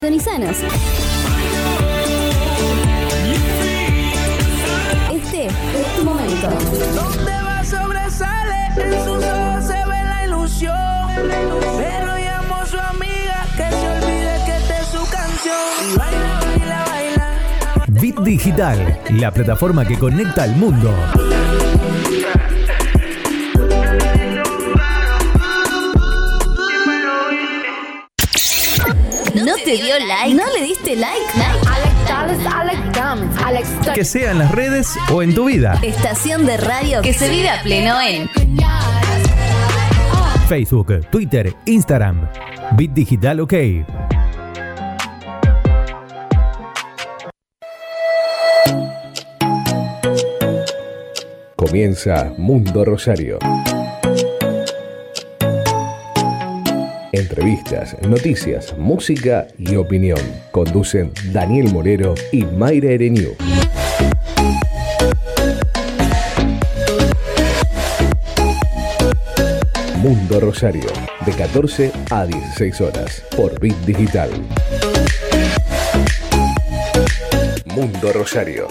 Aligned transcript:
Tonizanos. 0.00 0.56
Este 5.12 5.46
es 5.46 5.96
tu 5.96 6.04
momento. 6.04 6.48
Donde 6.94 7.32
va 7.42 7.64
sobresale, 7.64 8.66
en 8.76 8.92
sus 9.04 9.24
ojos 9.24 9.64
se 9.64 9.72
ve 9.72 10.04
la 10.04 10.24
ilusión. 10.24 10.74
Pero 11.16 12.16
llamo 12.16 12.54
a 12.54 12.66
su 12.66 12.78
amiga 12.78 13.44
que 13.56 13.68
se 13.68 13.88
olvide 13.88 14.40
que 14.46 14.56
esta 14.58 14.78
es 14.78 14.86
su 14.86 15.10
canción. 15.10 15.92
Y 15.92 15.98
baila, 15.98 16.40
baila, 16.44 16.84
baila. 16.86 17.84
Bit 17.88 18.20
Digital, 18.20 19.00
la 19.10 19.32
plataforma 19.32 19.84
que 19.84 19.98
conecta 19.98 20.44
al 20.44 20.54
mundo. 20.54 20.94
Te 29.68 29.76
dio 29.76 29.98
like? 29.98 30.34
¿No 30.34 30.44
le 30.54 30.64
diste 30.64 30.96
like? 30.96 31.26
Que 33.94 34.02
sea 34.02 34.30
en 34.30 34.38
las 34.38 34.50
redes 34.50 34.94
o 35.12 35.22
en 35.22 35.34
tu 35.34 35.44
vida. 35.44 35.78
Estación 35.82 36.46
de 36.46 36.56
radio 36.56 37.02
que 37.02 37.12
se 37.12 37.28
vive 37.28 37.50
a 37.50 37.62
pleno 37.62 38.00
en 38.00 38.30
Facebook, 40.48 41.06
Twitter, 41.10 41.54
Instagram. 41.66 42.30
Bit 42.78 42.92
Digital 42.92 43.40
OK. 43.40 43.54
Comienza 51.56 52.32
Mundo 52.38 52.86
Rosario. 52.86 53.38
Entrevistas, 57.18 57.96
noticias, 58.06 58.78
música 58.78 59.48
y 59.58 59.74
opinión. 59.74 60.20
Conducen 60.52 61.10
Daniel 61.32 61.68
Morero 61.72 62.14
y 62.30 62.44
Mayra 62.44 62.90
Ereniu. 62.90 63.34
Mundo 69.96 70.38
Rosario, 70.38 70.86
de 71.26 71.32
14 71.32 71.92
a 72.10 72.24
16 72.24 72.80
horas, 72.82 73.24
por 73.36 73.58
Bit 73.58 73.78
Digital. 73.78 74.30
Mundo 77.74 78.12
Rosario. 78.12 78.68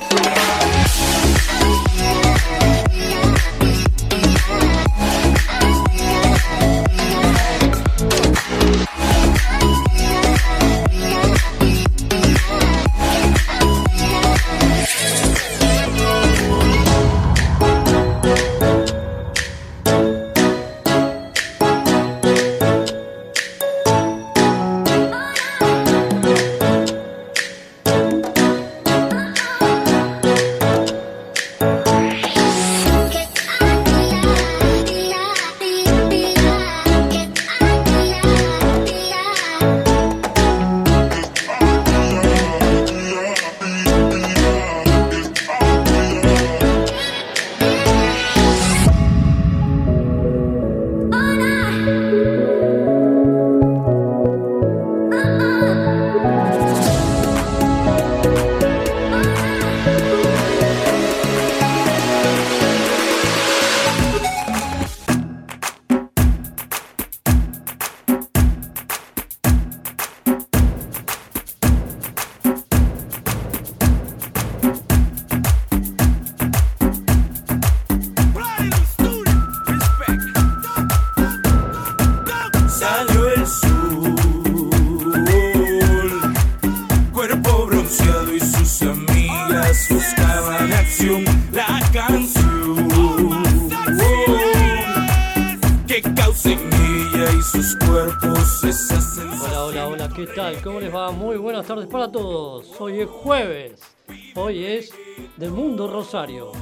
Rosario. 106.08 106.54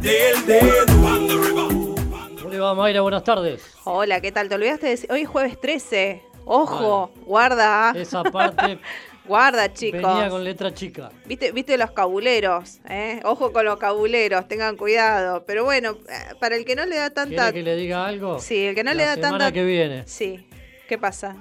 del 0.00 0.46
dedo. 0.46 1.94
¿Cómo 2.36 2.50
le 2.50 2.58
va, 2.58 2.74
Mayra? 2.74 3.02
Buenas 3.02 3.22
tardes. 3.22 3.62
Hola, 3.84 4.20
¿qué 4.20 4.32
tal? 4.32 4.48
Te 4.48 4.56
olvidaste 4.56 4.86
de 4.86 4.90
decir, 4.90 5.12
hoy 5.12 5.20
es 5.20 5.28
jueves 5.28 5.60
13. 5.60 6.24
Ojo, 6.44 7.12
guarda. 7.24 7.92
Esa 7.94 8.24
parte 8.24 8.80
Guarda, 9.28 9.72
chicos. 9.72 10.02
venía 10.02 10.28
con 10.28 10.42
letra 10.42 10.74
chica. 10.74 11.12
¿Viste, 11.24 11.52
viste 11.52 11.78
los 11.78 11.92
cabuleros, 11.92 12.80
¿eh? 12.88 13.20
Ojo 13.22 13.52
con 13.52 13.64
los 13.64 13.78
cabuleros, 13.78 14.48
tengan 14.48 14.76
cuidado. 14.76 15.44
Pero 15.46 15.62
bueno, 15.62 15.92
eh, 16.08 16.34
para 16.40 16.56
el 16.56 16.64
que 16.64 16.74
no 16.74 16.84
le 16.84 16.96
da 16.96 17.10
tanta... 17.10 17.52
¿Quiere 17.52 17.52
que 17.52 17.62
le 17.62 17.76
diga 17.76 18.04
algo? 18.06 18.40
Sí, 18.40 18.66
el 18.66 18.74
que 18.74 18.82
no 18.82 18.90
La 18.90 18.96
le 18.96 19.04
da 19.04 19.14
semana 19.14 19.38
tanta... 19.38 19.52
que 19.52 19.64
viene 19.64 20.02
Sí, 20.08 20.48
¿qué 20.88 20.98
pasa? 20.98 21.36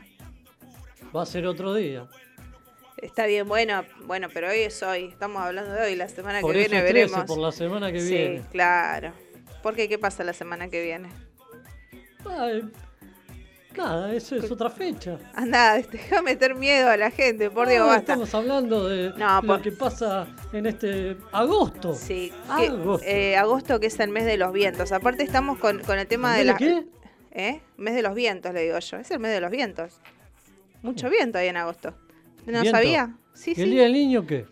va 1.15 1.23
a 1.23 1.25
ser 1.25 1.47
otro 1.47 1.73
día. 1.73 2.07
Está 3.03 3.25
bien, 3.25 3.47
bueno, 3.47 3.83
bueno, 4.05 4.27
pero 4.33 4.49
hoy 4.49 4.59
es 4.59 4.81
hoy. 4.81 5.05
Estamos 5.05 5.41
hablando 5.41 5.73
de 5.73 5.81
hoy, 5.81 5.95
la 5.95 6.07
semana 6.07 6.39
Por 6.39 6.53
que 6.53 6.61
eso 6.61 6.69
viene 6.71 6.85
es 6.85 6.91
13, 6.91 7.05
veremos. 7.09 7.25
por 7.27 7.37
la 7.37 7.51
semana 7.51 7.91
que 7.91 7.99
sí, 7.99 8.09
viene. 8.15 8.41
claro. 8.51 9.11
¿Por 9.61 9.75
qué? 9.75 9.89
¿Qué 9.89 9.97
pasa 9.97 10.23
la 10.23 10.33
semana 10.33 10.69
que 10.69 10.81
viene? 10.81 11.09
Ay, 12.25 12.63
nada, 13.75 14.13
eso 14.13 14.35
es 14.37 14.49
otra 14.49 14.69
fecha. 14.69 15.17
Anda, 15.35 15.75
deja 15.91 16.21
meter 16.21 16.55
miedo 16.55 16.89
a 16.89 16.95
la 16.95 17.11
gente, 17.11 17.49
por 17.49 17.67
Dios, 17.67 17.81
No, 17.81 17.87
basta. 17.87 18.13
Estamos 18.13 18.33
hablando 18.33 18.87
de 18.87 19.09
No, 19.17 19.41
lo 19.41 19.61
que 19.61 19.71
pasa 19.73 20.25
en 20.53 20.65
este 20.65 21.17
agosto. 21.33 21.93
Sí, 21.95 22.31
que- 22.57 22.67
Agosto. 22.67 23.05
eh, 23.05 23.35
agosto 23.35 23.79
que 23.81 23.87
es 23.87 23.99
el 23.99 24.09
mes 24.11 24.25
de 24.25 24.37
los 24.37 24.53
vientos. 24.53 24.93
Aparte 24.93 25.23
estamos 25.23 25.59
con, 25.59 25.79
con 25.79 25.99
el 25.99 26.07
tema 26.07 26.39
¿El 26.39 26.47
de 26.47 26.53
mes 26.53 26.61
la... 26.61 26.67
de 26.67 26.81
qué? 26.83 26.87
¿Eh? 27.49 27.61
Mes 27.77 27.95
de 27.95 28.01
los 28.01 28.15
vientos, 28.15 28.53
le 28.53 28.61
digo 28.63 28.79
yo. 28.79 28.97
Es 28.97 29.11
el 29.11 29.19
mes 29.19 29.31
de 29.33 29.41
los 29.41 29.51
vientos. 29.51 29.99
Mucho 30.81 31.09
viento 31.09 31.37
hay 31.37 31.47
en 31.49 31.57
agosto. 31.57 31.93
¿No 32.45 32.61
¿Viento? 32.61 32.71
sabía? 32.71 33.15
Sí, 33.33 33.51
¿Y 33.51 33.55
sí. 33.55 33.61
el 33.63 33.71
día 33.71 33.83
del 33.83 33.93
niño 33.93 34.27
qué? 34.27 34.45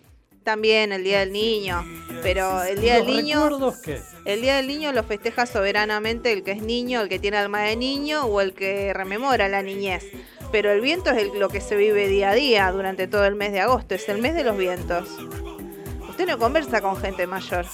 También 0.43 0.91
el 0.91 1.03
Día 1.03 1.19
del 1.19 1.31
Niño. 1.31 1.83
Pero 2.23 2.63
el 2.63 2.81
Día 2.81 2.95
del 2.95 3.05
¿Los 3.05 3.15
Niño... 3.15 3.43
recuerdos 3.43 3.77
qué? 3.77 3.99
El 4.25 4.41
Día 4.41 4.55
del 4.57 4.67
Niño 4.67 4.91
lo 4.91 5.03
festeja 5.03 5.45
soberanamente 5.45 6.31
el 6.33 6.41
que 6.43 6.51
es 6.51 6.63
niño, 6.63 7.01
el 7.01 7.09
que 7.09 7.19
tiene 7.19 7.37
alma 7.37 7.61
de 7.61 7.75
niño 7.75 8.23
o 8.25 8.41
el 8.41 8.53
que 8.53 8.91
rememora 8.93 9.47
la 9.49 9.61
niñez. 9.61 10.03
Pero 10.51 10.71
el 10.71 10.81
viento 10.81 11.11
es 11.11 11.17
el- 11.19 11.39
lo 11.39 11.49
que 11.49 11.61
se 11.61 11.75
vive 11.75 12.07
día 12.07 12.31
a 12.31 12.33
día 12.33 12.71
durante 12.71 13.07
todo 13.07 13.25
el 13.25 13.35
mes 13.35 13.51
de 13.51 13.59
agosto. 13.61 13.93
Es 13.93 14.09
el 14.09 14.17
mes 14.19 14.33
de 14.33 14.43
los 14.43 14.57
vientos. 14.57 15.09
Usted 16.09 16.27
no 16.27 16.39
conversa 16.39 16.81
con 16.81 16.97
gente 16.97 17.27
mayor. 17.27 17.65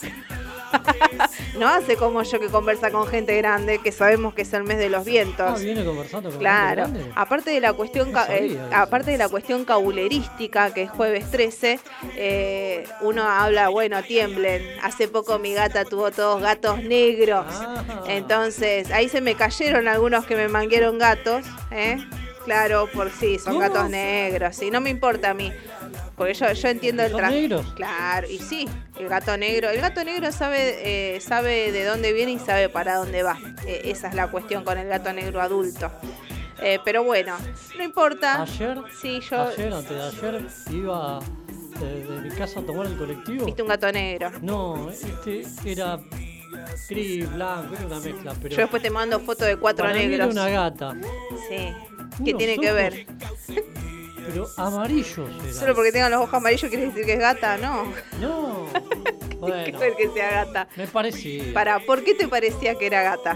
no 1.57 1.67
hace 1.67 1.95
como 1.97 2.21
yo 2.23 2.39
que 2.39 2.47
conversa 2.47 2.91
con 2.91 3.07
gente 3.07 3.35
grande, 3.37 3.79
que 3.79 3.91
sabemos 3.91 4.33
que 4.33 4.43
es 4.43 4.53
el 4.53 4.63
mes 4.63 4.77
de 4.77 4.89
los 4.89 5.01
Ah, 5.01 5.03
vientos. 5.05 5.61
viene 5.61 5.83
conversando 5.85 6.29
con 6.29 6.39
Claro, 6.39 6.85
gente 6.85 6.99
grande. 6.99 7.13
aparte 7.15 7.51
de 7.51 7.59
la 7.61 7.73
cuestión 7.73 8.11
No 8.11 8.21
eh, 8.29 8.59
aparte 8.73 9.11
de 9.11 9.17
la 9.17 9.29
cuestión 9.29 9.65
cabulerística 9.65 10.73
que 10.73 10.83
es 10.83 10.89
jueves 10.91 11.29
13, 11.31 11.79
eh, 12.15 12.83
uno 13.01 13.23
habla, 13.23 13.69
bueno, 13.69 14.01
tiemblen. 14.03 14.63
Hace 14.83 15.07
poco 15.07 15.39
mi 15.39 15.53
gata 15.53 15.85
tuvo 15.85 16.11
todos 16.11 16.41
gatos 16.41 16.83
negros. 16.83 17.45
Ah. 17.49 17.83
Entonces, 18.07 18.91
ahí 18.91 19.09
se 19.09 19.21
me 19.21 19.35
cayeron 19.35 19.87
algunos 19.87 20.25
que 20.25 20.35
me 20.35 20.47
manguieron 20.47 20.97
gatos, 20.97 21.45
¿eh? 21.71 21.97
Claro, 22.47 22.87
por 22.93 23.11
sí, 23.11 23.37
son 23.39 23.59
gatos 23.59 23.89
negros, 23.89 24.55
sí, 24.55 24.71
no 24.71 24.79
me 24.79 24.89
importa 24.89 25.31
a 25.31 25.33
mí. 25.33 25.51
Porque 26.15 26.33
yo, 26.33 26.49
yo 26.53 26.69
entiendo 26.69 27.03
el 27.03 27.09
¿Gatos 27.09 27.19
traje. 27.19 27.41
negros? 27.41 27.73
Claro, 27.73 28.27
y 28.29 28.39
sí, 28.39 28.69
el 28.97 29.09
gato 29.09 29.35
negro. 29.35 29.69
El 29.69 29.81
gato 29.81 30.01
negro 30.05 30.31
sabe, 30.31 31.15
eh, 31.15 31.19
sabe 31.19 31.73
de 31.73 31.83
dónde 31.83 32.13
viene 32.13 32.31
y 32.31 32.39
sabe 32.39 32.69
para 32.69 32.95
dónde 32.95 33.21
va. 33.21 33.37
Eh, 33.65 33.81
esa 33.83 34.07
es 34.07 34.15
la 34.15 34.31
cuestión 34.31 34.63
con 34.63 34.77
el 34.77 34.87
gato 34.87 35.11
negro 35.11 35.41
adulto. 35.41 35.91
Eh, 36.61 36.79
pero 36.85 37.03
bueno, 37.03 37.35
no 37.77 37.83
importa. 37.83 38.43
Ayer, 38.43 38.77
Sí, 39.01 39.19
yo. 39.29 39.41
ayer, 39.49 39.73
antes 39.73 39.89
de 39.89 40.01
ayer, 40.01 40.41
iba 40.71 41.19
de, 41.81 42.03
de 42.05 42.21
mi 42.21 42.29
casa 42.29 42.61
a 42.61 42.63
tomar 42.63 42.87
el 42.87 42.95
colectivo. 42.97 43.43
Viste 43.45 43.61
un 43.61 43.67
gato 43.67 43.91
negro. 43.91 44.31
No, 44.41 44.89
este 44.89 45.43
era 45.65 45.99
gris, 46.89 47.33
blanco, 47.33 47.73
era 47.75 47.85
una 47.85 47.99
mezcla, 47.99 48.33
pero 48.41 48.55
Yo 48.55 48.61
después 48.61 48.81
te 48.81 48.89
mando 48.89 49.19
fotos 49.19 49.47
de 49.47 49.57
cuatro 49.57 49.85
para 49.85 49.95
mí 49.97 50.05
era 50.05 50.25
negros. 50.25 50.31
una 50.33 50.49
gata. 50.49 50.93
Sí. 51.49 51.73
¿Qué 52.23 52.31
Unos 52.31 52.37
tiene 52.37 52.57
que 52.57 52.71
ver? 52.71 53.05
Pero 54.25 54.47
amarillos 54.57 55.17
eran. 55.19 55.53
Solo 55.53 55.75
porque 55.75 55.91
tengan 55.91 56.11
los 56.11 56.21
ojos 56.21 56.33
amarillos 56.33 56.69
quiere 56.69 56.87
decir 56.87 57.05
que 57.05 57.13
es 57.13 57.19
gata, 57.19 57.57
no. 57.57 57.93
No, 58.19 58.65
¿Qué 59.29 59.35
bueno, 59.39 59.79
ver 59.79 59.95
que 59.95 60.09
sea 60.09 60.31
gata? 60.45 60.67
me 60.75 60.87
parecía, 60.87 61.53
Para, 61.53 61.79
¿por 61.79 62.03
qué 62.03 62.13
te 62.13 62.27
parecía 62.27 62.75
que 62.75 62.87
era 62.87 63.03
gata? 63.03 63.35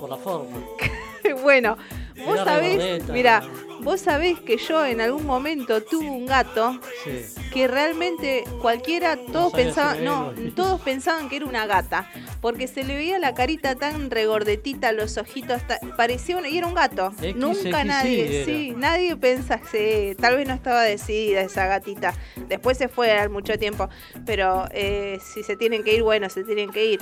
por 0.00 0.10
la 0.10 0.16
forma. 0.16 0.58
bueno, 1.42 1.76
vos 2.24 2.38
sabés, 2.44 3.08
mira, 3.08 3.42
vos 3.80 4.00
sabés 4.00 4.38
que 4.40 4.56
yo 4.56 4.84
en 4.86 5.00
algún 5.00 5.26
momento 5.26 5.82
tuve 5.82 6.08
un 6.08 6.26
gato 6.26 6.78
Sí. 7.04 7.24
que 7.52 7.66
realmente 7.68 8.44
cualquiera, 8.60 9.16
todos 9.16 9.52
pensaban, 9.52 10.04
no, 10.04 10.32
todos 10.54 10.80
pensaban 10.80 11.28
que 11.28 11.36
era 11.36 11.46
una 11.46 11.66
gata, 11.66 12.08
porque 12.40 12.66
se 12.68 12.84
le 12.84 12.94
veía 12.94 13.18
la 13.18 13.34
carita 13.34 13.74
tan 13.74 14.10
regordetita, 14.10 14.92
los 14.92 15.16
ojitos, 15.18 15.60
parecía 15.96 16.36
una, 16.38 16.48
y 16.48 16.58
era 16.58 16.66
un 16.66 16.74
gato. 16.74 17.12
Nunca 17.34 17.84
nadie, 17.84 18.44
sí, 18.44 18.72
nadie 18.76 19.16
pensa, 19.16 19.60
sí, 19.70 20.14
tal 20.20 20.36
vez 20.36 20.46
no 20.48 20.54
estaba 20.54 20.82
decidida 20.82 21.40
esa 21.42 21.66
gatita. 21.66 22.14
Después 22.48 22.78
se 22.78 22.88
fue 22.88 23.10
al 23.12 23.30
mucho 23.30 23.58
tiempo, 23.58 23.88
pero 24.24 24.66
eh, 24.72 25.18
si 25.22 25.42
se 25.42 25.56
tienen 25.56 25.82
que 25.82 25.94
ir, 25.94 26.02
bueno, 26.02 26.28
se 26.30 26.44
tienen 26.44 26.70
que 26.70 26.86
ir. 26.86 27.00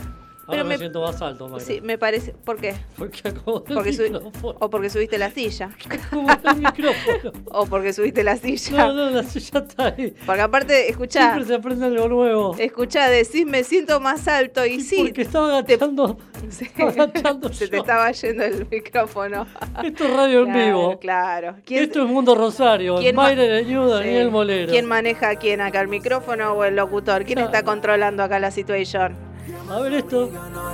Ahora 0.51 0.63
Pero 0.63 0.65
me, 0.65 0.75
me, 0.75 0.79
siento 0.79 1.01
más 1.03 1.23
alto, 1.23 1.49
Mayra. 1.49 1.65
sí, 1.65 1.81
me 1.81 1.97
parece, 1.97 2.33
¿por 2.33 2.57
qué? 2.59 2.75
Porque 2.97 3.29
acabo 3.29 3.61
de 3.61 3.75
Porque 3.75 3.91
subi- 3.93 4.11
micrófono. 4.13 4.57
o 4.61 4.69
porque 4.71 4.91
subiste 4.91 5.17
la 5.19 5.31
silla, 5.31 5.71
el 6.45 6.57
micrófono. 6.57 7.33
o 7.53 7.67
porque 7.67 7.93
subiste 7.93 8.25
la 8.25 8.37
silla. 8.37 8.87
No, 8.89 8.93
no, 8.95 9.11
la 9.11 9.23
silla 9.23 9.61
está 9.61 9.87
ahí. 9.97 10.15
Porque 10.27 10.41
aparte, 10.43 10.89
escuchá, 10.91 11.21
Siempre 11.35 11.45
se 11.47 11.55
aprende 11.55 11.87
algo 11.87 12.09
nuevo. 12.09 12.57
escuchá, 12.59 13.09
decís 13.09 13.47
me 13.47 13.63
siento 13.65 14.01
más 14.01 14.27
alto 14.29 14.67
y 14.67 14.81
sí, 14.81 15.03
Porque 15.05 15.23
estaba 15.23 15.59
agachando. 15.59 16.19
Sí. 16.51 16.65
estaba 16.65 16.91
agachando 17.05 17.53
Se 17.53 17.69
te 17.69 17.77
estaba 17.77 18.11
yendo 18.13 18.45
el 18.45 18.67
micrófono. 18.71 19.47
Esto 19.85 20.05
es 20.05 20.17
radio 20.17 20.43
en 20.47 20.53
vivo. 20.55 20.99
Claro. 20.99 21.57
¿Quién, 21.67 21.85
Esto 21.85 22.03
es 22.03 22.09
Mundo 22.09 22.35
Rosario. 22.35 22.97
Mayra 23.13 23.43
Leñú, 23.45 23.85
sí. 23.87 23.91
Daniel 23.93 24.31
Molero. 24.31 24.71
¿Quién 24.73 24.87
maneja 24.87 25.29
a 25.31 25.37
quién 25.37 25.61
acá, 25.61 25.81
el 25.83 25.89
micrófono 25.89 26.53
o 26.55 26.65
el 26.65 26.77
locutor? 26.77 27.25
¿Quién 27.25 27.37
Claro. 27.41 27.53
está 27.53 27.63
controlando 27.65 28.23
acá 28.23 28.39
la 28.39 28.51
situación? 28.51 29.30
A 29.71 29.81
ver 29.81 29.93
esto. 29.95 30.31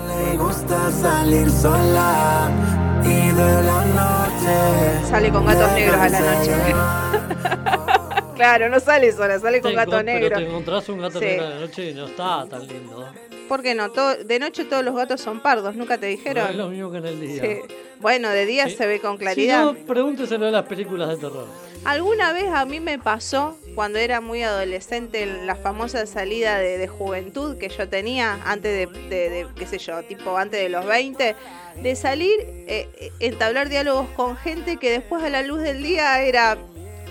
Le 0.08 0.37
gusta 0.38 0.90
salir 0.90 1.50
sola 1.50 2.50
y 3.04 3.28
de 3.31 3.62
la 3.62 3.84
noche. 3.84 5.06
Sale 5.08 5.31
con 5.31 5.44
gatos 5.44 5.72
negros 5.72 6.00
a 6.00 6.08
la 6.08 6.20
noche. 6.20 6.52
claro, 8.34 8.69
no 8.70 8.81
sale 8.81 9.12
sola, 9.12 9.38
sale 9.38 9.60
con 9.60 9.72
Te 9.72 9.76
gato 9.76 9.93
encon- 10.00 10.04
Pero 10.20 10.37
te 10.38 10.46
encontrás 10.46 10.88
un 10.88 11.00
gato 11.00 11.19
Sí. 11.19 11.25
negro 11.26 11.44
de 11.48 11.54
la 11.54 11.60
noche 11.60 11.90
y 11.90 11.94
no 11.94 12.06
está 12.06 12.46
tan 12.48 12.66
lindo. 12.66 13.06
¿Por 13.48 13.62
qué 13.62 13.75
no? 13.75 13.90
Todo- 13.90 14.16
de 14.16 14.38
noche 14.38 14.64
todos 14.64 14.84
los 14.84 14.94
gatos 14.96 15.20
son 15.20 15.40
pardos, 15.40 15.76
¿nunca 15.76 15.98
te 15.98 16.06
No 16.06 16.12
es 16.12 16.19
dijeron? 16.19 16.56
lo 16.56 16.69
mismo 16.69 16.90
que 16.90 16.98
en 16.98 17.06
el 17.06 17.20
día. 17.20 17.43
Sí. 17.43 17.58
Bueno, 18.00 18.31
de 18.31 18.46
día 18.46 18.64
Sí. 18.69 18.76
se 18.76 18.87
ve 18.87 19.00
con 19.00 19.12
Si 19.12 19.19
claridad. 19.19 19.64
no, 19.64 19.75
pregúnteselo 19.75 20.46
de 20.46 20.52
las 20.52 20.64
películas 20.64 21.10
de 21.10 21.16
terror. 21.16 21.46
Alguna 21.84 22.32
vez 22.32 22.48
a 22.48 22.64
mí 22.64 22.81
me 22.81 22.98
pasó, 22.98 23.56
cuando 23.76 24.00
era 24.00 24.20
muy 24.20 24.43
adolescente, 24.43 25.23
en 25.23 25.46
la 25.46 25.55
famosa 25.55 26.05
salida 26.06 26.58
de, 26.58 26.78
de 26.78 26.88
juventud 26.88 27.56
que 27.58 27.69
yo 27.69 27.88
tenía, 27.88 28.40
antes 28.44 28.90
de, 28.90 28.99
de- 29.08 29.31
de, 29.31 29.46
qué 29.55 29.67
sé 29.67 29.78
yo, 29.78 30.02
tipo 30.02 30.37
antes 30.37 30.61
de 30.61 30.69
los 30.69 30.84
20, 30.84 31.37
de 31.82 31.94
salir, 31.94 32.34
eh, 32.67 32.88
eh, 32.99 33.12
entablar 33.20 33.69
diálogos 33.69 34.08
con 34.17 34.37
gente 34.37 34.78
que 34.78 34.90
después 34.90 35.23
a 35.23 35.28
la 35.28 35.43
luz 35.43 35.61
del 35.62 35.82
día 35.84 36.20
era 36.23 36.56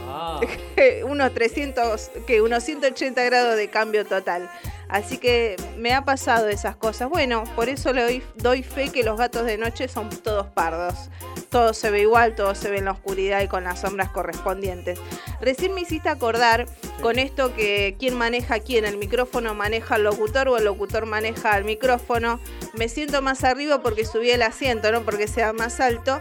Ah, 0.07 0.39
unos 1.05 1.33
300, 1.33 2.11
que 2.27 2.41
unos 2.41 2.63
180 2.63 3.23
grados 3.23 3.55
de 3.57 3.69
cambio 3.69 4.05
total. 4.05 4.49
Así 4.89 5.17
que 5.17 5.55
me 5.77 5.93
ha 5.93 6.05
pasado 6.05 6.47
esas 6.47 6.75
cosas. 6.75 7.09
Bueno, 7.09 7.43
por 7.55 7.69
eso 7.69 7.93
le 7.93 8.03
doy, 8.03 8.23
doy 8.35 8.63
fe 8.63 8.89
que 8.89 9.03
los 9.03 9.17
gatos 9.17 9.45
de 9.45 9.57
noche 9.57 9.87
son 9.87 10.09
todos 10.09 10.47
pardos. 10.47 11.09
Todo 11.49 11.73
se 11.73 11.89
ve 11.89 12.01
igual, 12.01 12.35
todo 12.35 12.53
se 12.55 12.69
ve 12.69 12.77
en 12.77 12.85
la 12.85 12.91
oscuridad 12.91 13.41
y 13.41 13.47
con 13.47 13.63
las 13.63 13.79
sombras 13.81 14.09
correspondientes. 14.09 14.99
Recién 15.41 15.73
me 15.73 15.81
hiciste 15.81 16.09
acordar 16.09 16.65
con 17.01 17.19
esto 17.19 17.53
que 17.55 17.95
quién 17.99 18.17
maneja 18.17 18.55
a 18.55 18.59
quién, 18.59 18.85
el 18.85 18.97
micrófono 18.97 19.53
maneja 19.53 19.95
al 19.95 20.03
locutor 20.03 20.49
o 20.49 20.57
el 20.57 20.65
locutor 20.65 21.05
maneja 21.05 21.53
al 21.53 21.63
micrófono. 21.63 22.39
Me 22.73 22.89
siento 22.89 23.21
más 23.21 23.43
arriba 23.43 23.81
porque 23.81 24.05
subí 24.05 24.31
el 24.31 24.41
asiento, 24.41 24.91
no 24.91 25.03
porque 25.03 25.27
sea 25.27 25.53
más 25.53 25.79
alto 25.79 26.19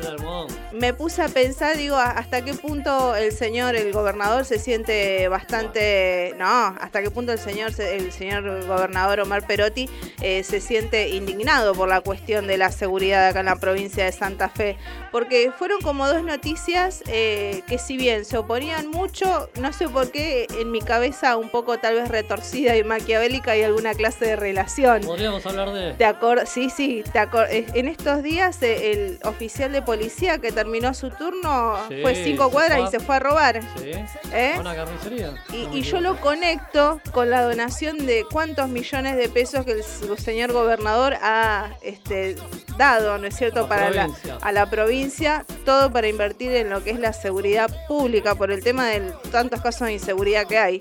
el 0.00 0.06
almohadón. 0.06 0.48
me 0.72 0.92
puse 0.94 1.22
a 1.22 1.28
pensar, 1.28 1.76
digo, 1.76 1.96
hasta 1.96 2.42
qué 2.44 2.54
punto 2.54 3.14
el 3.16 3.32
señor, 3.32 3.74
el 3.76 3.92
gobernador, 3.92 4.44
se 4.44 4.58
siente 4.58 5.28
bastante, 5.28 6.34
no, 6.38 6.46
hasta 6.46 7.02
qué 7.02 7.10
punto 7.10 7.32
el 7.32 7.38
señor, 7.38 7.72
se- 7.72 7.96
el 7.96 8.12
señor 8.12 8.64
gobernador 8.66 9.20
Omar 9.20 9.46
Perotti 9.46 9.88
eh, 10.20 10.42
se 10.44 10.60
siente 10.60 11.08
indignado 11.10 11.74
por 11.74 11.88
la 11.88 12.00
cuestión 12.00 12.46
de 12.46 12.58
la 12.58 12.70
seguridad 12.72 13.28
acá 13.28 13.40
en 13.40 13.46
la 13.46 13.56
provincia 13.56 14.04
de 14.04 14.12
Santa 14.12 14.48
Fe, 14.48 14.76
porque 15.12 15.50
fueron 15.56 15.80
como 15.80 16.06
dos 16.08 16.22
noticias 16.22 17.02
eh, 17.06 17.62
que 17.66 17.78
si 17.78 17.96
bien 17.96 18.24
se 18.24 18.36
oponían 18.38 18.88
mucho, 18.90 19.50
no 19.60 19.72
sé 19.72 19.88
por 19.88 20.10
qué 20.10 20.46
en 20.60 20.70
mi 20.70 20.80
cabeza 20.80 21.36
un 21.36 21.48
poco 21.50 21.78
tal 21.78 21.94
vez 21.94 22.08
retorcida 22.08 22.76
y 22.76 22.84
maquiavélica 22.84 23.52
hay 23.52 23.62
alguna 23.62 23.94
clase 23.94 24.24
de 24.26 24.36
relación. 24.36 25.02
Podríamos 25.02 25.44
hablar 25.46 25.72
de. 25.72 25.94
Te 25.94 26.06
sí, 26.46 26.70
sí, 26.70 27.02
te 27.12 27.18
en 27.50 27.88
estos 27.88 28.22
días 28.22 28.62
eh, 28.62 28.92
el 28.92 29.18
oficial 29.24 29.72
de 29.76 29.82
policía 29.82 30.38
que 30.38 30.52
terminó 30.52 30.94
su 30.94 31.10
turno 31.10 31.76
Sí, 31.88 32.00
fue 32.02 32.14
cinco 32.14 32.50
cuadras 32.50 32.78
fue 32.78 32.88
y 32.88 32.90
se 32.90 33.00
fue 33.00 33.16
a 33.16 33.18
robar. 33.20 33.60
Sí. 33.78 33.92
¿Eh? 34.32 34.56
Una 34.58 34.74
carnicería. 34.74 35.34
Y, 35.52 35.82
yo 35.82 36.00
lo 36.00 36.20
conecto 36.20 37.00
con 37.12 37.30
la 37.30 37.42
donación 37.42 38.06
de 38.06 38.24
cuántos 38.30 38.68
millones 38.68 39.16
de 39.16 39.28
pesos 39.28 39.64
que 39.64 39.72
el 39.72 39.84
señor 40.18 40.52
gobernador 40.52 41.14
ha 41.22 41.70
este, 41.82 42.36
dado, 42.76 43.18
¿no 43.18 43.26
es 43.26 43.36
cierto?, 43.36 43.62
La 43.62 43.68
para 43.68 43.90
la, 43.90 44.08
a 44.40 44.52
la 44.52 44.68
provincia, 44.68 45.44
todo 45.64 45.92
para 45.92 46.08
invertir 46.08 46.52
en 46.52 46.70
lo 46.70 46.82
que 46.82 46.90
es 46.90 46.98
la 46.98 47.12
seguridad 47.12 47.70
pública 47.86 48.34
por 48.34 48.50
el 48.50 48.62
tema 48.64 48.86
de 48.86 49.12
tantos 49.30 49.60
casos 49.60 49.86
de 49.86 49.92
inseguridad 49.94 50.46
que 50.46 50.58
hay. 50.58 50.78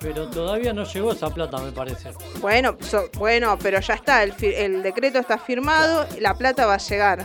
Pero 0.00 0.28
todavía 0.28 0.74
no 0.74 0.84
llegó 0.84 1.12
esa 1.12 1.30
plata, 1.30 1.56
me 1.58 1.72
parece. 1.72 2.10
Bueno, 2.40 2.76
so- 2.80 3.08
bueno, 3.16 3.58
pero 3.62 3.80
ya 3.80 3.94
está, 3.94 4.22
el, 4.22 4.34
el 4.42 4.82
decreto 4.82 5.18
está 5.18 5.38
firmado, 5.38 6.06
la 6.20 6.34
plata 6.34 6.66
va 6.66 6.74
a 6.74 6.78
llegar. 6.78 7.24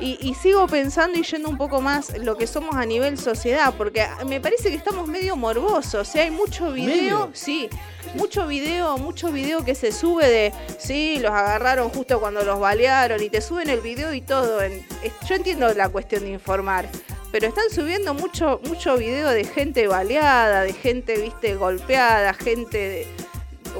Y, 0.00 0.18
y 0.20 0.34
sigo 0.34 0.66
pensando 0.66 1.18
y 1.18 1.22
yendo 1.22 1.48
un 1.48 1.56
poco 1.56 1.80
más 1.80 2.16
lo 2.18 2.36
que 2.36 2.46
somos 2.48 2.74
a 2.74 2.84
nivel 2.84 3.16
sociedad, 3.18 3.72
porque 3.78 4.04
me 4.26 4.40
parece 4.40 4.70
que 4.70 4.74
estamos 4.76 5.06
medio 5.06 5.36
morbosos. 5.36 5.94
O 5.94 6.04
sea, 6.04 6.24
hay 6.24 6.30
mucho 6.32 6.72
video, 6.72 6.86
¿Medio? 7.26 7.30
sí, 7.34 7.68
mucho 8.14 8.46
video, 8.48 8.98
mucho 8.98 9.30
video 9.30 9.64
que 9.64 9.74
se 9.76 9.92
sube 9.92 10.28
de, 10.28 10.52
sí, 10.78 11.18
los 11.20 11.30
agarraron 11.30 11.88
justo 11.90 12.18
cuando 12.20 12.42
los 12.42 12.58
balearon 12.58 13.22
y 13.22 13.30
te 13.30 13.40
suben 13.40 13.70
el 13.70 13.80
video 13.80 14.12
y 14.12 14.20
todo. 14.22 14.60
En- 14.62 14.84
es- 15.02 15.12
yo 15.28 15.36
entiendo 15.36 15.72
la 15.74 15.88
cuestión 15.88 16.24
de 16.24 16.30
informar, 16.30 16.88
pero 17.30 17.46
están 17.46 17.70
subiendo 17.70 18.12
mucho, 18.12 18.60
mucho 18.66 18.96
video 18.96 19.28
de 19.30 19.44
gente 19.44 19.86
baleada, 19.86 20.62
de 20.62 20.72
gente, 20.72 21.16
viste, 21.18 21.54
golpeada, 21.54 22.34
gente, 22.34 22.76
de- 22.78 23.06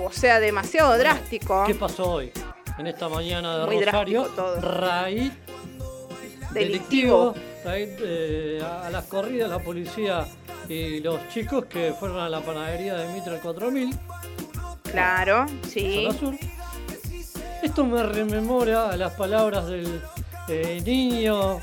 o 0.05 0.13
sea, 0.13 0.39
demasiado 0.39 0.97
drástico. 0.97 1.65
¿Qué 1.67 1.75
pasó 1.75 2.13
hoy? 2.13 2.33
En 2.79 2.87
esta 2.87 3.09
mañana 3.09 3.59
de 3.59 3.67
Muy 3.67 3.85
Rosario, 3.85 4.21
drástico 4.23 4.43
todo. 4.43 4.61
raíz 4.61 5.33
Delictivo. 6.53 7.35
eh, 7.67 8.61
a 8.65 8.87
a 8.87 8.91
las 8.91 9.05
corridas 9.07 9.49
la 9.51 9.59
policía 9.59 10.27
y 10.69 11.01
los 11.01 11.29
chicos 11.29 11.65
que 11.67 11.93
fueron 11.99 12.19
a 12.21 12.29
la 12.29 12.41
panadería 12.41 12.95
de 12.95 13.09
Mitre 13.13 13.39
4000, 13.39 13.95
Claro, 14.91 15.47
sí. 15.69 16.09
sur. 16.19 16.35
Esto 17.63 17.85
me 17.85 18.03
rememora 18.03 18.91
a 18.91 18.97
las 18.97 19.13
palabras 19.15 19.67
del 19.69 20.01
eh, 20.49 20.83
niño. 20.85 21.61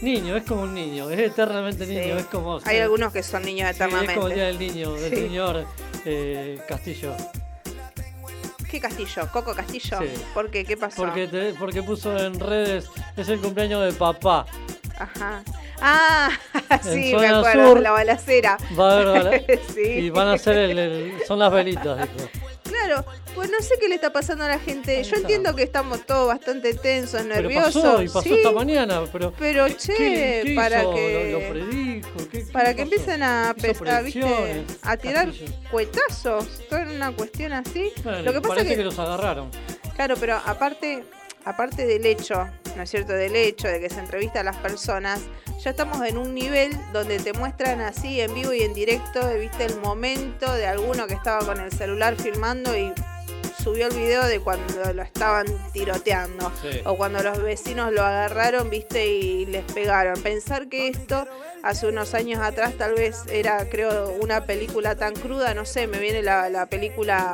Niño, 0.00 0.36
es 0.36 0.42
como 0.44 0.62
un 0.62 0.74
niño, 0.74 1.10
es 1.10 1.18
eternamente 1.20 1.86
Sí. 1.86 1.94
niño, 1.94 2.16
es 2.16 2.26
como. 2.26 2.58
Hay 2.64 2.78
algunos 2.78 3.12
que 3.12 3.22
son 3.22 3.42
niños 3.44 3.76
Sí, 3.76 3.82
es 3.82 3.88
como 3.88 3.98
el 4.00 4.06
día 4.06 4.12
eternamente. 4.12 4.40
del 4.40 4.58
niño, 4.58 4.92
del 4.94 5.14
señor 5.14 5.64
eh, 6.04 6.58
Castillo. 6.68 7.14
¿Qué 8.72 8.80
Castillo? 8.80 9.28
¿Coco 9.30 9.54
Castillo? 9.54 9.98
Sí. 10.00 10.08
¿Por 10.32 10.50
qué? 10.50 10.64
¿Qué 10.64 10.78
pasó? 10.78 10.96
Porque, 11.04 11.28
te- 11.28 11.52
porque 11.52 11.82
puso 11.82 12.16
en 12.16 12.40
redes, 12.40 12.88
es 13.18 13.28
el 13.28 13.38
cumpleaños 13.38 13.84
de 13.84 13.92
papá. 13.92 14.46
Ajá. 14.98 15.42
Ah, 15.82 16.30
sí, 16.82 17.14
me 17.14 17.28
acuerdo, 17.28 17.68
sur- 17.68 17.80
la 17.82 17.90
balacera. 17.90 18.56
Va 18.78 18.92
a 18.94 19.00
haber 19.00 19.60
Sí. 19.74 19.82
Y 19.82 20.08
van 20.10 20.28
a 20.28 20.32
hacer 20.32 20.56
el, 20.56 20.78
el- 20.78 21.12
son 21.28 21.38
las 21.40 21.52
velitas, 21.52 21.98
dijo. 21.98 22.30
Claro, 22.62 23.04
pues 23.34 23.50
no 23.50 23.60
sé 23.60 23.74
qué 23.80 23.88
le 23.88 23.94
está 23.96 24.12
pasando 24.12 24.44
a 24.44 24.48
la 24.48 24.58
gente. 24.58 25.02
Yo 25.04 25.16
entiendo 25.16 25.54
que 25.56 25.62
estamos 25.62 26.04
todos 26.06 26.28
bastante 26.28 26.74
tensos, 26.74 27.22
Pero 27.22 27.34
nerviosos. 27.34 27.82
pasó 27.82 28.02
y 28.02 28.06
pasó 28.08 28.22
sí, 28.22 28.34
esta 28.34 28.52
mañana, 28.52 29.02
pero 29.12 29.32
Pero 29.38 29.66
¿qué- 29.66 29.76
che, 29.76 29.94
qué 29.96 30.52
para 30.56 30.82
hizo? 30.82 30.94
que 30.94 31.30
Lo, 31.32 31.40
lo 31.40 31.48
predijo, 31.50 32.08
¿qué- 32.30 32.44
qué 32.44 32.52
para 32.52 32.74
que 32.74 32.82
pasó? 32.82 32.94
empiecen 32.94 33.22
a, 33.22 33.54
Hizo 33.56 33.84
pe- 33.84 33.90
a, 33.90 34.00
¿viste? 34.02 34.64
a 34.82 34.96
tirar 34.96 35.26
Castillo. 35.28 35.52
cuetazos, 35.70 36.46
todo 36.68 36.80
en 36.80 36.90
una 36.90 37.12
cuestión 37.12 37.52
así. 37.52 37.92
Bueno, 38.04 38.22
Lo 38.22 38.32
que 38.32 38.40
pasa 38.40 38.54
parece 38.54 38.70
que, 38.70 38.76
que... 38.76 38.84
los 38.84 38.98
agarraron. 38.98 39.50
claro, 39.96 40.14
pero 40.18 40.36
aparte 40.46 41.04
aparte 41.44 41.86
del 41.86 42.06
hecho 42.06 42.46
¿no 42.76 42.84
es 42.84 42.90
cierto?, 42.90 43.12
del 43.12 43.34
hecho 43.36 43.66
de 43.68 43.80
que 43.80 43.90
se 43.90 43.98
entrevista 44.00 44.40
a 44.40 44.44
las 44.44 44.56
personas, 44.56 45.20
ya 45.62 45.70
estamos 45.70 46.00
en 46.06 46.16
un 46.16 46.34
nivel 46.34 46.70
donde 46.94 47.18
te 47.18 47.34
muestran 47.34 47.82
así 47.82 48.20
en 48.22 48.32
vivo 48.34 48.54
y 48.54 48.62
en 48.62 48.72
directo, 48.72 49.20
viste 49.38 49.64
el 49.64 49.76
momento 49.80 50.50
de 50.54 50.66
alguno 50.66 51.06
que 51.06 51.12
estaba 51.14 51.44
con 51.44 51.60
el 51.60 51.70
celular 51.70 52.16
filmando 52.16 52.74
y 52.74 52.90
subió 53.62 53.86
el 53.86 53.94
video 53.94 54.24
de 54.26 54.40
cuando 54.40 54.92
lo 54.92 55.02
estaban 55.02 55.46
tiroteando 55.72 56.50
Sí. 56.62 56.80
o 56.84 56.96
cuando 56.96 57.22
los 57.22 57.42
vecinos 57.42 57.92
lo 57.92 58.02
agarraron, 58.02 58.70
viste, 58.70 59.06
y 59.06 59.46
les 59.46 59.64
pegaron. 59.72 60.20
Pensar 60.22 60.68
que 60.68 60.88
esto 60.88 61.26
hace 61.62 61.86
unos 61.86 62.14
años 62.14 62.40
atrás 62.42 62.74
tal 62.76 62.94
vez 62.94 63.18
era, 63.30 63.68
creo, 63.68 64.10
una 64.20 64.44
película 64.46 64.96
tan 64.96 65.14
cruda, 65.14 65.54
no 65.54 65.64
sé, 65.64 65.86
me 65.86 65.98
viene 65.98 66.22
la, 66.22 66.48
la 66.48 66.66
película, 66.66 67.32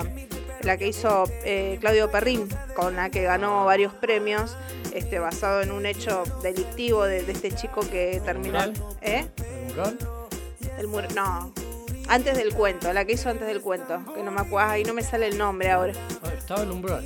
la 0.62 0.76
que 0.76 0.88
hizo 0.88 1.24
eh, 1.44 1.78
Claudio 1.80 2.10
Perrín, 2.10 2.48
con 2.74 2.96
la 2.96 3.10
que 3.10 3.22
ganó 3.22 3.64
varios 3.64 3.94
premios, 3.94 4.56
este, 4.94 5.18
basado 5.18 5.62
en 5.62 5.70
un 5.70 5.86
hecho 5.86 6.24
delictivo 6.42 7.04
de, 7.04 7.22
de 7.22 7.32
este 7.32 7.52
chico 7.52 7.80
que 7.80 8.20
terminó... 8.24 8.58
¿Mural? 8.58 8.72
¿Eh? 9.00 9.26
¿El 9.68 9.74
mural? 9.74 9.98
El 10.78 10.86
mur- 10.88 11.12
no, 11.14 11.52
antes 12.08 12.36
del 12.36 12.54
cuento, 12.54 12.92
la 12.92 13.04
que 13.04 13.12
hizo 13.12 13.28
antes 13.28 13.46
del 13.46 13.60
cuento, 13.60 14.00
que 14.14 14.22
no 14.22 14.30
me 14.30 14.40
acuerdo, 14.40 14.70
ahí 14.70 14.84
no 14.84 14.94
me 14.94 15.02
sale 15.02 15.26
el 15.26 15.38
nombre 15.38 15.70
ahora. 15.70 15.92
Ah, 16.22 16.30
estaba 16.36 16.62
el 16.62 16.70
umbral. 16.70 17.04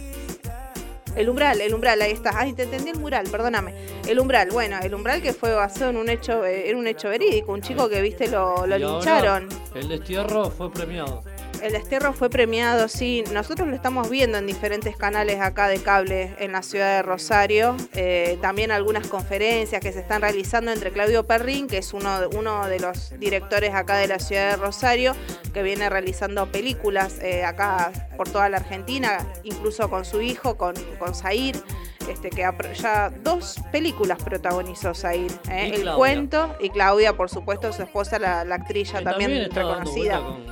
El 1.14 1.28
umbral, 1.28 1.60
el 1.60 1.74
umbral, 1.74 2.00
ahí 2.00 2.12
está. 2.12 2.30
Ay, 2.34 2.54
te 2.54 2.62
entendí 2.62 2.90
el 2.90 2.98
mural, 2.98 3.28
perdóname. 3.30 3.74
El 4.08 4.18
umbral, 4.18 4.48
bueno, 4.50 4.78
el 4.82 4.94
umbral 4.94 5.20
que 5.20 5.34
fue 5.34 5.52
basado 5.54 5.90
en 5.90 5.98
un 5.98 6.08
hecho, 6.08 6.44
eh, 6.46 6.70
en 6.70 6.76
un 6.78 6.86
hecho 6.86 7.10
verídico, 7.10 7.52
un 7.52 7.60
chico 7.60 7.88
que 7.88 8.00
viste 8.00 8.28
lo, 8.28 8.66
lo 8.66 8.78
lincharon. 8.78 9.48
El 9.74 9.88
destierro 9.88 10.50
fue 10.50 10.72
premiado. 10.72 11.22
El 11.60 11.72
destierro 11.72 12.12
fue 12.12 12.28
premiado, 12.28 12.88
sí. 12.88 13.22
Nosotros 13.32 13.68
lo 13.68 13.74
estamos 13.76 14.10
viendo 14.10 14.38
en 14.38 14.46
diferentes 14.46 14.96
canales 14.96 15.40
acá 15.40 15.68
de 15.68 15.78
cable 15.80 16.34
en 16.38 16.52
la 16.52 16.62
ciudad 16.62 16.96
de 16.96 17.02
Rosario. 17.02 17.76
Eh, 17.94 18.38
también 18.42 18.72
algunas 18.72 19.06
conferencias 19.06 19.80
que 19.80 19.92
se 19.92 20.00
están 20.00 20.22
realizando 20.22 20.72
entre 20.72 20.90
Claudio 20.90 21.24
Perrín, 21.24 21.68
que 21.68 21.78
es 21.78 21.92
uno, 21.92 22.20
de- 22.20 22.36
uno 22.36 22.66
de 22.66 22.80
los 22.80 23.10
directores 23.18 23.74
acá 23.74 23.96
de 23.96 24.08
la 24.08 24.18
ciudad 24.18 24.50
de 24.50 24.56
Rosario, 24.56 25.14
que 25.54 25.62
viene 25.62 25.88
realizando 25.88 26.50
películas 26.50 27.18
eh, 27.22 27.44
acá 27.44 27.92
por 28.16 28.28
toda 28.28 28.48
la 28.48 28.56
Argentina, 28.56 29.18
incluso 29.44 29.88
con 29.88 30.04
su 30.04 30.20
hijo, 30.20 30.56
con, 30.56 30.74
con 30.98 31.14
Zair. 31.14 31.62
Este, 32.08 32.30
que 32.30 32.44
ya 32.74 33.12
dos 33.22 33.60
películas 33.70 34.18
protagonizó 34.24 34.92
Zair. 34.92 35.30
¿eh? 35.48 35.66
El 35.72 35.82
Claudia. 35.82 35.94
cuento 35.94 36.56
y 36.60 36.70
Claudia, 36.70 37.12
por 37.16 37.30
supuesto, 37.30 37.72
su 37.72 37.82
esposa, 37.82 38.18
la, 38.18 38.44
la 38.44 38.56
actriz 38.56 38.90
ya 38.92 39.02
también, 39.04 39.48
reconocida. 39.52 40.18
con 40.20 40.44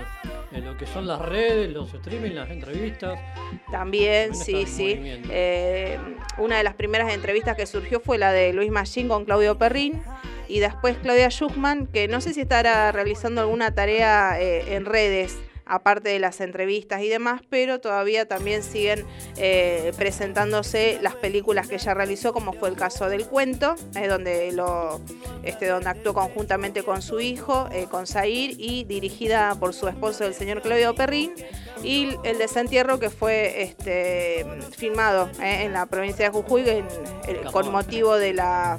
en 0.53 0.65
lo 0.65 0.77
que 0.77 0.87
son 0.87 1.07
las 1.07 1.21
redes, 1.21 1.73
los 1.73 1.93
streaming, 1.95 2.33
las 2.33 2.51
entrevistas. 2.51 3.19
También, 3.71 4.35
sí, 4.35 4.67
sí. 4.67 4.99
Eh, 5.31 5.99
una 6.39 6.59
de 6.59 6.65
las 6.65 6.75
primeras 6.75 7.13
entrevistas 7.13 7.57
que 7.57 7.67
surgió 7.67 8.01
fue 8.01 8.19
la 8.19 8.33
de 8.33 8.53
Luis 8.53 8.71
Machín 8.71 9.09
con 9.09 9.25
Claudio 9.25 9.59
Perrín. 9.59 10.03
Y 10.49 10.59
después 10.59 10.97
Claudia 10.99 11.29
Schuchman, 11.31 11.87
que 11.87 12.09
no 12.09 12.21
sé 12.21 12.35
si 12.35 12.41
estará 12.41 12.91
realizando 12.91 13.41
alguna 13.41 13.73
tarea 13.73 14.41
eh, 14.41 14.75
en 14.75 14.85
redes, 14.85 15.39
aparte 15.71 16.09
de 16.11 16.19
las 16.19 16.41
entrevistas 16.41 17.01
y 17.03 17.09
demás, 17.09 17.41
pero 17.49 17.81
todavía 17.81 18.27
también 18.27 18.63
siguen 18.63 19.07
eh, 19.37 19.93
presentándose 19.97 20.99
las 21.01 21.15
películas 21.15 21.69
que 21.69 21.77
ella 21.77 21.95
realizó, 21.95 22.33
como 22.33 22.53
fue 22.53 22.69
el 22.69 22.77
caso 22.77 23.09
del 23.09 23.27
cuento, 23.27 23.77
eh, 23.95 24.09
donde, 24.09 24.53
lo, 24.53 25.01
este, 25.43 25.67
donde 25.69 25.89
actuó 25.89 26.13
conjuntamente 26.13 26.83
con 26.83 27.03
su 27.03 27.21
hijo, 27.21 27.69
eh, 27.73 27.87
con 27.91 28.07
Zair, 28.07 28.55
y 28.59 28.85
dirigida 28.85 29.55
por 29.59 29.73
su 29.73 29.89
esposo, 29.89 30.25
el 30.27 30.35
señor 30.35 30.61
Claudio 30.63 30.95
Perrín 30.95 31.33
y 31.83 32.11
el 32.25 32.39
desentierro 32.39 32.99
que 32.99 33.09
fue 33.11 33.63
este, 33.63 34.45
filmado 34.77 35.31
en 35.41 35.73
la 35.73 35.87
provincia 35.87 36.27
de 36.27 36.31
Jujuy 36.31 36.69
en- 36.69 36.87
con 37.53 37.71
motivo 37.71 38.17
de 38.17 38.35
la 38.35 38.79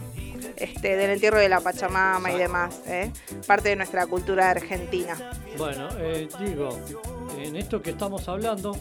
este, 0.58 0.96
del 0.96 1.12
entierro 1.12 1.40
de 1.40 1.50
la 1.50 1.60
Pachamama 1.60 2.32
y 2.32 2.38
demás, 2.38 2.82
eh, 2.88 3.12
parte 3.48 3.70
de 3.70 3.76
nuestra 3.76 4.06
cultura 4.08 4.50
argentina. 4.50 5.16
Bueno, 5.58 5.90
eh, 6.00 6.28
digo, 6.40 6.70
en 7.38 7.56
esto 7.56 7.82
que 7.82 7.92
estamos 7.92 8.28
hablando, 8.28 8.76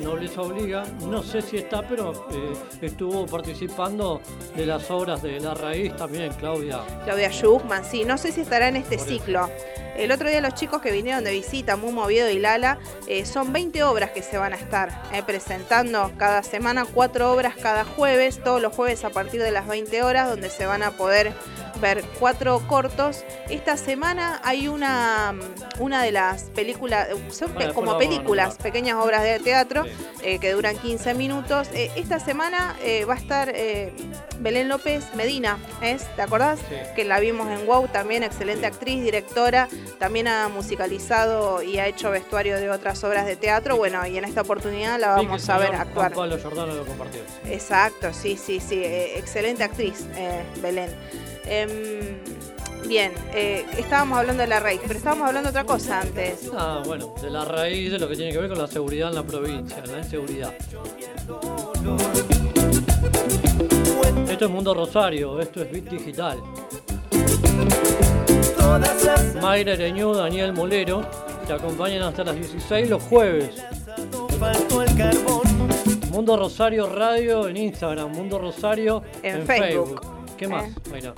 Nobleza 0.00 0.42
Obliga, 0.42 0.84
no 1.06 1.22
sé 1.22 1.42
si 1.42 1.58
está, 1.58 1.82
pero 1.82 2.12
eh, 2.30 2.52
estuvo 2.80 3.26
participando 3.26 4.20
de 4.56 4.66
las 4.66 4.90
obras 4.90 5.22
de 5.22 5.40
La 5.40 5.54
Raíz 5.54 5.96
también, 5.96 6.32
Claudia. 6.34 6.80
Claudia 7.04 7.30
Schuchman, 7.30 7.84
sí, 7.84 8.04
no 8.04 8.18
sé 8.18 8.32
si 8.32 8.42
estará 8.42 8.68
en 8.68 8.76
este 8.76 8.98
ciclo. 8.98 9.48
El 9.96 10.10
otro 10.10 10.28
día 10.28 10.40
los 10.40 10.54
chicos 10.54 10.80
que 10.80 10.90
vinieron 10.90 11.22
de 11.22 11.32
visita, 11.32 11.76
Muy 11.76 11.92
Movido 11.92 12.30
y 12.30 12.38
Lala, 12.38 12.78
eh, 13.08 13.26
son 13.26 13.52
20 13.52 13.82
obras 13.82 14.10
que 14.10 14.22
se 14.22 14.38
van 14.38 14.54
a 14.54 14.56
estar 14.56 15.02
eh, 15.12 15.22
presentando 15.22 16.10
cada 16.16 16.42
semana, 16.42 16.86
cuatro 16.86 17.30
obras 17.30 17.56
cada 17.56 17.84
jueves, 17.84 18.42
todos 18.42 18.62
los 18.62 18.74
jueves 18.74 19.04
a 19.04 19.10
partir 19.10 19.42
de 19.42 19.50
las 19.50 19.68
20 19.68 20.02
horas, 20.02 20.30
donde 20.30 20.48
se 20.48 20.64
van 20.64 20.82
a 20.82 20.92
poder 20.92 21.21
poder 21.22 21.71
ver 21.82 22.02
cuatro 22.18 22.62
cortos. 22.66 23.24
Esta 23.50 23.76
semana 23.76 24.40
hay 24.44 24.68
una, 24.68 25.34
una 25.78 26.02
de 26.02 26.12
las 26.12 26.44
películas, 26.44 27.08
son 27.30 27.52
Bueno, 27.52 27.74
como 27.74 27.98
películas, 27.98 28.54
pequeñas 28.56 28.96
obras 28.96 29.22
de 29.24 29.38
teatro 29.40 29.84
Sí. 29.84 29.90
eh, 30.22 30.38
que 30.38 30.52
duran 30.52 30.78
15 30.78 31.12
minutos. 31.14 31.68
Eh, 31.74 31.90
esta 31.96 32.18
semana 32.20 32.76
eh, 32.82 33.04
va 33.04 33.14
a 33.14 33.16
estar 33.18 33.52
Belén 34.38 34.68
López 34.68 35.04
Medina, 35.14 35.58
¿es? 35.82 36.04
¿te 36.16 36.22
acordás? 36.22 36.58
Sí. 36.60 36.76
Que 36.96 37.04
la 37.04 37.20
vimos 37.20 37.48
en 37.48 37.66
WOW 37.66 37.88
también, 37.88 38.22
excelente 38.22 38.64
actriz, 38.66 39.02
directora, 39.02 39.68
también 39.98 40.28
ha 40.28 40.48
musicalizado 40.48 41.62
y 41.62 41.78
ha 41.78 41.86
hecho 41.88 42.10
vestuario 42.10 42.56
de 42.56 42.70
otras 42.70 43.02
obras 43.04 43.26
de 43.26 43.36
teatro. 43.36 43.76
Bueno, 43.76 44.06
y 44.06 44.16
en 44.16 44.24
esta 44.24 44.42
oportunidad 44.42 44.98
la 45.00 45.08
vamos 45.16 45.48
a 45.48 45.58
ver 45.58 45.74
actuar. 45.74 46.12
Pablo 46.14 46.38
Giordano 46.38 46.74
lo 46.74 46.84
compartió. 46.84 47.20
Exacto, 47.46 48.12
sí, 48.12 48.36
sí, 48.36 48.60
sí, 48.60 48.80
excelente 48.84 49.64
actriz, 49.64 50.06
eh, 50.16 50.42
Belén. 50.60 50.90
Em, 51.46 51.70
bien, 52.88 53.12
eh, 53.34 53.64
estábamos 53.78 54.18
hablando 54.18 54.42
de 54.42 54.48
la 54.48 54.60
raíz, 54.60 54.80
pero 54.86 54.96
estábamos 54.98 55.28
hablando 55.28 55.50
de 55.50 55.58
otra 55.58 55.64
cosa 55.64 56.00
antes. 56.00 56.50
Ah, 56.56 56.82
bueno, 56.86 57.14
de 57.20 57.30
la 57.30 57.44
raíz 57.44 57.90
de 57.92 57.98
lo 57.98 58.08
que 58.08 58.16
tiene 58.16 58.32
que 58.32 58.38
ver 58.38 58.48
con 58.48 58.58
la 58.58 58.66
seguridad 58.66 59.08
en 59.10 59.14
la 59.16 59.22
provincia, 59.22 59.82
la 59.86 59.98
inseguridad. 59.98 60.54
Esto 64.28 64.44
es 64.46 64.50
Mundo 64.50 64.74
Rosario, 64.74 65.40
esto 65.40 65.62
es 65.62 65.70
Bit 65.70 65.88
Digital. 65.90 66.38
Mayra 69.40 69.72
Ereñú, 69.74 70.14
Daniel 70.14 70.52
Molero, 70.52 71.02
te 71.46 71.52
acompañan 71.52 72.02
hasta 72.04 72.24
las 72.24 72.36
16 72.36 72.88
los 72.88 73.02
jueves. 73.02 73.62
Mundo 76.10 76.36
Rosario 76.36 76.86
Radio 76.88 77.48
en 77.48 77.56
Instagram, 77.56 78.10
Mundo 78.12 78.38
Rosario 78.38 79.02
En 79.22 79.46
Facebook. 79.46 80.00
¿Qué 80.36 80.48
más, 80.48 80.64
Eh. 80.64 80.74
Mayra? 80.90 81.14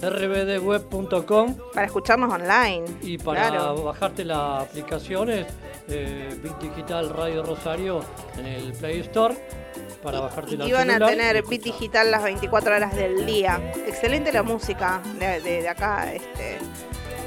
rbdweb.com 0.00 1.56
Para 1.74 1.86
escucharnos 1.86 2.32
online. 2.32 2.84
y 3.02 3.18
para 3.18 3.48
Claro. 3.48 3.82
bajarte 3.84 4.24
la 4.24 4.60
aplicación 4.60 5.30
es 5.30 5.46
eh, 5.88 6.38
Bit 6.42 6.58
Digital 6.58 7.10
Radio 7.10 7.42
Rosario 7.42 8.00
en 8.38 8.46
el 8.46 8.72
Play 8.72 9.00
Store 9.00 9.34
para 10.02 10.20
bajarte 10.20 10.56
la 10.56 10.66
Y 10.66 10.72
van 10.72 10.90
a 10.90 10.98
tener 11.06 11.42
Bit 11.46 11.64
Digital 11.64 12.10
las 12.10 12.22
24 12.22 12.76
horas 12.76 12.94
del 12.94 13.26
día. 13.26 13.60
Excelente 13.86 14.32
la 14.32 14.42
música 14.42 15.00
de, 15.18 15.40
de- 15.40 15.62
de 15.62 15.68
acá. 15.68 16.12
Este, 16.12 16.58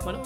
Bueno, 0.04 0.22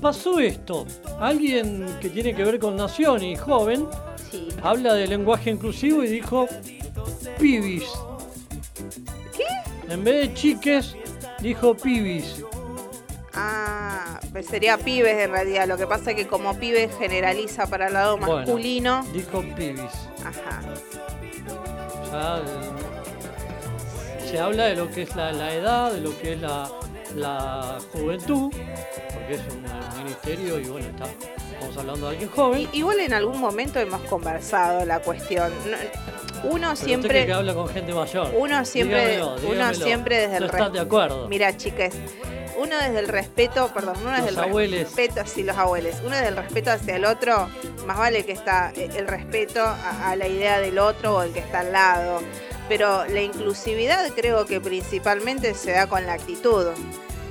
pasó 0.00 0.38
esto. 0.38 0.86
Alguien 1.20 1.86
que 2.00 2.08
tiene 2.10 2.34
que 2.34 2.44
ver 2.44 2.58
con 2.58 2.76
Nación 2.76 3.22
y 3.24 3.36
joven 3.36 3.86
Sí. 4.30 4.48
habla 4.62 4.92
de 4.94 5.06
lenguaje 5.06 5.50
inclusivo 5.50 6.02
y 6.04 6.08
dijo 6.08 6.46
pibis. 7.38 7.84
¿Qué? 9.36 9.44
En 9.92 10.04
vez 10.04 10.28
de 10.28 10.34
chiques, 10.34 10.94
dijo 11.40 11.74
pibis. 11.74 12.44
Ah, 13.34 14.18
pues 14.32 14.46
sería 14.46 14.78
pibes 14.78 15.16
en 15.18 15.30
realidad, 15.30 15.66
lo 15.66 15.76
que 15.76 15.86
pasa 15.86 16.10
es 16.10 16.16
que 16.16 16.26
como 16.26 16.58
pibes 16.58 16.90
generaliza 16.98 17.66
para 17.66 17.88
el 17.88 17.92
lado 17.94 18.16
Bueno. 18.16 18.36
masculino. 18.36 19.04
Dijo 19.12 19.42
pibis. 19.56 19.80
Ajá. 20.24 20.60
Ya, 22.10 22.38
eh, 22.38 24.28
se 24.30 24.38
habla 24.38 24.64
de 24.66 24.76
lo 24.76 24.90
que 24.90 25.02
es 25.02 25.14
la, 25.14 25.32
la 25.32 25.54
edad, 25.54 25.92
de 25.92 26.00
lo 26.00 26.18
que 26.18 26.32
es 26.34 26.40
la, 26.40 26.70
la 27.14 27.78
juventud, 27.92 28.50
porque 29.14 29.34
es 29.34 29.40
un, 29.52 29.64
eh, 29.66 29.68
ministerio 30.04 30.58
y 30.58 30.64
bueno, 30.64 30.88
está, 30.88 31.04
estamos 31.52 31.76
hablando 31.76 32.06
de 32.06 32.12
alguien 32.12 32.30
joven. 32.30 32.60
I- 32.60 32.68
Igual 32.72 33.00
en 33.00 33.12
algún 33.12 33.38
momento 33.40 33.78
hemos 33.78 34.00
conversado 34.02 34.84
la 34.84 35.00
cuestión. 35.00 35.52
No- 35.70 35.76
Uno 36.44 36.52
Pero 36.60 36.72
usted 36.72 36.86
siempre, 36.86 37.26
que 37.26 37.32
habla 37.32 37.52
con 37.52 37.68
gente 37.68 37.92
mayor. 37.92 38.30
uno 38.36 38.64
siempre, 38.64 39.00
Dígamelo, 39.16 39.34
uno 39.42 39.50
dígamelo. 39.52 39.84
siempre 39.84 40.16
desde 40.20 40.36
el 40.36 40.40
No 40.44 40.46
estás 40.46 40.72
de 40.72 40.80
acuerdo. 40.80 41.28
Mira, 41.28 41.56
chicas, 41.56 41.94
uno 42.58 42.76
desde 42.76 42.98
el 42.98 43.08
respeto, 43.08 43.70
perdón, 43.72 43.96
uno 44.02 44.10
desde 44.12 44.32
Los 44.32 44.44
el 44.44 44.50
abueles. 44.50 44.82
respeto, 44.82 45.22
sí, 45.26 45.42
los 45.42 45.56
abuelos, 45.56 45.94
uno 46.04 46.14
desde 46.16 46.28
el 46.28 46.36
respeto 46.36 46.70
hacia 46.70 46.96
el 46.96 47.04
otro, 47.04 47.48
más 47.86 47.96
vale 47.98 48.24
que 48.24 48.32
está 48.32 48.72
eh, 48.76 48.90
el 48.96 49.06
respeto 49.06 49.62
a, 49.64 50.10
a 50.10 50.16
la 50.16 50.26
idea 50.28 50.58
del 50.60 50.78
otro 50.78 51.16
o 51.16 51.22
el 51.22 51.32
que 51.32 51.40
está 51.40 51.60
al 51.60 51.72
lado. 51.72 52.20
Pero 52.68 53.06
la 53.06 53.22
inclusividad 53.22 54.10
creo 54.14 54.44
que 54.44 54.60
principalmente 54.60 55.54
se 55.54 55.72
da 55.72 55.86
con 55.86 56.04
la 56.04 56.12
actitud. 56.14 56.66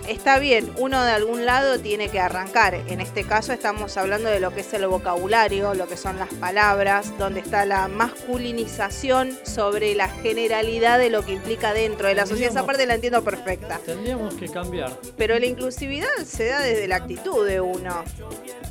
Está 0.08 0.40
bien, 0.40 0.72
uno 0.78 1.04
de 1.04 1.12
algún 1.12 1.46
lado 1.46 1.80
tiene 1.80 2.08
que 2.08 2.22
arrancar. 2.22 2.76
En 2.76 3.02
este 3.02 3.26
caso 3.26 3.52
estamos 3.52 3.98
hablando 3.98 4.30
de 4.30 4.40
lo 4.40 4.54
que 4.54 4.62
es 4.62 4.74
el 4.74 4.88
vocabulario, 4.88 5.74
lo 5.74 5.88
que 5.88 5.98
son 5.98 6.18
las 6.18 6.34
palabras, 6.34 7.18
donde 7.18 7.42
está 7.42 7.66
la 7.66 7.90
masculinización 7.90 9.38
sobre 9.44 9.96
la 9.96 10.08
generalidad 10.08 10.98
de 10.98 11.10
lo 11.10 11.26
que 11.26 11.34
implica 11.34 11.74
dentro 11.74 12.08
de 12.08 12.16
la 12.16 12.26
sociedad. 12.26 12.52
Esa 12.52 12.66
parte 12.66 12.86
la 12.86 12.96
entiendo 12.96 13.22
perfecta. 13.22 13.80
Tendríamos 13.86 14.36
que 14.36 14.48
cambiar. 14.48 14.98
Pero 15.18 15.38
la 15.38 15.46
inclusividad 15.46 16.08
se 16.26 16.46
da 16.46 16.62
desde 16.62 16.88
la 16.88 16.96
actitud 16.96 17.46
de 17.46 17.60
uno. 17.60 18.04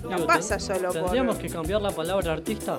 No 0.02 0.08
Digo, 0.08 0.26
pasa 0.26 0.58
solo 0.58 0.88
por 0.88 1.02
Tendríamos 1.02 1.36
que 1.36 1.50
cambiar 1.50 1.82
la 1.82 1.90
palabra 1.90 2.32
artista. 2.32 2.78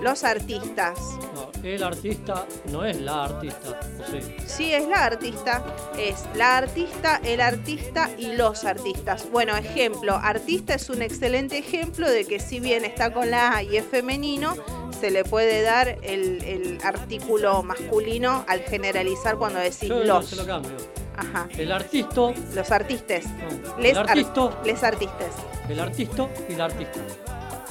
Los 0.00 0.24
artistas. 0.24 0.98
No, 1.34 1.50
el 1.62 1.82
artista 1.82 2.46
no 2.70 2.84
es 2.84 3.00
la 3.00 3.24
artista. 3.24 3.80
¿o 4.00 4.10
sí? 4.10 4.34
Sí, 4.46 4.72
es 4.74 4.86
la 4.88 5.04
artista, 5.04 5.64
es 5.98 6.24
la 6.34 6.56
artista, 6.58 7.20
el 7.24 7.40
artista 7.40 8.10
y 8.16 8.32
los 8.36 8.64
artistas. 8.64 9.26
Bueno, 9.30 9.56
ejemplo, 9.56 10.14
artista 10.14 10.74
es 10.74 10.88
un 10.90 11.02
excelente 11.02 11.58
ejemplo 11.58 12.08
de 12.10 12.24
que 12.24 12.38
si 12.40 12.60
bien 12.60 12.84
está 12.84 13.12
con 13.12 13.30
la 13.30 13.56
A 13.56 13.62
y 13.62 13.76
es 13.76 13.84
femenino, 13.86 14.54
se 15.00 15.10
le 15.10 15.24
puede 15.24 15.62
dar 15.62 15.98
el, 16.02 16.42
el 16.44 16.78
artículo 16.82 17.62
masculino 17.62 18.44
al 18.48 18.60
generalizar 18.60 19.36
cuando 19.36 19.58
decís 19.58 19.88
Yo 19.88 20.04
los. 20.04 20.26
se 20.26 20.36
lo 20.36 20.46
cambio. 20.46 20.72
Ajá. 21.18 21.48
El 21.56 21.72
artista, 21.72 22.32
Los 22.54 22.70
artistas. 22.70 23.24
no, 23.24 23.78
Les, 23.78 23.92
el 23.92 23.98
ar- 23.98 24.10
artista, 24.10 24.60
les 24.64 24.82
artistas. 24.82 25.30
el 25.68 25.80
artista 25.80 26.28
y 26.48 26.54
la 26.54 26.64
artista. 26.66 27.00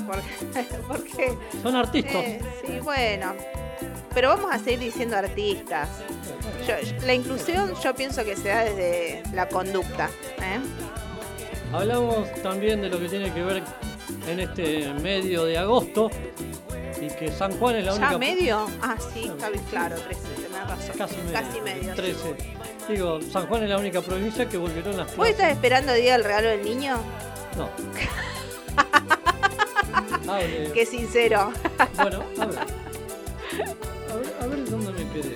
Porque, 0.05 0.63
porque 0.87 1.37
Son 1.61 1.75
artistas. 1.75 2.15
Eh, 2.23 2.41
sí, 2.65 2.79
bueno. 2.81 3.33
Pero 4.13 4.29
vamos 4.29 4.53
a 4.53 4.59
seguir 4.59 4.79
diciendo 4.79 5.17
artistas. 5.17 5.89
Yo- 6.67 7.05
la 7.05 7.13
inclusión 7.13 7.73
yo 7.83 7.93
pienso 7.95 8.23
que 8.23 8.35
se 8.35 8.47
da 8.49 8.63
desde 8.63 9.23
la 9.33 9.47
conducta. 9.49 10.09
¿eh? 10.39 10.59
Hablamos 11.73 12.31
también 12.41 12.81
de 12.81 12.89
lo 12.89 12.99
que 12.99 13.09
tiene 13.09 13.33
que 13.33 13.43
ver 13.43 13.63
en 14.27 14.39
este 14.39 14.93
medio 15.01 15.43
de 15.45 15.57
agosto 15.57 16.09
y 17.01 17.07
que 17.07 17.31
San 17.31 17.51
Juan 17.59 17.75
es 17.75 17.85
la 17.85 17.93
única. 17.93 18.11
¿Ya 18.13 18.17
medio? 18.17 18.67
Ah, 18.81 18.95
sí, 19.13 19.25
está 19.27 19.49
bien 19.49 19.63
claro, 19.69 19.95
13, 19.97 20.21
tenés 20.21 20.67
razón. 20.69 20.95
Casi 20.97 21.15
medio. 21.17 21.33
Casi 21.33 21.61
medio. 21.61 21.95
sí. 21.95 22.01
13. 22.01 22.35
Digo, 22.87 23.19
San 23.21 23.47
Juan 23.47 23.63
es 23.63 23.69
la 23.69 23.77
única 23.77 24.01
provincia 24.01 24.47
que 24.47 24.57
volvieron 24.57 24.95
las 24.95 25.15
¿Vos 25.17 25.27
estás 25.27 25.51
esperando 25.51 25.91
el 25.93 26.01
día 26.01 26.13
del 26.13 26.23
regalo 26.23 26.49
del 26.49 26.63
niño? 26.63 26.97
No. 27.57 27.69
Hable. 30.27 30.71
Qué 30.73 30.85
sincero. 30.85 31.51
Bueno, 31.95 32.23
a 32.39 32.45
ver. 32.45 32.59
A 32.59 34.15
ver, 34.15 34.33
a 34.41 34.47
ver 34.47 34.69
dónde 34.69 34.91
me 34.91 35.11
quedé. 35.13 35.35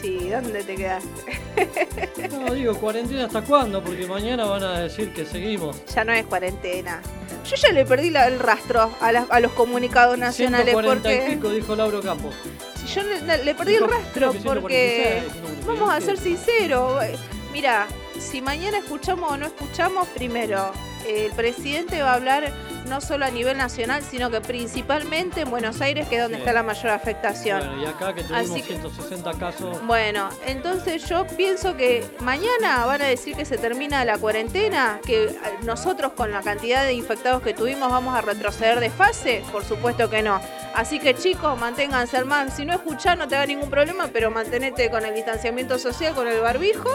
Sí, 0.00 0.28
¿dónde 0.30 0.64
te 0.64 0.74
quedaste? 0.74 2.28
No, 2.30 2.52
digo, 2.54 2.74
cuarentena 2.74 3.26
hasta 3.26 3.42
cuándo, 3.42 3.82
porque 3.82 4.06
mañana 4.06 4.44
van 4.46 4.62
a 4.64 4.80
decir 4.80 5.12
que 5.12 5.24
seguimos. 5.24 5.76
Ya 5.94 6.02
no 6.04 6.12
es 6.12 6.24
cuarentena. 6.26 7.00
Yo 7.48 7.56
ya 7.56 7.70
le 7.72 7.84
perdí 7.84 8.10
la- 8.10 8.26
el 8.26 8.38
rastro 8.38 8.90
a, 9.00 9.40
los 9.40 9.52
comunicados 9.52 10.16
nacionales 10.18 10.74
140 10.74 11.12
y 11.12 11.16
porque 11.18 11.34
pico, 11.34 11.50
dijo 11.50 11.76
Lauro 11.76 12.00
Campos. 12.00 12.34
si 12.76 12.86
yo 12.94 13.02
le, 13.02 13.44
le 13.44 13.54
perdí 13.54 13.74
el 13.76 13.88
rastro 13.88 14.32
porque 14.32 15.22
146, 15.22 15.32
no, 15.66 15.72
Vamos 15.74 15.90
a 15.92 16.00
ser 16.00 16.18
sinceros. 16.18 17.02
eh, 17.04 17.16
Mira, 17.52 17.86
si 18.18 18.40
mañana 18.40 18.78
escuchamos 18.78 19.30
o 19.32 19.36
no 19.36 19.46
escuchamos, 19.46 20.08
primero, 20.08 20.72
eh, 21.06 21.26
el 21.26 21.32
presidente 21.32 22.00
va 22.02 22.12
a 22.12 22.14
hablar 22.14 22.52
no 22.92 23.00
solo 23.00 23.24
a 23.24 23.30
nivel 23.30 23.56
nacional, 23.56 24.02
sino 24.02 24.30
que 24.30 24.42
principalmente 24.42 25.40
en 25.40 25.50
Buenos 25.50 25.80
Aires, 25.80 26.06
que 26.08 26.16
es 26.16 26.22
donde 26.22 26.36
Sí. 26.36 26.42
está 26.42 26.52
la 26.52 26.62
mayor 26.62 26.88
afectación. 26.90 27.58
Bueno, 27.66 27.82
y 27.82 27.86
acá 27.86 28.12
que 28.14 28.22
tuvimos 28.22 28.50
Así 28.50 28.60
que- 28.60 28.66
160 28.74 29.32
casos. 29.32 29.86
Bueno, 29.86 30.28
entonces 30.46 31.08
yo 31.08 31.26
pienso 31.26 31.74
que 31.74 32.04
mañana 32.20 32.84
van 32.84 33.00
a 33.00 33.06
decir 33.06 33.34
que 33.34 33.46
se 33.46 33.56
termina 33.56 34.04
la 34.04 34.18
cuarentena, 34.18 35.00
que 35.06 35.34
nosotros 35.62 36.12
con 36.12 36.32
la 36.32 36.42
cantidad 36.42 36.84
de 36.84 36.92
infectados 36.92 37.40
que 37.42 37.54
tuvimos 37.54 37.90
vamos 37.90 38.14
a 38.14 38.20
retroceder 38.20 38.78
de 38.78 38.90
fase, 38.90 39.42
por 39.50 39.64
supuesto 39.64 40.10
que 40.10 40.20
no. 40.22 40.38
Así 40.74 40.98
que 41.00 41.14
chicos, 41.14 41.58
manténganse 41.58 42.18
al 42.18 42.26
mar. 42.26 42.50
Si 42.50 42.66
no 42.66 42.74
escuchás 42.74 43.16
no 43.16 43.26
te 43.26 43.36
da 43.36 43.46
ningún 43.46 43.70
problema, 43.70 44.08
pero 44.12 44.30
mantenete 44.30 44.90
con 44.90 45.04
el 45.06 45.14
distanciamiento 45.14 45.78
social, 45.78 46.14
con 46.14 46.28
el 46.28 46.40
barbijo 46.40 46.90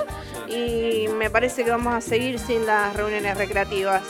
y 0.48 1.08
me 1.18 1.32
parece 1.32 1.64
que 1.64 1.72
vamos 1.72 1.96
a 1.96 2.02
seguir 2.02 2.38
sin 2.38 2.68
las 2.68 2.96
reuniones 2.96 3.36
recreativas. 3.36 4.04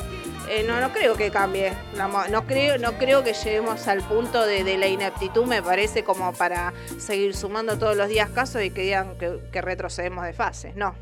Eh, 0.50 0.64
no, 0.68 0.80
no 0.80 0.92
creo 0.94 1.16
que 1.16 1.30
cambie. 1.30 1.74
Mo- 2.10 2.28
No 2.30 2.46
creo, 2.48 2.78
no 2.78 2.94
creo 2.94 3.24
que 3.24 3.34
lleguemos 3.34 3.88
al 3.88 4.02
punto 4.04 4.46
de, 4.46 4.64
de 4.64 4.78
la 4.78 4.88
ineptitud, 4.88 5.46
me 5.46 5.62
parece, 5.62 6.04
como 6.04 6.32
para 6.34 6.74
seguir 6.98 7.36
sumando 7.36 7.78
todos 7.78 7.96
los 7.98 8.08
días 8.08 8.30
casos 8.30 8.62
y 8.64 8.70
que 8.72 8.82
digan 8.84 9.18
que, 9.18 9.40
que 9.52 9.62
retrocedemos 9.62 10.26
de 10.26 10.34
fase. 10.34 10.74
No. 10.76 10.96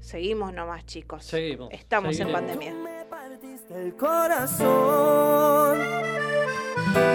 Seguimos 0.00 0.52
nomás, 0.52 0.84
chicos. 0.86 1.24
Seguimos, 1.24 1.70
Estamos 1.72 2.18
en 2.20 2.30
pandemia. 2.30 2.74
El 3.74 3.94
corazón. 3.96 5.78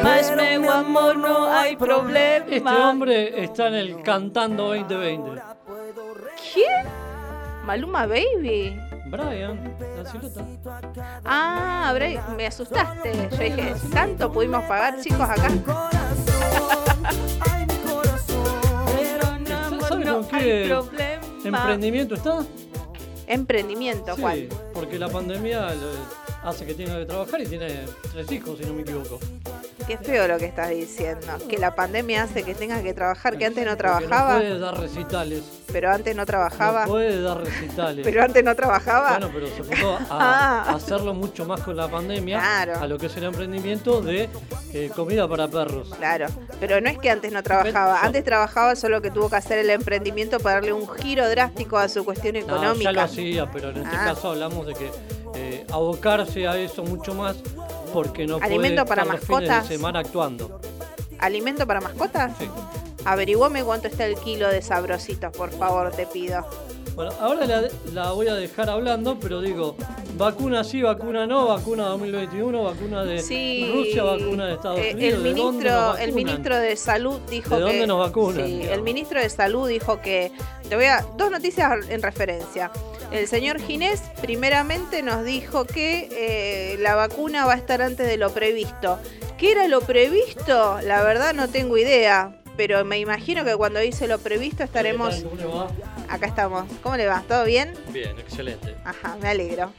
Mas 0.03 0.31
meu 0.35 0.69
amor 0.71 1.15
no 1.17 1.47
hay 1.53 1.75
problema. 1.77 2.45
Este 2.49 2.69
hombre 2.69 3.43
está 3.43 3.67
en 3.67 3.75
el 3.75 4.01
Cantando 4.01 4.69
2020. 4.75 5.41
¿Quién? 6.53 6.87
Maluma 7.65 8.07
Baby. 8.07 8.79
Brian, 9.09 9.75
la 9.97 10.11
silueta. 10.11 10.45
Ah, 11.25 11.91
Bray, 11.95 12.19
me 12.37 12.45
asustaste. 12.47 13.11
Yo 13.31 13.37
dije, 13.37 13.73
¿tanto 13.91 14.31
pudimos 14.31 14.63
pagar, 14.65 14.99
chicos, 15.01 15.21
acá? 15.21 15.47
Ay, 17.51 17.65
mi 17.65 17.91
corazón. 17.91 18.45
Pero 18.95 19.35
en 19.35 19.51
amor 19.51 19.81
¿Sabe 19.87 20.05
no 20.05 20.13
con 20.21 20.27
qué 20.39 21.19
emprendimiento 21.43 22.15
está? 22.15 22.39
Emprendimiento, 23.27 24.15
Sí, 24.15 24.21
¿cuál? 24.21 24.49
porque 24.73 24.97
la 24.99 25.07
pandemia 25.09 25.69
hace 26.43 26.65
que 26.65 26.73
tenga 26.73 26.97
que 26.99 27.05
trabajar 27.05 27.41
y 27.41 27.45
tiene 27.45 27.85
tres 28.13 28.31
hijos, 28.31 28.57
si 28.59 28.65
no 28.65 28.73
me 28.73 28.81
equivoco. 28.81 29.19
Qué 29.87 29.97
feo 29.97 30.27
lo 30.27 30.37
que 30.37 30.45
estás 30.45 30.69
diciendo. 30.69 31.25
Que 31.49 31.57
la 31.57 31.73
pandemia 31.73 32.23
hace 32.23 32.43
que 32.43 32.53
tengas 32.53 32.83
que 32.83 32.93
trabajar, 32.93 33.37
que 33.39 33.45
antes 33.45 33.65
no 33.65 33.75
trabajaba, 33.75 34.33
No 34.35 34.39
puede 34.39 34.59
dar 34.59 34.79
recitales. 34.79 35.43
pero 35.71 35.91
antes 35.91 36.15
no 36.15 36.25
trabajaba. 36.27 36.85
No 36.85 36.91
puede 36.91 37.21
dar 37.21 37.39
recitales. 37.43 38.03
Pero 38.09 38.23
antes 38.23 38.43
no 38.43 38.55
trabajaba. 38.55 39.17
Bueno, 39.17 39.31
pero 39.33 39.47
se 39.47 39.63
puso 39.63 39.95
a, 39.95 39.99
Ah. 40.11 40.75
hacerlo 40.75 41.13
mucho 41.13 41.45
más 41.45 41.61
con 41.61 41.75
la 41.75 41.87
pandemia, 41.87 42.37
Claro. 42.39 42.79
a 42.79 42.87
lo 42.87 42.97
que 42.99 43.07
es 43.07 43.17
el 43.17 43.23
emprendimiento 43.23 44.01
de 44.01 44.29
eh, 44.73 44.91
comida 44.95 45.27
para 45.27 45.47
perros. 45.47 45.89
Claro, 45.97 46.27
pero 46.59 46.79
no 46.81 46.89
es 46.89 46.97
que 46.99 47.09
antes 47.09 47.31
no 47.31 47.41
trabajaba, 47.41 48.01
antes 48.01 48.23
trabajaba 48.23 48.75
solo 48.75 49.01
que 49.01 49.09
tuvo 49.11 49.29
que 49.29 49.37
hacer 49.37 49.57
el 49.59 49.69
emprendimiento 49.71 50.39
para 50.39 50.55
darle 50.55 50.73
un 50.73 50.87
giro 50.87 51.27
drástico 51.29 51.77
a 51.77 51.89
su 51.89 52.05
cuestión 52.05 52.33
No, 52.35 52.41
económica. 52.41 52.83
ya 52.83 52.91
lo 52.91 53.01
hacía, 53.01 53.51
pero 53.51 53.69
en 53.71 53.77
este 53.77 53.95
Ah. 53.95 54.05
caso 54.05 54.29
hablamos 54.31 54.67
de 54.67 54.73
que 54.75 54.91
eh, 55.35 55.65
abocarse 55.71 56.47
a 56.47 56.57
eso 56.57 56.83
mucho 56.83 57.13
más 57.13 57.37
porque 57.93 58.25
no 58.27 58.37
¿Alimento 58.37 58.85
puede 58.85 58.87
para 58.87 59.01
estar 59.03 59.15
los 59.19 59.25
fines 59.25 59.41
mascotas? 59.49 59.69
de 59.69 59.75
semana 59.75 59.99
actuando. 59.99 60.59
¿Alimento 61.19 61.67
para 61.67 61.81
mascotas? 61.81 62.31
Sí. 62.37 62.49
Averiguame 63.05 63.63
cuánto 63.63 63.87
está 63.87 64.05
el 64.05 64.15
kilo 64.17 64.47
de 64.49 64.61
sabrositos, 64.61 65.35
por 65.35 65.51
favor, 65.51 65.91
te 65.91 66.05
pido. 66.05 66.45
Bueno, 66.99 67.13
ahora 67.21 67.45
la, 67.45 67.69
la 67.93 68.11
voy 68.11 68.27
a 68.27 68.35
dejar 68.35 68.69
hablando, 68.69 69.17
pero 69.21 69.39
digo, 69.39 69.77
vacuna 70.17 70.65
sí, 70.65 70.81
vacuna 70.81 71.25
no, 71.25 71.47
vacuna 71.47 71.85
2021, 71.85 72.61
vacuna 72.61 73.05
de 73.05 73.21
Sí, 73.21 73.71
Rusia, 73.73 74.03
vacuna 74.03 74.47
de 74.47 74.53
Estados 74.55 74.79
eh, 74.81 74.91
Unidos. 74.95 75.13
el 75.13 75.23
¿de 75.23 75.29
dónde 75.29 75.39
nos 75.39 75.53
ministro, 75.53 75.97
el 75.97 76.11
ministro 76.11 76.57
de 76.57 76.75
salud 76.75 77.17
dijo 77.29 77.51
¿De 77.51 77.55
que 77.55 77.61
dónde 77.61 77.87
nos 77.87 77.99
vacunan, 77.99 78.45
Sí, 78.45 78.63
el 78.69 78.81
ministro 78.81 79.21
de 79.21 79.29
salud 79.29 79.69
dijo 79.69 80.01
que 80.01 80.33
te 80.67 80.75
voy 80.75 80.83
a 80.87 81.05
dos 81.15 81.31
noticias 81.31 81.89
en 81.89 82.01
referencia. 82.01 82.69
El 83.13 83.29
señor 83.29 83.61
Ginés 83.61 84.01
primeramente 84.21 85.01
nos 85.01 85.23
dijo 85.23 85.63
que 85.63 86.09
eh, 86.11 86.77
la 86.79 86.95
vacuna 86.95 87.45
va 87.45 87.53
a 87.53 87.55
estar 87.55 87.81
antes 87.81 88.07
de 88.07 88.17
lo 88.17 88.31
previsto. 88.33 88.99
¿Qué 89.37 89.53
era 89.53 89.69
lo 89.69 89.79
previsto? 89.79 90.81
La 90.83 91.01
verdad 91.01 91.33
no 91.33 91.47
tengo 91.47 91.77
idea, 91.77 92.33
pero 92.59 92.83
me 92.83 92.99
imagino 92.99 93.45
que 93.45 93.55
cuando 93.55 93.79
dice 93.79 94.05
lo 94.05 94.19
previsto 94.19 94.65
estaremos. 94.65 95.15
¿Cómo 95.23 95.35
le 95.37 95.45
va? 95.45 95.67
acá 96.09 96.25
estamos. 96.25 96.65
¿Cómo 96.83 96.97
le 96.97 97.07
va? 97.07 97.23
¿Todo 97.25 97.45
bien? 97.45 97.73
Bien, 97.93 98.19
excelente. 98.19 98.75
Ajá, 98.83 99.15
me 99.21 99.29
alegro. 99.29 99.71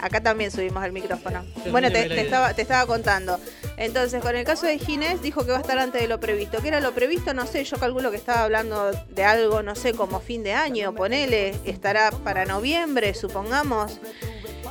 Acá 0.00 0.20
también 0.20 0.52
subimos 0.52 0.84
el 0.84 0.92
micrófono. 0.92 1.44
Sí, 1.64 1.70
Bueno, 1.70 1.90
te, 1.90 2.08
te 2.08 2.20
estaba, 2.20 2.54
te 2.54 2.62
estaba 2.62 2.86
contando. 2.86 3.40
Entonces, 3.80 4.20
con 4.22 4.36
el 4.36 4.44
caso 4.44 4.66
de 4.66 4.78
Ginés, 4.78 5.22
dijo 5.22 5.44
que 5.46 5.52
va 5.52 5.56
a 5.58 5.60
estar 5.62 5.78
antes 5.78 6.02
de 6.02 6.06
lo 6.06 6.20
previsto. 6.20 6.58
¿Qué 6.60 6.68
era 6.68 6.80
lo 6.80 6.92
previsto? 6.92 7.32
No 7.32 7.46
sé, 7.46 7.64
yo 7.64 7.78
calculo 7.78 8.10
que 8.10 8.18
estaba 8.18 8.42
hablando 8.44 8.92
de 9.08 9.24
algo, 9.24 9.62
no 9.62 9.74
sé, 9.74 9.94
como 9.94 10.20
fin 10.20 10.42
de 10.42 10.52
año, 10.52 10.94
ponele, 10.94 11.54
estará 11.64 12.10
para 12.10 12.44
noviembre, 12.44 13.14
supongamos. 13.14 13.98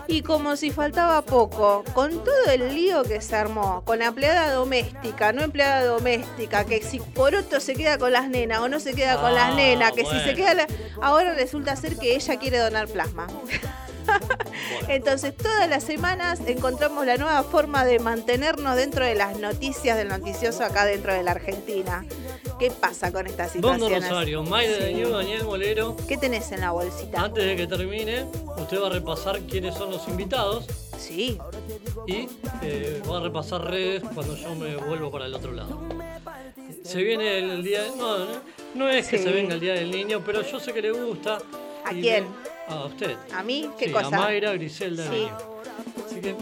Y 0.07 0.21
como 0.21 0.55
si 0.55 0.69
faltaba 0.71 1.23
poco, 1.23 1.83
con 1.93 2.23
todo 2.23 2.45
el 2.51 2.73
lío 2.75 3.01
que 3.03 3.19
se 3.21 3.35
armó, 3.35 3.83
con 3.83 4.01
empleada 4.03 4.51
doméstica, 4.53 5.33
no 5.33 5.41
empleada 5.41 5.83
doméstica, 5.85 6.65
que 6.65 6.81
si 6.83 6.99
Poroto 6.99 7.59
se 7.59 7.73
queda 7.75 7.97
con 7.97 8.11
las 8.13 8.29
nenas 8.29 8.59
o 8.59 8.69
no 8.69 8.79
se 8.79 8.93
queda 8.93 9.19
con 9.19 9.33
las 9.33 9.53
Ah, 9.53 9.55
nenas, 9.55 9.91
que 9.93 10.05
si 10.05 10.19
se 10.21 10.35
queda... 10.35 10.53
la- 10.53 10.67
Ahora 11.01 11.33
resulta 11.33 11.75
ser 11.75 11.97
que 11.97 12.15
ella 12.15 12.37
quiere 12.37 12.59
donar 12.59 12.87
plasma. 12.87 13.25
Entonces, 14.87 15.35
todas 15.35 15.69
las 15.69 15.83
semanas 15.83 16.41
encontramos 16.45 17.05
la 17.05 17.17
nueva 17.17 17.43
forma 17.43 17.85
de 17.85 17.99
mantenernos 17.99 18.75
dentro 18.75 19.05
de 19.05 19.15
las 19.15 19.37
noticias 19.39 19.97
del 19.97 20.07
noticioso 20.09 20.63
acá 20.63 20.85
dentro 20.85 21.13
de 21.13 21.23
la 21.23 21.31
Argentina. 21.31 22.05
¿Qué 22.59 22.71
pasa 22.71 23.11
con 23.11 23.27
estas 23.27 23.53
Bondo 23.53 23.73
situaciones? 23.85 24.09
Rosario, 24.09 24.43
Mayra 24.43 24.75
Sí. 24.87 24.93
de 24.95 25.09
Daniel 25.09 25.43
Molero. 25.45 25.95
¿Qué 26.07 26.17
tenés 26.17 26.51
en 26.51 26.61
la 26.61 26.71
bolsita? 26.71 27.21
Antes 27.21 27.45
de 27.45 27.55
que 27.55 27.67
termine, 27.67 28.25
usted 28.57 28.81
va 28.81 28.87
a 28.87 28.91
repasar 28.91 29.39
quiénes 29.41 29.75
son 29.75 29.91
los 29.91 30.07
invitados 30.07 30.65
Sí. 30.97 31.37
y 32.07 32.27
eh, 32.61 33.01
va 33.09 33.17
a 33.19 33.21
repasar 33.21 33.61
redes 33.63 34.03
cuando 34.13 34.35
yo 34.35 34.53
me 34.55 34.75
vuelvo 34.75 35.09
para 35.09 35.25
el 35.25 35.33
otro 35.33 35.53
lado. 35.53 35.79
Se 36.83 36.97
viene 37.01 37.37
el 37.39 37.63
día. 37.63 37.83
No, 37.97 38.17
no, 38.19 38.25
no 38.75 38.89
es 38.89 39.07
que 39.07 39.17
Sí. 39.17 39.23
se 39.23 39.31
venga 39.31 39.53
el 39.53 39.59
día 39.59 39.73
del 39.73 39.91
niño, 39.91 40.21
pero 40.25 40.41
yo 40.41 40.59
sé 40.59 40.73
que 40.73 40.81
le 40.81 40.91
gusta. 40.91 41.37
¿A 41.85 41.89
quién? 41.91 42.25
me- 42.25 42.29
a 42.69 42.85
usted. 42.85 43.15
¿A 43.33 43.43
mí? 43.43 43.69
¿Qué 43.77 43.85
Sí, 43.85 43.91
cosa? 43.91 44.07
A 44.07 44.11
Mayra 44.11 44.53
Griselda 44.53 45.09
Sí. 45.09 45.27
Así 46.05 46.21
que 46.21 46.29
eh, 46.29 46.35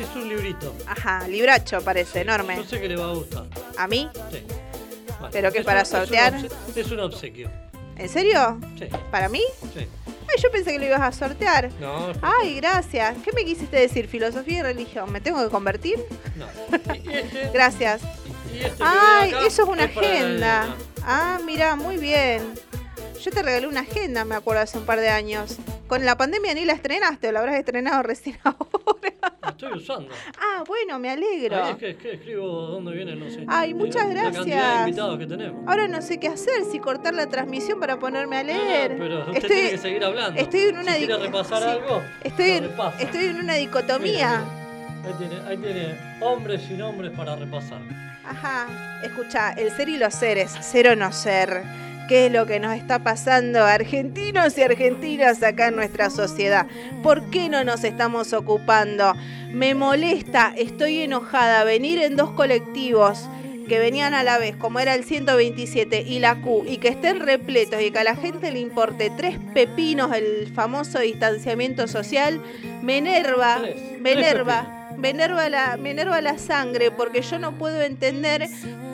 es 0.00 0.16
un 0.16 0.28
librito. 0.28 0.74
Ajá, 0.86 1.26
libracho 1.28 1.80
parece, 1.82 2.20
enorme. 2.22 2.56
Yo 2.56 2.64
sé 2.64 2.80
que 2.80 2.88
le 2.88 2.96
va 2.96 3.10
a 3.10 3.14
gustar. 3.14 3.46
¿A 3.78 3.86
mí? 3.86 4.08
Sí. 4.30 4.42
¿Pero 5.30 5.52
qué, 5.52 5.58
es 5.60 5.64
para 5.64 5.80
un- 5.80 5.82
es 5.86 5.92
un 5.92 5.98
sortear? 6.00 6.34
Es 6.74 6.90
un 6.90 7.00
obsequio. 7.00 7.50
¿En 7.96 8.08
serio? 8.08 8.58
Sí, 8.78 8.86
¿Para 9.10 9.28
mí? 9.28 9.42
sí. 9.74 9.86
Ay, 10.28 10.42
yo 10.42 10.50
pensé 10.50 10.72
que 10.72 10.78
lo 10.78 10.86
ibas 10.86 11.00
a 11.02 11.12
sortear. 11.12 11.70
No, 11.80 12.10
Ay, 12.22 12.56
gracias. 12.56 13.16
¿Qué 13.22 13.32
me 13.32 13.44
quisiste 13.44 13.76
decir? 13.76 14.08
¿Filosofía 14.08 14.60
y 14.60 14.62
religión? 14.62 15.12
¿Me 15.12 15.20
tengo 15.20 15.42
que 15.44 15.50
convertir? 15.50 15.98
no. 16.36 16.46
Y 16.94 17.08
este, 17.12 17.50
Gracias. 17.52 18.00
y 18.52 18.58
este 18.64 18.82
Ay, 18.84 19.32
eso 19.46 19.62
es 19.64 19.68
una 19.68 19.84
agenda. 19.84 20.74
Ah, 21.04 21.38
mira, 21.44 21.76
muy 21.76 21.98
bien. 21.98 22.42
Yo 23.22 23.30
te 23.30 23.40
regalé 23.42 23.68
una 23.68 23.80
agenda, 23.80 24.24
me 24.24 24.34
acuerdo, 24.34 24.62
hace 24.62 24.78
un 24.78 24.84
par 24.84 24.98
de 24.98 25.08
años. 25.08 25.56
Con 25.86 26.04
la 26.04 26.16
pandemia 26.16 26.54
ni 26.54 26.64
la 26.64 26.72
estrenaste, 26.72 27.28
o 27.28 27.32
la 27.32 27.38
habrás 27.38 27.54
estrenado 27.56 28.02
recién 28.02 28.36
ahora. 28.44 29.12
La 29.42 29.50
estoy 29.50 29.72
usando. 29.74 30.12
Ah, 30.40 30.64
bueno, 30.66 30.98
me 30.98 31.10
alegro. 31.10 31.62
Ahí 31.62 31.72
es 31.72 31.76
que, 31.76 31.90
es 31.90 31.96
que 31.98 32.12
escribo 32.14 32.48
dónde 32.48 32.92
vienen 32.92 33.20
los 33.20 33.32
Ay, 33.46 33.74
muchas 33.74 34.08
La 34.12 34.22
cantidad 34.22 34.42
de 34.44 34.48
gracias. 34.48 34.88
invitados 34.88 35.18
que 35.18 35.26
tenemos. 35.26 35.68
Ahora 35.68 35.86
no 35.86 36.02
sé 36.02 36.18
qué 36.18 36.28
hacer, 36.28 36.64
si 36.70 36.80
cortar 36.80 37.14
la 37.14 37.28
transmisión 37.28 37.78
para 37.78 37.96
ponerme 37.98 38.38
a 38.38 38.42
leer. 38.42 38.92
No, 38.92 38.98
pero 38.98 39.30
usted 39.30 39.48
tiene 39.48 39.70
que 39.70 39.78
seguir 39.78 40.04
hablando. 40.04 40.40
estoy 40.40 40.60
en 40.60 40.78
una 40.78 40.94
si 40.94 41.06
quiere 41.06 41.22
repasar 41.22 41.62
sí, 41.62 41.68
algo, 41.68 42.02
Estoy 42.24 42.50
en, 42.50 42.70
estoy 42.98 43.26
una 43.28 43.54
dicotomía. 43.54 44.40
Ahí 45.04 45.14
tiene, 45.18 45.48
ahí 45.48 45.56
tiene 45.58 45.96
hombres 46.20 46.62
y 46.68 46.74
nombres 46.74 47.12
para 47.12 47.36
repasar. 47.36 47.80
Ajá, 48.24 49.00
escucha, 49.04 49.52
el 49.52 49.70
ser 49.72 49.88
y 49.88 49.96
los 49.96 50.12
seres, 50.14 50.50
ser 50.60 50.88
o 50.88 50.96
no 50.96 51.12
ser. 51.12 51.62
¿Qué 52.08 52.26
es 52.26 52.32
lo 52.32 52.46
que 52.46 52.60
nos 52.60 52.76
está 52.76 53.02
pasando 53.02 53.60
a 53.60 53.72
argentinos 53.72 54.58
y 54.58 54.62
argentinas 54.62 55.42
acá 55.42 55.68
en 55.68 55.76
nuestra 55.76 56.10
sociedad? 56.10 56.66
¿Por 57.02 57.30
qué 57.30 57.48
no 57.48 57.64
nos 57.64 57.84
estamos 57.84 58.32
ocupando? 58.32 59.14
Me 59.52 59.74
molesta, 59.74 60.52
estoy 60.56 61.02
enojada, 61.02 61.64
venir 61.64 62.02
en 62.02 62.16
dos 62.16 62.30
colectivos 62.30 63.28
que 63.68 63.78
venían 63.78 64.12
a 64.14 64.24
la 64.24 64.38
vez, 64.38 64.56
como 64.56 64.80
era 64.80 64.94
el 64.94 65.04
127 65.04 66.02
y 66.02 66.18
la 66.18 66.34
Q, 66.40 66.64
y 66.66 66.78
que 66.78 66.88
estén 66.88 67.20
repletos 67.20 67.80
y 67.80 67.90
que 67.90 67.98
a 68.00 68.04
la 68.04 68.16
gente 68.16 68.50
le 68.50 68.58
importe 68.58 69.10
tres 69.16 69.38
pepinos 69.54 70.12
el 70.14 70.52
famoso 70.52 70.98
distanciamiento 70.98 71.86
social, 71.86 72.40
me 72.82 72.98
enerva, 72.98 73.62
me 74.00 74.12
enerva, 74.12 74.81
me 74.96 75.10
enerva 75.10 75.48
la, 75.48 75.76
me 75.76 75.90
enerva 75.90 76.20
la 76.20 76.38
sangre, 76.38 76.90
porque 76.90 77.22
yo 77.22 77.38
no 77.38 77.52
puedo 77.52 77.80
entender 77.82 78.48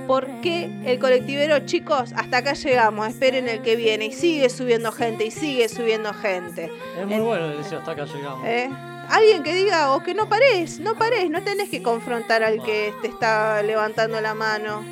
por 0.06 0.26
qué 0.40 0.70
el 0.86 0.98
colectivero, 0.98 1.58
chicos, 1.66 2.12
hasta 2.16 2.38
acá 2.38 2.54
llegamos, 2.54 3.08
esperen 3.08 3.48
el 3.48 3.60
que 3.62 3.76
viene, 3.76 4.06
y 4.06 4.12
sigue 4.12 4.48
subiendo 4.48 4.90
gente, 4.90 5.26
y 5.26 5.30
sigue 5.30 5.68
subiendo 5.68 6.14
gente. 6.14 6.72
Es 6.98 7.06
muy 7.06 7.16
Eh, 7.16 7.20
bueno, 7.20 7.48
decía, 7.48 7.78
hasta 7.78 7.92
acá 7.92 8.04
llegamos. 8.06 8.46
¿eh? 8.46 8.70
Alguien 9.10 9.42
que 9.42 9.54
diga, 9.54 9.92
o 9.92 10.02
que 10.02 10.14
no 10.14 10.28
parés, 10.28 10.80
no 10.80 10.94
parés, 10.94 11.30
no 11.30 11.42
tenés 11.42 11.70
que 11.70 11.82
confrontar 11.82 12.42
al 12.42 12.62
que 12.62 12.92
te 13.02 13.08
está 13.08 13.62
levantando 13.62 14.20
la 14.20 14.34
mano. 14.34 14.82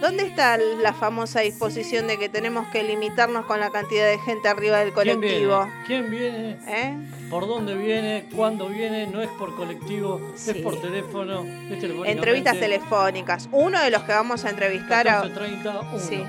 ¿Dónde 0.00 0.22
está 0.24 0.56
la 0.56 0.92
famosa 0.94 1.40
disposición 1.40 2.06
de 2.06 2.18
que 2.18 2.28
tenemos 2.28 2.66
que 2.68 2.82
limitarnos 2.82 3.44
con 3.44 3.60
la 3.60 3.70
cantidad 3.70 4.06
de 4.06 4.18
gente 4.18 4.48
arriba 4.48 4.78
del 4.78 4.92
¿Quién 4.92 5.20
viene? 5.20 5.46
colectivo? 5.46 5.68
¿Quién 5.86 6.10
viene? 6.10 6.58
¿Eh? 6.66 6.96
¿Por 7.28 7.46
dónde 7.46 7.74
viene? 7.74 8.26
¿Cuándo 8.34 8.68
viene? 8.68 9.06
No 9.06 9.20
es 9.20 9.28
por 9.38 9.54
colectivo, 9.54 10.32
Sí. 10.34 10.52
es 10.52 10.56
por 10.58 10.80
teléfono. 10.80 11.44
Es. 11.70 11.84
Entrevistas 12.06 12.58
telefónicas. 12.58 13.48
Uno 13.52 13.80
de 13.82 13.90
los 13.90 14.02
que 14.04 14.12
vamos 14.12 14.44
a 14.44 14.50
entrevistar 14.50 15.06
a, 15.08 15.22
14.30, 15.22 15.80
uno. 15.92 15.98
Sí. 15.98 16.22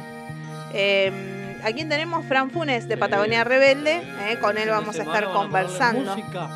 Eh, 0.74 1.58
¿A 1.64 1.72
quién 1.72 1.88
tenemos? 1.90 2.26
Fran 2.26 2.50
Funes 2.52 2.88
de 2.88 2.96
Sí. 2.96 3.00
Patagonia 3.00 3.44
Rebelde. 3.44 4.02
eh, 4.30 4.38
con 4.42 4.58
él 4.58 4.70
vamos 4.70 5.00
a 5.00 5.04
estar 5.04 5.32
conversando. 5.32 6.16
Música 6.16 6.50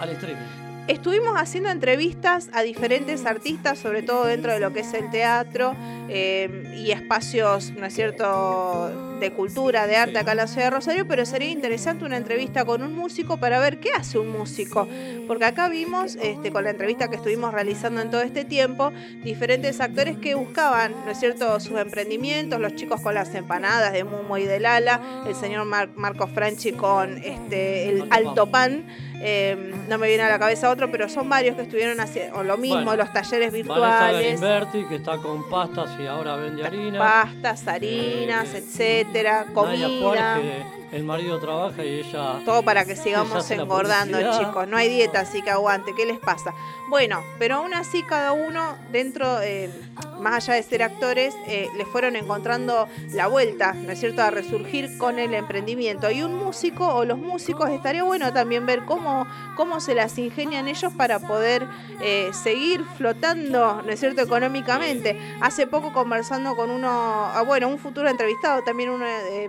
al 0.00 0.08
streaming. 0.10 0.59
Estuvimos 0.90 1.34
haciendo 1.36 1.70
entrevistas 1.70 2.50
a 2.52 2.62
diferentes 2.62 3.24
artistas, 3.24 3.78
sobre 3.78 4.02
todo 4.02 4.24
dentro 4.24 4.52
de 4.52 4.58
lo 4.58 4.72
que 4.72 4.80
es 4.80 4.92
el 4.92 5.08
teatro 5.08 5.76
eh, 6.08 6.74
y 6.76 6.90
espacios, 6.90 7.70
¿no 7.78 7.86
es 7.86 7.94
cierto?, 7.94 9.09
de 9.20 9.30
cultura, 9.32 9.86
de 9.86 9.96
arte 9.96 10.18
acá 10.18 10.32
en 10.32 10.38
la 10.38 10.46
ciudad 10.46 10.64
de 10.66 10.70
Rosario, 10.70 11.06
pero 11.06 11.24
sería 11.26 11.50
interesante 11.50 12.04
una 12.04 12.16
entrevista 12.16 12.64
con 12.64 12.82
un 12.82 12.94
músico 12.94 13.36
para 13.36 13.58
ver 13.60 13.78
qué 13.78 13.90
hace 13.96 14.18
un 14.18 14.28
músico. 14.30 14.88
Porque 15.28 15.44
acá 15.44 15.68
vimos, 15.68 16.16
este, 16.20 16.50
con 16.50 16.64
la 16.64 16.70
entrevista 16.70 17.08
que 17.08 17.16
estuvimos 17.16 17.52
realizando 17.54 18.00
en 18.00 18.10
todo 18.10 18.22
este 18.22 18.44
tiempo, 18.44 18.92
diferentes 19.22 19.80
actores 19.80 20.16
que 20.16 20.34
buscaban, 20.34 20.92
¿no 21.04 21.12
es 21.12 21.20
cierto?, 21.20 21.60
sus 21.60 21.78
emprendimientos, 21.78 22.58
los 22.60 22.74
chicos 22.74 23.00
con 23.00 23.14
las 23.14 23.34
empanadas 23.34 23.92
de 23.92 24.02
Mumo 24.04 24.38
y 24.38 24.44
de 24.44 24.58
Lala, 24.58 25.00
el 25.26 25.34
señor 25.34 25.64
Mar- 25.66 25.90
Marco 25.94 26.26
Franchi 26.26 26.72
con 26.72 27.18
este, 27.18 27.88
el 27.90 28.04
Alto 28.10 28.46
Pan. 28.46 28.84
eh, 29.22 29.74
no 29.86 29.98
me 29.98 30.08
viene 30.08 30.22
a 30.22 30.30
la 30.30 30.38
cabeza 30.38 30.70
otro, 30.70 30.90
pero 30.90 31.06
son 31.10 31.28
varios 31.28 31.54
que 31.54 31.62
estuvieron 31.62 32.00
haciendo 32.00 32.42
lo 32.42 32.56
mismo, 32.56 32.76
Bueno, 32.76 32.96
los 32.96 33.12
talleres 33.12 33.50
Vanessa 33.52 33.68
virtuales, 33.68 34.40
Galimberti, 34.40 34.84
que 34.88 34.94
está 34.96 35.18
con 35.18 35.46
pastas 35.50 35.90
y 36.00 36.06
ahora 36.06 36.36
vende 36.36 36.64
harina. 36.64 36.98
pastas, 36.98 37.68
harinas, 37.68 38.54
Eh, 38.54 38.58
etcétera. 38.58 39.09
Etcétera, 39.10 39.46
comida. 39.52 39.88
Juárez, 39.88 40.66
que 40.66 40.79
el 40.92 41.04
marido 41.04 41.38
trabaja 41.38 41.84
y 41.84 42.00
ella. 42.00 42.40
Todo 42.44 42.62
para 42.62 42.84
que 42.84 42.96
sigamos 42.96 43.50
engordando, 43.50 44.18
chicos. 44.38 44.66
No 44.68 44.76
hay 44.76 44.88
dieta, 44.88 45.20
así 45.20 45.42
que 45.42 45.50
aguante. 45.50 45.94
¿Qué 45.94 46.06
les 46.06 46.18
pasa? 46.18 46.54
Bueno, 46.88 47.22
pero 47.38 47.56
aún 47.56 47.74
así 47.74 48.02
cada 48.02 48.32
uno 48.32 48.76
dentro, 48.90 49.40
eh, 49.40 49.70
más 50.18 50.34
allá 50.34 50.54
de 50.54 50.62
ser 50.62 50.82
actores, 50.82 51.34
eh, 51.46 51.68
le 51.76 51.84
fueron 51.86 52.16
encontrando 52.16 52.88
la 53.12 53.28
vuelta, 53.28 53.72
¿no 53.74 53.92
es 53.92 54.00
cierto?, 54.00 54.22
a 54.22 54.30
resurgir 54.30 54.98
con 54.98 55.18
el 55.18 55.34
emprendimiento. 55.34 56.10
Y 56.10 56.22
un 56.22 56.34
músico 56.34 56.86
o 56.88 57.04
los 57.04 57.18
músicos 57.18 57.70
estaría 57.70 58.02
bueno 58.02 58.32
también 58.32 58.66
ver 58.66 58.84
cómo, 58.84 59.26
cómo 59.56 59.80
se 59.80 59.94
las 59.94 60.18
ingenian 60.18 60.66
ellos 60.66 60.92
para 60.94 61.20
poder 61.20 61.66
eh, 62.02 62.30
seguir 62.32 62.84
flotando, 62.96 63.82
¿no 63.82 63.92
es 63.92 64.00
cierto?, 64.00 64.22
económicamente. 64.22 65.16
Hace 65.40 65.68
poco 65.68 65.92
conversando 65.92 66.56
con 66.56 66.70
uno, 66.70 66.88
ah, 66.90 67.42
bueno, 67.46 67.68
un 67.68 67.78
futuro 67.78 68.08
entrevistado, 68.08 68.62
también 68.62 68.90
uno, 68.90 69.06
eh, 69.06 69.48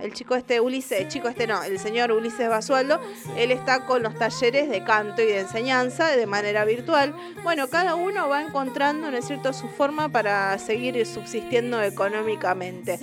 el 0.00 0.12
chico 0.12 0.34
este 0.34 0.60
Ulises, 0.60 1.08
chico 1.08 1.28
este 1.28 1.46
no, 1.46 1.62
el 1.62 1.78
señor 1.78 2.12
Ulises 2.12 2.48
Basualdo, 2.48 3.00
él 3.36 3.50
está 3.52 3.84
con 3.84 4.02
los 4.02 4.14
talleres 4.16 4.68
de 4.68 4.82
canto 4.84 5.22
y 5.22 5.26
de 5.26 5.40
enseñanza 5.40 6.08
de 6.16 6.26
manera 6.26 6.64
virtual. 6.64 7.14
Bueno, 7.42 7.68
cada 7.68 7.94
uno 7.94 8.28
va 8.28 8.42
encontrando, 8.42 9.10
¿no 9.10 9.16
es 9.16 9.26
cierto?, 9.26 9.52
su 9.52 9.68
forma 9.68 10.08
para 10.08 10.58
seguir 10.58 11.04
subsistiendo 11.06 11.82
económicamente. 11.82 12.98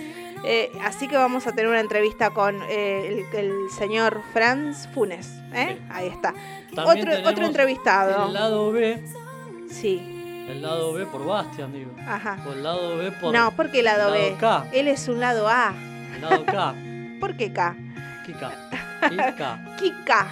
Eh, 0.46 0.72
así 0.84 1.08
que 1.08 1.18
vamos 1.18 1.48
a 1.48 1.52
tener 1.52 1.68
una 1.68 1.82
entrevista 1.82 2.30
con 2.30 2.62
eh, 2.70 3.26
el, 3.34 3.38
el 3.40 3.70
señor 3.72 4.22
Franz 4.34 4.88
Funes. 4.94 5.28
¿eh? 5.54 5.78
Sí. 5.78 5.86
Ahí 5.90 6.08
está. 6.08 6.34
También 6.74 7.10
Otro, 7.10 7.30
otro 7.30 7.46
entrevistado. 7.46 8.28
El 8.28 8.34
lado 8.34 8.72
B, 8.72 9.04
Sí, 9.70 10.46
el 10.50 10.62
lado 10.64 10.94
B 10.94 11.06
por 11.06 11.26
Bastian, 11.26 11.72
digo. 11.72 11.92
ajá. 12.08 12.40
O 12.48 12.54
el 12.54 12.64
lado 12.64 12.98
B 12.98 13.12
por. 13.12 13.34
No, 13.34 13.52
¿por 13.52 13.70
qué 13.70 13.84
lado, 13.84 14.10
lado 14.10 14.14
B? 14.14 14.36
K. 14.40 14.68
Él 14.74 14.88
es 14.88 15.08
un 15.08 15.20
lado 15.20 15.48
A. 15.48 15.74
Lado 16.22 16.46
K. 16.46 16.74
¿Por 17.20 17.36
qué 17.36 17.52
K? 17.52 17.76
Kika. 18.26 18.52
Kika. 19.10 19.60
Kika. 19.80 20.28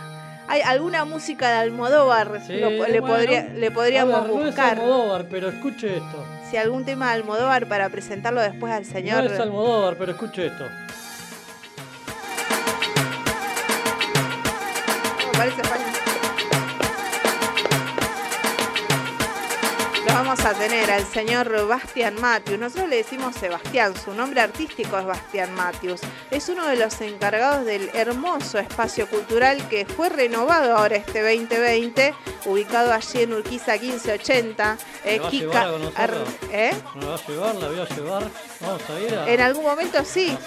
¿Hay 0.50 0.62
alguna 0.62 1.04
música 1.04 1.50
de 1.50 1.56
Almodóvar? 1.58 2.42
Sí, 2.48 2.58
Lo- 2.60 2.70
le, 2.70 3.00
bueno. 3.02 3.08
podría- 3.08 3.44
le 3.54 3.72
podríamos 3.72 4.22
ver, 4.22 4.32
No 4.32 4.40
es 4.40 4.46
buscar. 4.46 4.80
Almodóvar, 4.80 5.26
pero 5.30 5.50
escuche 5.50 5.98
esto. 5.98 6.26
si 6.50 6.56
algún 6.58 6.86
tema 6.86 7.08
de 7.08 7.16
Almodóvar 7.16 7.68
para 7.68 7.90
presentarlo 7.90 8.40
después 8.42 8.72
al 8.72 8.86
señor. 8.86 9.24
No 9.26 9.30
es 9.32 9.40
Almodóvar, 9.40 9.96
pero 9.98 10.14
escuche 10.14 10.48
esto. 10.48 10.64
Parece 15.38 15.62
vamos 20.38 20.56
a 20.56 20.60
tener 20.60 20.92
al 20.92 21.06
señor 21.06 21.68
Bastian 21.68 22.16
Matthews. 22.20 22.60
Nosotros 22.60 22.90
le 22.90 22.98
decimos 22.98 23.36
Sebastián, 23.36 23.94
su 23.96 24.14
nombre 24.14 24.42
artístico 24.42 24.98
es 24.98 25.06
Bastian 25.06 25.54
Matthews. 25.54 26.02
Es 26.32 26.50
uno 26.50 26.66
de 26.68 26.76
los 26.76 27.00
encargados 27.02 27.66
del 27.66 27.90
hermoso 27.94 28.60
espacio 28.60 29.08
cultural 29.08 29.68
que 29.70 29.86
fue 29.86 30.10
renovado 30.10 30.76
ahora 30.78 30.98
este 30.98 31.22
2020, 31.22 32.14
ubicado 32.46 32.94
allí 32.94 33.22
en 33.22 33.34
Urquiza 33.34 33.78
1580. 33.78 34.78
¿Me 35.06 35.20
va 35.20 35.28
a 35.28 35.32
llevar 35.32 35.58
a 35.58 35.72
conocerlo? 35.72 36.24
¿eh? 36.52 36.72
¿Me 36.96 37.06
va 37.06 37.16
a 37.16 37.28
llevar? 37.28 37.56
¿La 37.56 37.68
voy 37.68 37.80
a 37.80 37.86
llevar? 37.86 38.24
Vamos 38.60 38.82
a 38.90 39.00
ir 39.00 39.14
a. 39.14 39.30
En 39.30 39.42
algún 39.42 39.64
momento 39.64 40.04
sí. 40.04 40.38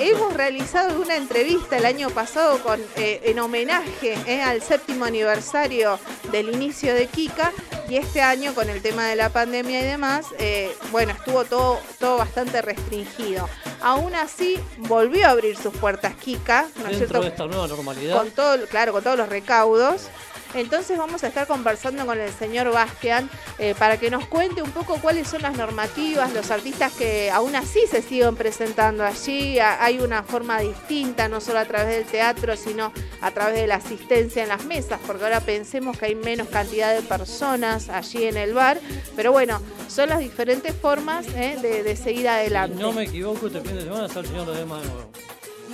Hemos 0.00 0.34
realizado 0.34 1.00
una 1.00 1.16
entrevista 1.16 1.76
el 1.76 1.86
año 1.86 2.10
pasado 2.10 2.58
con, 2.62 2.80
eh, 2.96 3.20
en 3.24 3.38
homenaje 3.38 4.18
eh, 4.26 4.42
al 4.42 4.62
séptimo 4.62 5.04
aniversario 5.04 5.98
del 6.32 6.50
inicio 6.50 6.94
de 6.94 7.06
Kika 7.06 7.52
y 7.88 7.96
este 7.96 8.22
año 8.22 8.54
con 8.54 8.70
el 8.70 8.82
tema 8.82 9.06
de 9.06 9.16
la 9.16 9.30
pandemia 9.30 9.80
y 9.80 9.84
demás, 9.84 10.26
eh, 10.38 10.72
bueno, 10.92 11.12
estuvo 11.12 11.44
todo, 11.44 11.80
todo 11.98 12.18
bastante 12.18 12.62
restringido. 12.62 13.48
Aún 13.82 14.14
así, 14.14 14.60
volvió 14.78 15.26
a 15.26 15.30
abrir 15.30 15.56
sus 15.56 15.74
puertas 15.76 16.14
Kika, 16.14 16.66
¿no 16.82 16.88
es 16.88 16.98
cierto? 16.98 17.20
de 17.20 17.28
esta 17.28 17.46
nueva 17.46 17.66
normalidad. 17.66 18.16
con 18.16 18.30
todo, 18.30 18.64
claro, 18.66 18.92
con 18.92 19.02
todos 19.02 19.18
los 19.18 19.28
recaudos. 19.28 20.08
Entonces 20.54 20.98
vamos 20.98 21.22
a 21.24 21.28
estar 21.28 21.46
conversando 21.46 22.04
con 22.06 22.18
el 22.20 22.32
señor 22.32 22.70
Bastian 22.72 23.30
eh, 23.58 23.74
para 23.78 23.98
que 23.98 24.10
nos 24.10 24.26
cuente 24.26 24.62
un 24.62 24.70
poco 24.72 24.96
cuáles 25.00 25.28
son 25.28 25.42
las 25.42 25.56
normativas, 25.56 26.32
los 26.32 26.50
artistas 26.50 26.92
que 26.92 27.30
aún 27.30 27.54
así 27.56 27.80
se 27.90 28.02
siguen 28.02 28.34
presentando 28.36 29.04
allí. 29.04 29.58
Hay 29.60 30.00
una 30.00 30.22
forma 30.22 30.58
distinta, 30.60 31.28
no 31.28 31.40
solo 31.40 31.60
a 31.60 31.64
través 31.64 31.94
del 31.96 32.04
teatro, 32.04 32.56
sino 32.56 32.92
a 33.20 33.30
través 33.30 33.54
de 33.60 33.66
la 33.66 33.76
asistencia 33.76 34.42
en 34.42 34.48
las 34.48 34.64
mesas, 34.64 34.98
porque 35.06 35.24
ahora 35.24 35.40
pensemos 35.40 35.96
que 35.98 36.06
hay 36.06 36.14
menos 36.14 36.48
cantidad 36.48 36.94
de 36.94 37.02
personas 37.02 37.88
allí 37.88 38.24
en 38.24 38.36
el 38.36 38.52
bar. 38.54 38.80
Pero 39.16 39.32
bueno, 39.32 39.60
son 39.88 40.08
las 40.08 40.18
diferentes 40.18 40.74
formas 40.74 41.26
eh, 41.28 41.58
de, 41.62 41.82
de 41.82 41.96
seguir 41.96 42.22
Si 42.22 42.26
adelante. 42.26 42.76
no 42.80 42.92
me 42.92 43.04
equivoco, 43.04 43.46
este 43.46 43.60
fin 43.60 43.76
de 43.76 43.82
semana 43.84 44.06
está 44.06 44.20
el 44.20 44.26
señor 44.26 44.48
Ledesma 44.48 44.80
de 44.80 44.86
nuevo. 44.86 45.10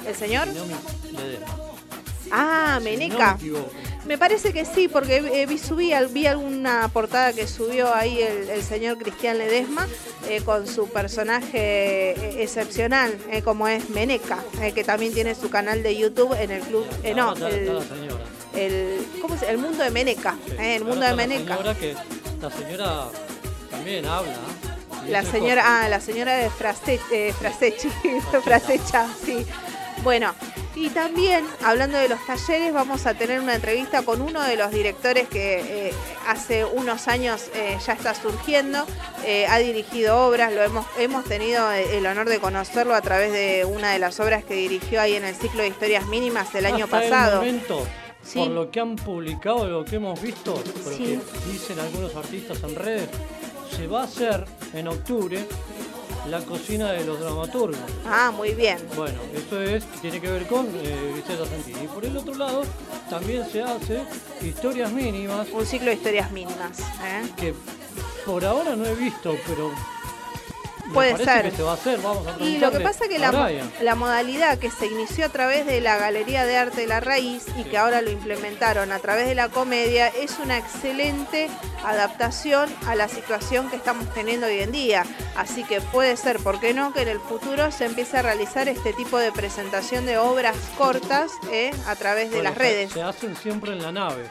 ¿El 0.07 0.15
señor? 0.15 0.49
Si 0.49 0.55
no 0.55 0.67
me- 0.67 1.13
Ledesma. 1.23 1.57
Ah, 2.31 2.79
Si 2.79 2.85
no 2.85 2.91
me 2.91 2.91
Meneca. 2.97 3.39
Me 4.07 4.17
parece 4.19 4.53
que 4.53 4.65
sí, 4.65 4.87
porque 4.87 5.17
eh, 5.17 5.47
vi, 5.47 5.59
subí, 5.59 5.93
vi 6.13 6.27
alguna 6.27 6.89
portada 6.93 7.33
que 7.33 7.49
subió 7.49 7.93
ahí 7.93 8.23
el, 8.23 8.49
el 8.51 8.63
señor 8.63 8.99
Cristian 8.99 9.37
Ledesma 9.37 9.89
eh, 10.29 10.43
con 10.43 10.69
su 10.69 10.89
personaje 10.89 11.51
eh, 12.13 12.43
excepcional, 12.43 13.17
eh, 13.33 13.43
como 13.43 13.67
es 13.67 13.91
Meneca, 13.91 14.39
eh, 14.63 14.71
que 14.73 14.85
también 14.85 15.13
tiene 15.13 15.35
su 15.35 15.51
canal 15.51 15.83
de 15.83 15.97
YouTube 15.97 16.35
en 16.41 16.53
el 16.53 16.63
club. 16.63 16.87
eh, 17.03 17.15
no, 17.17 17.35
el, 17.35 17.81
el, 18.55 19.07
¿cómo 19.21 19.37
se- 19.37 19.51
el 19.51 19.59
mundo 19.59 19.83
de 19.83 19.91
Meneca. 19.91 20.37
Eh, 20.59 20.77
el 20.77 20.85
mundo 20.85 21.05
de 21.05 21.15
Meneca. 21.15 21.59
que 21.75 21.97
la 22.41 22.51
señora 22.51 23.07
también 23.73 24.07
habla. 24.07 24.33
La 25.09 25.23
señora, 25.25 25.63
ah, 25.85 25.89
la 25.89 26.01
señora 26.01 26.35
de 26.37 26.47
eh, 26.47 27.33
Frasecha, 28.43 29.09
sí. 29.25 29.45
Bueno, 30.03 30.35
y 30.77 30.91
también, 30.91 31.45
hablando 31.65 31.97
de 31.97 32.09
los 32.09 32.25
talleres, 32.27 32.73
vamos 32.73 33.07
a 33.07 33.15
tener 33.15 33.41
una 33.41 33.55
entrevista 33.55 34.03
con 34.03 34.21
uno 34.21 34.43
de 34.43 34.57
los 34.57 34.71
directores 34.71 35.27
que 35.27 35.89
eh, 35.89 35.93
hace 36.29 36.67
unos 36.67 37.09
años 37.09 37.51
eh, 37.55 37.79
ya 37.85 37.95
está 37.95 38.15
surgiendo, 38.15 38.85
eh, 39.25 39.47
ha 39.47 39.59
dirigido 39.59 40.27
obras, 40.27 40.53
lo 40.53 40.63
hemos, 40.63 40.87
hemos 40.99 41.25
tenido 41.25 41.73
el 41.73 42.05
honor 42.07 42.29
de 42.29 42.39
conocerlo 42.41 42.95
a 42.95 43.01
través 43.01 43.33
de 43.33 43.65
una 43.65 43.93
de 43.93 43.99
las 43.99 44.21
obras 44.21 44.45
que 44.45 44.55
dirigió 44.55 45.01
ahí 45.01 45.15
en 45.15 45.25
el 45.25 45.35
ciclo 45.35 45.63
de 45.63 45.69
historias 45.69 46.07
mínimas 46.09 46.55
el 46.55 46.67
año 46.67 46.87
pasado. 46.87 47.41
El 47.41 47.47
momento, 47.47 47.87
Sí. 48.23 48.41
por 48.41 48.49
lo 48.49 48.71
que 48.73 48.81
han 48.81 48.97
publicado, 48.97 49.67
lo 49.69 49.85
que 49.85 49.97
hemos 49.97 50.21
visto, 50.21 50.55
por 50.55 50.93
lo 50.93 50.99
que 50.99 51.21
dicen 51.51 51.79
algunos 51.79 52.15
artistas 52.17 52.61
en 52.65 52.75
redes, 52.75 53.09
se 53.75 53.87
va 53.87 54.03
a 54.03 54.05
hacer 54.05 54.45
en 54.75 54.89
octubre 54.89 55.47
la 56.31 56.41
cocina 56.41 56.93
de 56.93 57.05
los 57.05 57.21
dramaturgos. 57.21 57.79
Ah, 58.07 58.33
muy 58.35 58.55
bien. 58.55 58.79
Bueno, 58.97 59.19
eso 59.35 59.61
es, 59.61 59.85
tiene 60.01 60.21
que 60.21 60.31
ver 60.31 60.47
con 60.47 60.67
eh, 60.67 61.13
Vicente 61.15 61.47
Santini. 61.47 61.85
Y 61.85 61.89
por 61.89 62.05
el 62.05 62.17
otro 62.17 62.35
lado, 62.35 62.63
también 63.09 63.49
se 63.51 63.63
hace 63.63 64.03
historias 64.43 64.93
mínimas 64.93 65.49
Un 65.53 65.65
ciclo 65.67 65.89
de 65.89 65.95
historias 65.95 66.31
mínimas. 66.33 66.79
¿eh? 66.81 67.23
que 67.37 67.55
por 68.25 68.45
ahora 68.45 68.75
no 68.77 68.85
he 68.85 68.95
visto, 68.95 69.37
pero 69.47 69.71
Puede 70.93 71.17
ser. 71.17 71.51
que 71.51 71.57
se 71.57 71.63
va 71.63 71.73
a 71.73 71.75
hacer. 71.75 72.01
Vamos 72.01 72.27
a 72.27 72.43
Y 72.43 72.59
lo 72.59 72.71
que 72.71 72.81
pasa 72.81 73.05
es 73.05 73.11
que 73.11 73.19
la, 73.19 73.95
modalidad 73.95 74.59
que 74.59 74.71
se 74.71 74.87
inició 74.87 75.27
a 75.27 75.29
través 75.29 75.67
de 75.67 75.81
la 75.81 75.97
Galería 75.97 76.45
de 76.45 76.57
Arte 76.57 76.83
de 76.83 76.87
la 76.87 77.01
Raíz 77.01 77.45
y 77.57 77.65
que 77.65 77.79
ahora 77.79 78.03
lo 78.03 78.11
implementaron 78.11 78.93
a 78.93 78.99
través 78.99 79.27
de 79.27 79.35
la 79.35 79.49
comedia 79.49 80.09
es 80.09 80.39
una 80.39 80.59
excelente 80.59 81.49
adaptación 81.85 82.69
a 82.87 82.95
la 82.95 83.09
situación 83.09 83.71
que 83.71 83.77
estamos 83.77 84.13
teniendo 84.15 84.47
hoy 84.47 84.61
en 84.61 84.73
día. 84.73 85.05
Así 85.37 85.65
que 85.65 85.81
puede 85.81 86.17
ser, 86.17 86.39
¿por 86.39 86.61
qué 86.61 86.75
no?, 86.75 86.93
que 86.93 87.03
en 87.03 87.09
el 87.09 87.21
futuro 87.21 87.71
se 87.71 87.85
empiece 87.85 88.19
a 88.19 88.23
realizar 88.23 88.69
este 88.69 88.93
tipo 88.93 89.19
de 89.19 89.33
presentación 89.33 90.07
de 90.07 90.19
obras 90.19 90.57
cortas 90.77 91.31
¿eh? 91.51 91.71
a 91.87 91.97
través 91.97 92.31
de 92.31 92.37
Bueno, 92.37 92.51
las 92.51 92.59
redes. 92.59 92.93
Se 92.93 93.03
hacen 93.03 93.37
siempre 93.37 93.73
en 93.73 93.83
la 93.83 93.93
nave. 93.93 94.29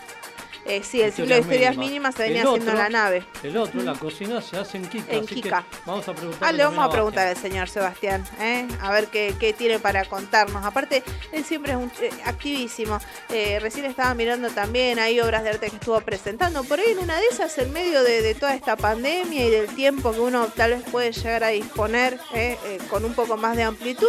Eh, 0.65 0.81
sí, 0.83 1.01
el 1.01 1.13
ciclo 1.13 1.35
de 1.35 1.41
historias 1.41 1.77
mínimas 1.77 2.15
se 2.15 2.23
venía 2.23 2.41
El 2.41 2.47
haciendo 2.47 2.71
en 2.71 2.77
la 2.77 2.89
nave. 2.89 3.25
El 3.43 3.55
otro, 3.57 3.81
la 3.83 3.93
cocina, 3.93 4.41
se 4.41 4.57
hace 4.57 4.77
en 4.77 4.87
Kika. 4.87 5.11
En 5.11 5.23
así 5.23 5.35
que 5.35 5.41
Kika. 5.43 5.63
vamos 5.85 6.07
a 6.07 6.13
preguntar. 6.13 6.49
Ah, 6.49 6.51
le 6.51 6.63
vamos 6.63 6.83
a 6.83 6.89
preguntar 6.89 7.27
al 7.27 7.37
señor 7.37 7.69
Sebastián, 7.69 8.25
¿eh? 8.39 8.67
a 8.81 8.91
ver 8.91 9.07
qué, 9.07 9.35
qué 9.39 9.53
tiene 9.53 9.77
para 9.77 10.05
contarnos. 10.05 10.65
Aparte, 10.65 11.03
él 11.31 11.45
siempre 11.45 11.73
es 11.73 11.77
un, 11.77 11.91
eh, 12.01 12.09
activísimo. 12.25 12.99
Recién 13.29 13.85
estaba 13.85 14.13
mirando 14.15 14.49
también, 14.49 14.97
hay 14.97 15.19
obras 15.19 15.43
de 15.43 15.51
arte 15.51 15.69
que 15.69 15.75
estuvo 15.75 15.99
presentando. 16.01 16.63
Por 16.63 16.79
ahí 16.79 16.91
en 16.91 16.99
una 16.99 17.17
de 17.17 17.25
esas, 17.31 17.55
en 17.59 17.71
medio 17.71 18.01
de, 18.03 18.21
de 18.21 18.33
toda 18.33 18.55
esta 18.55 18.75
pandemia 18.75 19.45
y 19.45 19.49
del 19.51 19.67
tiempo 19.67 20.13
que 20.13 20.19
uno 20.19 20.47
tal 20.47 20.71
vez 20.71 20.83
puede 20.91 21.11
llegar 21.11 21.43
a 21.43 21.49
disponer 21.49 22.19
con 22.89 23.05
un 23.05 23.13
poco 23.13 23.37
más 23.37 23.55
de 23.55 23.63
amplitud, 23.63 24.07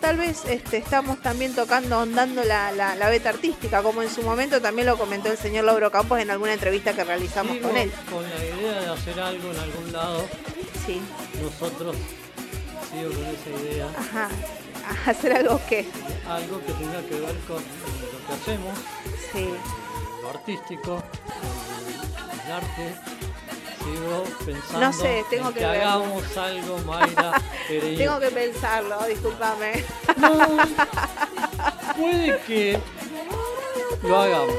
tal 0.00 0.16
vez 0.18 0.44
este, 0.46 0.76
estamos 0.76 1.20
también 1.22 1.54
tocando, 1.54 1.96
ahondando 1.96 2.44
la, 2.44 2.72
la, 2.72 2.94
la 2.94 3.08
beta 3.08 3.30
artística, 3.30 3.82
como 3.82 4.02
en 4.02 4.10
su 4.10 4.22
momento 4.22 4.60
también 4.60 4.86
lo 4.86 4.96
comentó 4.96 5.30
el 5.30 5.38
señor 5.38 5.64
Lauro 5.64 5.87
Campos 5.90 6.18
en 6.20 6.30
alguna 6.30 6.52
entrevista 6.54 6.92
que 6.94 7.04
realizamos 7.04 7.56
con 7.58 7.76
él. 7.76 7.92
Con 8.10 8.22
la 8.22 8.44
idea 8.44 8.80
de 8.80 8.88
hacer 8.88 9.20
algo 9.20 9.50
en 9.50 9.58
algún 9.58 9.92
lado, 9.92 10.24
Sí, 10.86 11.00
nosotros 11.42 11.96
sigo 12.90 13.10
con 13.10 13.24
esa 13.26 13.62
idea. 13.62 13.86
ajá. 13.98 14.28
Hacer 15.06 15.32
algo 15.36 15.60
que, 15.68 15.86
Algo 16.28 16.60
que 16.64 16.72
tenga 16.72 17.00
que 17.02 17.20
ver 17.20 17.36
con 17.46 17.56
lo 17.56 18.26
que 18.26 18.32
hacemos, 18.40 18.78
sí. 19.32 19.48
lo 20.22 20.30
artístico, 20.30 21.02
el, 22.46 22.52
arte, 22.52 22.94
sigo 23.84 24.24
pensando 24.46 24.80
No 24.80 24.92
sé, 24.94 25.24
tengo 25.28 25.48
en 25.48 25.54
que 25.54 25.60
que 25.60 25.66
verlo. 25.66 25.88
hagamos 25.90 26.36
algo, 26.38 26.78
Mayra. 26.86 27.42
Tengo 27.68 28.18
que 28.18 28.30
pensarlo, 28.30 29.04
discúlpame. 29.06 29.84
No, 30.16 30.38
puede 31.94 32.38
que 32.46 32.78
lo 34.02 34.18
hagamos. 34.18 34.54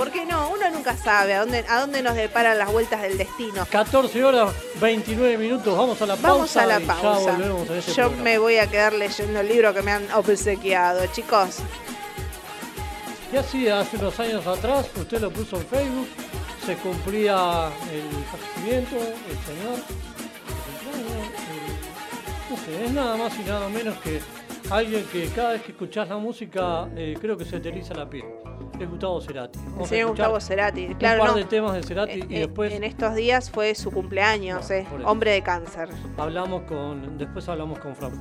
¿Por 0.00 0.10
qué 0.10 0.24
no? 0.24 0.48
Uno 0.48 0.70
nunca 0.70 0.96
sabe 0.96 1.34
a 1.34 1.40
dónde, 1.40 1.62
a 1.68 1.80
dónde 1.80 2.00
nos 2.00 2.14
deparan 2.14 2.56
las 2.56 2.72
vueltas 2.72 3.02
del 3.02 3.18
destino. 3.18 3.66
14 3.70 4.24
horas 4.24 4.50
29 4.80 5.36
minutos, 5.36 5.76
vamos 5.76 6.00
a 6.00 6.06
la 6.06 6.16
pausa. 6.16 6.30
Vamos 6.32 6.56
a 6.56 6.66
la 6.66 6.80
pausa. 6.80 7.36
A 7.36 7.76
este 7.76 7.90
Yo 7.92 7.94
programa. 8.04 8.22
me 8.22 8.38
voy 8.38 8.56
a 8.56 8.66
quedar 8.66 8.94
leyendo 8.94 9.40
el 9.40 9.48
libro 9.48 9.74
que 9.74 9.82
me 9.82 9.92
han 9.92 10.10
obsequiado, 10.12 11.04
chicos. 11.08 11.56
Y 13.30 13.36
así 13.36 13.68
hace 13.68 13.98
unos 13.98 14.18
años 14.18 14.46
atrás, 14.46 14.86
usted 14.98 15.20
lo 15.20 15.30
puso 15.30 15.56
en 15.58 15.66
Facebook, 15.66 16.08
se 16.64 16.76
cumplía 16.76 17.68
el 17.92 18.24
fallecimiento, 18.24 18.96
el 18.96 19.38
señor, 19.44 19.78
el- 20.94 22.50
no 22.50 22.56
sé, 22.56 22.84
es 22.86 22.90
nada 22.92 23.16
más 23.18 23.32
y 23.38 23.42
nada 23.42 23.68
menos 23.68 23.98
que 23.98 24.22
alguien 24.70 25.04
que 25.12 25.26
cada 25.28 25.52
vez 25.52 25.62
que 25.62 25.72
escuchás 25.72 26.08
la 26.08 26.16
música 26.18 26.88
eh, 26.96 27.16
creo 27.20 27.36
que 27.36 27.44
se 27.44 27.58
te 27.60 27.68
eriza 27.68 27.94
la 27.94 28.08
piel. 28.08 28.24
Es 28.78 28.88
Gustavo 28.88 29.20
Cerati. 29.20 29.58
Vamos 29.58 29.78
a 29.92 29.94
escuchar 29.96 30.06
Gustavo 30.08 30.40
Cerati. 30.40 30.86
un 30.86 30.94
Claro, 30.94 31.20
par 31.20 31.30
no. 31.30 31.36
de 31.36 31.44
temas 31.44 31.74
de 31.74 31.82
Cerati 31.82 32.12
Eh, 32.20 32.26
y 32.28 32.36
eh, 32.36 32.38
después 32.40 32.72
En 32.72 32.84
estos 32.84 33.14
días 33.14 33.50
fue 33.50 33.74
su 33.74 33.90
cumpleaños, 33.90 34.70
eh, 34.70 34.86
hombre 35.04 35.32
de 35.32 35.42
cáncer. 35.42 35.88
hablamos 36.16 36.62
con, 36.62 37.18
después 37.18 37.48
hablamos 37.48 37.78
con 37.78 37.94
Fran. 37.94 38.12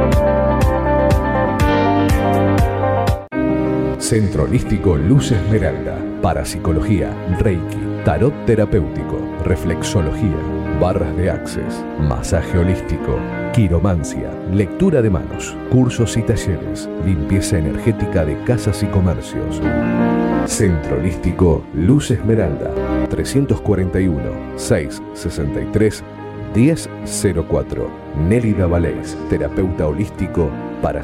Centro 4.09 4.45
Holístico 4.45 4.97
Luz 4.97 5.31
Esmeralda. 5.31 5.95
Parapsicología, 6.23 7.11
Reiki, 7.37 7.77
Tarot 8.03 8.33
Terapéutico, 8.47 9.19
Reflexología, 9.45 10.35
Barras 10.81 11.15
de 11.15 11.29
Access, 11.29 11.85
Masaje 11.99 12.57
Holístico, 12.57 13.19
Quiromancia, 13.53 14.31
Lectura 14.51 15.03
de 15.03 15.11
Manos, 15.11 15.55
Cursos 15.69 16.17
y 16.17 16.23
Talleres, 16.23 16.89
Limpieza 17.05 17.59
Energética 17.59 18.25
de 18.25 18.43
Casas 18.45 18.81
y 18.81 18.87
Comercios. 18.87 19.61
Centro 20.47 20.97
Holístico 20.97 21.63
Luz 21.75 22.09
Esmeralda, 22.09 22.71
341 23.09 24.57
663 24.57 26.03
1004. 26.55 27.91
Nélida 28.27 28.65
Valés, 28.65 29.15
terapeuta 29.29 29.85
holístico 29.87 30.49
para 30.81 31.03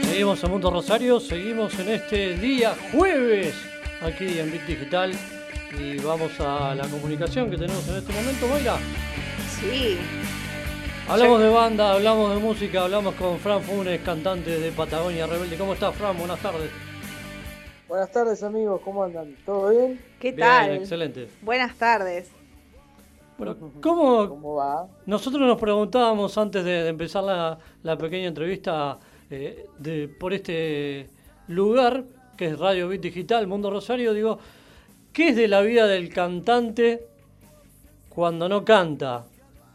Seguimos 0.00 0.42
en 0.42 0.50
Mundo 0.50 0.70
Rosario, 0.70 1.20
seguimos 1.20 1.78
en 1.78 1.88
este 1.90 2.38
día 2.38 2.74
jueves 2.92 3.71
aquí 4.04 4.38
en 4.38 4.50
Bit 4.50 4.62
Digital 4.66 5.12
y 5.78 5.98
vamos 5.98 6.38
a 6.40 6.74
la 6.74 6.86
comunicación 6.88 7.50
que 7.50 7.56
tenemos 7.56 7.86
en 7.88 7.96
este 7.96 8.12
momento, 8.12 8.46
Mayra. 8.48 8.76
Sí. 9.60 9.98
Hablamos 11.08 11.40
de 11.40 11.48
banda, 11.48 11.92
hablamos 11.92 12.34
de 12.34 12.40
música, 12.40 12.84
hablamos 12.84 13.14
con 13.14 13.38
Fran 13.38 13.62
Funes, 13.62 14.00
cantante 14.02 14.58
de 14.58 14.70
Patagonia 14.72 15.26
Rebelde. 15.26 15.56
¿Cómo 15.56 15.74
estás, 15.74 15.94
Fran? 15.94 16.16
Buenas 16.16 16.40
tardes. 16.40 16.70
Buenas 17.88 18.10
tardes 18.10 18.42
amigos, 18.42 18.80
¿cómo 18.84 19.04
andan? 19.04 19.36
¿Todo 19.44 19.70
bien? 19.70 20.00
¿Qué 20.18 20.32
Bien, 20.32 20.48
tal? 20.48 20.70
excelente. 20.76 21.28
Buenas 21.42 21.74
tardes. 21.76 22.30
Pero, 23.38 23.56
¿cómo, 23.82 24.28
¿Cómo 24.28 24.54
va? 24.54 24.86
Nosotros 25.04 25.42
nos 25.42 25.58
preguntábamos 25.58 26.38
antes 26.38 26.64
de, 26.64 26.84
de 26.84 26.88
empezar 26.88 27.24
la, 27.24 27.58
la 27.82 27.98
pequeña 27.98 28.28
entrevista 28.28 28.98
eh, 29.28 29.66
de, 29.78 30.08
por 30.08 30.32
este 30.32 31.10
lugar, 31.48 32.04
que 32.42 32.48
es 32.48 32.58
Radio 32.58 32.88
Bit 32.88 33.02
Digital, 33.02 33.46
Mundo 33.46 33.70
Rosario, 33.70 34.12
digo, 34.12 34.36
¿qué 35.12 35.28
es 35.28 35.36
de 35.36 35.46
la 35.46 35.60
vida 35.60 35.86
del 35.86 36.12
cantante 36.12 37.06
cuando 38.08 38.48
no 38.48 38.64
canta? 38.64 39.26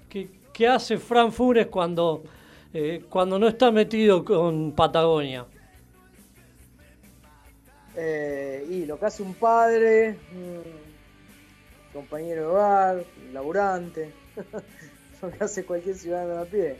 ¿Qué, 0.10 0.28
qué 0.52 0.68
hace 0.68 0.98
Fran 0.98 1.32
Fures 1.32 1.68
cuando, 1.68 2.26
eh, 2.74 3.06
cuando 3.10 3.40
no 3.40 3.48
está 3.48 3.72
metido 3.72 4.26
con 4.26 4.74
Patagonia? 4.74 5.46
Eh, 7.96 8.68
y 8.70 8.86
lo 8.86 9.00
que 9.00 9.06
hace 9.06 9.24
un 9.24 9.36
padre, 9.36 10.18
un 10.36 10.62
compañero 11.94 12.42
de 12.42 12.48
hogar, 12.48 13.04
un 13.28 13.34
laburante, 13.34 14.12
lo 15.22 15.32
que 15.32 15.42
hace 15.42 15.64
cualquier 15.64 15.96
ciudadano 15.96 16.42
a 16.42 16.46
pie. 16.46 16.76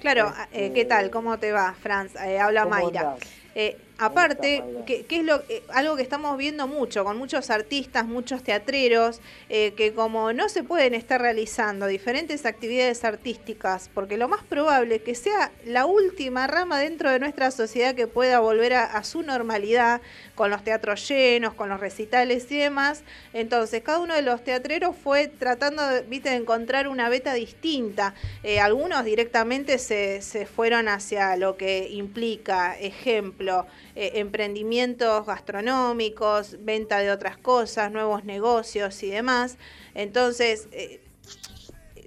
Claro, 0.00 0.32
Este, 0.44 0.66
eh, 0.66 0.72
¿qué 0.72 0.86
tal? 0.86 1.10
¿Cómo 1.10 1.38
te 1.38 1.52
va, 1.52 1.74
Franz? 1.74 2.14
Eh, 2.14 2.38
habla 2.38 2.62
¿Cómo 2.62 2.76
Mayra. 2.76 3.16
Eh, 3.54 3.76
aparte, 3.98 4.64
qué 4.86 5.06
es 5.10 5.24
lo, 5.24 5.42
eh, 5.48 5.62
algo 5.68 5.96
que 5.96 6.02
estamos 6.02 6.36
viendo 6.38 6.66
mucho 6.66 7.04
con 7.04 7.18
muchos 7.18 7.50
artistas, 7.50 8.06
muchos 8.06 8.42
teatreros, 8.42 9.20
eh, 9.48 9.74
que 9.76 9.92
como 9.92 10.32
no 10.32 10.48
se 10.48 10.62
pueden 10.62 10.94
estar 10.94 11.20
realizando 11.20 11.86
diferentes 11.86 12.46
actividades 12.46 13.04
artísticas, 13.04 13.90
porque 13.92 14.16
lo 14.16 14.28
más 14.28 14.44
probable 14.44 14.96
es 14.96 15.02
que 15.02 15.14
sea 15.14 15.50
la 15.64 15.86
última 15.86 16.46
rama 16.46 16.78
dentro 16.78 17.10
de 17.10 17.18
nuestra 17.18 17.50
sociedad 17.50 17.94
que 17.94 18.06
pueda 18.06 18.40
volver 18.40 18.74
a, 18.74 18.84
a 18.84 19.04
su 19.04 19.22
normalidad, 19.22 20.00
con 20.38 20.50
los 20.50 20.62
teatros 20.62 21.08
llenos, 21.08 21.52
con 21.54 21.68
los 21.68 21.80
recitales 21.80 22.50
y 22.52 22.58
demás. 22.58 23.02
Entonces, 23.32 23.82
cada 23.82 23.98
uno 23.98 24.14
de 24.14 24.22
los 24.22 24.44
teatreros 24.44 24.94
fue 24.96 25.26
tratando 25.26 25.84
de, 25.84 26.02
¿viste, 26.02 26.30
de 26.30 26.36
encontrar 26.36 26.86
una 26.86 27.08
beta 27.08 27.34
distinta. 27.34 28.14
Eh, 28.44 28.60
algunos 28.60 29.04
directamente 29.04 29.78
se, 29.78 30.22
se 30.22 30.46
fueron 30.46 30.86
hacia 30.86 31.34
lo 31.36 31.56
que 31.56 31.88
implica, 31.90 32.78
ejemplo, 32.78 33.66
eh, 34.00 34.20
emprendimientos 34.20 35.26
gastronómicos, 35.26 36.56
venta 36.60 37.00
de 37.00 37.10
otras 37.10 37.36
cosas, 37.36 37.90
nuevos 37.90 38.22
negocios 38.22 39.02
y 39.02 39.10
demás. 39.10 39.58
Entonces, 39.92 40.68
eh, 40.70 41.00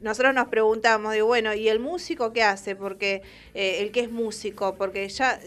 nosotros 0.02 0.34
nos 0.34 0.48
preguntamos, 0.48 1.12
digo, 1.12 1.28
bueno, 1.28 1.54
¿y 1.54 1.68
el 1.68 1.82
músico 1.82 2.32
qué 2.32 2.44
hace? 2.44 2.78
Porque 2.78 3.24
eh, 3.54 3.80
el 3.82 3.92
que 3.92 4.00
es 4.00 4.10
músico, 4.10 4.76
porque 4.76 5.10
ya 5.10 5.38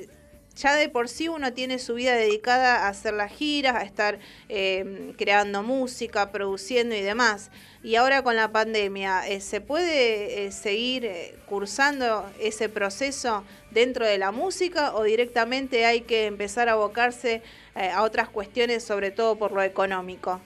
ya 0.57 0.74
de 0.74 0.88
por 0.88 1.09
sí 1.09 1.28
uno 1.28 1.52
tiene 1.52 1.78
su 1.78 1.94
vida 1.94 2.14
dedicada 2.14 2.86
a 2.86 2.88
hacer 2.88 3.14
las 3.14 3.32
giras, 3.32 3.74
a 3.76 3.82
estar 3.82 4.18
eh, 4.48 5.14
creando 5.16 5.62
música, 5.62 6.30
produciendo 6.30 6.94
y 6.94 7.00
demás. 7.00 7.50
Y 7.84 7.96
ahora 7.96 8.22
con 8.22 8.34
la 8.34 8.50
pandemia, 8.50 9.28
eh, 9.28 9.42
¿se 9.42 9.61
puede 9.61 10.46
eh, 10.46 10.52
seguir 10.52 11.05
eh, 11.05 11.36
cursando 11.46 12.24
ese 12.40 12.70
proceso 12.70 13.44
dentro 13.72 14.07
de 14.07 14.16
la 14.16 14.32
música 14.32 14.94
o 14.94 15.02
directamente 15.02 15.84
hay 15.84 16.00
que 16.00 16.24
empezar 16.24 16.70
a 16.70 16.72
abocarse 16.72 17.42
a 17.74 18.02
otras 18.02 18.30
cuestiones, 18.30 18.84
sobre 18.84 19.11
todo 19.11 19.36
por 19.36 19.52
lo 19.52 19.61
económico? 19.61 20.40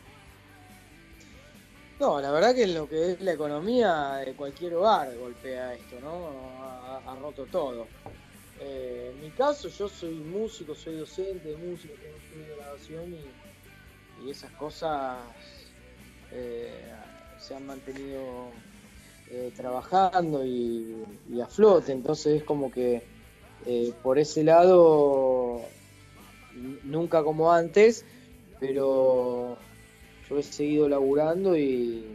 No, 2.00 2.20
la 2.20 2.32
verdad 2.32 2.56
que 2.56 2.66
lo 2.66 2.88
que 2.88 3.12
es 3.12 3.20
la 3.20 3.34
economía 3.34 4.14
de 4.24 4.32
cualquier 4.32 4.74
hogar 4.74 5.14
golpea 5.16 5.74
esto, 5.74 6.00
¿no? 6.00 6.30
Ha 7.06 7.14
roto 7.20 7.46
todo. 7.46 7.86
Eh, 8.61 9.12
en 9.14 9.20
mi 9.20 9.30
caso, 9.30 9.68
yo 9.68 9.88
soy 9.88 10.14
músico, 10.14 10.74
soy 10.74 10.96
docente 10.96 11.48
de 11.48 11.56
música, 11.56 11.94
tengo 11.94 12.16
estudio 12.16 12.48
de 12.48 12.56
grabación 12.56 13.14
y, 13.14 14.28
esas 14.28 14.50
cosas 14.52 15.16
eh, 16.32 16.82
se 17.38 17.54
han 17.54 17.64
mantenido 17.64 18.50
eh, 19.30 19.52
trabajando 19.56 20.44
y, 20.44 21.04
y 21.32 21.40
a 21.40 21.46
flote, 21.46 21.92
entonces 21.92 22.38
es 22.38 22.42
como 22.42 22.72
que 22.72 23.00
por 24.02 24.18
ese 24.18 24.42
lado, 24.42 25.61
nunca 26.84 27.22
como 27.22 27.52
antes, 27.52 28.04
pero 28.59 29.56
yo 30.28 30.38
he 30.38 30.42
seguido 30.42 30.88
laburando 30.88 31.56
y, 31.56 32.06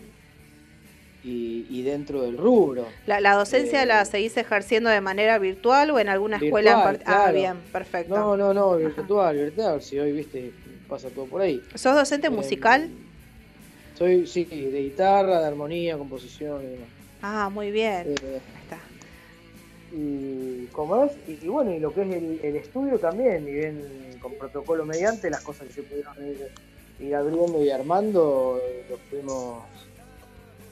y, 1.23 1.65
y 1.69 1.83
dentro 1.83 2.21
del 2.21 2.37
rubro. 2.37 2.85
¿La, 3.05 3.19
la 3.21 3.33
docencia 3.35 3.83
Eh, 3.83 3.85
la 3.85 4.03
seguís 4.05 4.35
ejerciendo 4.37 4.89
de 4.89 4.99
manera 5.01 5.39
virtual 5.39 5.91
o 5.91 5.99
en 5.99 6.09
alguna 6.09 6.37
escuela 6.37 6.71
en 6.71 6.77
Ah, 6.77 6.99
claro. 7.03 7.33
bien, 7.33 7.53
perfecto. 7.71 8.15
No, 8.15 8.35
no, 8.37 8.53
no, 8.53 8.75
virtual, 8.77 9.35
virtual, 9.37 9.81
si 9.81 9.99
hoy, 9.99 10.11
viste, 10.11 10.51
pasa 10.89 11.09
todo 11.09 11.25
por 11.25 11.41
ahí. 11.41 11.61
¿Sos 11.75 11.95
docente 11.95 12.27
Eh, 12.27 12.29
musical? 12.29 12.89
Soy, 13.97 14.25
sí, 14.27 14.43
de 14.45 14.81
guitarra, 14.83 15.39
de 15.39 15.47
armonía, 15.47 15.97
composición 15.97 16.61
y 16.63 16.65
demás. 16.67 16.87
Ah, 17.21 17.49
muy 17.49 17.71
bien. 17.71 18.07
Eh, 18.07 18.39
está. 18.63 18.77
y 19.95 20.65
como 20.71 21.05
es, 21.05 21.11
y, 21.27 21.45
y 21.45 21.47
bueno, 21.47 21.71
y 21.73 21.79
lo 21.79 21.93
que 21.93 22.01
es 22.01 22.07
el, 22.15 22.39
el 22.43 22.55
estudio 22.55 22.97
también, 22.99 23.47
y 23.47 23.51
bien 23.53 23.81
con 24.21 24.33
protocolo 24.33 24.85
mediante, 24.85 25.29
las 25.29 25.41
cosas 25.41 25.67
que 25.67 25.73
se 25.73 25.83
pudieron 25.83 26.15
ir, 26.27 26.47
ir 26.99 27.15
abriendo 27.15 27.63
y 27.63 27.69
armando, 27.69 28.59
eh, 28.65 28.85
los 28.89 28.99
fuimos, 29.09 29.63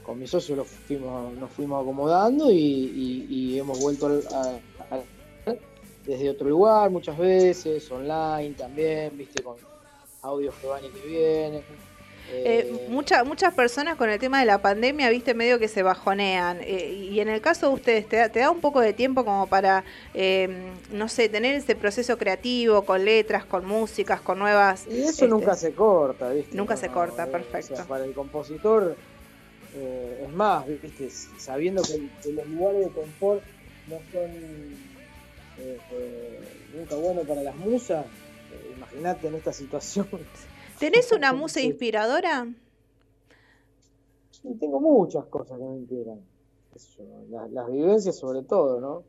con 0.03 0.19
mis 0.19 0.29
socios 0.29 0.57
los 0.57 0.67
fuimos, 0.67 1.33
nos 1.35 1.51
fuimos 1.51 1.81
acomodando 1.81 2.51
y, 2.51 2.55
y- 2.57 3.27
y 3.29 3.59
hemos 3.59 3.79
vuelto 3.79 4.07
a- 4.07 4.95
a- 4.95 5.01
desde 6.05 6.29
otro 6.31 6.49
lugar 6.49 6.89
muchas 6.89 7.17
veces, 7.17 7.89
online 7.91 8.55
también, 8.57 9.15
viste, 9.17 9.43
con 9.43 9.55
audios 10.23 10.55
que 10.55 10.67
van 10.67 10.83
y 10.85 10.89
que 10.89 11.07
vienen. 11.07 11.63
Eh, 12.33 12.71
Eh, 12.73 12.87
mucha- 12.87 13.23
muchas 13.25 13.53
personas 13.53 13.97
con 13.97 14.09
el 14.09 14.17
tema 14.17 14.39
de 14.39 14.45
la 14.45 14.59
pandemia, 14.61 15.09
viste, 15.09 15.33
medio 15.33 15.59
que 15.59 15.67
se 15.67 15.83
bajonean. 15.83 16.59
Eh, 16.61 17.09
y 17.11 17.19
en 17.19 17.27
el 17.27 17.41
caso 17.41 17.67
de 17.67 17.73
ustedes, 17.73 18.07
¿te 18.07 18.15
da, 18.17 18.29
te 18.29 18.39
da 18.39 18.49
un 18.49 18.61
poco 18.61 18.79
de 18.79 18.93
tiempo 18.93 19.25
como 19.25 19.47
para, 19.47 19.83
eh, 20.13 20.71
no 20.91 21.09
sé, 21.09 21.27
tener 21.29 21.55
ese 21.55 21.75
proceso 21.75 22.17
creativo 22.17 22.83
con 22.83 23.03
letras, 23.03 23.43
con 23.45 23.65
músicas, 23.65 24.21
con 24.21 24.39
nuevas... 24.39 24.87
Y 24.87 25.01
eso 25.01 25.09
este, 25.09 25.27
nunca 25.27 25.55
se 25.55 25.73
corta, 25.73 26.29
¿viste? 26.29 26.55
Nunca 26.55 26.77
se 26.77 26.87
corta, 26.89 27.25
eh, 27.25 27.27
perfecto. 27.27 27.73
o 27.73 27.75
sea, 27.77 27.85
para 27.85 28.05
el 28.05 28.13
compositor, 28.13 28.95
eh, 29.73 30.25
es 30.25 30.33
más, 30.33 30.67
¿viste? 30.67 31.09
Sabiendo 31.09 31.81
que, 31.81 32.09
que 32.21 32.33
los 32.33 32.47
lugares 32.47 32.85
de 32.85 32.91
confort 32.91 33.41
no 33.87 33.97
son 34.11 34.29
eh, 35.59 35.79
eh, 35.91 36.39
nunca 36.75 36.95
buenos 36.95 37.25
para 37.25 37.43
las 37.43 37.55
musas, 37.55 38.05
imagínate 38.75 39.27
en 39.27 39.35
esta 39.35 39.53
situación. 39.53 40.07
¿Tenés 40.79 41.11
una 41.11 41.33
musa 41.33 41.61
inspiradora? 41.61 42.47
Y 44.43 44.53
tengo 44.55 44.79
muchas 44.79 45.25
cosas 45.25 45.57
que 45.57 45.63
me 45.63 45.77
inspiran. 45.77 46.19
las, 47.29 47.51
las 47.51 47.71
vivencias 47.71 48.17
sobre 48.17 48.41
todo, 48.43 48.79
¿no? 48.81 49.03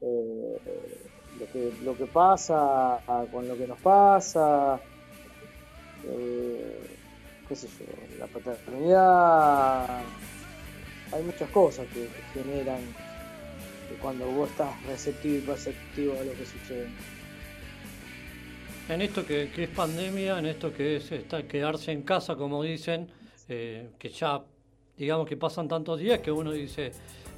Lo, 0.00 1.46
que, 1.52 1.72
lo 1.84 1.96
que 1.96 2.06
pasa 2.06 3.00
con 3.30 3.46
lo 3.46 3.56
que 3.56 3.66
nos 3.66 3.78
pasa, 3.80 4.80
eh, 6.04 6.99
qué 7.50 7.56
sé 7.56 7.66
yo, 7.80 7.84
la 8.20 8.28
paternidad, 8.28 10.02
hay 11.12 11.22
muchas 11.24 11.50
cosas 11.50 11.84
que, 11.88 12.08
generan 12.32 12.78
que 13.88 13.96
cuando 13.96 14.24
vos 14.26 14.48
estás 14.48 14.80
receptivo 14.84 15.38
y 15.38 15.40
perceptivo 15.40 16.12
a 16.12 16.22
lo 16.22 16.30
que 16.30 16.46
sucede. 16.46 16.86
En 18.88 19.02
esto 19.02 19.26
que, 19.26 19.50
es 19.52 19.68
pandemia, 19.70 20.38
en 20.38 20.46
esto 20.46 20.72
que 20.72 20.98
es 20.98 21.10
quedarse 21.48 21.90
en 21.90 22.02
casa, 22.02 22.36
como 22.36 22.62
dicen, 22.62 23.10
eh, 23.48 23.90
que 23.98 24.10
ya, 24.10 24.44
digamos 24.96 25.26
que 25.28 25.36
pasan 25.36 25.66
tantos 25.66 25.98
días 25.98 26.20
que 26.20 26.30
uno 26.30 26.52
dice, 26.52 26.92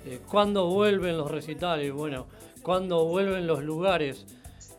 eh, 0.04 0.20
¿cuándo 0.30 0.66
vuelven 0.66 1.16
los 1.16 1.30
recitales? 1.30 1.90
Bueno, 1.90 2.26
¿cuándo 2.62 3.06
vuelven 3.06 3.46
los 3.46 3.62
lugares? 3.62 4.26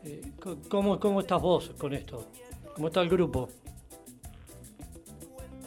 Eh, 0.03 0.21
¿cómo, 0.69 0.99
¿Cómo 0.99 1.21
estás 1.21 1.41
vos 1.41 1.71
con 1.79 1.95
esto? 1.95 2.27
¿Cómo 2.75 2.89
está 2.89 3.01
el 3.01 3.09
grupo? 3.09 3.49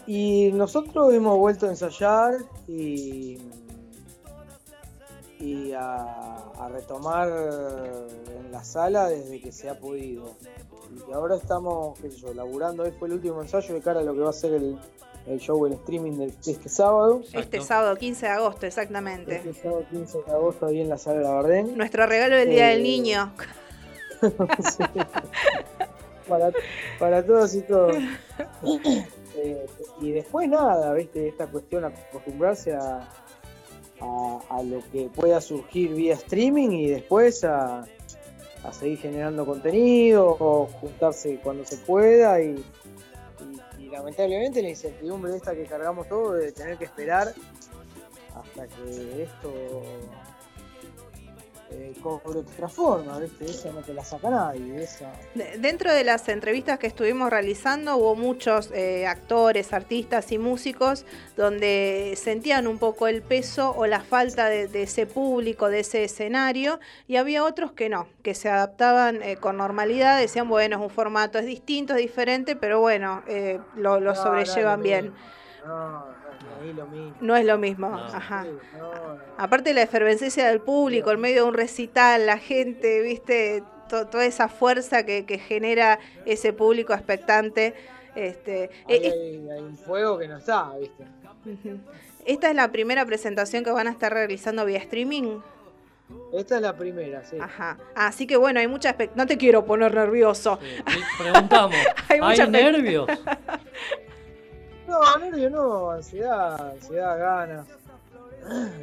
Y 0.07 0.53
nosotros 0.53 1.13
hemos 1.13 1.37
vuelto 1.39 1.67
a 1.67 1.71
ensayar 1.71 2.35
y, 2.69 3.39
y 5.41 5.73
a, 5.73 6.37
a 6.59 6.69
retomar 6.71 7.29
en 7.29 8.53
la 8.53 8.63
sala 8.65 9.09
desde 9.09 9.41
que 9.41 9.51
se 9.53 9.69
ha 9.69 9.79
podido. 9.79 10.35
Y 11.09 11.13
ahora 11.13 11.37
estamos, 11.37 11.99
qué 12.01 12.11
sé 12.11 12.19
yo, 12.19 12.33
laburando. 12.35 12.85
Hoy 12.85 12.93
fue 12.99 13.09
el 13.09 13.15
último 13.15 13.43
ensayo 13.43 13.75
de 13.75 13.81
cara 13.81 14.01
a 14.01 14.03
lo 14.05 14.15
que 14.15 14.21
va 14.21 14.31
a 14.31 14.33
ser 14.33 14.55
el, 14.55 14.79
el 15.27 15.39
show, 15.41 15.67
el 15.67 15.73
streaming 15.75 16.13
de 16.19 16.27
este 16.47 16.69
sábado. 16.69 17.23
Este 17.33 17.61
sábado 17.61 17.97
15 17.97 18.27
de 18.27 18.33
agosto, 18.33 18.67
exactamente. 18.67 19.37
Este 19.37 19.55
sábado 19.55 19.85
15 19.91 20.19
de 20.25 20.33
agosto 20.33 20.67
ahí 20.67 20.81
en 20.81 20.89
la 20.89 20.99
sala 20.99 21.19
de 21.19 21.25
la 21.25 21.31
Bardén. 21.33 21.77
Nuestro 21.77 22.07
regalo 22.07 22.37
del 22.37 22.49
Día 22.51 22.69
Eh, 22.71 22.75
del 22.75 22.83
Niño. 22.85 23.33
Sí. 24.23 24.83
para, 26.29 26.51
para 26.99 27.27
todos 27.27 27.55
y 27.55 27.61
todos. 27.63 27.95
Eh, 29.37 29.67
y 30.01 30.13
después 30.13 30.49
nada, 30.49 30.93
¿viste? 30.95 31.29
Esta 31.29 31.47
cuestión, 31.47 31.85
acostumbrarse 31.85 32.75
a, 32.75 33.09
a, 34.01 34.63
lo 34.63 34.81
que 34.91 35.11
pueda 35.15 35.41
surgir 35.41 35.95
vía 35.95 36.15
streaming 36.15 36.71
y 36.71 36.87
después 36.89 37.45
a, 37.45 37.87
a 38.65 38.73
seguir 38.73 38.99
generando 38.99 39.47
contenido 39.47 40.37
o 40.39 40.67
juntarse 40.67 41.39
cuando 41.43 41.65
se 41.65 41.77
pueda 41.79 42.41
y, 42.41 42.63
lamentablemente 43.91 44.61
la 44.61 44.69
incertidumbre 44.69 45.35
esta 45.35 45.55
que 45.55 45.65
cargamos 45.65 46.07
todos 46.09 46.39
de 46.39 46.53
tener 46.53 46.77
que 46.77 46.85
esperar 46.85 47.33
hasta 48.35 48.67
que 48.67 49.23
esto 49.23 49.83
eh, 51.71 51.93
cobre 52.03 52.39
otra 52.41 52.69
forma, 52.69 53.19
¿viste? 53.19 53.45
Esa 53.45 53.73
no 53.73 53.81
te 53.81 53.93
la 53.93 54.05
saca 54.05 54.31
nadie, 54.31 54.83
esa... 54.83 55.13
De- 55.35 55.59
Dentro 55.59 55.93
de 55.93 56.05
las 56.05 56.29
entrevistas 56.29 56.79
que 56.79 56.87
estuvimos 56.87 57.29
realizando 57.31 57.97
hubo 57.97 58.15
muchos 58.15 58.71
eh, 58.73 59.07
actores, 59.07 59.73
artistas 59.73 60.31
y 60.33 60.39
músicos 60.39 61.05
donde 61.37 62.15
sentían 62.17 62.67
un 62.69 62.79
poco 62.79 63.09
el 63.09 63.21
peso 63.23 63.73
o 63.77 63.87
la 63.87 64.01
falta 64.01 64.49
de, 64.49 64.69
de 64.69 64.85
ese 64.85 65.07
público, 65.07 65.69
de 65.69 65.81
ese 65.81 66.05
escenario, 66.05 66.79
y 67.09 67.17
había 67.17 67.45
otros 67.45 67.73
que 67.73 67.89
no, 67.89 68.07
que 68.23 68.35
se 68.35 68.49
adaptaban 68.49 69.23
eh, 69.23 69.37
con 69.37 69.57
normalidad, 69.57 70.19
decían, 70.21 70.49
bueno, 70.49 70.77
es 70.77 70.83
un 70.83 70.91
formato, 70.91 71.39
es 71.39 71.47
distinto, 71.47 71.95
es 71.95 71.99
diferente, 72.01 72.55
pero 72.55 72.81
bueno, 72.81 73.23
eh, 73.27 73.59
lo, 73.77 73.99
lo 74.01 74.15
No, 74.15 74.23
sobrellevan 74.23 74.79
no, 74.79 74.83
bien. 74.85 75.15
No, 75.67 76.05
es 76.69 76.75
lo 76.77 76.87
mismo. 76.87 77.15
No 77.21 77.37
es 77.37 77.45
lo 77.45 77.59
mismo, 77.59 77.89
No. 77.89 77.97
ajá. 78.05 78.45
Sí, 78.45 78.51
no, 78.79 78.93
no. 79.15 79.19
Aparte 79.39 79.71
de 79.71 79.75
la 79.75 79.83
efervescencia 79.83 80.49
del 80.49 80.61
público, 80.61 81.11
en 81.13 81.21
medio 81.21 81.43
de 81.45 81.49
un 81.49 81.55
recital, 81.55 82.27
la 82.27 82.39
gente, 82.39 83.01
viste, 83.01 83.63
To- 83.89 84.07
toda 84.09 84.25
esa 84.27 84.49
fuerza 84.49 85.07
que, 85.07 85.25
que 85.27 85.39
genera 85.39 86.01
ese 86.25 86.53
público 86.53 86.93
expectante. 86.93 87.73
Este, 88.17 88.65
eh, 88.89 89.13
hay, 89.13 89.49
hay 89.49 89.61
un 89.61 89.77
fuego 89.77 90.19
que 90.19 90.27
no 90.27 90.39
está, 90.39 90.73
¿viste? 90.81 91.05
Esta 92.25 92.51
es 92.51 92.57
la 92.57 92.73
primera 92.73 93.07
presentación 93.07 93.63
que 93.63 93.71
van 93.71 93.87
a 93.87 93.91
estar 93.93 94.13
realizando 94.13 94.65
vía 94.65 94.79
streaming. 94.79 95.39
Esta 96.33 96.57
es 96.57 96.63
la 96.63 96.77
primera, 96.77 97.23
sí. 97.25 97.37
Ajá. 97.41 97.79
Así 97.95 98.27
que 98.27 98.37
bueno, 98.37 98.59
hay 98.59 98.67
mucha 98.67 98.89
expectativa. 98.91 99.23
No 99.23 99.29
te 99.29 99.37
quiero 99.37 99.65
poner 99.65 99.95
nervioso. 99.95 100.59
Preguntamos, 101.21 101.77
Hay 102.09 102.19
¿hay, 102.21 102.49
nervios? 102.51 103.07
No, 104.87 105.19
nervio 105.19 105.51
no, 105.51 105.91
ansiedad, 105.91 106.71
ansiedad, 106.71 107.19
ganas. 107.19 107.67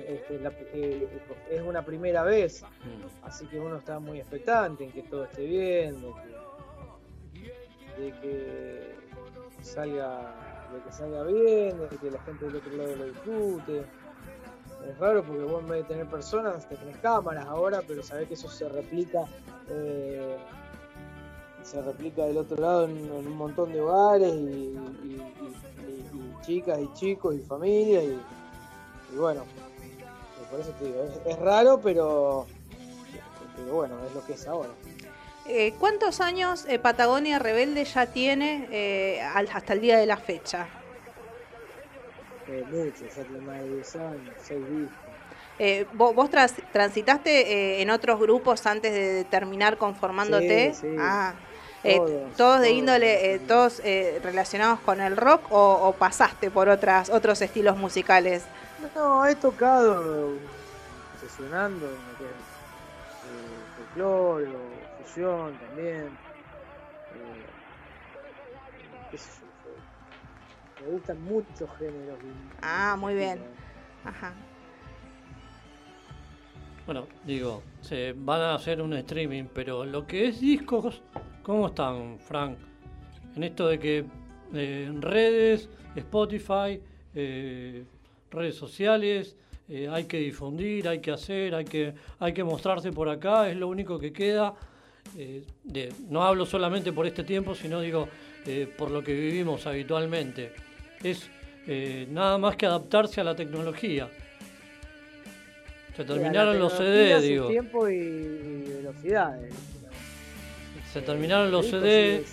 Este, 0.08 0.42
eh, 0.74 1.22
es 1.50 1.62
una 1.62 1.86
primera 1.86 2.24
vez, 2.24 2.66
así 3.24 3.46
que 3.48 3.60
uno 3.60 3.78
está 3.78 4.00
muy 4.00 4.20
expectante 4.20 4.84
en 4.84 4.92
que 4.92 5.04
todo 5.04 5.24
esté 5.24 5.46
bien, 5.46 6.02
de 7.98 8.12
que, 8.20 8.96
salga, 9.62 10.34
de 10.74 10.82
que 10.82 10.92
salga 10.92 11.24
bien, 11.24 11.80
de 11.80 11.98
que 11.98 12.12
la 12.12 12.22
gente 12.24 12.46
del 12.46 12.58
otro 12.58 12.74
lado 12.74 12.96
lo 12.96 13.06
disfrute. 13.06 13.86
Es 14.90 14.98
raro 14.98 15.24
porque 15.24 15.44
vos 15.44 15.62
en 15.62 15.70
vez 15.70 15.84
de 15.84 15.94
tener 15.94 16.08
personas, 16.08 16.68
te 16.68 16.76
tenés 16.76 16.98
cámaras 16.98 17.46
ahora, 17.46 17.82
pero 17.88 18.04
sabés 18.04 18.28
que 18.28 18.34
eso 18.34 18.50
se 18.50 18.68
replica, 18.68 19.24
eh, 19.70 20.38
se 21.64 21.82
replica 21.82 22.26
del 22.26 22.38
otro 22.38 22.58
lado 22.62 22.86
en, 22.86 22.98
en 22.98 23.28
un 23.28 23.38
montón 23.38 23.72
de 23.72 23.82
hogares 23.82 24.34
y, 24.34 24.38
y- 24.38 24.78
y- 25.42 25.56
y- 25.88 26.18
y 26.18 26.46
chicas 26.46 26.80
y 26.82 26.94
chicos 26.94 27.36
y 27.36 27.40
familias 27.40 28.04
y, 28.04 29.16
bueno, 29.16 29.44
y 30.42 30.52
por 30.52 30.60
eso 30.60 30.72
te 30.80 30.86
digo, 30.86 31.04
es, 31.04 31.34
es 31.34 31.40
raro, 31.40 31.80
pero, 31.82 32.46
pero 33.56 33.74
bueno, 33.76 33.96
es 34.08 34.14
lo 34.14 34.26
que 34.26 34.34
es 34.34 34.48
ahora. 34.48 34.70
Eh, 35.46 35.74
¿Cuántos 35.80 36.22
años 36.22 36.66
eh, 36.70 36.80
Patagonia 36.80 37.38
Rebelde 37.40 37.84
ya 37.86 38.06
tiene 38.08 38.68
eh, 38.72 39.22
al- 39.22 39.50
hasta 39.52 39.74
el 39.74 39.82
día 39.82 39.98
de 39.98 40.06
la 40.06 40.18
fecha? 40.18 40.68
Eh, 42.48 42.64
mucho, 42.70 43.08
ya 43.08 43.24
tiene 43.24 43.42
más 43.42 43.60
de 43.60 43.68
10 43.76 43.96
años, 43.96 44.36
6 44.42 44.70
discos. 44.70 44.98
Eh, 45.60 45.86
¿Vos, 45.94 46.16
vos 46.16 46.30
tras- 46.30 46.56
transitaste 46.72 47.52
eh, 47.52 47.82
en 47.82 47.90
otros 47.90 48.20
grupos 48.20 48.66
antes 48.66 48.92
de 48.94 49.24
terminar 49.26 49.78
conformándote? 49.78 50.74
Sí, 50.74 50.80
sí. 50.82 50.96
Ah, 51.00 51.36
eh, 51.84 51.98
Todos, 51.98 52.38
todos 52.38 52.62
de 52.62 52.72
índole, 52.72 53.34
eh, 53.34 53.40
todos 53.40 53.82
eh, 53.84 54.20
relacionados 54.24 54.80
con 54.80 55.02
el 55.02 55.18
rock 55.18 55.52
o, 55.52 55.88
o 55.88 55.94
pasaste 55.94 56.50
por 56.50 56.70
otras 56.70 57.10
otros 57.10 57.42
estilos 57.42 57.78
musicales. 57.78 58.44
No, 58.96 59.26
he 59.26 59.36
tocado 59.36 60.34
sesionando 61.20 61.86
en 61.86 61.92
lo 61.94 62.18
que 62.18 62.26
es, 62.26 62.30
eh, 63.26 63.64
folclore 63.78 64.48
o 64.48 65.04
fusión 65.04 65.58
también. 65.58 66.08
Eh, 67.16 67.46
me 70.82 70.92
gustan 70.92 71.22
muchos 71.24 71.70
géneros. 71.78 72.18
Ah, 72.62 72.96
muy 72.98 73.14
bien. 73.14 73.42
Ajá. 74.04 74.34
Bueno, 76.86 77.08
digo, 77.26 77.64
se 77.82 78.14
van 78.14 78.42
a 78.42 78.56
hacer 78.56 78.82
un 78.82 78.94
streaming, 78.94 79.46
pero 79.54 79.86
lo 79.86 80.06
que 80.06 80.28
es 80.28 80.42
discos, 80.42 81.02
¿cómo 81.42 81.68
están, 81.68 82.20
Frank? 82.20 82.58
En 83.36 83.44
esto 83.44 83.68
de 83.68 83.80
que 83.80 84.06
eh, 84.54 84.92
redes, 85.00 85.70
Spotify, 85.96 86.82
eh, 87.16 87.86
redes 88.30 88.56
sociales, 88.56 89.38
eh, 89.70 89.88
hay 89.90 90.04
que 90.06 90.18
difundir, 90.18 90.88
hay 90.88 91.00
que 91.00 91.12
hacer, 91.12 91.56
hay 91.56 91.66
que, 91.66 91.94
hay 92.20 92.34
que 92.34 92.44
mostrarse 92.44 92.92
por 92.92 93.08
acá, 93.08 93.50
es 93.50 93.56
lo 93.56 93.68
único 93.68 93.98
que 93.98 94.12
queda. 94.12 94.54
Eh, 95.18 95.44
no 96.10 96.24
hablo 96.24 96.46
solamente 96.46 96.92
por 96.92 97.08
este 97.08 97.24
tiempo, 97.24 97.56
sino 97.56 97.80
digo 97.80 98.08
eh, 98.46 98.68
por 98.78 98.92
lo 98.92 99.04
que 99.04 99.14
vivimos 99.14 99.66
habitualmente. 99.66 100.54
Es 101.02 101.30
nada 102.10 102.38
más 102.38 102.58
que 102.58 102.66
adaptarse 102.66 103.22
a 103.22 103.24
la 103.24 103.36
tecnología. 103.36 104.10
Se 105.96 106.04
terminaron 106.06 106.58
los 106.60 106.74
CD, 106.74 107.22
digo. 107.22 107.48
tiempo 107.50 107.88
y, 107.90 107.96
y 107.96 108.72
velocidades. 108.78 109.54
Se 110.92 111.02
terminaron 111.02 111.52
los 111.52 111.66
CD. 111.68 112.18
Es 112.18 112.28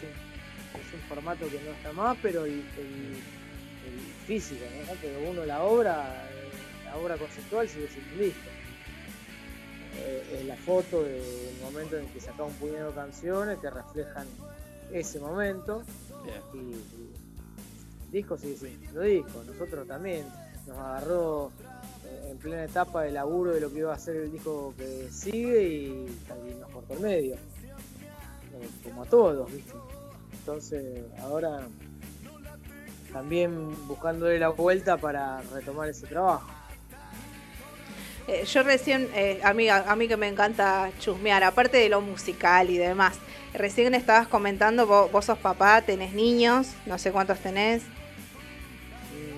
un 0.95 1.01
formato 1.09 1.47
que 1.49 1.61
no 1.65 1.71
está 1.73 1.93
más, 1.93 2.17
pero 2.23 2.45
el, 2.45 2.53
el- 2.53 3.17
el 3.87 4.27
físico, 4.27 4.65
¿no? 4.87 4.93
Pero 5.01 5.31
uno 5.31 5.45
la 5.45 5.63
obra, 5.63 6.29
la 6.85 6.97
obra 6.97 7.17
conceptual 7.17 7.69
sigue 7.69 7.89
siendo 7.89 8.13
un 8.15 8.21
disco. 8.21 8.41
Eh, 9.99 10.45
la 10.47 10.57
foto 10.57 11.03
del 11.03 11.21
momento 11.63 11.99
en 11.99 12.07
que 12.09 12.21
sacaba 12.21 12.45
un 12.47 12.55
puñado 12.55 12.89
de 12.91 12.95
canciones 12.95 13.59
que 13.59 13.69
reflejan 13.71 14.27
ese 14.93 15.19
momento 15.21 15.83
Bien. 16.25 16.41
y, 16.55 16.59
y 16.59 17.11
el 18.07 18.11
disco 18.13 18.39
sigue 18.39 18.57
siendo 18.57 19.01
disco. 19.03 19.43
Nosotros 19.47 19.87
también 19.87 20.25
nos 20.67 20.79
agarró 20.79 21.53
en 22.31 22.39
plena 22.39 22.65
etapa 22.65 23.03
de 23.03 23.13
laburo 23.13 23.53
de 23.53 23.61
lo 23.61 23.71
que 23.73 23.79
iba 23.79 23.93
a 23.93 23.99
ser 23.99 24.17
el 24.17 24.33
disco 24.33 24.75
que 24.77 25.09
sigue 25.11 25.63
y, 25.63 26.07
y 26.49 26.55
nos 26.61 26.71
cortó 26.71 26.95
el 26.95 27.01
medio. 27.01 27.35
Eh, 27.35 28.69
como 28.85 29.03
a 29.03 29.07
todos, 29.07 29.53
¿viste? 29.53 29.73
Entonces 30.33 31.05
ahora 31.23 31.61
también 33.13 33.87
buscándole 33.87 34.39
la 34.39 34.49
vuelta 34.49 34.97
para 34.97 35.43
retomar 35.53 35.89
ese 35.89 36.07
trabajo. 36.07 36.49
Eh, 38.29 38.45
yo 38.45 38.63
recién, 38.63 39.09
eh, 39.15 39.41
amiga, 39.43 39.85
a 39.91 39.97
mí 39.97 40.07
que 40.07 40.17
me 40.17 40.29
encanta 40.29 40.91
chusmear, 41.01 41.43
aparte 41.43 41.79
de 41.79 41.89
lo 41.89 42.01
musical 42.01 42.71
y 42.71 42.79
demás, 42.79 43.19
recién 43.55 43.95
estabas 43.95 44.29
comentando, 44.29 44.87
vos, 44.87 45.11
vos 45.11 45.25
sos 45.25 45.39
papá, 45.39 45.83
tenés 45.83 46.13
niños, 46.13 46.69
no 46.87 46.99
sé 46.99 47.11
cuántos 47.11 47.41
tenés. 47.41 47.83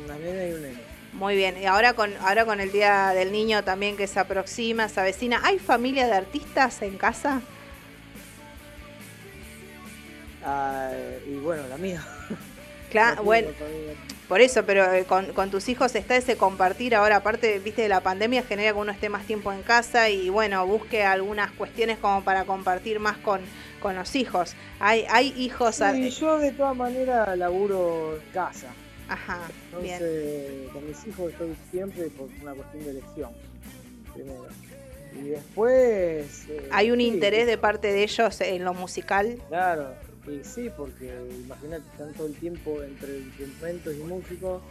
Una 0.04 0.18
nena 0.18 0.46
y 0.46 0.52
un 0.52 0.62
nene. 0.62 0.81
Muy 1.22 1.36
bien, 1.36 1.56
y 1.56 1.66
ahora 1.66 1.92
con, 1.92 2.12
ahora 2.16 2.44
con 2.44 2.58
el 2.60 2.72
Día 2.72 3.10
del 3.10 3.30
Niño 3.30 3.62
también 3.62 3.96
que 3.96 4.08
se 4.08 4.18
aproxima, 4.18 4.88
se 4.88 4.98
avecina, 4.98 5.40
¿hay 5.44 5.60
familia 5.60 6.08
de 6.08 6.14
artistas 6.14 6.82
en 6.82 6.98
casa? 6.98 7.40
Ah, 10.44 10.90
y 11.24 11.34
bueno, 11.36 11.62
la 11.68 11.76
mía. 11.76 12.04
Claro, 12.90 13.14
La 13.14 13.20
bueno, 13.22 13.50
familia. 13.56 13.92
por 14.28 14.40
eso, 14.40 14.64
pero 14.66 14.92
eh, 14.92 15.04
con, 15.04 15.26
con 15.32 15.48
tus 15.48 15.68
hijos 15.68 15.94
está 15.94 16.16
ese 16.16 16.36
compartir 16.36 16.92
ahora, 16.96 17.18
aparte, 17.18 17.60
viste, 17.60 17.82
de 17.82 17.88
la 17.88 18.00
pandemia, 18.00 18.42
genera 18.42 18.72
que 18.72 18.78
uno 18.80 18.90
esté 18.90 19.08
más 19.08 19.24
tiempo 19.24 19.52
en 19.52 19.62
casa 19.62 20.10
y 20.10 20.28
bueno, 20.28 20.66
busque 20.66 21.04
algunas 21.04 21.52
cuestiones 21.52 21.98
como 21.98 22.24
para 22.24 22.46
compartir 22.46 22.98
más 22.98 23.16
con, 23.18 23.42
con 23.80 23.94
los 23.94 24.16
hijos. 24.16 24.56
Hay, 24.80 25.06
hay 25.08 25.28
hijos... 25.40 25.82
a- 25.82 25.92
Sí, 25.92 26.10
yo 26.10 26.38
de 26.40 26.50
todas 26.50 26.74
maneras 26.76 27.38
laburo 27.38 28.16
en 28.16 28.32
casa. 28.32 28.66
Ajá, 29.12 29.40
bien. 29.82 29.94
Entonces, 30.02 30.70
con 30.72 30.88
mis 30.88 31.06
hijos 31.06 31.32
estoy 31.32 31.56
siempre 31.70 32.04
por 32.08 32.28
una 32.40 32.54
cuestión 32.54 32.84
de 32.84 32.90
elección. 32.90 33.30
Primero. 34.14 34.46
Y 35.14 35.28
después. 35.28 36.46
eh, 36.48 36.68
¿Hay 36.70 36.90
un 36.90 36.98
sí, 36.98 37.06
interés 37.06 37.46
de 37.46 37.58
parte 37.58 37.92
de 37.92 38.02
ellos 38.02 38.40
en 38.40 38.64
lo 38.64 38.72
musical? 38.72 39.38
Claro, 39.48 39.92
y 40.26 40.42
sí, 40.44 40.70
porque 40.74 41.12
imagínate, 41.44 41.84
están 41.92 42.12
todo 42.14 42.26
el 42.26 42.34
tiempo 42.34 42.82
entre 42.82 43.18
instrumentos 43.18 43.94
y 43.94 43.98
músicos. 43.98 44.62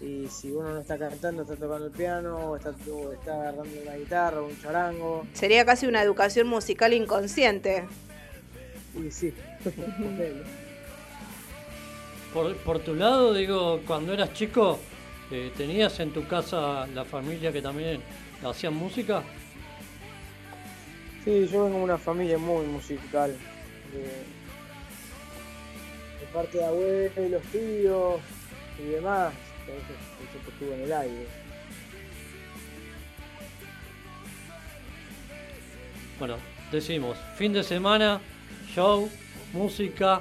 Y 0.00 0.26
si 0.28 0.50
uno 0.50 0.70
no 0.70 0.80
está 0.80 0.98
cantando, 0.98 1.42
está 1.42 1.56
tocando 1.56 1.86
el 1.86 1.92
piano, 1.92 2.50
o 2.50 2.56
está, 2.56 2.72
o 2.90 3.12
está 3.12 3.34
agarrando 3.34 3.80
una 3.82 3.96
guitarra 3.96 4.40
o 4.40 4.46
un 4.46 4.60
charango. 4.60 5.26
Sería 5.32 5.64
casi 5.64 5.86
una 5.86 6.02
educación 6.02 6.46
musical 6.46 6.92
inconsciente. 6.92 7.84
Y 8.94 9.10
sí. 9.10 9.32
Por, 12.32 12.56
por 12.58 12.78
tu 12.78 12.94
lado, 12.94 13.34
digo, 13.34 13.80
cuando 13.86 14.12
eras 14.12 14.32
chico, 14.32 14.78
eh, 15.30 15.52
¿tenías 15.56 16.00
en 16.00 16.12
tu 16.12 16.26
casa 16.26 16.86
la 16.86 17.04
familia 17.04 17.52
que 17.52 17.60
también 17.60 18.00
hacían 18.42 18.74
música? 18.74 19.22
Sí, 21.24 21.46
yo 21.52 21.64
vengo 21.64 21.78
de 21.78 21.84
una 21.84 21.98
familia 21.98 22.38
muy 22.38 22.66
musical. 22.66 23.36
De, 23.92 24.00
de 26.20 26.32
parte 26.32 26.58
de 26.58 26.64
abuelos, 26.64 27.42
tíos 27.52 28.20
y 28.78 28.90
demás. 28.92 29.34
Entonces, 29.60 29.96
siempre 30.30 30.52
estuve 30.52 30.74
en 30.74 30.80
el 30.80 30.92
aire. 30.92 31.26
Bueno, 36.18 36.36
decimos, 36.70 37.18
fin 37.36 37.52
de 37.52 37.62
semana, 37.62 38.20
show, 38.74 39.10
música, 39.52 40.20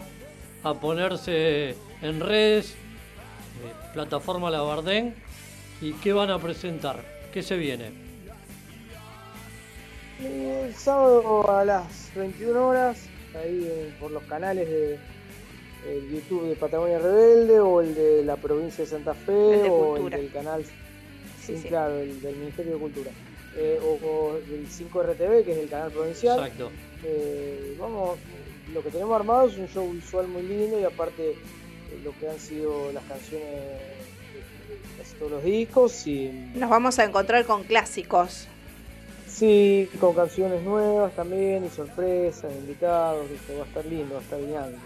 a 0.63 0.73
ponerse 0.73 1.75
en 2.01 2.19
redes, 2.19 2.71
eh, 2.71 3.73
plataforma 3.93 4.49
Labardén, 4.49 5.15
¿y 5.81 5.93
qué 5.93 6.13
van 6.13 6.29
a 6.29 6.39
presentar? 6.39 7.03
¿Qué 7.33 7.43
se 7.43 7.55
viene? 7.57 7.91
El 10.23 10.73
sábado 10.75 11.49
a 11.49 11.65
las 11.65 12.11
21 12.15 12.67
horas, 12.67 13.07
ahí 13.35 13.65
eh, 13.67 13.93
por 13.99 14.11
los 14.11 14.23
canales 14.23 14.69
de 14.69 14.99
el 15.89 16.11
YouTube 16.11 16.47
de 16.47 16.55
Patagonia 16.55 16.99
Rebelde 16.99 17.59
o 17.59 17.81
el 17.81 17.95
de 17.95 18.23
la 18.23 18.35
provincia 18.35 18.83
de 18.83 18.89
Santa 18.91 19.15
Fe 19.15 19.55
El 19.55 19.63
de 19.63 19.69
o 19.69 19.97
el 19.97 20.09
del 20.11 20.31
canal, 20.31 20.63
Sí, 20.63 21.55
sí, 21.55 21.57
sí. 21.63 21.67
claro, 21.69 21.97
el 21.97 22.21
del 22.21 22.35
Ministerio 22.35 22.73
de 22.73 22.79
Cultura. 22.79 23.11
Eh, 23.57 23.79
o, 23.83 23.97
o 24.07 24.37
el 24.37 24.67
5RTV, 24.69 25.43
que 25.43 25.51
es 25.53 25.57
el 25.57 25.69
canal 25.69 25.91
provincial. 25.91 26.37
Exacto. 26.39 26.69
Eh, 27.03 27.75
vamos, 27.79 28.19
lo 28.71 28.83
que 28.83 28.91
tenemos 28.91 29.15
armado 29.15 29.47
es 29.47 29.57
un 29.57 29.67
show 29.67 29.91
visual 29.91 30.27
muy 30.27 30.43
lindo 30.43 30.79
y 30.79 30.83
aparte 30.83 31.35
lo 32.03 32.11
que 32.19 32.29
han 32.29 32.39
sido 32.39 32.91
las 32.93 33.03
canciones 33.03 33.49
de 33.49 34.97
casi 34.97 35.15
todos 35.15 35.31
los 35.31 35.43
discos 35.43 36.07
y 36.07 36.29
Nos 36.55 36.69
vamos 36.69 36.97
a 36.99 37.03
encontrar 37.03 37.45
con 37.45 37.63
clásicos. 37.63 38.47
sí, 39.27 39.89
con 39.99 40.13
canciones 40.15 40.61
nuevas 40.63 41.13
también 41.15 41.65
y 41.65 41.69
sorpresas, 41.69 42.51
invitados, 42.53 43.29
¿viste? 43.29 43.55
va 43.57 43.63
a 43.63 43.67
estar 43.67 43.85
lindo, 43.85 44.13
va 44.15 44.19
a 44.19 44.23
estar 44.23 44.39
brillante. 44.41 44.77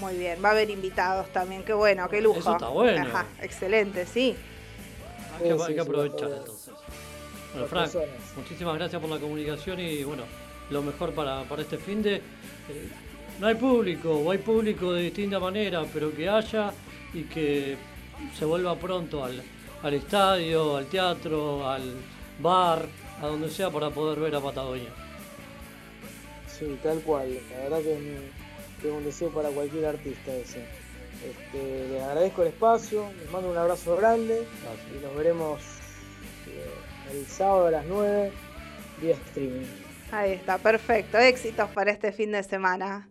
Muy 0.00 0.16
bien, 0.16 0.42
va 0.42 0.48
a 0.48 0.52
haber 0.52 0.70
invitados 0.70 1.28
también, 1.32 1.64
qué 1.64 1.72
bueno, 1.72 2.08
qué 2.08 2.20
lujo. 2.20 2.38
Eso 2.38 2.52
está 2.52 2.68
bueno. 2.68 3.02
Ajá, 3.02 3.26
excelente, 3.42 4.06
sí. 4.06 4.36
Hay 5.36 5.42
que, 5.42 5.54
Sí, 5.56 5.60
hay 5.60 5.66
sí, 5.68 5.74
que 5.74 5.80
aprovechar 5.80 6.30
entonces. 6.30 6.74
Bueno, 7.52 7.66
Frank, 7.66 7.90
muchísimas 8.36 8.76
gracias 8.76 9.00
por 9.00 9.10
la 9.10 9.18
comunicación 9.18 9.80
y 9.80 10.04
bueno, 10.04 10.22
lo 10.70 10.82
mejor 10.82 11.12
para, 11.12 11.42
para 11.44 11.62
este 11.62 11.78
fin 11.78 12.02
de... 12.02 12.16
eh, 12.16 12.22
no 13.40 13.46
hay 13.46 13.54
público, 13.54 14.10
o 14.10 14.30
hay 14.30 14.38
público 14.38 14.92
de 14.92 15.04
distinta 15.04 15.40
manera, 15.40 15.84
pero 15.92 16.14
que 16.14 16.28
haya 16.28 16.72
y 17.14 17.22
que 17.22 17.76
se 18.38 18.44
vuelva 18.44 18.76
pronto 18.76 19.24
al, 19.24 19.42
al 19.82 19.94
estadio, 19.94 20.76
al 20.76 20.86
teatro, 20.86 21.68
al 21.68 21.94
bar, 22.38 22.86
a 23.20 23.26
donde 23.26 23.50
sea 23.50 23.70
para 23.70 23.88
poder 23.88 24.20
ver 24.20 24.34
a 24.34 24.40
Patagonia. 24.40 24.90
Sí, 26.46 26.78
tal 26.82 27.00
cual. 27.00 27.38
La 27.50 27.62
verdad 27.62 27.78
que 27.80 27.92
es 27.94 27.98
un, 27.98 28.16
que 28.82 28.88
es 28.88 28.94
un 28.94 29.04
deseo 29.04 29.30
para 29.30 29.48
cualquier 29.48 29.86
artista 29.86 30.34
ese. 30.34 30.62
Este, 31.24 31.88
les 31.88 32.02
agradezco 32.02 32.42
el 32.42 32.48
espacio, 32.48 33.10
les 33.18 33.30
mando 33.30 33.50
un 33.50 33.56
abrazo 33.56 33.96
grande 33.96 34.42
y 34.94 35.02
nos 35.02 35.14
veremos 35.16 35.60
eh, 36.46 37.12
el 37.12 37.26
sábado 37.26 37.66
a 37.66 37.70
las 37.70 37.86
9 37.86 38.32
vía 39.00 39.14
streaming. 39.14 39.66
Ahí 40.12 40.32
está, 40.32 40.58
perfecto. 40.58 41.18
Éxitos 41.18 41.70
para 41.70 41.90
este 41.90 42.12
fin 42.12 42.32
de 42.32 42.42
semana. 42.42 43.08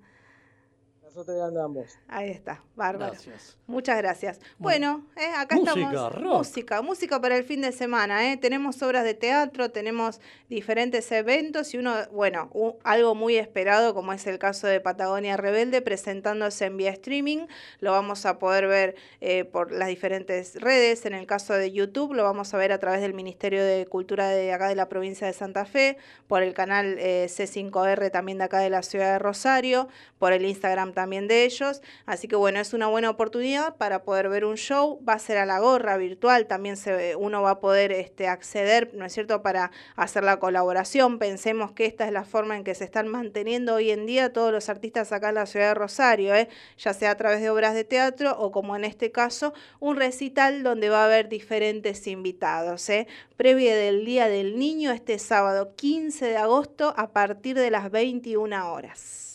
Nosotros 1.09 1.41
andamos. 1.41 1.97
Ahí 2.07 2.29
está, 2.29 2.63
bárbaro. 2.75 3.11
Gracias. 3.13 3.57
Muchas 3.65 3.97
gracias. 3.97 4.39
Bueno, 4.59 5.07
eh, 5.17 5.25
acá 5.35 5.55
Música, 5.55 5.79
estamos. 5.79 6.15
rock. 6.15 6.37
Música, 6.37 6.81
música 6.83 7.19
para 7.19 7.35
el 7.35 7.43
fin 7.43 7.61
de 7.61 7.71
semana. 7.71 8.31
eh. 8.31 8.37
Tenemos 8.37 8.81
obras 8.83 9.03
de 9.03 9.15
teatro, 9.15 9.71
tenemos 9.71 10.21
diferentes 10.49 11.11
eventos 11.11 11.73
y 11.73 11.79
uno, 11.79 11.95
bueno, 12.11 12.49
algo 12.83 13.15
muy 13.15 13.37
esperado 13.37 13.95
como 13.95 14.13
es 14.13 14.27
el 14.27 14.37
caso 14.37 14.67
de 14.67 14.79
Patagonia 14.81 15.35
Rebelde 15.35 15.81
presentándose 15.81 16.65
en 16.65 16.77
vía 16.77 16.91
streaming. 16.91 17.47
Lo 17.79 17.91
vamos 17.91 18.27
a 18.27 18.37
poder 18.37 18.67
ver 18.67 18.95
eh, 19.19 19.45
por 19.45 19.71
las 19.71 19.87
diferentes 19.87 20.61
redes. 20.61 21.05
En 21.07 21.15
el 21.15 21.25
caso 21.25 21.53
de 21.53 21.71
YouTube 21.71 22.13
lo 22.13 22.23
vamos 22.23 22.53
a 22.53 22.57
ver 22.57 22.71
a 22.71 22.77
través 22.77 23.01
del 23.01 23.15
Ministerio 23.15 23.63
de 23.63 23.87
Cultura 23.87 24.29
de 24.29 24.53
acá 24.53 24.67
de 24.67 24.75
la 24.75 24.89
provincia 24.89 25.25
de 25.25 25.33
Santa 25.33 25.65
Fe, 25.65 25.97
por 26.27 26.43
el 26.43 26.53
canal 26.53 26.97
eh, 26.99 27.25
C5R 27.29 28.11
también 28.11 28.37
de 28.37 28.43
acá 28.43 28.59
de 28.59 28.69
la 28.69 28.83
ciudad 28.83 29.13
de 29.13 29.19
Rosario, 29.19 29.87
por 30.19 30.33
el 30.33 30.45
Instagram 30.45 30.93
también 30.99 31.29
de 31.29 31.45
ellos. 31.45 31.81
Así 32.05 32.27
que 32.27 32.35
bueno, 32.35 32.59
es 32.59 32.73
una 32.73 32.87
buena 32.87 33.09
oportunidad 33.09 33.77
para 33.77 34.03
poder 34.03 34.27
ver 34.27 34.43
un 34.43 34.57
show. 34.57 35.01
Va 35.07 35.13
a 35.13 35.19
ser 35.19 35.37
a 35.37 35.45
la 35.45 35.57
gorra 35.59 35.95
virtual, 35.95 36.45
también 36.45 36.75
se, 36.75 37.15
uno 37.15 37.41
va 37.41 37.51
a 37.51 37.59
poder 37.61 37.93
este, 37.93 38.27
acceder, 38.27 38.91
¿no 38.93 39.05
es 39.05 39.13
cierto?, 39.13 39.41
para 39.41 39.71
hacer 39.95 40.25
la 40.25 40.39
colaboración. 40.39 41.17
Pensemos 41.17 41.71
que 41.71 41.85
esta 41.85 42.05
es 42.05 42.11
la 42.11 42.25
forma 42.25 42.57
en 42.57 42.65
que 42.65 42.75
se 42.75 42.83
están 42.83 43.07
manteniendo 43.07 43.75
hoy 43.75 43.91
en 43.91 44.05
día 44.05 44.33
todos 44.33 44.51
los 44.51 44.67
artistas 44.67 45.13
acá 45.13 45.29
en 45.29 45.35
la 45.35 45.45
ciudad 45.45 45.69
de 45.69 45.73
Rosario, 45.75 46.35
¿eh? 46.35 46.49
ya 46.77 46.93
sea 46.93 47.11
a 47.11 47.15
través 47.15 47.39
de 47.39 47.49
obras 47.49 47.73
de 47.73 47.85
teatro 47.85 48.37
o 48.37 48.51
como 48.51 48.75
en 48.75 48.83
este 48.83 49.13
caso, 49.13 49.53
un 49.79 49.95
recital 49.95 50.63
donde 50.63 50.89
va 50.89 51.03
a 51.03 51.05
haber 51.05 51.29
diferentes 51.29 52.07
invitados. 52.07 52.89
¿eh? 52.89 53.07
Previa 53.37 53.73
del 53.73 54.03
Día 54.03 54.27
del 54.27 54.59
Niño 54.59 54.91
este 54.91 55.17
sábado 55.17 55.75
15 55.77 56.25
de 56.25 56.35
agosto 56.35 56.93
a 56.97 57.13
partir 57.13 57.57
de 57.57 57.71
las 57.71 57.89
21 57.89 58.73
horas. 58.73 59.28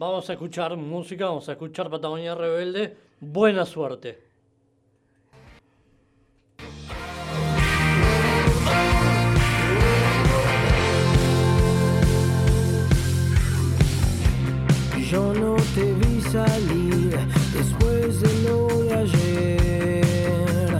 Vamos 0.00 0.30
a 0.30 0.32
escuchar 0.32 0.74
música, 0.78 1.26
vamos 1.26 1.46
a 1.50 1.52
escuchar 1.52 1.90
Patagonia 1.90 2.34
Rebelde. 2.34 2.96
Buena 3.20 3.66
suerte. 3.66 4.18
Yo 15.10 15.34
no 15.34 15.56
te 15.74 15.92
vi 15.92 16.20
salir 16.22 17.18
después 17.52 18.22
de 18.22 18.48
lo 18.48 18.68
de 18.84 18.94
ayer. 18.94 20.74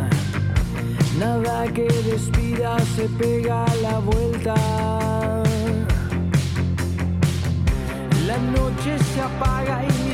Nada 1.18 1.70
que 1.74 1.88
despida 2.10 2.78
se 2.96 3.06
pega 3.18 3.66
a 3.66 3.74
la 3.82 3.98
vuelta. 3.98 5.09
La 8.30 8.38
noche 8.38 8.96
se 8.96 9.20
apaga 9.20 9.82
y 9.84 10.09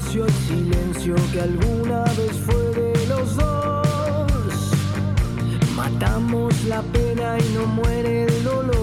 al 0.00 0.32
silencio 0.48 1.14
que 1.30 1.42
alguna 1.42 2.04
vez 2.04 2.32
fue 2.46 2.54
de 2.70 3.06
los 3.06 3.36
dos. 3.36 4.72
Matamos 5.76 6.64
la 6.64 6.80
pena 6.82 7.36
y 7.38 7.54
no 7.54 7.66
muere 7.66 8.24
el 8.24 8.44
dolor. 8.44 8.79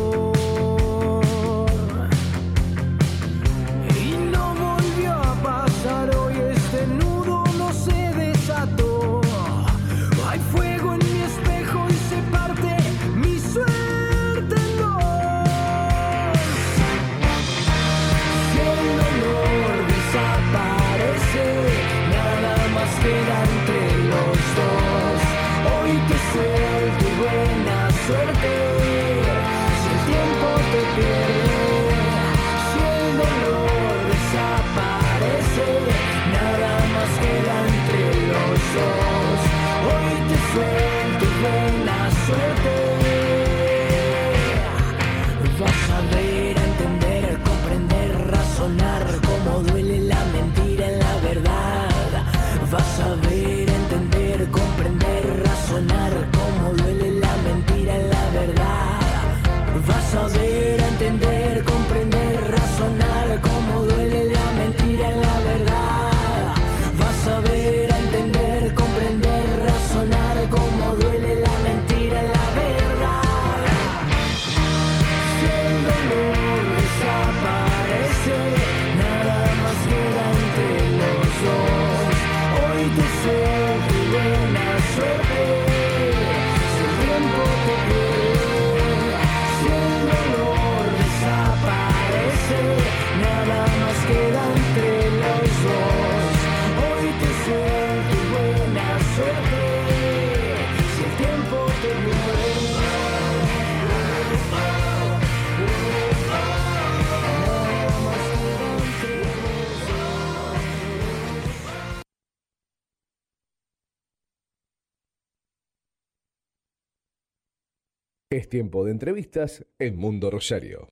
Es 118.38 118.49
tiempo 118.49 118.85
de 118.85 118.91
entrevistas 118.91 119.65
en 119.79 119.97
Mundo 119.97 120.29
Rosario. 120.29 120.89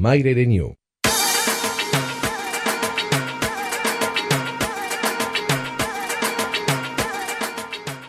Mayre 0.00 0.32
Renew. 0.32 0.74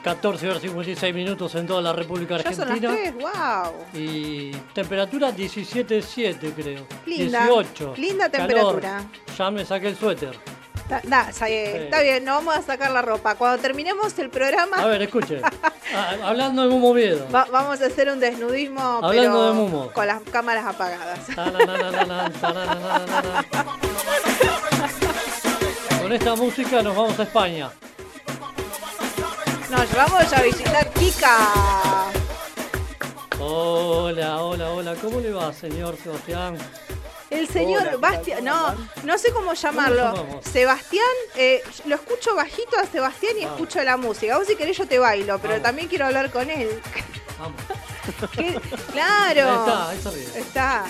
14 0.04 0.50
horas 0.50 0.62
56 0.62 1.14
minutos 1.14 1.54
en 1.56 1.68
toda 1.68 1.82
la 1.82 1.94
República 1.94 2.38
Ya 2.38 2.52
son 2.54 2.68
las 2.70 2.78
Argentina. 2.84 2.96
3, 2.96 3.14
wow. 3.14 3.74
Y 4.02 4.52
temperatura 4.74 5.32
17.7 5.32 6.54
creo. 6.56 6.88
Linda, 7.06 7.46
18. 7.46 7.94
linda 7.98 8.30
Calor. 8.32 8.48
temperatura. 8.48 9.04
Ya 9.38 9.52
me 9.52 9.64
saqué 9.64 9.89
el 9.89 9.96
suéter. 9.96 10.36
Da- 10.89 11.02
da, 11.06 11.32
Sí. 11.32 11.44
Está 11.48 12.02
bien, 12.02 12.26
no 12.26 12.34
vamos 12.34 12.56
a 12.58 12.62
sacar 12.64 12.89
la 12.92 13.04
ropa. 13.04 13.36
Cuando 13.36 13.62
terminemos 13.62 14.18
el 14.18 14.30
programa, 14.32 14.78
A 14.78 14.88
ver, 14.88 15.04
escuche. 15.04 15.39
Ah, 15.94 16.16
hablando 16.24 16.62
de 16.64 16.70
Mumo 16.70 16.94
Viedo. 16.94 17.28
va- 17.34 17.48
vamos 17.52 17.82
a 17.82 17.86
hacer 17.88 18.10
un 18.10 18.20
desnudismo, 18.20 18.82
Hablando 18.82 19.12
pero 19.12 19.44
de 19.48 19.54
Mumo. 19.54 19.92
con 19.92 20.08
las 20.08 20.22
cámaras 20.22 20.66
apagadas. 20.66 21.20
Con 26.02 26.12
esta 26.14 26.36
música 26.36 26.82
nos 26.82 26.96
vamos 26.96 27.20
a 27.20 27.24
España. 27.24 27.70
Nos 29.70 29.94
vamos 29.96 30.34
a 30.34 30.42
visitar 30.42 30.89
Kika. 30.92 31.38
Hola, 33.39 34.42
hola, 34.42 34.72
hola. 34.72 34.96
¿Cómo 35.02 35.20
le 35.20 35.32
va, 35.32 35.54
señor 35.54 35.96
Sebastián? 36.04 36.58
El 37.32 37.48
señor 37.48 37.82
Hola, 37.88 37.98
Bastián, 37.98 38.46
¿cómo 38.46 38.76
no, 38.76 38.90
no 39.04 39.18
sé 39.18 39.32
cómo 39.32 39.54
llamarlo. 39.54 40.42
Sebastián, 40.44 41.06
eh, 41.36 41.64
lo 41.86 41.96
escucho 41.96 42.36
bajito 42.36 42.78
a 42.78 42.86
Sebastián 42.86 43.34
y 43.40 43.46
Vamos. 43.46 43.60
escucho 43.60 43.84
la 43.84 43.98
música. 43.98 44.38
Vos 44.38 44.46
si 44.48 44.56
querés 44.56 44.78
yo 44.78 44.86
te 44.86 45.00
bailo, 45.00 45.40
pero 45.40 45.54
Vamos. 45.54 45.64
también 45.64 45.88
quiero 45.88 46.06
hablar 46.06 46.30
con 46.30 46.50
él. 46.50 46.82
Vamos. 47.40 47.60
¿Qué? 48.34 48.60
Claro. 48.92 49.60
Está, 49.66 49.94
está 49.94 50.10
arriba. 50.10 50.30
Está. 50.38 50.86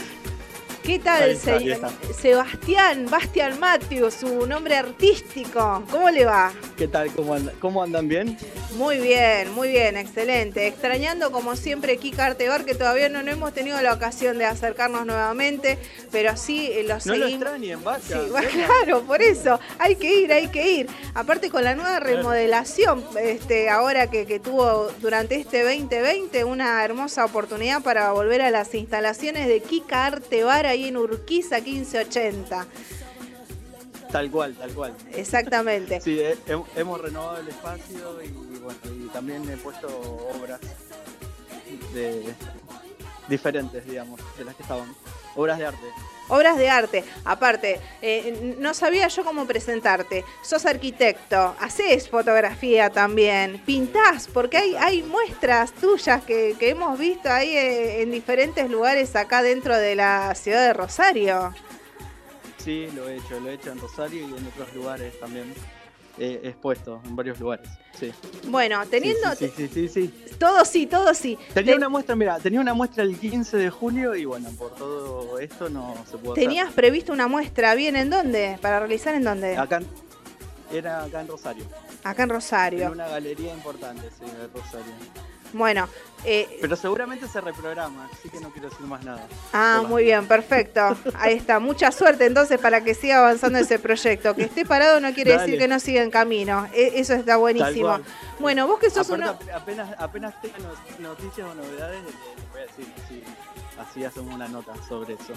¿Qué 0.84 0.98
tal, 0.98 1.22
Ahí 1.24 1.32
está, 1.34 1.54
ahí 1.54 1.60
señor? 1.60 1.76
está. 1.76 2.14
Sebastián, 2.14 3.06
Bastián 3.10 3.60
Matthews, 3.60 4.16
su 4.16 4.48
nombre 4.48 4.76
artístico. 4.76 5.84
¿Cómo 5.92 6.10
le 6.10 6.26
va? 6.26 6.52
¿Qué 6.76 6.88
tal? 6.88 7.12
¿Cómo, 7.14 7.36
andan? 7.36 7.56
¿Cómo 7.60 7.84
andan 7.84 8.08
bien? 8.08 8.36
Muy 8.76 8.98
bien, 8.98 9.52
muy 9.52 9.70
bien, 9.70 9.96
excelente. 9.96 10.66
Extrañando 10.66 11.32
como 11.32 11.56
siempre 11.56 11.98
Kika 11.98 12.26
Artebar, 12.26 12.66
que 12.66 12.74
todavía 12.74 13.10
no, 13.10 13.22
no 13.22 13.30
hemos 13.32 13.54
tenido 13.54 13.80
la 13.82 13.94
ocasión 13.94 14.40
de 14.40 14.46
acercarnos 14.46 15.06
nuevamente, 15.06 15.78
pero 16.12 16.36
sí 16.36 16.72
eh, 16.72 16.82
lo 16.84 16.90
No 16.90 16.94
lo 16.96 17.00
seguimos. 17.00 17.32
extrañen, 17.34 17.84
vaya. 17.84 18.02
Sí, 18.24 18.30
va- 18.34 18.42
claro, 18.86 19.02
por 19.04 19.22
eso. 19.22 19.60
Hay 19.78 19.96
que 19.98 20.22
ir, 20.22 20.34
hay 20.34 20.48
que 20.48 20.68
ir. 20.72 20.88
Aparte 21.14 21.52
con 21.52 21.64
la 21.64 21.76
nueva 21.76 22.00
remodelación, 22.00 23.06
este, 23.22 23.70
ahora 23.70 24.08
que, 24.10 24.26
que 24.26 24.40
tuvo 24.40 24.90
durante 25.00 25.36
este 25.36 25.62
2020 25.64 26.44
una 26.44 26.84
hermosa 26.84 27.24
oportunidad 27.24 27.84
para 27.84 28.12
volver 28.14 28.42
a 28.42 28.50
las 28.50 28.74
instalaciones 28.74 29.48
de 29.48 29.60
Kika 29.62 30.08
Arte 30.08 30.44
Bar 30.44 30.71
ahí 30.72 30.88
en 30.88 30.98
Urquiza 30.98 31.60
1580. 31.62 32.66
Tal 34.12 34.30
cual, 34.30 34.56
tal 34.56 34.72
cual. 34.74 34.94
Exactamente. 35.14 36.02
Sí, 36.02 36.20
he- 36.20 36.38
he- 36.48 36.80
hemos 36.82 37.00
renovado 37.00 37.38
el 37.38 37.48
espacio 37.48 38.22
y, 38.24 38.30
bueno, 38.60 38.80
y 39.00 39.08
también 39.10 39.50
he 39.50 39.56
puesto 39.58 39.88
obras 40.38 40.60
de 41.94 42.34
diferentes, 43.30 43.86
digamos, 43.86 44.20
de 44.38 44.44
las 44.46 44.56
que 44.56 44.64
estaban. 44.64 44.94
Obras 45.36 45.58
de 45.60 45.66
arte. 45.68 45.86
Obras 46.32 46.58
de 46.58 46.70
arte. 46.70 47.04
Aparte, 47.26 47.82
eh, 48.02 48.56
no 48.58 48.74
sabía 48.74 49.10
yo 49.10 49.26
cómo 49.26 49.46
presentarte. 49.46 50.24
Sos 50.42 50.66
arquitecto, 50.66 51.56
haces 51.60 52.10
fotografía 52.10 52.90
también, 52.90 53.62
pintás, 53.66 54.30
porque 54.34 54.56
hay, 54.56 54.76
hay 54.76 55.04
muestras 55.04 55.74
tuyas 55.74 56.24
que, 56.24 56.56
que 56.58 56.70
hemos 56.70 56.98
visto 56.98 57.30
ahí 57.30 57.50
eh, 57.58 58.02
en 58.02 58.12
diferentes 58.12 58.70
lugares 58.70 59.14
acá 59.18 59.44
dentro 59.44 59.78
de 59.78 59.96
la 59.96 60.34
ciudad 60.34 60.66
de 60.68 60.72
Rosario. 60.72 61.54
Sí, 62.58 62.88
lo 62.96 63.10
he 63.10 63.18
hecho, 63.18 63.38
lo 63.42 63.50
he 63.50 63.56
hecho 63.56 63.72
en 63.72 63.80
Rosario 63.80 64.22
y 64.22 64.38
en 64.38 64.48
otros 64.48 64.74
lugares 64.74 65.20
también. 65.20 65.54
He 66.18 66.42
expuesto 66.50 67.02
en 67.06 67.16
varios 67.16 67.40
lugares. 67.40 67.68
Sí. 67.98 68.12
Bueno, 68.48 68.86
teniendo 68.88 69.34
Sí, 69.36 69.52
sí, 69.56 69.68
sí, 69.68 69.88
sí, 69.88 70.08
sí. 70.08 70.36
todo 70.38 70.66
sí, 70.66 70.86
todo 70.86 71.14
sí. 71.14 71.38
Tenía 71.54 71.74
Te- 71.74 71.78
una 71.78 71.90
muestra, 71.90 72.16
mira, 72.16 72.38
tenía 72.40 72.60
una 72.60 72.74
muestra 72.74 73.04
el 73.04 73.18
15 73.18 73.58
de 73.58 73.70
julio 73.70 74.14
y 74.16 74.26
bueno, 74.26 74.50
por 74.58 74.76
todo 74.76 75.40
esto 75.40 75.70
no 75.70 75.96
se 76.10 76.18
pudo 76.18 76.34
hacer. 76.34 76.44
Tenías 76.44 76.72
previsto 76.74 77.14
una 77.14 77.28
muestra, 77.28 77.74
¿bien 77.76 77.96
en 77.96 78.10
dónde? 78.10 78.58
¿Para 78.62 78.80
realizar 78.80 79.16
en 79.16 79.24
dónde? 79.24 79.56
Acá 79.58 79.78
en- 79.78 79.88
era 80.78 81.04
acá 81.04 81.22
en 81.22 81.28
Rosario. 81.28 81.66
Acá 82.04 82.24
en 82.24 82.30
En 82.30 82.36
Rosario. 82.36 82.92
una 82.92 83.08
galería 83.08 83.54
importante, 83.54 84.10
sí, 84.20 84.26
de 84.26 84.48
Rosario. 84.48 84.94
Bueno, 85.54 85.88
eh, 86.24 86.60
Pero 86.62 86.76
seguramente 86.76 87.28
se 87.28 87.42
reprograma, 87.42 88.08
así 88.14 88.30
que 88.30 88.40
no 88.40 88.52
quiero 88.52 88.70
decir 88.70 88.86
más 88.86 89.04
nada. 89.04 89.28
Ah, 89.54 89.78
Hola. 89.80 89.90
muy 89.90 90.04
bien, 90.04 90.28
perfecto. 90.28 90.96
Ahí 91.16 91.36
está. 91.36 91.60
Mucha 91.60 91.92
suerte 91.92 92.26
entonces 92.28 92.60
para 92.60 92.84
que 92.84 92.94
siga 92.94 93.18
avanzando 93.20 93.58
ese 93.60 93.80
proyecto. 93.80 94.36
Que 94.36 94.44
esté 94.44 94.64
parado 94.66 95.00
no 95.00 95.12
quiere 95.14 95.32
Dale. 95.32 95.44
decir 95.44 95.60
que 95.60 95.68
no 95.68 95.80
siga 95.80 96.04
en 96.04 96.12
camino. 96.12 96.68
E- 96.74 96.94
Eso 97.00 97.14
está 97.16 97.38
buenísimo. 97.38 98.00
Bueno, 98.40 98.68
vos 98.68 98.80
que 98.80 98.90
sos 98.90 99.10
Aparte, 99.10 99.24
uno... 99.24 99.32
ap- 99.32 99.62
apenas, 99.62 99.96
apenas 100.00 100.42
tenga 100.42 100.58
no- 100.60 101.10
noticias 101.10 101.48
o 101.48 101.56
novedades, 101.56 102.04
les 102.04 102.52
voy 102.52 102.62
a 102.62 102.66
decir, 102.66 102.86
sí, 103.10 103.24
así 103.80 104.06
hacemos 104.06 104.34
una 104.36 104.48
nota 104.48 104.74
sobre 104.88 105.16
eso. 105.16 105.34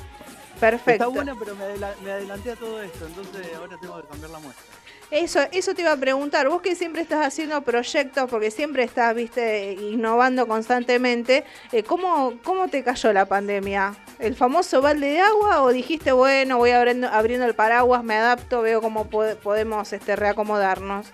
Perfecto. 0.61 0.93
Está 1.05 1.07
bueno, 1.07 1.35
pero 1.39 1.55
me, 1.57 1.65
adela- 1.65 1.95
me 2.05 2.13
adelanté 2.13 2.53
a 2.53 2.57
todo 2.57 2.83
esto, 2.83 3.07
entonces 3.07 3.47
ahora 3.57 3.77
tengo 3.81 4.01
que 4.03 4.09
cambiar 4.09 4.31
la 4.31 4.39
muestra. 4.39 4.65
Eso, 5.11 5.41
eso 5.53 5.75
te 5.75 5.83
iba 5.83 5.93
a 5.93 5.97
preguntar. 5.97 6.49
Vos 6.49 6.61
que 6.61 6.75
siempre 6.75 7.03
estás 7.03 7.25
haciendo 7.27 7.61
proyectos, 7.63 8.29
porque 8.29 8.51
siempre 8.51 8.83
estás, 8.83 9.15
viste, 9.15 9.73
innovando 9.75 10.47
constantemente. 10.47 11.45
eh, 11.73 11.83
¿cómo, 11.85 12.35
¿Cómo 12.43 12.69
te 12.69 12.83
cayó 12.83 13.13
la 13.13 13.27
pandemia? 13.27 13.95
¿El 14.19 14.35
famoso 14.35 14.81
balde 14.83 15.09
de 15.09 15.21
agua 15.21 15.63
o 15.63 15.71
dijiste, 15.71 16.11
bueno, 16.13 16.59
voy 16.59 16.71
abriendo, 16.71 17.09
abriendo 17.09 17.47
el 17.47 17.55
paraguas, 17.55 18.03
me 18.03 18.15
adapto, 18.17 18.63
veo 18.63 18.81
cómo 18.81 19.09
po- 19.09 19.37
podemos 19.43 19.93
este, 19.93 20.17
reacomodarnos? 20.17 21.07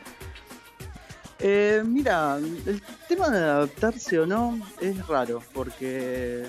Eh, 1.41 1.83
mira, 1.85 2.37
el 2.37 2.83
tema 3.09 3.29
de 3.31 3.39
adaptarse 3.39 4.19
o 4.21 4.27
no 4.27 4.59
es 4.81 5.07
raro, 5.07 5.43
porque 5.53 6.47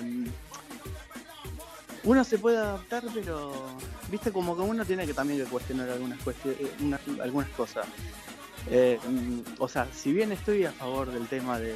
uno 2.04 2.24
se 2.24 2.38
puede 2.38 2.58
adaptar, 2.58 3.04
pero 3.14 3.52
viste 4.10 4.32
como 4.32 4.56
que 4.56 4.62
uno 4.62 4.84
tiene 4.84 5.06
que 5.06 5.14
también 5.14 5.42
que 5.44 5.50
cuestionar 5.50 5.88
algunas 5.90 6.18
cuestiones, 6.20 6.58
algunas 7.22 7.48
cosas. 7.50 7.86
Eh, 8.70 8.98
mm, 9.08 9.40
o 9.58 9.68
sea, 9.68 9.86
si 9.92 10.12
bien 10.12 10.32
estoy 10.32 10.64
a 10.64 10.72
favor 10.72 11.10
del 11.10 11.26
tema 11.26 11.58
de, 11.58 11.74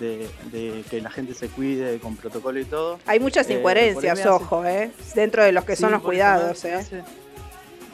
de, 0.00 0.28
de 0.50 0.84
que 0.90 1.00
la 1.00 1.10
gente 1.10 1.34
se 1.34 1.48
cuide 1.48 1.98
con 2.00 2.16
protocolo 2.16 2.58
y 2.58 2.64
todo, 2.64 2.98
Hay 3.06 3.20
muchas 3.20 3.48
Eh, 3.50 3.54
incoherencias, 3.58 4.18
hace- 4.18 4.28
ojo, 4.28 4.64
¿eh? 4.64 4.90
Dentro 5.14 5.44
de 5.44 5.52
los 5.52 5.64
que 5.64 5.76
son 5.76 5.92
los 5.92 6.02
cuidados, 6.02 6.62
me 6.64 6.70
¿eh? 6.70 6.74
hace- 6.74 7.04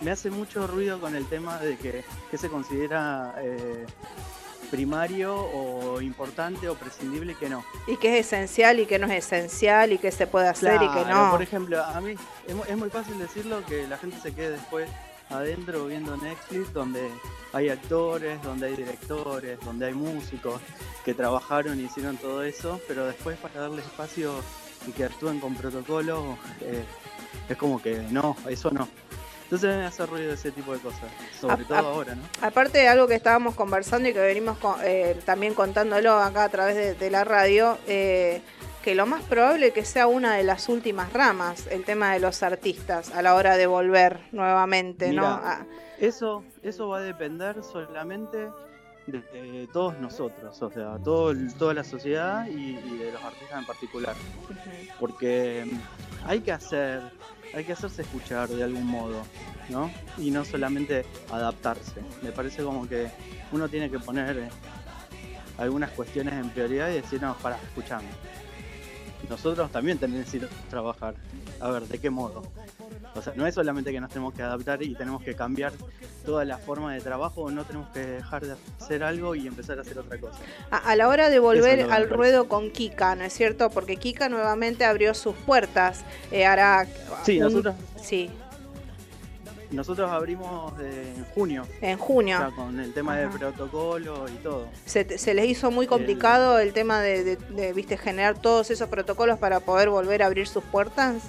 Me 0.00 0.10
hace 0.10 0.30
mucho 0.30 0.66
ruido 0.66 0.98
con 0.98 1.14
el 1.14 1.26
tema 1.26 1.58
de 1.58 1.76
que, 1.76 2.02
que 2.30 2.38
se 2.38 2.48
considera 2.48 3.34
eh, 3.42 3.84
primario 4.70 5.34
o 5.34 6.00
importante 6.00 6.68
o 6.68 6.74
prescindible 6.74 7.34
que 7.34 7.48
no. 7.48 7.64
Y 7.86 7.96
que 7.96 8.18
es 8.18 8.26
esencial 8.26 8.80
y 8.80 8.86
que 8.86 8.98
no 8.98 9.06
es 9.06 9.24
esencial 9.24 9.92
y 9.92 9.98
que 9.98 10.10
se 10.10 10.26
puede 10.26 10.48
hacer 10.48 10.80
y 10.82 10.88
que 10.88 11.04
no. 11.04 11.30
Por 11.30 11.42
ejemplo, 11.42 11.82
a 11.82 12.00
mí 12.00 12.14
es 12.46 12.76
muy 12.76 12.90
fácil 12.90 13.18
decirlo 13.18 13.64
que 13.66 13.86
la 13.86 13.98
gente 13.98 14.18
se 14.20 14.32
quede 14.32 14.52
después 14.52 14.88
adentro 15.30 15.86
viendo 15.86 16.16
Netflix 16.16 16.72
donde 16.72 17.08
hay 17.52 17.68
actores, 17.68 18.42
donde 18.42 18.66
hay 18.66 18.76
directores, 18.76 19.58
donde 19.64 19.86
hay 19.86 19.94
músicos 19.94 20.60
que 21.04 21.14
trabajaron 21.14 21.78
y 21.80 21.84
hicieron 21.84 22.16
todo 22.16 22.42
eso, 22.42 22.80
pero 22.88 23.06
después 23.06 23.38
para 23.38 23.60
darle 23.60 23.82
espacio 23.82 24.34
y 24.86 24.92
que 24.92 25.04
actúen 25.04 25.40
con 25.40 25.54
protocolo, 25.54 26.36
eh, 26.60 26.84
es 27.48 27.56
como 27.56 27.80
que 27.80 27.98
no, 28.10 28.36
eso 28.48 28.70
no. 28.70 28.88
Entonces 29.50 29.76
me 29.78 29.84
hace 29.84 30.06
ruido 30.06 30.32
ese 30.32 30.52
tipo 30.52 30.72
de 30.72 30.78
cosas, 30.78 31.10
sobre 31.40 31.64
A- 31.64 31.66
todo 31.66 31.76
a- 31.76 31.80
ahora, 31.80 32.14
¿no? 32.14 32.22
Aparte 32.40 32.78
de 32.78 32.86
algo 32.86 33.08
que 33.08 33.16
estábamos 33.16 33.56
conversando 33.56 34.08
y 34.08 34.12
que 34.12 34.20
venimos 34.20 34.56
con- 34.58 34.76
eh, 34.84 35.18
también 35.24 35.54
contándolo 35.54 36.12
acá 36.12 36.44
a 36.44 36.48
través 36.50 36.76
de, 36.76 36.94
de 36.94 37.10
la 37.10 37.24
radio, 37.24 37.76
eh, 37.88 38.42
que 38.84 38.94
lo 38.94 39.06
más 39.06 39.22
probable 39.24 39.66
es 39.66 39.72
que 39.74 39.84
sea 39.84 40.06
una 40.06 40.36
de 40.36 40.44
las 40.44 40.68
últimas 40.68 41.12
ramas, 41.12 41.66
el 41.66 41.84
tema 41.84 42.12
de 42.12 42.20
los 42.20 42.44
artistas 42.44 43.10
a 43.12 43.22
la 43.22 43.34
hora 43.34 43.56
de 43.56 43.66
volver 43.66 44.20
nuevamente, 44.30 45.12
¿no? 45.12 45.26
Ah, 45.26 45.66
Eso, 45.98 46.44
eso 46.62 46.88
va 46.88 46.98
a 46.98 47.00
depender 47.02 47.62
solamente 47.64 48.48
de, 49.08 49.20
de 49.32 49.68
todos 49.72 49.98
nosotros, 49.98 50.62
o 50.62 50.70
sea, 50.70 50.96
todo, 51.02 51.34
toda 51.58 51.74
la 51.74 51.82
sociedad 51.82 52.46
y, 52.46 52.78
y 52.78 52.98
de 52.98 53.10
los 53.10 53.22
artistas 53.24 53.58
en 53.58 53.66
particular. 53.66 54.14
Porque 55.00 55.68
hay 56.24 56.40
que 56.40 56.52
hacer, 56.52 57.02
hay 57.54 57.64
que 57.64 57.72
hacerse 57.72 58.02
escuchar 58.02 58.48
de 58.48 58.62
algún 58.62 58.86
modo, 58.86 59.22
¿no? 59.68 59.90
Y 60.18 60.30
no 60.30 60.44
solamente 60.44 61.04
adaptarse. 61.30 62.00
Me 62.22 62.32
parece 62.32 62.62
como 62.62 62.88
que 62.88 63.10
uno 63.52 63.68
tiene 63.68 63.90
que 63.90 63.98
poner 63.98 64.48
algunas 65.58 65.90
cuestiones 65.90 66.34
en 66.34 66.50
prioridad 66.50 66.90
y 66.90 66.94
decir, 66.94 67.20
no, 67.20 67.36
para, 67.38 67.56
escuchame. 67.56 68.08
Nosotros 69.28 69.70
también 69.70 69.98
tenemos 69.98 70.28
que 70.30 70.38
ir 70.38 70.44
a 70.44 70.70
trabajar. 70.70 71.14
A 71.60 71.70
ver, 71.70 71.82
¿de 71.84 71.98
qué 71.98 72.10
modo? 72.10 72.42
O 73.14 73.22
sea, 73.22 73.32
no 73.36 73.46
es 73.46 73.54
solamente 73.54 73.92
que 73.92 74.00
nos 74.00 74.10
tenemos 74.10 74.34
que 74.34 74.42
adaptar 74.42 74.82
y 74.82 74.94
tenemos 74.94 75.22
que 75.22 75.34
cambiar 75.34 75.72
toda 76.24 76.44
la 76.44 76.58
forma 76.58 76.94
de 76.94 77.00
trabajo, 77.00 77.50
no 77.50 77.64
tenemos 77.64 77.88
que 77.90 78.00
dejar 78.00 78.46
de 78.46 78.54
hacer 78.80 79.02
algo 79.02 79.34
y 79.34 79.46
empezar 79.46 79.78
a 79.78 79.82
hacer 79.82 79.98
otra 79.98 80.18
cosa. 80.18 80.38
A, 80.70 80.76
a 80.78 80.96
la 80.96 81.08
hora 81.08 81.28
de 81.28 81.38
volver 81.38 81.90
al 81.90 82.08
ruedo 82.08 82.48
con 82.48 82.70
Kika, 82.70 83.14
¿no 83.16 83.24
es 83.24 83.32
cierto? 83.32 83.70
Porque 83.70 83.96
Kika 83.96 84.28
nuevamente 84.28 84.84
abrió 84.84 85.12
sus 85.14 85.34
puertas. 85.34 86.04
Eh, 86.30 86.46
hará 86.46 86.86
Sí, 87.24 87.38
un- 87.38 87.44
nosotros, 87.44 87.74
Sí, 88.00 88.30
nosotros 89.70 90.10
abrimos 90.10 90.72
eh, 90.80 91.14
en 91.16 91.24
junio. 91.26 91.66
en 91.80 91.98
junio. 91.98 92.36
o 92.36 92.40
sea, 92.40 92.50
con 92.50 92.78
el 92.80 92.92
tema 92.92 93.16
del 93.16 93.28
Ajá. 93.28 93.38
protocolo 93.38 94.26
y 94.28 94.36
todo. 94.42 94.68
¿Se, 94.86 95.04
te- 95.04 95.18
se 95.18 95.34
les 95.34 95.46
hizo 95.46 95.70
muy 95.70 95.86
complicado 95.86 96.58
el, 96.58 96.72
tema 96.72 97.00
de, 97.00 97.22
de- 97.24 97.36
de, 97.36 97.72
viste, 97.72 97.96
generar 97.96 98.38
todos 98.38 98.70
esos 98.70 98.88
protocolos 98.88 99.38
para 99.38 99.60
poder 99.60 99.88
volver 99.90 100.22
a 100.22 100.26
abrir 100.26 100.48
sus 100.48 100.64
puertas? 100.64 101.22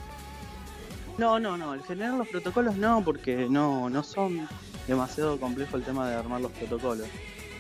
No, 1.18 1.40
no, 1.40 1.58
no, 1.58 1.74
el 1.74 1.84
generar 1.84 2.16
los 2.16 2.28
protocolos 2.28 2.76
no, 2.78 3.04
porque 3.04 3.48
no, 3.50 3.90
no 3.90 4.02
son 4.04 4.48
demasiado 4.88 5.40
complejo 5.40 5.78
el 5.78 5.84
tema 5.84 6.10
de 6.10 6.16
armar 6.16 6.42
los 6.42 6.52
protocolos. 6.52 7.08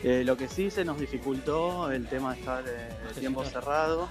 Eh, 0.04 0.24
lo 0.26 0.36
que 0.36 0.48
sí 0.48 0.72
se 0.72 0.84
nos 0.84 1.00
dificultó 1.00 1.92
el 1.92 2.08
tema 2.08 2.34
de 2.34 2.40
estar 2.40 2.64
eh, 2.68 2.90
de 3.14 3.20
tiempo 3.20 3.46
cerrado 3.46 4.08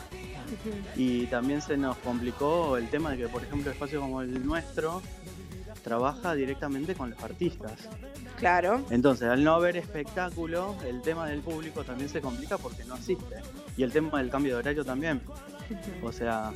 y 0.94 1.26
también 1.26 1.60
se 1.62 1.76
nos 1.76 1.96
complicó 1.98 2.76
el 2.76 2.88
tema 2.88 3.10
de 3.10 3.16
que, 3.18 3.28
por 3.28 3.42
ejemplo, 3.42 3.72
espacios 3.72 4.00
como 4.00 4.20
el 4.22 4.44
nuestro 4.46 5.02
trabaja 5.80 6.34
directamente 6.34 6.94
con 6.94 7.10
los 7.10 7.22
artistas. 7.22 7.88
Claro. 8.38 8.84
Entonces, 8.90 9.28
al 9.28 9.44
no 9.44 9.54
haber 9.54 9.76
espectáculo, 9.76 10.74
el 10.86 11.02
tema 11.02 11.28
del 11.28 11.40
público 11.40 11.84
también 11.84 12.08
se 12.08 12.20
complica 12.20 12.58
porque 12.58 12.84
no 12.84 12.94
asiste. 12.94 13.36
Y 13.76 13.82
el 13.82 13.92
tema 13.92 14.18
del 14.18 14.30
cambio 14.30 14.54
de 14.54 14.60
horario 14.60 14.84
también. 14.84 15.20
O 16.02 16.10
sea, 16.10 16.52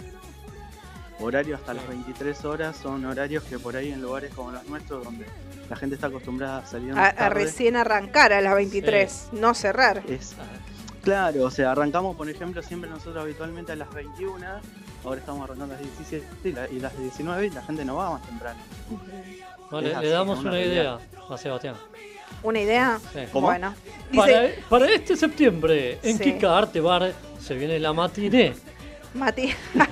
horario 1.21 1.57
hasta 1.57 1.75
las 1.75 1.87
23 1.89 2.45
horas 2.45 2.77
son 2.77 3.05
horarios 3.05 3.45
que 3.45 3.59
por 3.59 3.77
ahí 3.77 3.93
en 3.93 4.03
lugares 4.03 4.33
como 4.35 4.51
los 4.51 4.67
nuestros, 4.67 5.05
donde 5.05 5.27
la 5.69 5.77
gente 5.77 5.95
está 5.95 6.09
acostumbrada 6.09 6.59
a 6.59 6.67
salir 6.67 6.93
A, 6.93 6.95
más 6.95 7.13
a 7.13 7.17
tarde, 7.17 7.45
recién 7.45 7.77
arrancar 7.77 8.33
a 8.33 8.41
las 8.41 8.55
23, 8.55 9.29
no 9.33 9.55
cerrar. 9.55 10.03
es 10.09 10.35
claro, 11.03 11.45
o 11.45 11.51
sea, 11.51 11.73
arrancamos 11.73 12.17
por 12.17 12.29
ejemplo 12.29 12.63
siempre 12.63 12.89
nosotros 12.91 13.23
habitualmente 13.23 13.73
a 13.73 13.77
las 13.77 13.93
21, 13.93 14.45
ahora 15.05 15.21
estamos 15.21 15.43
arrancando 15.45 15.75
a 15.75 15.79
las 15.79 15.87
17 15.87 16.27
y, 16.49 16.53
la- 16.53 16.69
y 16.71 16.81
las 16.81 16.99
19 16.99 17.47
y 17.47 17.51
la 17.51 17.63
gente 17.63 17.85
no 17.85 17.97
va 17.97 18.11
más 18.11 18.23
temprano. 18.27 18.59
Vale, 19.71 19.89
le 19.89 19.95
así, 19.95 20.07
damos 20.07 20.39
una, 20.41 20.51
una 20.51 20.61
idea 20.61 20.99
a 21.31 21.39
Sebastián. 21.39 21.75
¿Una 22.43 22.61
idea? 22.61 23.01
Sí. 23.13 23.21
Bueno. 23.33 23.75
Para, 24.15 24.41
Dice, 24.43 24.59
para 24.69 24.87
este 24.91 25.17
septiembre, 25.17 25.99
en 26.03 26.19
Sí. 26.19 26.25
Kika 26.25 26.59
Arte 26.59 26.81
Bar 26.81 27.13
se 27.41 27.55
viene 27.55 27.79
la 27.79 27.93
matiné. 27.93 28.55
Mati. 29.15 29.55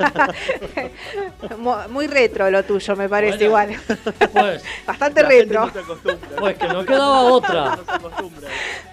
Muy 1.91 2.07
retro 2.07 2.51
lo 2.51 2.65
tuyo, 2.65 2.97
me 2.97 3.09
parece 3.09 3.49
Bueno. 3.49 3.73
igual. 3.73 3.99
Pues, 4.33 4.63
Bastante 4.87 5.23
retro. 5.23 5.67
no 5.67 5.73
se 5.73 5.79
acostumbra. 5.79 6.29
pues 6.39 6.59
que 6.59 6.69
no 6.69 6.85
quedaba 6.85 7.23
otra. 7.33 7.79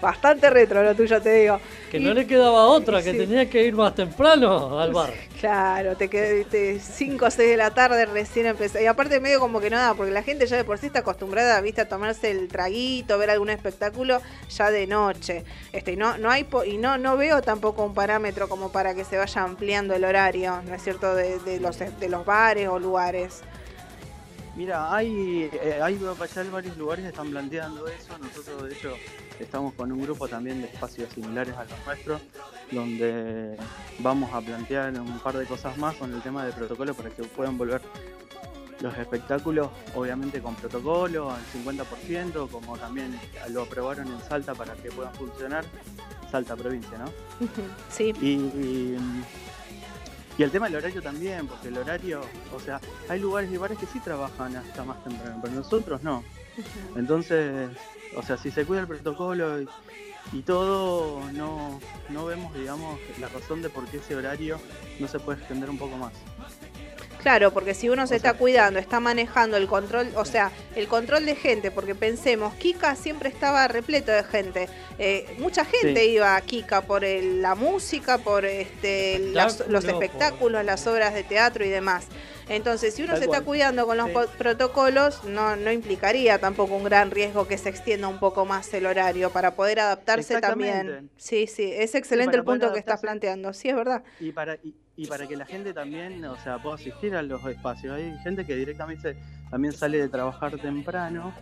Bastante 0.02 0.50
retro 0.50 0.84
lo 0.84 0.96
tuyo, 0.96 1.22
te 1.22 1.34
digo. 1.34 1.60
Que 1.92 2.00
no 2.00 2.14
le 2.14 2.28
quedaba 2.28 2.68
otra, 2.68 3.02
que 3.02 3.12
Sí. 3.14 3.18
tenía 3.18 3.50
que 3.50 3.64
ir 3.64 3.74
más 3.74 3.96
temprano 3.96 4.80
al 4.80 4.94
bar. 4.94 5.12
Claro, 5.40 5.96
te 5.96 6.08
quedé 6.10 6.80
5 6.80 7.26
o 7.26 7.32
6 7.32 7.50
de 7.50 7.58
la 7.58 7.72
tarde 7.72 8.06
recién 8.06 8.46
empecé. 8.46 8.84
Y 8.84 8.86
aparte 8.86 9.20
medio 9.20 9.40
como 9.40 9.60
que 9.60 9.70
nada, 9.72 9.96
porque 9.96 10.12
la 10.12 10.22
gente 10.22 10.46
ya 10.46 10.58
de 10.58 10.64
por 10.64 10.78
sí 10.78 10.86
está 10.88 11.00
acostumbrada, 11.00 11.60
viste, 11.62 11.82
a 11.82 11.88
tomarse 11.90 12.30
el 12.30 12.48
traguito, 12.48 13.18
ver 13.18 13.32
algún 13.32 13.50
espectáculo 13.50 14.22
ya 14.50 14.70
de 14.70 14.86
noche. 14.86 15.44
Este, 15.74 15.94
y 15.94 15.96
no, 15.96 16.18
no 16.20 16.30
hay 16.30 16.44
po- 16.44 16.64
y 16.66 16.78
no, 16.78 16.98
no 17.00 17.18
veo 17.18 17.42
tampoco 17.42 17.84
un 17.84 17.96
parámetro 17.96 18.48
como 18.50 18.72
para 18.72 18.94
que 18.94 19.04
se 19.06 19.18
vaya 19.18 19.42
ampliando 19.42 19.96
el 19.96 20.04
horario, 20.04 20.19
¿no 20.66 20.76
es 20.76 20.84
cierto? 20.84 21.16
De, 21.16 21.40
de 21.40 21.60
los 21.60 21.80
de 21.80 22.10
los 22.10 22.26
bares 22.26 22.68
o 22.68 22.78
lugares. 22.78 23.42
Mira, 24.56 24.94
hay, 24.94 25.50
eh, 25.54 25.80
hay 25.82 25.98
varios 26.52 26.76
lugares 26.76 27.04
que 27.04 27.10
están 27.10 27.30
planteando 27.30 27.88
eso. 27.88 28.18
Nosotros, 28.18 28.64
de 28.64 28.74
hecho, 28.74 28.94
estamos 29.40 29.74
con 29.74 29.90
un 29.90 30.02
grupo 30.02 30.28
también 30.28 30.62
de 30.62 30.68
espacios 30.68 31.14
similares 31.14 31.56
a 31.56 31.64
los 31.64 31.86
nuestros, 31.86 32.22
donde 32.70 33.56
vamos 34.00 34.30
a 34.34 34.42
plantear 34.42 34.92
un 35.00 35.20
par 35.20 35.38
de 35.38 35.46
cosas 35.46 35.78
más 35.78 35.96
con 35.96 36.14
el 36.14 36.22
tema 36.22 36.46
de 36.46 36.52
protocolo 36.52 36.94
para 36.94 37.10
que 37.10 37.24
puedan 37.24 37.58
volver 37.58 37.82
los 38.82 38.98
espectáculos, 38.98 39.70
obviamente 39.96 40.42
con 40.42 40.56
protocolo 40.56 41.32
al 41.32 41.42
50%, 41.54 42.50
como 42.50 42.78
también 42.78 43.18
lo 43.50 43.64
aprobaron 43.64 44.08
en 44.08 44.22
Salta 44.28 44.54
para 44.56 44.74
que 44.74 44.92
puedan 44.92 45.14
funcionar. 45.14 45.64
Salta 46.30 46.58
provincia, 46.58 46.98
¿no? 46.98 47.06
Sí. 47.90 48.14
Y, 48.22 48.34
y, 48.34 48.98
y 50.40 50.44
el 50.44 50.52
tema 50.52 50.68
del 50.68 50.78
horario 50.78 51.02
también, 51.02 51.48
porque 51.48 51.68
el 51.68 51.78
horario, 51.78 52.22
o 52.56 52.62
sea, 52.62 52.80
hay 53.10 53.20
lugares 53.20 53.52
y 53.52 53.58
bares 53.58 53.78
que 53.78 53.86
sí 53.86 54.00
trabajan 54.00 54.56
hasta 54.56 54.86
más 54.86 55.04
temprano, 55.04 55.38
pero 55.42 55.54
nosotros 55.54 56.02
no. 56.02 56.24
Entonces, 56.96 57.70
o 58.16 58.24
sea, 58.24 58.38
si 58.38 58.50
se 58.50 58.64
cuida 58.64 58.80
el 58.80 58.88
protocolo 58.88 59.62
y, 59.62 59.68
y 60.32 60.42
todo, 60.44 61.30
no, 61.34 61.82
no 62.08 62.26
vemos, 62.26 62.54
digamos, 62.54 62.98
la 63.20 63.28
razón 63.28 63.62
de 63.62 63.70
por 63.70 63.86
qué 63.88 63.98
ese 63.98 64.16
horario 64.16 64.62
no 64.98 65.10
se 65.10 65.20
puede 65.20 65.40
extender 65.40 65.70
un 65.70 65.78
poco 65.78 65.98
más. 65.98 66.14
Claro, 67.22 67.52
porque 67.52 67.74
si 67.74 67.90
uno 67.90 68.08
se 68.08 68.16
está 68.16 68.34
cuidando, 68.34 68.80
está 68.80 69.00
manejando 69.00 69.58
el 69.58 69.68
control, 69.68 70.08
o 70.16 70.24
sea, 70.26 70.52
el 70.76 70.88
control 70.88 71.26
de 71.26 71.36
gente, 71.36 71.70
porque 71.70 71.94
pensemos, 71.94 72.54
Kika 72.56 72.96
siempre 72.96 73.30
estaba 73.30 73.68
repleto 73.68 74.12
de 74.12 74.24
gente. 74.24 74.70
Eh, 74.98 75.26
mucha 75.38 75.66
gente 75.66 76.02
Sí. 76.02 76.12
iba 76.12 76.36
a 76.36 76.42
Kika 76.42 76.82
por 76.84 77.04
el- 77.04 77.42
la 77.42 77.56
música, 77.56 78.18
por 78.20 78.46
este, 78.46 79.20
las- 79.20 79.60
los 79.68 79.84
Espectáculo, 79.84 80.04
espectáculos, 80.06 80.66
las 80.66 80.88
obras 80.88 81.14
de 81.14 81.24
teatro 81.24 81.66
y 81.66 81.70
demás. 81.70 82.06
Entonces, 82.48 82.96
si 82.96 83.04
uno 83.04 83.12
Tal 83.14 83.20
se 83.20 83.26
está 83.26 83.42
cuidando 83.42 83.86
con 83.86 83.98
los 83.98 84.08
Sí. 84.08 84.16
protocolos, 84.40 85.24
no, 85.26 85.56
no 85.56 85.72
implicaría 85.72 86.40
tampoco 86.40 86.76
un 86.76 86.84
gran 86.84 87.12
riesgo 87.12 87.48
que 87.48 87.58
se 87.60 87.70
extienda 87.70 88.08
un 88.08 88.20
poco 88.20 88.44
más 88.46 88.74
el 88.74 88.88
horario 88.88 89.30
para 89.30 89.54
poder 89.56 89.80
adaptarse 89.82 90.42
también. 90.42 91.12
Sí, 91.18 91.46
sí, 91.46 91.72
es 91.72 91.94
excelente 91.94 92.38
el 92.38 92.44
punto 92.44 92.74
que 92.74 92.80
estás 92.80 93.02
planteando. 93.02 93.54
Sí, 93.54 93.70
es 93.70 93.76
verdad. 93.76 94.04
Y 94.20 94.32
para, 94.32 94.56
y, 94.64 94.74
y 95.00 95.08
para 95.08 95.26
que 95.26 95.38
la 95.38 95.46
gente 95.46 95.74
también, 95.74 96.26
o 96.26 96.36
sea, 96.36 96.62
pueda 96.62 96.76
asistir 96.76 97.16
a 97.16 97.22
los 97.22 97.46
espacios. 97.46 97.96
Hay 97.96 98.18
gente 98.18 98.46
que 98.46 98.54
directamente 98.54 99.16
también 99.50 99.74
sale 99.74 99.98
de 99.98 100.10
trabajar 100.10 100.58
temprano, 100.58 101.34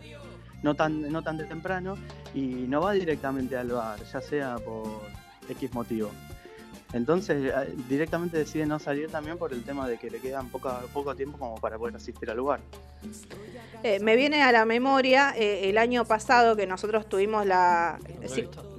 no 0.61 0.75
tan, 0.75 1.11
no 1.11 1.23
tan 1.23 1.39
de 1.39 1.45
temprano, 1.45 1.97
y 2.35 2.41
no 2.41 2.81
va 2.81 2.91
directamente 2.91 3.57
al 3.57 3.69
bar, 3.69 3.97
ya 4.13 4.21
sea 4.21 4.57
por 4.57 5.01
X 5.49 5.73
motivo. 5.73 6.11
Entonces 6.93 7.51
eh, 7.51 7.73
directamente 7.89 8.37
decide 8.37 8.67
no 8.67 8.77
salir 8.77 9.09
también 9.09 9.39
por 9.39 9.51
el 9.51 9.63
tema 9.63 9.89
de 9.89 9.97
que 9.97 10.11
le 10.11 10.19
quedan 10.19 10.49
poca, 10.49 10.81
poco 10.93 11.15
tiempo 11.15 11.39
como 11.39 11.55
para 11.55 11.79
poder 11.79 11.95
asistir 11.95 12.29
al 12.29 12.37
lugar. 12.37 12.59
Eh, 13.81 13.99
me 13.99 14.15
viene 14.15 14.43
a 14.43 14.51
la 14.51 14.65
memoria 14.65 15.33
eh, 15.35 15.69
el 15.69 15.79
año 15.79 16.05
pasado 16.05 16.55
que 16.55 16.67
nosotros 16.67 17.09
tuvimos 17.09 17.43
la... 17.47 17.97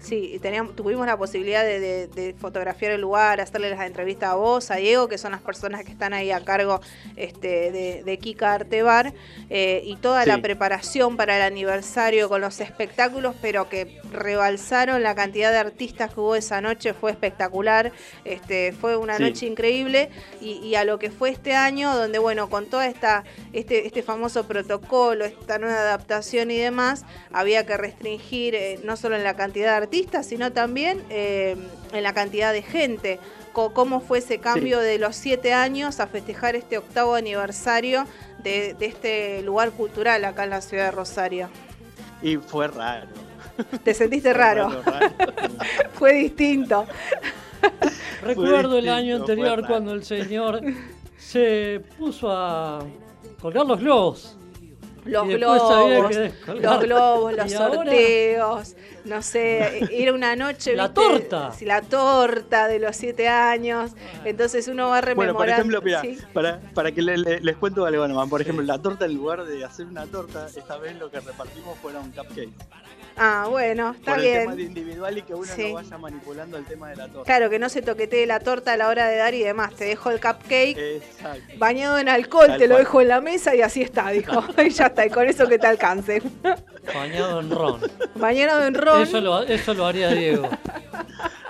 Sí, 0.00 0.38
teníamos, 0.40 0.76
tuvimos 0.76 1.06
la 1.06 1.16
posibilidad 1.16 1.64
de, 1.64 1.80
de- 1.80 2.06
de 2.06 2.34
fotografiar 2.34 2.92
el 2.92 3.00
lugar, 3.00 3.40
hacerle 3.40 3.68
las 3.70 3.80
entrevistas 3.84 4.30
a 4.30 4.34
vos, 4.36 4.70
a 4.70 4.76
Diego, 4.76 5.08
que 5.08 5.18
son 5.18 5.32
las 5.32 5.40
personas 5.40 5.84
que 5.84 5.90
están 5.90 6.12
ahí 6.14 6.30
a 6.30 6.44
cargo 6.44 6.80
este, 7.16 7.72
de, 7.72 8.02
de 8.04 8.18
Kika 8.18 8.54
Arte 8.54 8.82
Bar, 8.82 9.12
eh, 9.50 9.82
y 9.84 9.96
toda 9.96 10.24
la 10.24 10.38
preparación 10.40 11.16
para 11.16 11.36
el 11.36 11.42
aniversario 11.42 12.28
con 12.28 12.40
los 12.40 12.60
espectáculos, 12.60 13.34
pero 13.42 13.68
que 13.68 13.98
rebalsaron 14.12 15.02
la 15.02 15.16
cantidad 15.16 15.50
de 15.50 15.58
artistas 15.58 16.14
que 16.14 16.20
hubo 16.20 16.36
esa 16.36 16.60
noche, 16.60 16.94
fue 16.94 17.10
espectacular, 17.10 17.90
este, 18.24 18.70
fue 18.72 18.96
una 18.96 19.16
Sí. 19.16 19.22
noche 19.24 19.46
increíble, 19.46 20.10
y, 20.40 20.52
y 20.58 20.76
a 20.76 20.84
lo 20.84 21.00
que 21.00 21.10
fue 21.10 21.30
este 21.30 21.54
año, 21.56 21.92
donde 21.96 22.20
bueno, 22.20 22.48
con 22.48 22.66
toda 22.66 22.86
esta, 22.86 23.24
este, 23.52 23.86
este 23.86 24.04
famoso 24.04 24.46
protocolo, 24.46 25.24
esta 25.24 25.58
nueva 25.58 25.80
adaptación 25.80 26.52
y 26.52 26.58
demás, 26.58 27.04
había 27.32 27.66
que 27.66 27.76
restringir 27.76 28.54
eh, 28.54 28.78
no 28.84 28.96
solo 28.96 29.16
en 29.16 29.24
la 29.24 29.34
cantidad 29.34 29.70
de 29.72 29.76
artistas, 29.76 29.87
sino 30.22 30.52
también 30.52 31.02
eh, 31.10 31.56
en 31.92 32.02
la 32.02 32.12
cantidad 32.12 32.52
de 32.52 32.62
gente. 32.62 33.18
¿Cómo 33.52 34.00
fue 34.00 34.18
ese 34.18 34.38
cambio 34.38 34.78
de 34.78 34.98
los 34.98 35.16
siete 35.16 35.52
años 35.52 35.98
a 35.98 36.06
festejar 36.06 36.54
este 36.54 36.78
octavo 36.78 37.16
aniversario 37.16 38.06
de, 38.44 38.74
de 38.74 38.86
este 38.86 39.42
lugar 39.42 39.72
cultural 39.72 40.24
acá 40.24 40.44
en 40.44 40.50
la 40.50 40.60
ciudad 40.60 40.86
de 40.86 40.90
Rosario? 40.92 41.48
Y 42.22 42.36
fue 42.36 42.68
raro. 42.68 43.08
¿Te 43.82 43.94
sentiste 43.94 44.32
raro? 44.34 44.82
raro. 44.84 45.08
fue 45.94 46.14
distinto. 46.14 46.86
Recuerdo 48.22 48.78
el 48.78 48.84
distinto, 48.84 48.92
año 48.92 49.16
anterior 49.16 49.66
cuando 49.66 49.92
el 49.92 50.04
señor 50.04 50.60
se 51.16 51.82
puso 51.98 52.30
a 52.30 52.84
colgar 53.40 53.66
los 53.66 53.80
globos. 53.80 54.34
Los 55.04 55.26
globos, 55.26 56.16
los 56.60 56.80
globos, 56.80 57.32
los 57.32 57.52
sorteos, 57.52 58.76
no 59.08 59.22
sé, 59.22 59.80
era 59.92 60.12
una 60.12 60.36
noche. 60.36 60.74
La 60.76 60.88
¿viste? 60.88 61.00
torta. 61.00 61.52
Sí, 61.52 61.64
la 61.64 61.82
torta 61.82 62.68
de 62.68 62.78
los 62.78 62.94
siete 62.96 63.28
años. 63.28 63.92
Entonces 64.24 64.68
uno 64.68 64.88
va 64.90 65.00
rememorando. 65.00 65.34
Bueno, 65.34 65.38
por 65.38 65.48
ejemplo, 65.48 65.82
mira, 65.82 66.00
sí. 66.02 66.18
para, 66.32 66.60
para 66.74 66.92
que 66.92 67.02
le- 67.02 67.18
le- 67.18 67.40
les 67.40 67.56
cuento 67.56 67.84
algo 67.86 68.06
nomás. 68.06 68.28
Por 68.28 68.40
ejemplo, 68.42 68.64
la 68.64 68.78
torta, 68.78 69.06
en 69.06 69.14
lugar 69.14 69.44
de 69.44 69.64
hacer 69.64 69.86
una 69.86 70.06
torta, 70.06 70.46
esta 70.54 70.76
vez 70.78 70.96
lo 70.98 71.10
que 71.10 71.20
repartimos 71.20 71.76
fueron 71.78 72.10
cupcakes. 72.10 72.50
Ah, 73.18 73.46
bueno, 73.50 73.90
está 73.98 74.14
por 74.14 74.24
el 74.24 74.32
tema 74.32 74.50
de 74.52 74.56
bien. 74.56 74.68
individual 74.68 75.18
y 75.18 75.22
que 75.22 75.34
uno 75.34 75.44
Sí. 75.54 75.68
no 75.68 75.74
vaya 75.74 75.98
manipulando 75.98 76.56
el 76.56 76.64
tema 76.64 76.88
de 76.90 76.96
la 76.96 77.08
torta. 77.08 77.24
Claro, 77.24 77.50
que 77.50 77.58
no 77.58 77.68
se 77.68 77.82
toquetee 77.82 78.26
la 78.26 78.40
torta 78.40 78.72
a 78.72 78.76
la 78.76 78.88
hora 78.88 79.08
de 79.08 79.16
dar 79.16 79.34
y 79.34 79.42
demás. 79.42 79.74
Te 79.74 79.84
dejo 79.86 80.10
el 80.10 80.20
cupcake 80.20 80.76
Exacto. 80.78 81.42
bañado 81.58 81.98
en 81.98 82.08
alcohol, 82.08 82.46
Tal 82.48 82.58
te 82.58 82.68
lo 82.68 82.76
dejo 82.78 83.00
en 83.00 83.08
la 83.08 83.20
mesa 83.20 83.54
y 83.54 83.62
así 83.62 83.82
está, 83.82 84.10
dijo. 84.10 84.42
y 84.64 84.70
ya 84.70 84.86
está, 84.86 85.06
y 85.06 85.10
con 85.10 85.26
eso 85.28 85.46
que 85.48 85.58
te 85.58 85.66
alcance. 85.66 86.22
Bañado 86.94 87.40
en 87.40 87.50
ron. 87.50 87.80
Bañado 88.14 88.64
en 88.66 88.74
ron. 88.74 89.02
Eso 89.02 89.20
lo, 89.20 89.42
eso 89.42 89.74
lo 89.74 89.86
haría 89.86 90.08
Diego. 90.10 90.48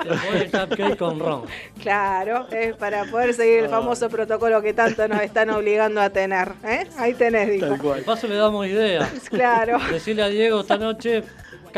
Le 0.05 0.17
pone 0.17 0.43
el 0.45 0.51
cupcake 0.51 0.97
con 0.97 1.19
ron. 1.19 1.43
Claro, 1.83 2.47
es 2.51 2.75
para 2.77 3.05
poder 3.05 3.35
seguir 3.35 3.61
Ah. 3.61 3.65
el 3.65 3.71
famoso 3.71 4.09
protocolo 4.09 4.63
que 4.63 4.73
tanto 4.73 5.07
nos 5.09 5.21
están 5.23 5.51
obligando 5.51 6.01
a 6.01 6.11
tener. 6.11 6.53
¿eh? 6.65 6.87
Ahí 6.97 7.15
tenés, 7.15 7.51
dijo. 7.51 7.67
Tal 7.67 7.77
De 7.77 7.83
cual. 7.83 8.03
paso 8.03 8.27
le 8.27 8.37
damos 8.37 8.67
idea. 8.67 9.09
Claro. 9.29 9.79
Decirle 9.91 10.23
a 10.23 10.29
Diego 10.29 10.61
esta 10.61 10.77
noche 10.79 11.23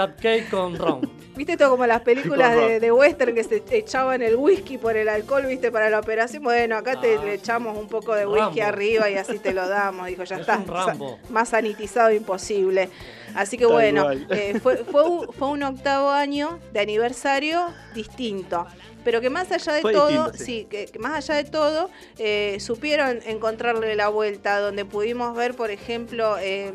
cupcake 0.07 0.49
con 0.51 0.77
ron. 0.79 1.21
¿Viste 1.37 1.53
esto 1.53 1.71
como 1.71 1.87
las 1.87 2.03
películas 2.03 2.55
de, 2.55 2.81
de 2.81 2.93
western 2.93 3.35
que 3.35 3.45
se 3.45 3.63
echaban 3.71 4.21
el 4.21 4.37
whisky 4.37 4.77
por 4.77 4.97
el 4.97 5.09
alcohol, 5.09 5.47
viste, 5.47 5.71
para 5.73 5.89
la 5.89 6.01
operación? 6.01 6.43
Bueno, 6.43 6.77
acá 6.77 7.01
te 7.01 7.17
Ah. 7.17 7.25
le 7.25 7.35
echamos 7.35 7.79
un 7.79 7.89
poco 7.89 8.15
de 8.15 8.27
whisky 8.27 8.61
Rambo. 8.61 8.63
arriba 8.65 9.09
y 9.11 9.15
así 9.15 9.39
te 9.39 9.55
lo 9.55 9.67
damos. 9.67 10.07
Dijo, 10.09 10.25
ya 10.25 10.35
Es 10.37 10.41
está. 10.43 10.59
un 10.59 10.67
Rambo. 10.67 11.19
sa- 11.25 11.33
Más 11.33 11.49
sanitizado 11.51 12.13
imposible. 12.13 12.91
Así 13.35 13.57
que 13.57 13.65
Tal 13.65 13.73
bueno, 13.73 14.11
eh, 14.11 14.59
fue, 14.63 14.79
fue, 14.79 15.05
un, 15.09 15.33
fue 15.33 15.49
un 15.49 15.63
octavo 15.63 16.11
año 16.11 16.59
de 16.73 16.81
aniversario 16.81 17.69
distinto. 17.95 18.67
Pero 19.03 19.23
que 19.23 19.31
más 19.31 19.51
allá 19.51 19.73
de 19.73 19.81
Fue 19.81 19.93
todo, 19.95 20.09
distinto, 20.09 20.33
sí, 20.37 20.45
sí. 20.45 20.67
que, 20.69 20.85
que 20.87 20.99
más 20.99 21.15
allá 21.31 21.43
de 21.43 21.49
todo, 21.51 21.89
eh, 22.19 22.59
supieron 22.61 23.21
encontrarle 23.25 23.95
la 23.95 24.09
vuelta, 24.09 24.59
donde 24.59 24.85
pudimos 24.85 25.35
ver, 25.35 25.55
por 25.55 25.71
ejemplo, 25.71 26.37
eh, 26.39 26.75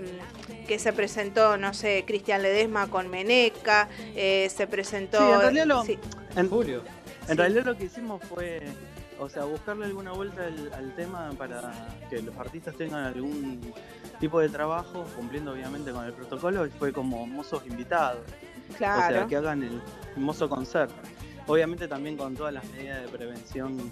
que 0.67 0.79
se 0.79 0.93
presentó, 0.93 1.57
no 1.57 1.73
sé, 1.73 2.03
Cristian 2.07 2.41
Ledesma 2.41 2.87
con 2.87 3.09
Meneca, 3.09 3.89
eh, 4.15 4.49
se 4.55 4.67
presentó... 4.67 5.17
Sí, 5.17 5.23
en 5.33 5.39
realidad 5.41 5.65
lo- 5.65 5.83
sí, 5.83 5.97
En, 6.35 6.49
Julio. 6.49 6.83
en 7.23 7.27
Sí. 7.29 7.33
realidad 7.35 7.65
lo 7.65 7.77
que 7.77 7.85
hicimos 7.85 8.21
fue, 8.23 8.61
o 9.19 9.29
sea, 9.29 9.45
buscarle 9.45 9.85
alguna 9.85 10.11
vuelta 10.11 10.45
al, 10.45 10.73
al 10.73 10.95
tema 10.95 11.31
para 11.37 11.71
que 12.09 12.21
los 12.21 12.35
artistas 12.37 12.75
tengan 12.75 13.05
algún 13.05 13.73
tipo 14.19 14.39
de 14.39 14.49
trabajo, 14.49 15.05
cumpliendo 15.15 15.51
obviamente 15.53 15.91
con 15.91 16.05
el 16.05 16.13
protocolo, 16.13 16.65
y 16.65 16.69
fue 16.69 16.91
como 16.93 17.25
mozos 17.27 17.65
invitados. 17.65 18.19
O 18.73 18.77
sea, 18.77 18.95
claro. 19.07 19.27
que 19.27 19.35
hagan 19.35 19.63
el 19.63 19.81
mozo 20.15 20.49
concierto. 20.49 20.95
Obviamente 21.47 21.87
también 21.87 22.17
con 22.17 22.35
todas 22.35 22.51
las 22.53 22.65
medidas 22.71 23.03
de 23.03 23.07
prevención. 23.07 23.91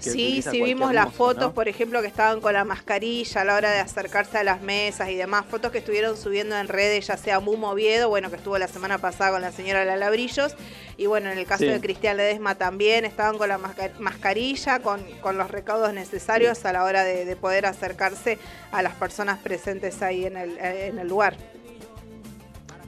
Sí, 0.00 0.42
sí 0.42 0.62
vimos 0.62 0.92
las 0.94 1.12
fotos, 1.12 1.48
¿no? 1.48 1.52
por 1.54 1.66
ejemplo, 1.68 2.00
que 2.00 2.06
estaban 2.06 2.40
con 2.40 2.52
la 2.52 2.64
mascarilla 2.64 3.40
a 3.40 3.44
la 3.44 3.54
hora 3.56 3.70
de 3.72 3.80
acercarse 3.80 4.38
a 4.38 4.44
las 4.44 4.60
mesas 4.62 5.08
y 5.10 5.16
demás, 5.16 5.44
fotos 5.50 5.72
que 5.72 5.78
estuvieron 5.78 6.16
subiendo 6.16 6.56
en 6.56 6.68
redes, 6.68 7.06
ya 7.08 7.16
sea 7.16 7.40
Mumo 7.40 7.70
Oviedo, 7.70 8.08
bueno, 8.08 8.30
que 8.30 8.36
estuvo 8.36 8.56
la 8.58 8.68
semana 8.68 8.98
pasada 8.98 9.32
con 9.32 9.42
la 9.42 9.50
señora 9.50 9.84
Lala 9.84 10.08
Brillos, 10.10 10.54
y 10.96 11.06
bueno, 11.06 11.30
en 11.30 11.38
el 11.38 11.46
caso 11.46 11.64
Sí. 11.64 11.70
de 11.70 11.80
Cristian 11.80 12.16
Ledesma 12.16 12.54
también, 12.54 13.04
estaban 13.04 13.38
con 13.38 13.48
la 13.48 13.58
masca- 13.58 13.90
mascarilla, 13.98 14.78
con, 14.80 15.02
con 15.20 15.36
los 15.36 15.50
recaudos 15.50 15.92
necesarios 15.92 16.64
a 16.64 16.72
la 16.72 16.84
hora 16.84 17.02
de, 17.04 17.24
de 17.24 17.36
poder 17.36 17.66
acercarse 17.66 18.38
a 18.70 18.82
las 18.82 18.94
personas 18.94 19.38
presentes 19.40 20.00
ahí 20.02 20.26
en 20.26 20.36
el, 20.36 20.58
en 20.58 20.98
el 21.00 21.08
lugar. 21.08 21.36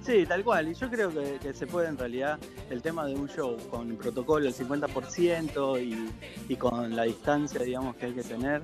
Sí, 0.02 0.24
tal 0.26 0.42
cual. 0.42 0.68
Y 0.68 0.74
yo 0.74 0.88
creo 0.90 1.10
que, 1.10 1.38
que 1.40 1.52
se 1.52 1.66
puede 1.66 1.88
en 1.88 1.98
realidad 1.98 2.38
el 2.70 2.80
tema 2.82 3.04
de 3.06 3.14
un 3.14 3.28
show 3.28 3.56
con 3.70 3.90
el 3.90 3.96
protocolo 3.96 4.46
el 4.46 4.54
50% 4.54 5.82
y, 5.82 6.10
y 6.52 6.56
con 6.56 6.96
la 6.96 7.04
distancia, 7.04 7.60
digamos, 7.62 7.96
que 7.96 8.06
hay 8.06 8.12
que 8.14 8.22
tener. 8.22 8.62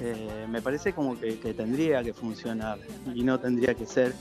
eh, 0.00 0.46
me 0.48 0.62
parece 0.62 0.92
como 0.94 1.18
que, 1.20 1.38
que 1.38 1.52
tendría 1.54 2.02
que 2.02 2.12
funcionar 2.14 2.78
y 3.14 3.22
no 3.22 3.38
tendría 3.38 3.74
que 3.74 3.86
ser 3.86 4.14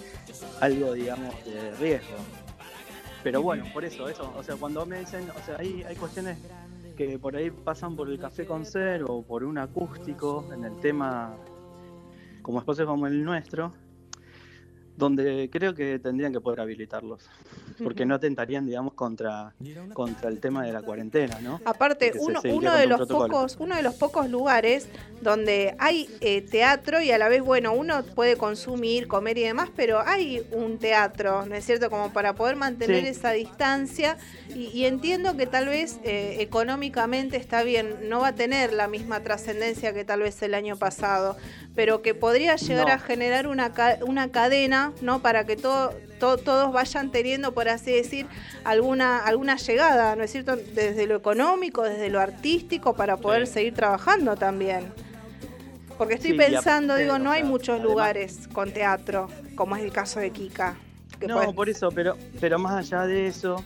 algo, 0.59 0.93
digamos, 0.93 1.33
de 1.45 1.71
riesgo. 1.77 2.17
Pero 3.23 3.41
bueno, 3.41 3.65
por 3.73 3.85
eso, 3.85 4.09
eso, 4.09 4.33
o 4.35 4.43
sea, 4.43 4.55
cuando 4.55 4.85
me 4.85 4.99
dicen, 4.99 5.29
o 5.29 5.45
sea, 5.45 5.57
hay, 5.57 5.83
hay 5.83 5.95
cuestiones 5.95 6.37
que 6.97 7.17
por 7.17 7.35
ahí 7.35 7.49
pasan 7.51 7.95
por 7.95 8.09
el 8.09 8.19
café 8.19 8.45
con 8.45 8.65
ser 8.65 9.03
o 9.07 9.21
por 9.21 9.43
un 9.43 9.57
acústico 9.57 10.45
en 10.53 10.65
el 10.65 10.79
tema 10.79 11.35
como 12.41 12.59
espacios 12.59 12.87
como 12.87 13.07
el 13.07 13.23
nuestro, 13.23 13.73
donde 15.01 15.49
creo 15.51 15.73
que 15.73 15.97
tendrían 15.97 16.31
que 16.31 16.39
poder 16.39 16.59
habilitarlos, 16.59 17.23
porque 17.83 18.05
no 18.05 18.13
atentarían, 18.13 18.67
digamos, 18.67 18.93
contra, 18.93 19.51
contra 19.93 20.29
el 20.29 20.39
tema 20.39 20.63
de 20.63 20.71
la 20.71 20.83
cuarentena, 20.83 21.39
¿no? 21.41 21.59
Aparte, 21.65 22.13
uno, 22.19 22.39
uno 22.53 22.75
de 22.75 22.85
los 22.85 22.99
protocolo. 22.99 23.33
pocos, 23.33 23.57
uno 23.59 23.75
de 23.75 23.81
los 23.81 23.95
pocos 23.95 24.29
lugares 24.29 24.87
donde 25.23 25.75
hay 25.79 26.07
eh, 26.21 26.41
teatro 26.43 27.01
y 27.01 27.09
a 27.09 27.17
la 27.17 27.29
vez, 27.29 27.41
bueno, 27.41 27.73
uno 27.73 28.03
puede 28.03 28.37
consumir, 28.37 29.07
comer 29.07 29.39
y 29.39 29.41
demás, 29.41 29.69
pero 29.75 30.01
hay 30.05 30.45
un 30.51 30.77
teatro, 30.77 31.47
¿no 31.47 31.55
es 31.55 31.65
cierto? 31.65 31.89
Como 31.89 32.13
para 32.13 32.35
poder 32.35 32.55
mantener 32.55 33.01
Sí. 33.03 33.07
esa 33.07 33.31
distancia. 33.31 34.17
Y, 34.53 34.65
y 34.67 34.85
entiendo 34.85 35.35
que 35.35 35.47
tal 35.47 35.67
vez 35.67 35.99
eh, 36.03 36.37
económicamente 36.41 37.37
está 37.37 37.63
bien, 37.63 38.07
no 38.07 38.19
va 38.19 38.29
a 38.29 38.35
tener 38.35 38.71
la 38.73 38.87
misma 38.87 39.21
trascendencia 39.21 39.93
que 39.93 40.05
tal 40.05 40.19
vez 40.19 40.41
el 40.43 40.53
año 40.53 40.75
pasado, 40.77 41.37
pero 41.75 42.01
que 42.01 42.13
podría 42.13 42.55
llegar 42.57 42.87
No. 42.87 42.93
a 42.93 42.99
generar 42.99 43.47
una, 43.47 43.71
una 44.05 44.29
cadena, 44.31 44.91
¿no? 45.01 45.21
Para 45.21 45.45
que 45.45 45.55
todo, 45.55 45.93
to- 46.19 46.37
todos 46.37 46.73
vayan 46.73 47.11
teniendo, 47.11 47.53
por 47.53 47.69
así 47.69 47.91
decir, 47.91 48.27
alguna, 48.63 49.19
alguna 49.19 49.55
llegada, 49.55 50.15
¿no 50.15 50.23
es 50.23 50.31
cierto? 50.31 50.55
Desde 50.55 51.07
lo 51.07 51.15
económico, 51.15 51.83
desde 51.83 52.09
lo 52.09 52.19
artístico, 52.19 52.93
para 52.93 53.17
poder 53.17 53.47
Sí. 53.47 53.53
seguir 53.53 53.73
trabajando 53.73 54.35
también. 54.35 54.91
Porque 55.97 56.15
estoy 56.15 56.31
Sí, 56.31 56.37
pensando, 56.37 56.95
digo, 56.95 57.19
no 57.19 57.31
hay 57.31 57.43
muchos 57.43 57.75
además- 57.75 57.89
lugares 57.91 58.49
con 58.51 58.71
teatro, 58.71 59.27
como 59.55 59.75
es 59.75 59.83
el 59.83 59.91
caso 59.91 60.19
de 60.19 60.31
Kika. 60.31 60.75
que 61.19 61.27
No, 61.27 61.53
por 61.53 61.69
eso, 61.69 61.89
pero, 61.91 62.17
pero 62.39 62.57
más 62.57 62.73
allá 62.73 63.05
de 63.05 63.27
eso, 63.27 63.63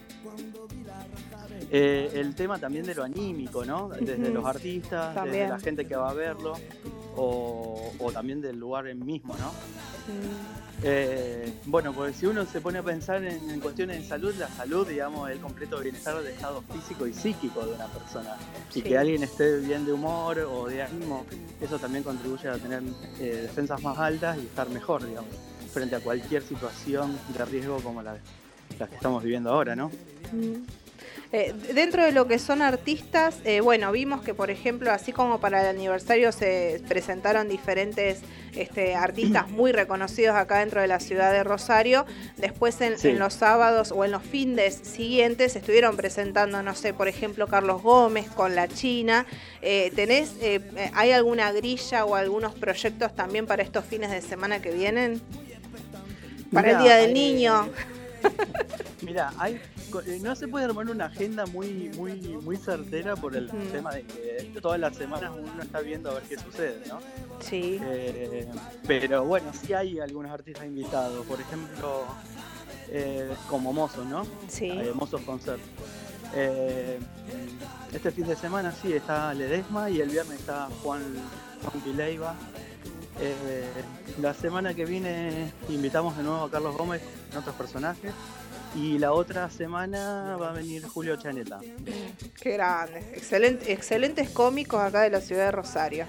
eh, 1.72 2.12
el 2.14 2.36
tema 2.36 2.60
también 2.60 2.86
de 2.86 2.96
lo 2.96 3.04
anímico, 3.04 3.66
¿no? 3.66 3.90
Desde 3.90 4.30
los 4.30 4.46
artistas, 4.46 5.16
También. 5.16 5.44
desde 5.44 5.50
la 5.50 5.60
gente 5.60 5.88
que 5.88 5.96
va 5.96 6.10
a 6.10 6.14
verlo, 6.14 6.54
o, 7.16 7.94
o 8.00 8.12
también 8.12 8.42
del 8.42 8.58
lugar 8.58 8.88
en 8.88 9.06
mismo, 9.06 9.36
¿no? 9.38 9.52
Eh, 10.84 11.52
bueno, 11.66 11.94
pues 11.94 12.18
si 12.18 12.26
uno 12.26 12.46
se 12.46 12.60
pone 12.62 12.80
a 12.80 12.84
pensar 12.84 13.24
en, 13.24 13.50
en 13.50 13.60
cuestiones 13.60 14.02
de 14.02 14.08
salud, 14.08 14.36
la 14.36 14.50
salud, 14.50 14.86
digamos, 14.88 15.30
es 15.30 15.36
el 15.38 15.42
completo 15.42 15.80
bienestar 15.80 16.18
del 16.22 16.34
estado 16.34 16.62
físico 16.62 17.08
y 17.08 17.14
psíquico 17.14 17.66
de 17.66 17.74
una 17.74 17.88
persona. 17.88 18.36
Sí. 18.70 18.80
Y 18.80 18.82
que 18.84 18.98
alguien 18.98 19.24
esté 19.24 19.60
bien 19.60 19.86
de 19.86 19.94
humor 19.94 20.38
o 20.40 20.68
de 20.68 20.84
ánimo, 20.84 21.26
eso 21.62 21.80
también 21.80 22.04
contribuye 22.04 22.50
a 22.50 22.58
tener 22.58 22.84
eh, 23.20 23.40
defensas 23.44 23.82
más 23.82 23.98
altas 23.98 24.38
y 24.38 24.42
estar 24.42 24.70
mejor, 24.70 25.06
digamos, 25.08 25.34
frente 25.72 25.96
a 25.96 26.00
cualquier 26.02 26.44
situación 26.44 27.18
de 27.36 27.46
riesgo 27.46 27.78
como 27.80 28.02
la, 28.04 28.18
la 28.78 28.88
que 28.88 28.96
estamos 28.96 29.24
viviendo 29.24 29.52
ahora, 29.52 29.76
¿no? 29.76 29.90
mm. 30.32 30.85
Eh, 31.38 31.54
dentro 31.74 32.02
de 32.02 32.14
lo 32.14 32.28
que 32.30 32.40
son 32.40 32.62
artistas, 32.62 33.36
eh, 33.44 33.60
bueno, 33.60 33.92
vimos 33.92 34.22
que, 34.22 34.34
por 34.34 34.50
ejemplo, 34.50 34.90
así 34.90 35.12
como 35.12 35.42
para 35.42 35.60
el 35.60 35.68
aniversario 35.68 36.32
se 36.32 36.82
presentaron 36.88 37.50
diferentes 37.50 38.22
este, 38.56 38.96
artistas 38.96 39.50
muy 39.50 39.74
reconocidos 39.74 40.34
acá 40.38 40.60
dentro 40.60 40.80
de 40.80 40.88
la 40.88 41.02
ciudad 41.02 41.34
de 41.34 41.44
Rosario, 41.44 42.06
después 42.38 42.80
en, 42.80 42.98
Sí. 42.98 43.10
en 43.10 43.20
los 43.20 43.34
sábados 43.34 43.92
o 43.92 44.06
en 44.06 44.14
los 44.14 44.24
fines 44.24 44.76
siguientes 44.76 45.58
estuvieron 45.58 45.98
presentando, 45.98 46.64
no 46.64 46.74
sé, 46.74 46.94
por 46.94 47.10
ejemplo, 47.10 47.48
Carlos 47.48 47.84
Gómez 47.84 48.30
con 48.30 48.56
La 48.56 48.70
China. 48.70 49.26
Eh, 49.62 49.92
¿Tenés, 49.94 50.36
eh, 50.40 50.62
eh, 50.78 50.92
hay 50.94 51.12
alguna 51.12 51.52
grilla 51.52 52.06
o 52.06 52.16
algunos 52.16 52.54
proyectos 52.54 53.14
también 53.14 53.46
para 53.46 53.62
estos 53.62 53.84
fines 53.84 54.10
de 54.10 54.22
semana 54.22 54.62
que 54.62 54.72
vienen? 54.72 55.22
Para 56.54 56.72
el 56.72 56.78
Día 56.78 56.96
del 56.96 57.14
Niño. 57.14 57.68
Mira, 59.02 59.32
hay, 59.38 59.62
eh, 60.08 60.20
no 60.22 60.36
se 60.36 60.48
puede 60.48 60.66
armar 60.66 60.90
una 60.90 61.06
agenda 61.06 61.46
muy, 61.46 61.92
muy, 61.96 62.16
muy 62.42 62.58
certera 62.58 63.16
por 63.16 63.36
el 63.36 63.50
tema 63.72 63.94
de 63.94 64.04
que 64.04 64.60
todas 64.62 64.80
las 64.80 64.96
semanas 64.96 65.32
uno 65.38 65.62
está 65.62 65.80
viendo 65.82 66.10
a 66.10 66.16
ver 66.16 66.24
qué 66.24 66.38
sucede, 66.38 66.82
¿no? 66.88 67.00
Sí. 67.40 67.80
Eh, 67.84 68.48
pero 68.88 69.24
bueno, 69.26 69.52
sí 69.54 69.74
hay 69.74 70.00
algunos 70.00 70.32
artistas 70.32 70.66
invitados, 70.66 71.26
por 71.28 71.40
ejemplo, 71.40 72.06
eh, 72.90 73.32
como 73.50 73.74
Mozos, 73.74 74.06
¿no? 74.06 74.26
Sí. 74.48 74.70
Eh, 74.72 74.92
Mozos 74.94 75.22
Concert. 75.22 75.62
Este 77.94 78.12
fin 78.12 78.28
de 78.28 78.36
semana 78.36 78.72
sí 78.72 78.92
está 78.92 79.34
Ledesma 79.34 79.90
y 79.90 80.02
el 80.02 80.10
viernes 80.10 80.40
está 80.40 80.68
Juan, 80.84 81.02
Juan 81.64 81.84
Pileiva. 81.84 82.36
Eh, 83.20 83.64
la 84.22 84.34
semana 84.34 84.74
que 84.74 84.86
viene 84.86 85.52
invitamos 85.70 86.18
de 86.18 86.24
nuevo 86.24 86.44
a 86.44 86.52
Carlos 86.52 86.76
Gómez 86.76 87.02
con 87.30 87.40
otros 87.40 87.56
personajes. 87.56 88.12
Y 88.76 88.98
la 89.00 89.14
otra 89.14 89.50
semana 89.50 90.36
va 90.40 90.50
a 90.50 90.54
venir 90.54 90.86
Julio 90.86 91.16
Chaneta. 91.16 91.60
Qué 92.42 92.52
grande. 92.54 93.00
Excelente, 93.14 93.72
excelentes 93.72 94.30
cómicos 94.32 94.82
acá 94.82 95.02
de 95.04 95.12
la 95.12 95.22
ciudad 95.22 95.46
de 95.46 95.52
Rosario. 95.52 96.06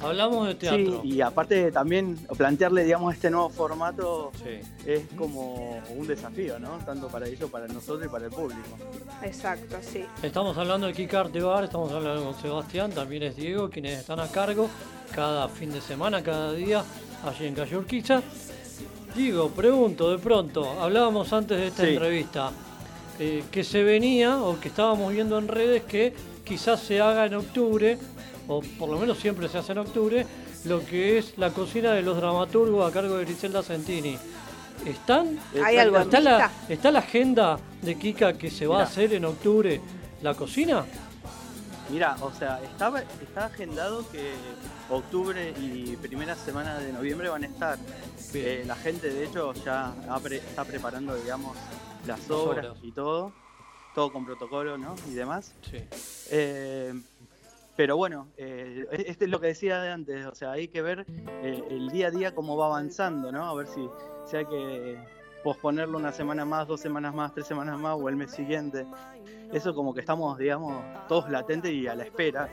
Hablamos 0.00 0.48
de 0.48 0.54
teatro. 0.56 1.00
Sí, 1.02 1.08
y 1.08 1.20
aparte 1.22 1.70
también 1.72 2.16
plantearle, 2.36 2.84
digamos, 2.84 3.14
este 3.14 3.30
nuevo 3.30 3.48
formato 3.48 4.30
Sí. 4.42 4.60
es 4.84 5.04
como 5.16 5.80
un 5.96 6.06
desafío, 6.06 6.58
¿no? 6.58 6.76
Tanto 6.84 7.08
para 7.08 7.26
ellos, 7.28 7.48
para 7.48 7.66
nosotros 7.68 8.06
y 8.06 8.08
para 8.10 8.26
el 8.26 8.30
público. 8.30 8.76
Exacto, 9.22 9.76
sí. 9.80 10.04
Estamos 10.22 10.58
hablando 10.58 10.88
de 10.88 10.92
Kika 10.92 11.20
Artebar, 11.20 11.64
estamos 11.64 11.90
hablando 11.92 12.24
con 12.24 12.42
Sebastián, 12.42 12.90
también 12.92 13.22
es 13.22 13.36
Diego, 13.36 13.70
quienes 13.70 14.00
están 14.00 14.20
a 14.20 14.28
cargo 14.28 14.68
cada 15.16 15.48
fin 15.48 15.72
de 15.72 15.80
semana, 15.80 16.22
cada 16.22 16.52
día, 16.52 16.84
allí 17.24 17.46
en 17.46 17.54
Calle 17.54 17.76
Urquiza. 17.78 18.22
Digo, 19.16 19.48
pregunto 19.48 20.10
de 20.10 20.18
pronto, 20.18 20.78
hablábamos 20.78 21.32
antes 21.32 21.56
de 21.58 21.68
esta 21.68 21.84
Sí. 21.84 21.88
entrevista, 21.94 22.50
eh, 23.18 23.44
que 23.50 23.64
se 23.64 23.82
venía 23.82 24.36
o 24.36 24.60
que 24.60 24.68
estábamos 24.68 25.10
viendo 25.10 25.38
en 25.38 25.48
redes 25.48 25.84
que 25.84 26.14
quizás 26.44 26.80
se 26.80 27.00
haga 27.00 27.24
en 27.24 27.34
octubre, 27.34 27.98
o 28.46 28.60
por 28.78 28.90
lo 28.90 28.98
menos 28.98 29.16
siempre 29.16 29.48
se 29.48 29.56
hace 29.56 29.72
en 29.72 29.78
octubre, 29.78 30.26
lo 30.66 30.84
que 30.84 31.16
es 31.16 31.38
la 31.38 31.50
cocina 31.50 31.92
de 31.92 32.02
los 32.02 32.18
dramaturgos 32.18 32.86
a 32.88 32.92
cargo 32.92 33.16
de 33.16 33.24
Griselda 33.24 33.62
Sentini. 33.62 34.18
¿Están? 34.84 35.38
¿Hay 35.64 35.78
algo 35.78 35.96
¿Está 35.98 36.20
la? 36.20 36.50
¿Está 36.68 36.90
la 36.90 36.98
agenda 36.98 37.58
de 37.80 37.96
Kika 37.96 38.34
que 38.34 38.50
se 38.50 38.66
va 38.66 38.80
a 38.80 38.82
hacer 38.82 39.14
en 39.14 39.24
octubre 39.24 39.80
la 40.22 40.34
cocina? 40.34 40.84
Mira, 41.88 42.16
o 42.20 42.30
sea, 42.32 42.60
estaba, 42.62 43.00
está 43.00 43.46
agendado 43.46 44.04
que 44.10 44.32
octubre 44.90 45.52
y 45.58 45.96
primera 45.96 46.34
semana 46.34 46.78
de 46.78 46.92
noviembre 46.92 47.28
van 47.28 47.44
a 47.44 47.46
estar. 47.46 47.78
Eh, 48.34 48.64
la 48.66 48.76
gente, 48.76 49.08
de 49.10 49.24
hecho, 49.24 49.52
ya 49.52 49.94
pre- 50.22 50.36
está 50.36 50.64
preparando, 50.64 51.14
digamos, 51.16 51.56
las 52.06 52.30
obras 52.30 52.76
y 52.82 52.92
todo. 52.92 53.32
Todo 53.94 54.12
con 54.12 54.26
protocolo, 54.26 54.76
¿no? 54.76 54.94
Y 55.08 55.14
demás. 55.14 55.54
Sí. 55.70 55.78
Eh, 56.30 56.92
pero 57.76 57.96
bueno, 57.96 58.28
eh, 58.36 58.86
este 59.06 59.24
es 59.24 59.30
lo 59.30 59.40
que 59.40 59.48
decía 59.48 59.80
de 59.80 59.90
antes, 59.90 60.26
o 60.26 60.34
sea, 60.34 60.52
hay 60.52 60.68
que 60.68 60.82
ver 60.82 61.06
el 61.42 61.88
día 61.90 62.08
a 62.08 62.10
día 62.10 62.34
cómo 62.34 62.56
va 62.56 62.66
avanzando, 62.66 63.32
¿no? 63.32 63.48
A 63.48 63.54
ver 63.54 63.66
si, 63.68 63.88
si 64.26 64.36
hay 64.36 64.46
que 64.46 64.98
posponerlo 65.42 65.96
una 65.96 66.12
semana 66.12 66.44
más, 66.44 66.66
dos 66.66 66.80
semanas 66.80 67.14
más, 67.14 67.32
tres 67.32 67.46
semanas 67.46 67.78
más 67.78 67.96
o 67.98 68.08
el 68.08 68.16
mes 68.16 68.32
siguiente. 68.32 68.86
Eso 69.52 69.74
como 69.74 69.94
que 69.94 70.00
estamos, 70.00 70.36
digamos, 70.38 70.82
todos 71.08 71.30
latentes 71.30 71.72
y 71.72 71.86
a 71.86 71.94
la 71.94 72.04
espera. 72.04 72.48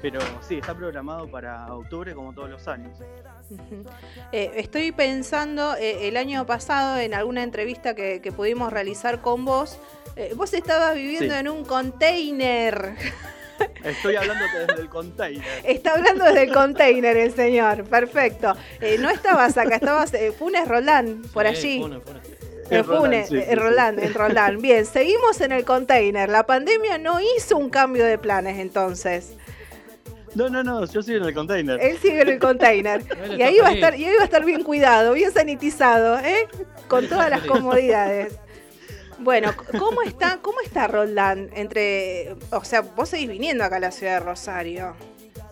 Pero 0.00 0.20
sí, 0.46 0.58
está 0.58 0.74
programado 0.74 1.28
para 1.28 1.74
octubre 1.74 2.14
como 2.14 2.32
todos 2.32 2.48
los 2.50 2.68
años. 2.68 2.96
Eh, 4.32 4.52
estoy 4.56 4.92
pensando, 4.92 5.74
eh, 5.76 6.06
el 6.08 6.16
año 6.16 6.46
pasado, 6.46 6.98
en 6.98 7.14
alguna 7.14 7.42
entrevista 7.42 7.94
que, 7.94 8.20
que 8.20 8.30
pudimos 8.32 8.72
realizar 8.72 9.20
con 9.20 9.44
vos, 9.44 9.78
eh, 10.16 10.32
vos 10.36 10.52
estabas 10.54 10.94
viviendo 10.94 11.34
Sí. 11.34 11.40
en 11.40 11.48
un 11.48 11.64
container. 11.64 12.94
Estoy 13.82 14.14
hablando 14.16 14.44
desde 14.68 14.82
el 14.82 14.88
container. 14.88 15.44
Está 15.64 15.94
hablando 15.94 16.24
desde 16.26 16.42
el 16.44 16.52
container 16.52 17.16
el 17.16 17.32
señor, 17.34 17.84
perfecto. 17.84 18.54
Eh, 18.80 18.98
no 19.00 19.10
estabas 19.10 19.56
acá, 19.58 19.76
estabas 19.76 20.14
en 20.14 20.32
Funes 20.32 20.68
Roland, 20.68 21.26
por 21.32 21.42
Sí, 21.44 21.48
allí. 21.48 21.80
Funes, 21.82 22.02
Funes. 22.04 22.28
En 22.70 22.84
Roland, 22.84 23.00
Funes, 23.02 23.28
sí, 23.30 23.36
en. 23.48 23.58
Roland, 23.58 23.98
en 24.00 24.14
Roland. 24.14 24.60
Bien, 24.60 24.84
seguimos 24.86 25.40
en 25.40 25.52
el 25.52 25.64
container. 25.64 26.28
La 26.28 26.44
pandemia 26.44 26.98
no 26.98 27.18
hizo 27.20 27.56
un 27.56 27.70
cambio 27.70 28.04
de 28.04 28.18
planes 28.18 28.58
entonces. 28.58 29.32
No, 30.34 30.48
no, 30.48 30.62
no, 30.62 30.84
yo 30.84 31.02
soy 31.02 31.16
en 31.16 31.24
el 31.24 31.34
container. 31.34 31.78
Él 31.80 31.98
sigue 31.98 32.22
en 32.22 32.28
el 32.28 32.38
container. 32.38 33.02
Y 33.38 33.42
ahí 33.42 33.58
va 33.58 33.68
a 33.68 33.72
estar, 33.72 33.94
y 33.98 34.04
ahí 34.04 34.14
va 34.16 34.22
a 34.22 34.24
estar 34.24 34.44
bien 34.44 34.62
cuidado, 34.62 35.12
bien 35.12 35.32
sanitizado, 35.32 36.18
¿eh? 36.18 36.48
Con 36.88 37.06
todas 37.08 37.30
las 37.30 37.42
comodidades. 37.42 38.38
Bueno, 39.18 39.52
¿cómo 39.78 40.02
está, 40.02 40.38
cómo 40.40 40.60
está 40.60 40.86
Roland 40.86 41.50
entre, 41.54 42.36
o 42.50 42.62
sea, 42.62 42.82
vos 42.82 43.08
seguís 43.08 43.28
viniendo 43.28 43.64
acá 43.64 43.76
a 43.76 43.80
la 43.80 43.90
ciudad 43.90 44.20
de 44.20 44.20
Rosario? 44.20 44.94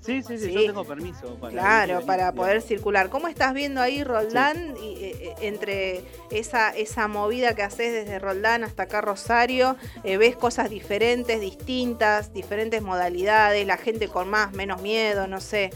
Sí, 0.06 0.22
sí, 0.22 0.38
sí, 0.38 0.46
Sí. 0.46 0.52
yo 0.52 0.66
tengo 0.66 0.84
permiso 0.84 1.34
para 1.34 1.52
Claro, 1.52 2.06
para 2.06 2.32
poder 2.32 2.62
circular. 2.62 3.10
¿Cómo 3.10 3.26
estás 3.26 3.52
viendo 3.52 3.80
ahí 3.80 4.04
Roldán 4.04 4.76
y, 4.80 4.94
eh, 5.04 5.16
eh, 5.20 5.34
entre 5.40 6.04
esa, 6.30 6.70
esa 6.70 7.08
movida 7.08 7.56
que 7.56 7.62
haces 7.62 7.92
desde 7.92 8.20
Roldán 8.20 8.62
hasta 8.62 8.84
acá 8.84 9.00
Rosario? 9.00 9.76
Eh, 10.04 10.16
¿Ves 10.16 10.36
cosas 10.36 10.70
diferentes, 10.70 11.40
distintas, 11.40 12.32
diferentes 12.32 12.80
modalidades, 12.82 13.66
la 13.66 13.76
gente 13.76 14.06
con 14.08 14.28
más, 14.30 14.52
menos 14.52 14.80
miedo, 14.80 15.26
no 15.26 15.40
sé? 15.40 15.70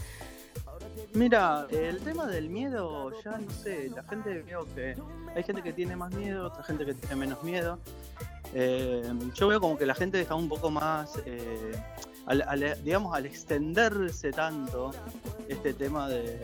Mira, 1.13 1.67
el 1.69 1.99
tema 1.99 2.25
del 2.25 2.49
miedo, 2.49 3.11
ya 3.21 3.31
no 3.37 3.51
sé, 3.51 3.91
la 3.93 4.03
gente 4.03 4.43
veo 4.43 4.65
que 4.73 4.95
hay 5.35 5.43
gente 5.43 5.61
que 5.61 5.73
tiene 5.73 5.97
más 5.97 6.13
miedo, 6.13 6.47
otra 6.47 6.63
gente 6.63 6.85
que 6.85 6.93
tiene 6.93 7.15
menos 7.17 7.43
miedo. 7.43 7.79
Eh, 8.53 9.03
yo 9.33 9.49
veo 9.49 9.59
como 9.59 9.77
que 9.77 9.85
la 9.85 9.93
gente 9.93 10.21
está 10.21 10.35
un 10.35 10.47
poco 10.47 10.69
más, 10.71 11.17
al- 12.25 12.41
al- 12.43 12.83
digamos, 12.83 13.15
al 13.15 13.25
extenderse 13.25 14.31
tanto 14.31 14.91
este 15.47 15.73
tema 15.73 16.07
de, 16.07 16.39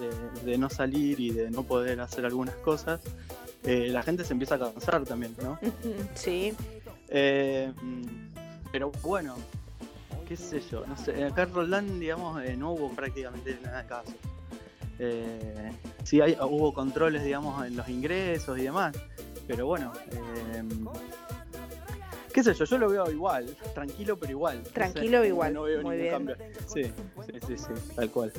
de- 0.00 0.40
de 0.44 0.58
no 0.58 0.68
salir 0.70 1.18
y 1.20 1.30
de 1.30 1.50
no 1.50 1.62
poder 1.62 2.00
hacer 2.00 2.24
algunas 2.26 2.54
cosas, 2.56 3.00
eh, 3.64 3.88
la 3.90 4.02
gente 4.02 4.24
se 4.24 4.32
empieza 4.32 4.56
a 4.56 4.58
cansar 4.58 5.04
también, 5.04 5.34
¿no? 5.42 5.58
Sí. 6.14 6.52
Eh, 7.08 7.72
pero 8.72 8.92
bueno, 9.02 9.36
qué 10.28 10.36
sé 10.36 10.60
yo, 10.70 10.86
no 10.86 10.96
sé, 10.96 11.24
acá 11.24 11.42
en 11.42 11.54
Roland, 11.54 11.98
digamos, 12.00 12.42
eh, 12.44 12.56
no 12.56 12.72
hubo 12.72 12.90
prácticamente 12.90 13.58
nada 13.62 13.82
de 13.82 13.88
casos. 13.88 14.14
Eh, 14.98 15.72
sí 16.04 16.20
hay, 16.20 16.36
hubo 16.40 16.72
controles, 16.74 17.24
digamos, 17.24 17.66
en 17.66 17.74
los 17.76 17.88
ingresos 17.88 18.58
y 18.58 18.62
demás, 18.62 18.94
pero 19.46 19.66
bueno, 19.66 19.92
qué 22.32 22.42
sé 22.42 22.54
yo, 22.54 22.64
yo 22.64 22.78
lo 22.78 22.88
veo 22.88 23.10
igual, 23.10 23.56
tranquilo 23.74 24.16
pero 24.18 24.32
igual. 24.32 24.62
Tranquilo, 24.72 25.24
igual, 25.24 25.52
No 25.54 25.62
veo 25.62 25.82
muy 25.82 25.96
ningún 25.96 26.26
bien. 26.26 26.36
cambio. 26.36 26.36
Sí, 26.66 26.84
sí, 26.84 27.32
sí, 27.46 27.58
sí, 27.58 27.92
tal 27.94 28.10
cual. 28.10 28.32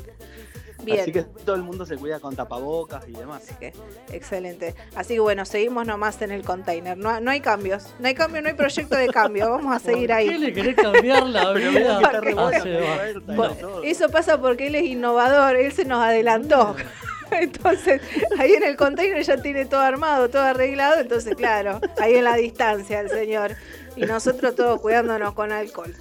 Bien. 0.84 1.02
Así 1.02 1.12
que 1.12 1.22
todo 1.24 1.56
el 1.56 1.62
mundo 1.62 1.86
se 1.86 1.96
cuida 1.96 2.20
con 2.20 2.36
tapabocas 2.36 3.08
y 3.08 3.12
demás. 3.12 3.44
Así 3.44 3.54
que, 3.60 3.74
excelente. 4.12 4.74
Así 4.96 5.14
que 5.14 5.20
bueno, 5.20 5.46
seguimos 5.46 5.86
nomás 5.86 6.20
en 6.24 6.32
el 6.32 6.44
container. 6.44 6.98
No, 6.98 7.20
no 7.20 7.30
hay 7.32 7.40
cambios, 7.40 7.94
no 8.00 8.08
hay 8.08 8.16
cambio, 8.16 8.42
no 8.42 8.48
hay 8.48 8.56
proyecto 8.56 8.96
de 8.96 9.08
cambio. 9.10 9.50
Vamos 9.52 9.76
a 9.76 9.80
seguir 9.80 10.08
¿Por 10.08 10.18
ahí. 10.18 10.30
qué 10.30 10.40
le 10.40 10.54
querés 10.54 10.76
cambiar 10.76 11.28
la 11.28 11.52
vida 11.54 11.70
mira 11.72 12.00
que 12.00 12.04
está 12.06 12.20
re 12.22 12.32
a 12.32 12.36
buena, 12.36 12.62
Seba? 12.64 12.96
Roberta, 12.96 13.34
y 13.34 13.36
Bueno, 13.36 13.54
todo. 13.56 13.84
Eso 13.84 14.10
pasa 14.10 14.42
porque 14.42 14.68
él 14.68 14.76
es 14.76 14.84
innovador, 14.86 15.56
él 15.56 15.72
se 15.72 15.86
nos 15.86 16.04
adelantó. 16.04 16.76
Entonces, 17.32 18.02
ahí 18.40 18.54
en 18.54 18.64
el 18.64 18.76
container 18.76 19.22
ya 19.24 19.38
tiene 19.38 19.66
todo 19.66 19.80
armado, 19.82 20.30
todo 20.30 20.42
arreglado, 20.42 21.00
entonces 21.00 21.34
claro, 21.36 21.80
ahí 21.98 22.16
en 22.16 22.26
la 22.26 22.36
distancia 22.36 23.00
el 23.00 23.10
señor. 23.10 23.56
Y 23.96 24.06
nosotros 24.06 24.56
todos 24.56 24.80
cuidándonos 24.82 25.34
con 25.34 25.52
alcohol. 25.52 25.94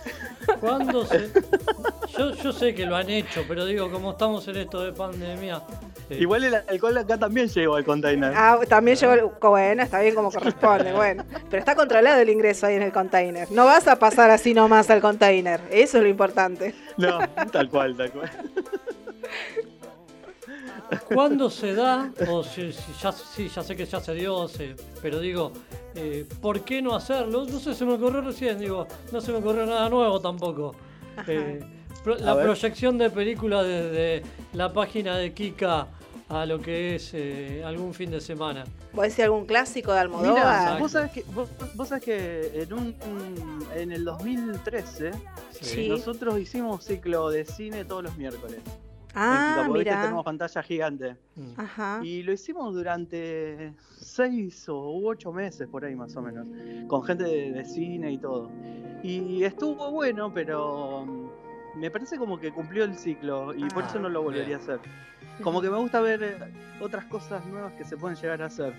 ¿Cuándo 0.61 1.05
se.? 1.05 1.31
Yo, 2.17 2.35
yo 2.35 2.53
sé 2.53 2.75
que 2.75 2.87
lo 2.87 2.97
han 2.97 3.11
hecho, 3.11 3.45
pero 3.49 3.65
digo, 3.65 3.91
como 3.91 4.13
estamos 4.13 4.47
en 4.49 4.57
esto 4.59 4.83
de 4.83 4.93
pandemia. 4.93 5.63
eh, 6.09 6.19
Igual 6.21 6.45
el 6.45 6.55
alcohol 6.55 6.97
acá 6.99 7.19
también 7.19 7.49
llegó 7.49 7.77
al 7.77 7.85
container. 7.85 8.33
Ah, 8.35 8.59
también 8.69 8.97
llegó 8.97 9.13
el... 9.13 9.25
Bueno, 9.41 9.83
está 9.83 10.01
bien 10.01 10.15
como 10.15 10.31
corresponde, 10.31 10.93
bueno. 10.93 11.25
Pero 11.49 11.61
está 11.61 11.75
controlado 11.75 12.21
el 12.21 12.29
ingreso 12.31 12.67
ahí 12.67 12.77
en 12.77 12.83
el 12.83 12.93
container. 12.93 13.51
No 13.51 13.65
vas 13.65 13.87
a 13.89 13.97
pasar 13.97 14.31
así 14.31 14.55
nomás 14.55 14.91
al 14.91 15.01
container. 15.01 15.61
Eso 15.71 15.99
es 15.99 16.03
lo 16.03 16.09
importante. 16.09 16.75
No, 16.97 17.19
tal 17.53 17.69
cual, 17.69 17.97
tal 17.97 18.11
cual. 18.13 18.31
¿Cuándo 21.13 21.51
se 21.51 21.75
da? 21.75 22.13
O 22.29 22.43
si, 22.43 22.73
si 22.73 22.93
ya, 23.01 23.13
sí, 23.13 23.49
ya 23.49 23.63
sé 23.63 23.77
que 23.77 23.87
ya 23.87 24.01
se 24.01 24.15
dio, 24.15 24.49
se- 24.49 24.75
pero 25.03 25.21
digo, 25.21 25.53
eh, 25.95 26.27
¿por 26.41 26.61
qué 26.63 26.83
no 26.83 26.95
hacerlo? 26.95 27.45
No 27.45 27.59
sé, 27.61 27.75
se 27.75 27.85
me 27.85 27.95
ocurrió 27.95 28.21
recién, 28.21 28.59
digo, 28.59 28.87
no 29.13 29.21
se 29.21 29.33
me 29.33 29.39
ocurrió 29.39 29.67
nada 29.67 29.89
nuevo 29.89 30.21
tampoco. 30.21 30.75
Eh, 31.27 31.61
pro- 32.03 32.17
la 32.17 32.35
ver. 32.35 32.45
proyección 32.47 32.97
de 32.99 33.11
películas 33.11 33.67
desde 33.67 34.23
la 34.53 34.73
página 34.73 35.17
de 35.17 35.33
Kika 35.33 35.87
a 36.29 36.47
lo 36.47 36.61
que 36.61 36.95
es 36.95 37.11
eh, 37.13 37.63
algún 37.65 37.93
fin 37.93 38.11
de 38.11 38.21
semana. 38.21 38.65
¿Vos 38.93 39.03
decís 39.05 39.21
algún 39.25 39.47
clásico 39.47 39.93
de 39.93 40.07
Mira, 40.09 40.21
Almodóvar? 40.23 40.79
vos 40.81 40.93
sabés 40.93 41.11
que, 41.13 41.25
vos, 41.35 41.49
vos 41.75 41.89
sabés 41.89 42.05
que 42.05 42.63
en, 42.63 42.73
un, 42.73 42.95
en 43.75 43.93
el 43.93 44.05
2013 44.05 45.11
Sí. 45.61 45.89
nosotros 45.89 46.39
hicimos 46.39 46.77
un 46.77 46.83
ciclo 46.83 47.29
de 47.31 47.45
cine 47.45 47.85
todos 47.85 48.05
los 48.05 48.17
miércoles. 48.17 48.61
Ah, 49.15 49.63
en 49.67 49.73
mira. 49.73 50.01
tenemos 50.03 50.25
pantalla 50.25 50.63
gigante. 50.63 51.17
Ajá. 51.57 52.01
Y 52.03 52.23
lo 52.23 52.33
hicimos 52.33 52.75
durante 52.75 53.73
seis 53.99 54.69
o 54.69 55.01
ocho 55.07 55.33
meses 55.33 55.69
por 55.69 55.85
ahí 55.85 55.95
más 55.95 56.15
o 56.17 56.23
menos, 56.23 56.47
con 56.89 57.03
gente 57.03 57.25
de, 57.25 57.53
de 57.53 57.65
cine 57.65 58.13
y 58.13 58.19
todo. 58.19 58.51
Y 59.03 59.43
estuvo 59.45 59.91
bueno, 59.91 60.33
pero 60.33 61.05
mm, 61.07 61.79
me 61.81 61.91
parece 61.91 62.19
como 62.19 62.39
que 62.39 62.53
cumplió 62.53 62.85
el 62.85 62.97
ciclo 62.97 63.55
y 63.55 63.65
por 63.71 63.85
Ah, 63.85 63.87
eso 63.89 63.99
no 63.99 64.09
lo 64.09 64.23
volvería 64.23 64.57
a 64.57 64.59
hacer. 64.59 64.81
Como 65.43 65.61
que 65.63 65.71
me 65.71 65.79
gusta 65.79 66.01
ver 66.01 66.23
eh, 66.23 66.37
otras 66.81 67.07
cosas 67.07 67.45
nuevas 67.47 67.73
que 67.75 67.85
se 67.85 67.97
pueden 67.97 68.17
llegar 68.17 68.43
a 68.43 68.47
hacer. 68.47 68.75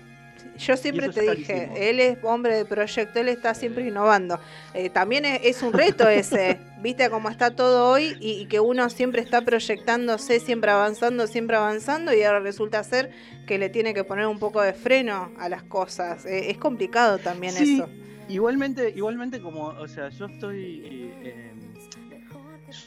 Yo 0.58 0.76
siempre 0.76 1.08
te 1.08 1.22
dije, 1.22 1.54
carísimo. 1.54 1.76
él 1.76 2.00
es 2.00 2.18
hombre 2.22 2.56
de 2.56 2.64
proyecto, 2.64 3.18
él 3.18 3.28
está 3.28 3.54
siempre 3.54 3.86
innovando. 3.86 4.38
Eh, 4.74 4.90
también 4.90 5.24
es, 5.24 5.40
es 5.44 5.62
un 5.62 5.72
reto 5.72 6.08
ese, 6.08 6.58
viste 6.80 7.08
cómo 7.10 7.30
está 7.30 7.56
todo 7.56 7.90
hoy 7.90 8.16
y, 8.20 8.32
y 8.32 8.46
que 8.46 8.60
uno 8.60 8.88
siempre 8.90 9.22
está 9.22 9.42
proyectándose, 9.42 10.40
siempre 10.40 10.70
avanzando, 10.70 11.26
siempre 11.26 11.56
avanzando 11.56 12.12
y 12.14 12.22
ahora 12.22 12.40
resulta 12.40 12.82
ser 12.84 13.10
que 13.46 13.58
le 13.58 13.70
tiene 13.70 13.94
que 13.94 14.04
poner 14.04 14.26
un 14.26 14.38
poco 14.38 14.60
de 14.60 14.72
freno 14.72 15.32
a 15.38 15.48
las 15.48 15.62
cosas. 15.62 16.24
Eh, 16.26 16.50
es 16.50 16.58
complicado 16.58 17.18
también 17.18 17.54
Sí, 17.54 17.76
eso. 17.76 17.88
Igualmente, 18.28 18.92
igualmente 18.94 19.40
como, 19.40 19.66
o 19.66 19.88
sea, 19.88 20.08
yo 20.10 20.26
estoy, 20.26 20.82
eh, 20.84 21.52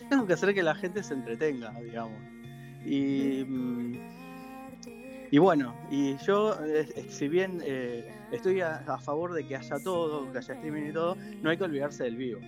tengo 0.09 0.26
que 0.26 0.34
hacer 0.34 0.53
que 0.53 0.63
la 0.63 0.76
gente 0.76 1.03
se 1.03 1.13
entretenga, 1.13 1.72
digamos. 1.81 2.17
Y, 2.85 3.43
mm, 3.47 4.24
y 5.31 5.38
bueno, 5.38 5.76
y 5.89 6.18
yo, 6.18 6.53
eh, 6.65 6.88
eh, 6.95 7.06
si 7.10 7.27
bien 7.27 7.61
eh, 7.64 8.11
estoy 8.31 8.61
a, 8.61 8.77
a 8.88 8.97
favor 8.99 9.34
de 9.34 9.45
que 9.45 9.56
haya 9.56 9.80
todo, 9.80 10.31
que 10.31 10.38
haya 10.38 10.53
streaming 10.53 10.89
y 10.89 10.93
todo, 10.93 11.15
no 11.41 11.49
hay 11.49 11.57
que 11.57 11.64
olvidarse 11.64 12.03
del 12.03 12.15
vivo. 12.15 12.39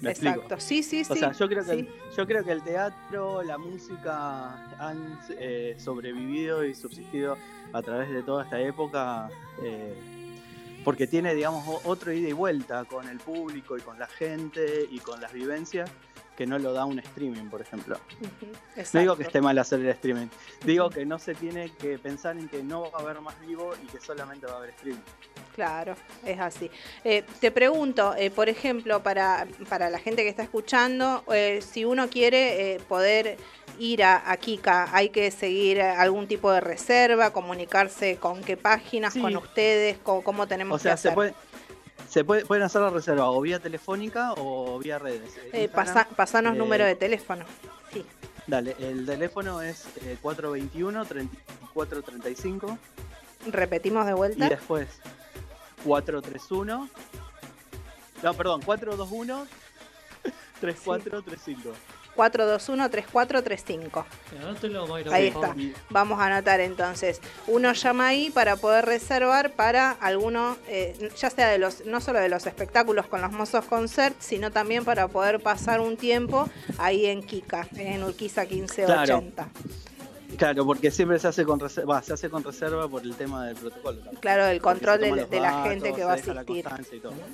¿Me 0.00 0.10
Exacto, 0.12 0.40
explico? 0.54 0.60
sí, 0.60 0.82
sí, 0.82 1.04
sí. 1.04 1.12
O 1.12 1.16
sea, 1.16 1.32
yo 1.32 1.46
creo 1.46 1.62
que, 1.62 1.72
sí. 1.72 1.78
el, 1.80 1.88
yo 2.16 2.26
creo 2.26 2.42
que 2.42 2.52
el 2.52 2.62
teatro, 2.62 3.42
la 3.42 3.58
música 3.58 4.54
han 4.78 5.18
eh, 5.30 5.74
sobrevivido 5.78 6.64
y 6.64 6.74
subsistido 6.74 7.36
a 7.72 7.82
través 7.82 8.08
de 8.10 8.22
toda 8.22 8.44
esta 8.44 8.58
época 8.60 9.28
eh, 9.62 9.94
porque 10.84 11.06
tiene, 11.06 11.34
digamos, 11.34 11.82
otro 11.84 12.12
ida 12.12 12.30
y 12.30 12.32
vuelta 12.32 12.86
con 12.86 13.06
el 13.08 13.18
público 13.18 13.76
y 13.76 13.82
con 13.82 13.98
la 13.98 14.06
gente 14.06 14.86
y 14.90 14.98
con 15.00 15.20
las 15.20 15.34
vivencias 15.34 15.90
que 16.40 16.46
no 16.46 16.58
lo 16.58 16.72
da 16.72 16.86
un 16.86 16.98
streaming, 16.98 17.50
por 17.50 17.60
ejemplo. 17.60 17.98
No 18.94 19.00
digo 19.00 19.14
que 19.14 19.24
esté 19.24 19.42
mal 19.42 19.58
hacer 19.58 19.78
el 19.80 19.88
streaming, 19.90 20.28
digo 20.64 20.88
que 20.88 21.04
no 21.04 21.18
se 21.18 21.34
tiene 21.34 21.70
que 21.78 21.98
pensar 21.98 22.38
en 22.38 22.48
que 22.48 22.62
no 22.62 22.90
va 22.90 22.98
a 22.98 23.02
haber 23.02 23.20
más 23.20 23.38
vivo 23.46 23.74
y 23.84 23.86
que 23.88 24.00
solamente 24.00 24.46
va 24.46 24.54
a 24.54 24.56
haber 24.56 24.70
streaming. 24.70 25.02
Claro, 25.54 25.96
es 26.24 26.40
así. 26.40 26.70
Eh, 27.04 27.24
te 27.40 27.50
pregunto, 27.50 28.14
eh, 28.16 28.30
por 28.30 28.48
ejemplo, 28.48 29.02
para, 29.02 29.46
para 29.68 29.90
la 29.90 29.98
gente 29.98 30.22
que 30.22 30.30
está 30.30 30.42
escuchando, 30.42 31.22
eh, 31.30 31.60
si 31.60 31.84
uno 31.84 32.08
quiere 32.08 32.80
poder 32.88 33.36
ir 33.78 34.02
a, 34.02 34.30
a 34.30 34.38
Kika, 34.38 34.88
hay 34.96 35.10
que 35.10 35.30
seguir 35.30 35.82
algún 35.82 36.26
tipo 36.26 36.50
de 36.52 36.60
reserva, 36.62 37.34
comunicarse 37.34 38.16
con 38.16 38.40
qué 38.42 38.56
páginas, 38.56 39.12
Sí. 39.12 39.20
con 39.20 39.36
ustedes, 39.36 39.98
con, 39.98 40.22
cómo 40.22 40.46
tenemos 40.46 40.76
O 40.76 40.78
sea, 40.78 40.92
que 40.92 40.94
hacer. 40.94 41.10
se, 41.10 41.14
puede, 41.14 41.34
se 42.08 42.24
puede, 42.24 42.44
pueden 42.46 42.64
hacer 42.64 42.80
la 42.82 42.90
reserva 42.90 43.30
o 43.30 43.40
vía 43.40 43.58
telefónica 43.60 44.32
o 44.36 44.78
vía 44.78 44.98
redes. 44.98 45.32
Eh, 45.52 45.68
pasa- 45.68 46.08
pasanos 46.16 46.54
eh, 46.54 46.58
número 46.58 46.84
de 46.84 46.94
teléfono. 46.96 47.44
Sí. 47.92 48.04
Dale, 48.46 48.74
el 48.80 49.06
teléfono 49.06 49.62
es 49.62 49.86
eh, 50.02 50.16
421-3435 50.22 52.78
Repetimos 53.46 54.04
de 54.06 54.12
y 54.12 54.14
vuelta. 54.14 54.48
después 54.48 54.88
431. 55.84 56.88
No, 58.22 58.34
perdón, 58.34 58.60
421-3435. 58.62 61.56
421-3435. 62.16 64.04
Anótelo, 64.40 64.86
Mayra, 64.86 65.14
Ahí 65.14 65.28
está. 65.28 65.54
Vamos 65.88 66.20
a 66.20 66.26
anotar 66.26 66.60
entonces. 66.60 67.20
Uno 67.46 67.72
llama 67.72 68.08
ahí 68.08 68.30
para 68.30 68.56
poder 68.56 68.86
reservar 68.86 69.52
para 69.52 69.92
alguno, 69.92 70.56
eh, 70.68 71.10
ya 71.16 71.30
sea 71.30 71.48
de 71.48 71.58
los, 71.58 71.86
no 71.86 72.00
solo 72.00 72.20
de 72.20 72.28
los 72.28 72.46
espectáculos 72.46 73.06
con 73.06 73.20
los 73.22 73.32
mozos 73.32 73.64
concert, 73.64 74.16
sino 74.20 74.50
también 74.50 74.84
para 74.84 75.08
poder 75.08 75.40
pasar 75.40 75.80
un 75.80 75.96
tiempo 75.96 76.48
ahí 76.78 77.06
en 77.06 77.22
Kika, 77.22 77.68
en 77.76 78.04
Urquiza 78.04 78.44
1580. 78.44 79.32
Claro, 79.32 79.50
porque 80.64 80.90
siempre 80.90 81.18
se 81.18 81.28
hace 81.28 81.44
con 81.44 81.60
reserva, 81.60 82.02
se 82.02 82.12
hace 82.12 82.30
con 82.30 82.42
reserva 82.42 82.88
por 82.88 83.02
el 83.02 83.14
tema 83.14 83.46
del 83.46 83.56
protocolo. 83.56 83.98
también. 83.98 84.20
Claro, 84.20 84.46
el 84.46 84.60
control 84.60 85.00
de, 85.00 85.40
la 85.40 85.62
gente 85.64 85.92
que 85.92 86.04
va 86.04 86.12
a 86.12 86.14
asistir. 86.14 86.64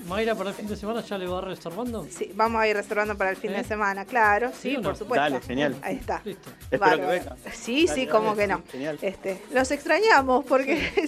Mayra, 0.09 0.35
para 0.35 0.51
el 0.51 0.57
fin 0.57 0.67
de 0.67 0.77
semana 0.77 1.01
ya 1.03 1.19
le 1.19 1.27
va 1.27 1.41
reservando. 1.41 2.07
Sí, 2.11 2.33
vamos 2.35 2.61
a 2.61 2.69
ir 2.69 2.77
reservando 2.77 3.17
para 3.17 3.31
el 3.31 3.37
fin 3.37 3.53
¿Eh? 3.53 3.59
de 3.59 3.65
semana, 3.65 4.05
claro, 4.05 4.51
sí, 4.53 4.71
¿Sí 4.71 4.77
o 4.77 4.81
no? 4.81 4.89
por 4.89 4.97
supuesto. 4.97 5.23
Dale, 5.23 5.41
genial. 5.41 5.77
Ahí 5.83 5.97
está. 5.97 6.21
Listo. 6.25 6.51
Espero 6.71 6.97
que 6.97 7.07
vengan. 7.07 7.37
Sí, 7.53 7.87
Dale, 7.87 7.87
sí, 7.87 7.87
dale, 7.87 8.09
como 8.09 8.37
que 8.37 8.47
no. 8.47 8.57
sí, 8.59 8.63
Genial. 8.73 8.99
Este, 9.03 9.43
los 9.53 9.71
extrañamos 9.71 10.45
porque 10.45 10.75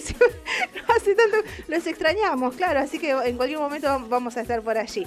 no 0.87 0.95
hace 0.95 1.15
tanto, 1.15 1.37
los 1.67 1.87
extrañamos, 1.87 2.55
claro, 2.55 2.79
así 2.79 2.99
que 2.99 3.11
en 3.11 3.37
cualquier 3.37 3.59
momento 3.59 4.05
vamos 4.09 4.37
a 4.37 4.41
estar 4.41 4.61
por 4.61 4.77
allí. 4.77 5.05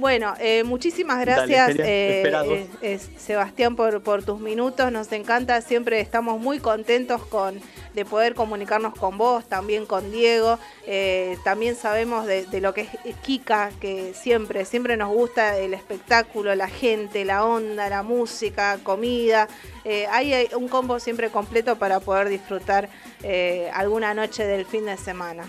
Bueno, 0.00 0.32
eh, 0.40 0.64
muchísimas 0.64 1.20
gracias 1.20 1.72
eh, 1.78 2.66
eh, 2.80 2.98
Sebastián 3.18 3.76
por, 3.76 4.02
por 4.02 4.24
tus 4.24 4.40
minutos, 4.40 4.90
nos 4.90 5.12
encanta, 5.12 5.60
siempre 5.60 6.00
estamos 6.00 6.40
muy 6.40 6.58
contentos 6.58 7.22
con 7.26 7.60
de 7.92 8.06
poder 8.06 8.34
comunicarnos 8.34 8.94
con 8.94 9.18
vos, 9.18 9.44
también 9.44 9.84
con 9.84 10.10
Diego, 10.10 10.58
también 11.44 11.76
sabemos 11.76 12.24
de, 12.24 12.46
de 12.46 12.62
lo 12.62 12.72
que 12.72 12.88
es 13.04 13.16
Kika, 13.16 13.72
que 13.78 14.14
siempre, 14.14 14.64
siempre 14.64 14.96
nos 14.96 15.12
gusta 15.12 15.58
el 15.58 15.74
espectáculo, 15.74 16.54
la 16.54 16.68
gente, 16.68 17.26
la 17.26 17.44
onda, 17.44 17.90
la 17.90 18.02
música, 18.02 18.78
comida, 18.82 19.48
hay 19.84 20.48
un 20.56 20.68
combo 20.68 20.98
siempre 20.98 21.28
completo 21.28 21.76
para 21.76 22.00
poder 22.00 22.30
disfrutar 22.30 22.88
alguna 23.74 24.14
noche 24.14 24.46
del 24.46 24.64
fin 24.64 24.86
de 24.86 24.96
semana. 24.96 25.44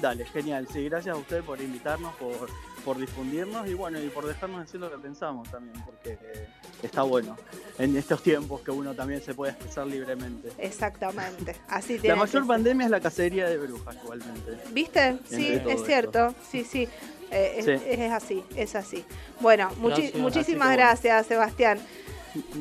Dale, 0.00 0.24
genial. 0.26 0.68
Sí, 0.70 0.84
gracias 0.84 1.16
a 1.16 1.18
usted 1.18 1.42
por 1.42 1.60
invitarnos, 1.60 2.14
por, 2.16 2.48
por 2.84 2.98
difundirnos 2.98 3.66
y 3.68 3.74
bueno, 3.74 3.98
y 4.00 4.08
por 4.08 4.26
dejarnos 4.26 4.60
decir 4.66 4.78
lo 4.80 4.90
que 4.90 4.98
pensamos 4.98 5.50
también, 5.50 5.82
porque 5.84 6.18
eh, 6.22 6.48
está 6.82 7.02
bueno 7.02 7.36
en 7.78 7.96
estos 7.96 8.22
tiempos 8.22 8.60
que 8.60 8.70
uno 8.70 8.94
también 8.94 9.22
se 9.22 9.32
puede 9.34 9.52
expresar 9.52 9.86
libremente. 9.86 10.52
Exactamente, 10.58 11.56
así 11.68 11.98
La 11.98 12.16
mayor 12.16 12.42
que 12.42 12.48
pandemia 12.48 12.84
es 12.84 12.90
la 12.90 13.00
cacería 13.00 13.48
de 13.48 13.56
brujas, 13.58 13.96
igualmente. 14.02 14.58
¿Viste? 14.72 15.18
Sí, 15.28 15.48
es 15.54 15.66
esto. 15.66 15.84
cierto, 15.86 16.34
sí, 16.50 16.64
sí. 16.64 16.88
Eh, 17.30 17.54
es, 17.58 17.64
Sí. 17.64 17.70
es 17.88 18.12
así, 18.12 18.44
es 18.54 18.74
así. 18.74 19.04
Bueno, 19.40 19.70
muchi- 19.80 20.02
Gracias. 20.12 20.14
muchísimas 20.16 20.36
Así 20.36 20.52
que 20.52 20.58
bueno. 20.58 20.76
gracias, 20.76 21.26
Sebastián. 21.26 21.80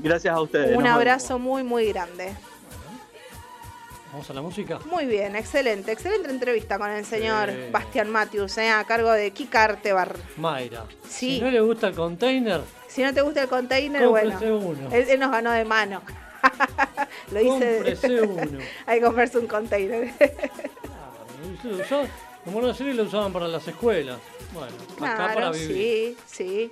Gracias 0.02 0.34
a 0.34 0.40
ustedes. 0.42 0.72
Un 0.78 0.84
vemos. 0.84 0.96
abrazo 0.96 1.38
muy, 1.38 1.64
muy 1.64 1.88
grande. 1.90 2.34
Vamos 4.14 4.30
a 4.30 4.34
la 4.36 4.44
música. 4.44 4.78
Muy 4.86 5.08
bien, 5.08 5.36
excelente, 5.36 5.92
excelente 5.92 6.30
entrevista 6.30 6.78
con 6.78 6.88
el 6.92 7.04
señor 7.04 7.50
Sí. 7.50 7.56
Bastián 7.72 8.12
Matius, 8.12 8.60
eh, 8.60 8.70
a 8.70 8.84
cargo 8.84 9.12
de 9.12 9.32
Kika 9.32 9.64
Artebar. 9.64 10.16
Mayra. 10.38 10.86
Sí. 11.10 11.38
Si 11.38 11.42
no 11.42 11.50
le 11.50 11.60
gusta 11.62 11.88
el 11.88 11.96
container, 11.96 12.62
Si 12.88 13.02
no 13.02 13.12
te 13.12 13.22
gusta 13.24 13.42
el 13.42 13.50
container, 13.50 14.08
bueno, 14.08 14.38
uno. 14.60 14.90
él, 14.92 15.06
él 15.10 15.20
nos 15.20 15.32
ganó 15.32 15.52
de 15.52 15.66
mano. 15.66 16.04
Lo 17.32 17.42
hice. 17.42 18.22
Uno. 18.22 18.60
Hay 18.86 19.00
que 19.00 19.06
comprarse 19.06 19.40
un 19.40 19.48
container. 19.48 20.14
Como 22.46 22.62
no 22.62 22.72
serie 22.74 22.94
lo 22.94 23.04
usaban 23.04 23.34
para 23.34 23.48
las 23.48 23.68
escuelas. 23.68 24.20
Bueno, 24.54 24.76
acá 24.98 25.18
para 25.18 25.34
claro, 25.34 25.52
vivir. 25.54 26.16
sí, 26.28 26.72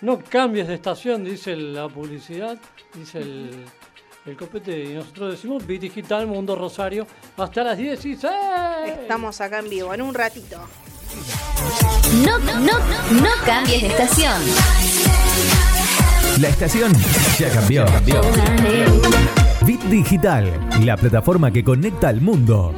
No 0.00 0.22
cambies 0.24 0.68
de 0.68 0.74
estación, 0.74 1.22
dice 1.22 1.54
la 1.54 1.86
publicidad, 1.88 2.58
dice 2.94 3.18
el, 3.18 3.66
el 4.26 4.36
copete. 4.36 4.84
Y 4.84 4.94
nosotros 4.94 5.32
decimos 5.32 5.66
Bit 5.66 5.82
Digital 5.82 6.26
Mundo 6.26 6.56
Rosario 6.56 7.06
hasta 7.36 7.64
las 7.64 7.78
16. 7.78 8.24
Estamos 9.00 9.40
acá 9.40 9.58
en 9.58 9.70
vivo, 9.70 9.92
en 9.94 10.02
un 10.02 10.14
ratito. 10.14 10.58
No, 12.24 12.38
no, 12.38 12.78
no 12.78 13.28
cambies 13.44 13.82
de 13.82 13.88
estación. 13.88 14.42
La 16.40 16.48
estación 16.48 16.92
ya 17.38 17.50
cambió. 17.50 17.84
Bit 19.64 19.82
Digital, 19.84 20.68
la 20.84 20.96
plataforma 20.96 21.50
que 21.50 21.62
conecta 21.62 22.08
al 22.08 22.20
mundo. 22.20 22.74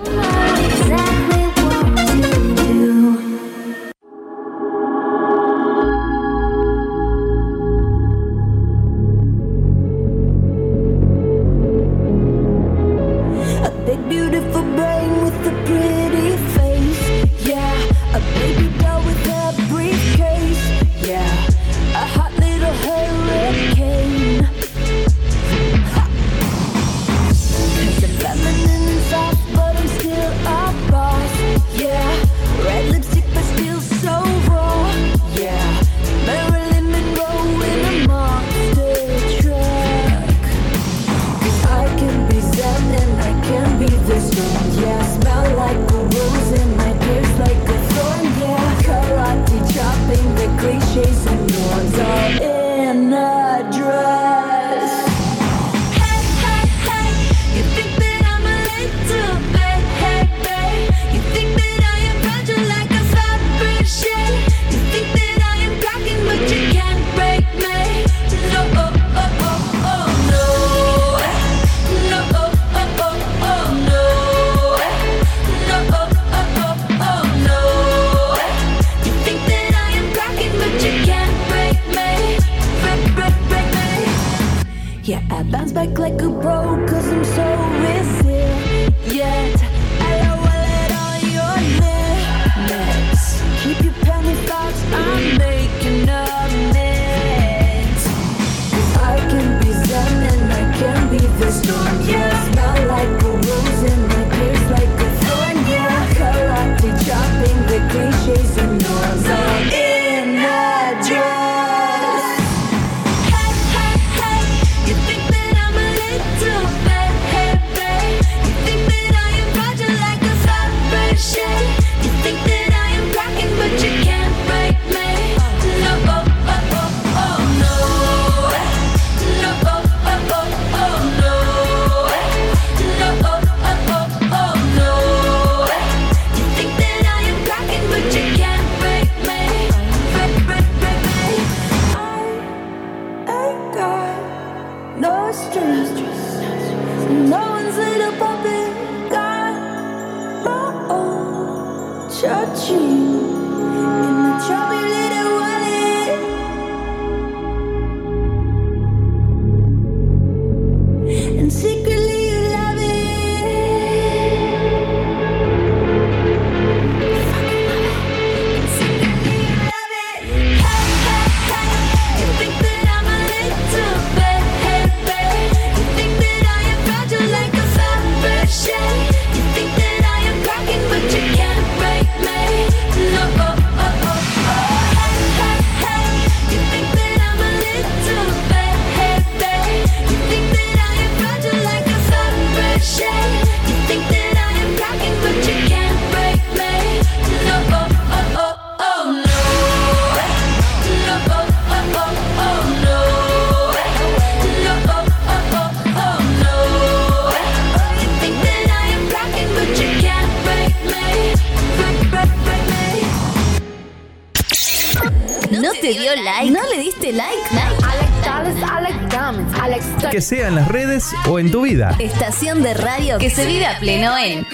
Vida. 221.76 221.96
Estación 221.98 222.62
de 222.62 222.74
radio 222.74 223.18
que 223.18 223.30
se 223.30 223.46
vive 223.46 223.66
a 223.66 223.78
pleno 223.78 224.16
en 224.18 224.46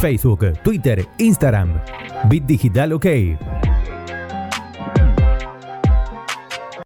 Facebook, 0.00 0.58
Twitter, 0.64 1.06
Instagram. 1.18 1.80
Bit 2.28 2.44
Digital 2.44 2.92
OK. 2.92 3.06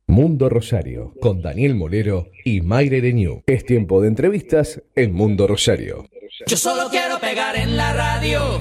Mundo 0.07 0.49
Rosario, 0.49 1.13
con 1.21 1.43
Daniel 1.43 1.75
Molero 1.75 2.29
y 2.45 2.61
Mayre 2.63 3.01
Renew. 3.01 3.43
Es 3.47 3.65
tiempo 3.65 4.01
de 4.01 4.09
entrevistas 4.09 4.83
en 4.95 5.13
Mundo 5.13 5.47
Rosario. 5.47 6.07
Yo 6.47 6.57
solo 6.57 6.89
quiero 6.91 7.19
pegar 7.21 7.57
en 7.57 7.77
la 7.77 7.93
radio. 7.93 8.61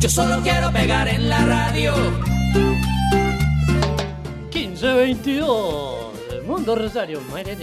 Yo 0.00 0.08
solo 0.08 0.40
quiero 0.42 0.72
pegar 0.72 1.08
en 1.08 1.28
la 1.28 1.44
radio. 1.46 1.94
1522 4.52 6.01
del 6.42 6.50
Mundo 6.50 6.74
Rosario. 6.74 7.20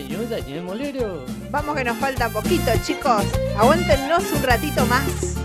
Yo, 0.07 0.23
Daniel 0.23 0.63
Molero. 0.63 1.25
Vamos 1.51 1.75
que 1.75 1.83
nos 1.83 1.97
falta 1.97 2.29
poquito, 2.29 2.71
chicos. 2.83 3.23
Aguántenos 3.57 4.31
un 4.31 4.43
ratito 4.43 4.85
más. 4.85 5.35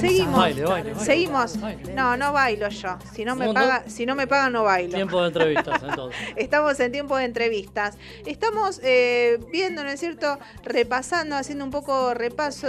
Seguimos. 0.00 0.36
Baile, 0.36 0.64
baile, 0.64 0.92
baile. 0.92 1.04
Seguimos. 1.04 1.56
No, 1.94 2.16
no 2.16 2.32
bailo 2.32 2.68
yo. 2.68 2.98
Si 3.12 3.24
no 3.24 3.34
me 3.34 3.46
¿Cómo 3.46 3.54
paga, 3.54 3.84
si 3.88 4.06
no 4.06 4.14
me 4.14 4.26
pagan 4.26 4.52
no 4.52 4.62
bailo. 4.64 4.94
Tiempo 4.94 5.20
de 5.20 5.28
entrevistas, 5.28 5.82
entonces. 5.82 6.20
Estamos 6.36 6.78
en 6.80 6.92
tiempo 6.92 7.16
de 7.16 7.24
entrevistas. 7.24 7.98
Estamos 8.24 8.80
eh, 8.84 9.38
viendo, 9.50 9.82
¿no 9.82 9.90
es 9.90 9.98
cierto? 10.00 10.38
Repasando, 10.62 11.36
haciendo 11.36 11.64
un 11.64 11.70
poco 11.70 12.14
repaso 12.14 12.68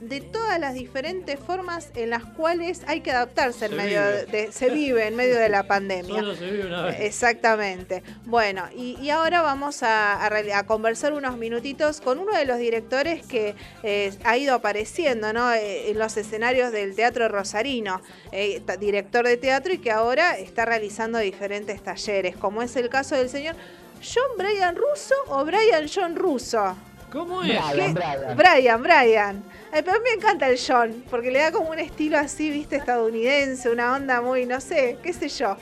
de, 0.00 0.20
todas 0.20 0.58
las 0.58 0.74
diferentes 0.74 1.38
formas 1.38 1.90
en 1.94 2.10
las 2.10 2.24
cuales 2.24 2.82
hay 2.86 3.00
que 3.00 3.10
adaptarse 3.10 3.66
en 3.66 3.70
Se 3.72 3.76
medio 3.76 4.00
vive. 4.00 4.26
de, 4.46 4.52
se 4.52 4.70
vive 4.70 5.06
en 5.06 5.16
medio 5.16 5.38
de 5.38 5.48
la 5.48 5.62
pandemia. 5.68 6.16
Solo 6.20 6.34
se 6.34 6.50
vive 6.50 6.66
una 6.66 6.82
vez. 6.82 7.00
Exactamente. 7.00 8.02
Bueno, 8.24 8.64
y, 8.74 8.96
y 9.00 9.10
ahora 9.10 9.42
vamos 9.42 9.82
a, 9.82 10.24
a 10.24 10.30
reali- 10.30 10.52
a 10.52 10.66
conversar 10.66 11.12
unos 11.12 11.36
minutitos 11.36 12.00
con 12.00 12.18
uno 12.18 12.32
de 12.36 12.44
los 12.44 12.58
directores 12.58 13.24
que 13.26 13.54
eh, 13.82 14.12
ha 14.24 14.36
ido 14.36 14.54
apareciendo 14.54 15.32
¿no? 15.32 15.52
Eh, 15.52 15.90
en 15.90 15.98
los 15.98 16.16
escenarios 16.16 16.72
del 16.72 16.94
Teatro 16.94 17.28
Rosarino, 17.28 18.00
eh, 18.32 18.62
director 18.78 19.26
de 19.26 19.36
teatro 19.36 19.72
y 19.72 19.78
que 19.78 19.90
ahora 19.90 20.38
está 20.38 20.64
realizando 20.64 21.18
diferentes 21.18 21.82
talleres, 21.82 22.36
como 22.36 22.62
es 22.62 22.74
el 22.76 22.88
caso 22.88 23.14
del 23.16 23.28
señor 23.28 23.54
John 24.02 24.36
Brian 24.38 24.76
Russo 24.76 25.14
o 25.28 25.44
Brian 25.44 25.86
John 25.94 26.16
Russo. 26.16 26.76
¿Cómo 27.12 27.42
es? 27.42 27.50
¿Qué? 27.74 27.94
Brian, 28.36 28.82
Brian. 28.82 29.42
Ay, 29.72 29.82
pero 29.84 30.00
me 30.00 30.10
encanta 30.10 30.48
el 30.48 30.58
John, 30.58 31.04
porque 31.10 31.30
le 31.30 31.38
da 31.38 31.52
como 31.52 31.70
un 31.70 31.78
estilo 31.78 32.18
así, 32.18 32.50
viste, 32.50 32.76
estadounidense, 32.76 33.70
una 33.70 33.94
onda 33.94 34.20
muy, 34.20 34.44
no 34.46 34.60
sé, 34.60 34.98
qué 35.02 35.12
sé 35.12 35.28
yo. 35.28 35.56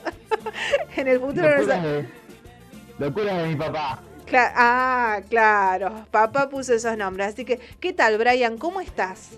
en 0.97 1.09
el 1.09 1.21
futuro 1.21 1.49
no 1.51 1.57
Locura 1.57 1.83
sé. 1.83 1.89
de, 1.89 2.09
locura 2.99 3.35
de 3.39 3.49
mi 3.49 3.57
papá. 3.57 4.01
Cla- 4.27 4.53
ah, 4.57 5.21
claro. 5.29 6.07
Papá 6.11 6.49
puso 6.49 6.73
esos 6.75 6.97
nombres. 6.97 7.29
Así 7.29 7.45
que, 7.45 7.59
¿qué 7.81 7.93
tal, 7.93 8.17
Brian? 8.19 8.57
¿Cómo 8.59 8.81
estás? 8.81 9.31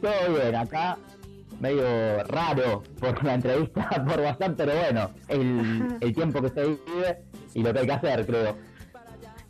Todo 0.00 0.34
bien, 0.34 0.54
acá 0.56 0.96
medio 1.60 2.24
raro 2.24 2.82
por 2.98 3.22
la 3.22 3.34
entrevista 3.34 3.88
por 4.06 4.18
WhatsApp, 4.20 4.54
pero 4.56 4.72
bueno, 4.74 5.10
el, 5.28 5.96
el 6.00 6.12
tiempo 6.14 6.42
que 6.42 6.48
se 6.48 6.64
vive 6.64 7.18
y 7.54 7.62
lo 7.62 7.72
que 7.72 7.78
hay 7.80 7.86
que 7.86 7.92
hacer, 7.92 8.26
creo. 8.26 8.56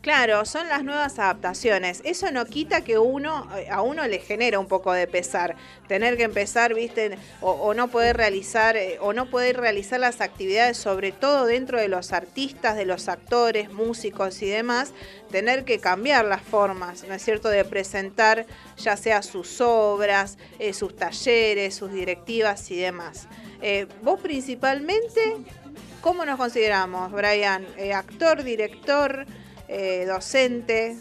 Claro, 0.02 0.44
son 0.46 0.68
las 0.68 0.82
nuevas 0.82 1.20
adaptaciones. 1.20 2.02
Eso 2.04 2.32
no 2.32 2.44
quita 2.44 2.82
que 2.82 2.98
uno, 2.98 3.46
eh, 3.56 3.68
a 3.70 3.82
uno 3.82 4.04
le 4.08 4.18
genera 4.18 4.58
un 4.58 4.66
poco 4.66 4.92
de 4.92 5.06
pesar. 5.06 5.54
Tener 5.86 6.16
que 6.16 6.24
empezar, 6.24 6.74
viste, 6.74 7.16
o, 7.40 7.72
no 7.72 7.86
poder 7.86 8.16
realizar, 8.16 8.76
eh, 8.76 8.98
o 9.00 9.12
no 9.12 9.30
poder 9.30 9.58
realizar 9.58 10.00
las 10.00 10.20
actividades, 10.20 10.76
sobre 10.76 11.12
todo 11.12 11.46
dentro 11.46 11.78
de 11.78 11.86
los 11.86 12.12
artistas, 12.12 12.74
de 12.74 12.84
los 12.84 13.08
actores, 13.08 13.72
músicos 13.72 14.42
y 14.42 14.46
demás, 14.46 14.92
tener 15.30 15.64
que 15.64 15.78
cambiar 15.78 16.24
las 16.24 16.42
formas, 16.42 17.04
¿no 17.06 17.14
es 17.14 17.22
cierto?, 17.22 17.48
de 17.48 17.64
presentar 17.64 18.44
ya 18.76 18.96
sea 18.96 19.22
sus 19.22 19.60
obras, 19.60 20.36
eh, 20.58 20.72
sus 20.72 20.96
talleres, 20.96 21.76
sus 21.76 21.92
directivas 21.92 22.72
y 22.72 22.76
demás. 22.76 23.28
Vos 24.02 24.20
principalmente, 24.20 25.36
¿cómo 26.00 26.24
nos 26.24 26.36
consideramos, 26.36 27.12
Brian? 27.12 27.64
Actor, 27.94 28.42
director, 28.42 29.24
eh, 29.72 30.04
docente. 30.06 30.98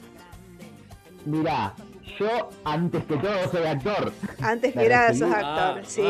Mirá, 1.26 1.76
yo 2.18 2.49
antes 2.64 3.03
que 3.03 3.18
todo 3.18 3.52
soy 3.52 3.65
actor. 3.65 4.14
Antes 4.41 4.73
que 4.77 4.88
nada 4.88 5.14
sos 5.14 5.31
actor, 5.31 5.85
sí. 5.85 6.03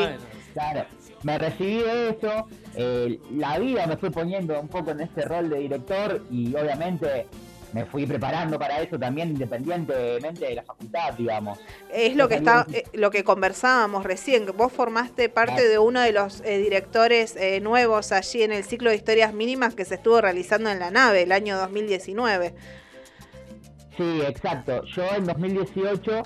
Claro, 0.53 0.85
me 1.23 1.37
recibí 1.37 1.79
de 1.79 2.09
eso, 2.09 2.47
eh, 2.75 3.19
la 3.31 3.57
vida 3.57 3.87
me 3.87 3.97
fue 3.97 4.11
poniendo 4.11 4.59
un 4.59 4.67
poco 4.67 4.91
en 4.91 5.01
ese 5.01 5.21
rol 5.23 5.49
de 5.49 5.57
director 5.59 6.23
y 6.29 6.53
obviamente 6.55 7.27
me 7.73 7.85
fui 7.85 8.05
preparando 8.05 8.59
para 8.59 8.81
eso 8.81 8.97
también 8.97 9.29
independientemente 9.29 10.45
de 10.45 10.55
la 10.55 10.63
facultad, 10.63 11.13
digamos. 11.13 11.59
Es 11.91 12.15
lo 12.15 12.27
que 12.27 12.35
está, 12.35 12.65
eh, 12.73 12.83
lo 12.93 13.11
que 13.11 13.23
conversábamos 13.23 14.03
recién, 14.03 14.45
que 14.45 14.51
vos 14.51 14.71
formaste 14.71 15.29
parte 15.29 15.67
de 15.67 15.79
uno 15.79 16.01
de 16.01 16.11
los 16.11 16.41
eh, 16.41 16.57
directores 16.57 17.35
eh, 17.35 17.59
nuevos 17.61 18.11
allí 18.11 18.43
en 18.43 18.51
el 18.51 18.63
ciclo 18.63 18.89
de 18.89 18.95
historias 18.95 19.33
mínimas 19.33 19.75
que 19.75 19.85
se 19.85 19.95
estuvo 19.95 20.21
realizando 20.21 20.69
en 20.69 20.79
la 20.79 20.91
nave 20.91 21.23
el 21.23 21.31
año 21.31 21.57
2019. 21.57 22.53
Sí, 23.97 24.21
exacto. 24.25 24.83
Yo 24.85 25.03
en 25.15 25.25
2018 25.25 26.23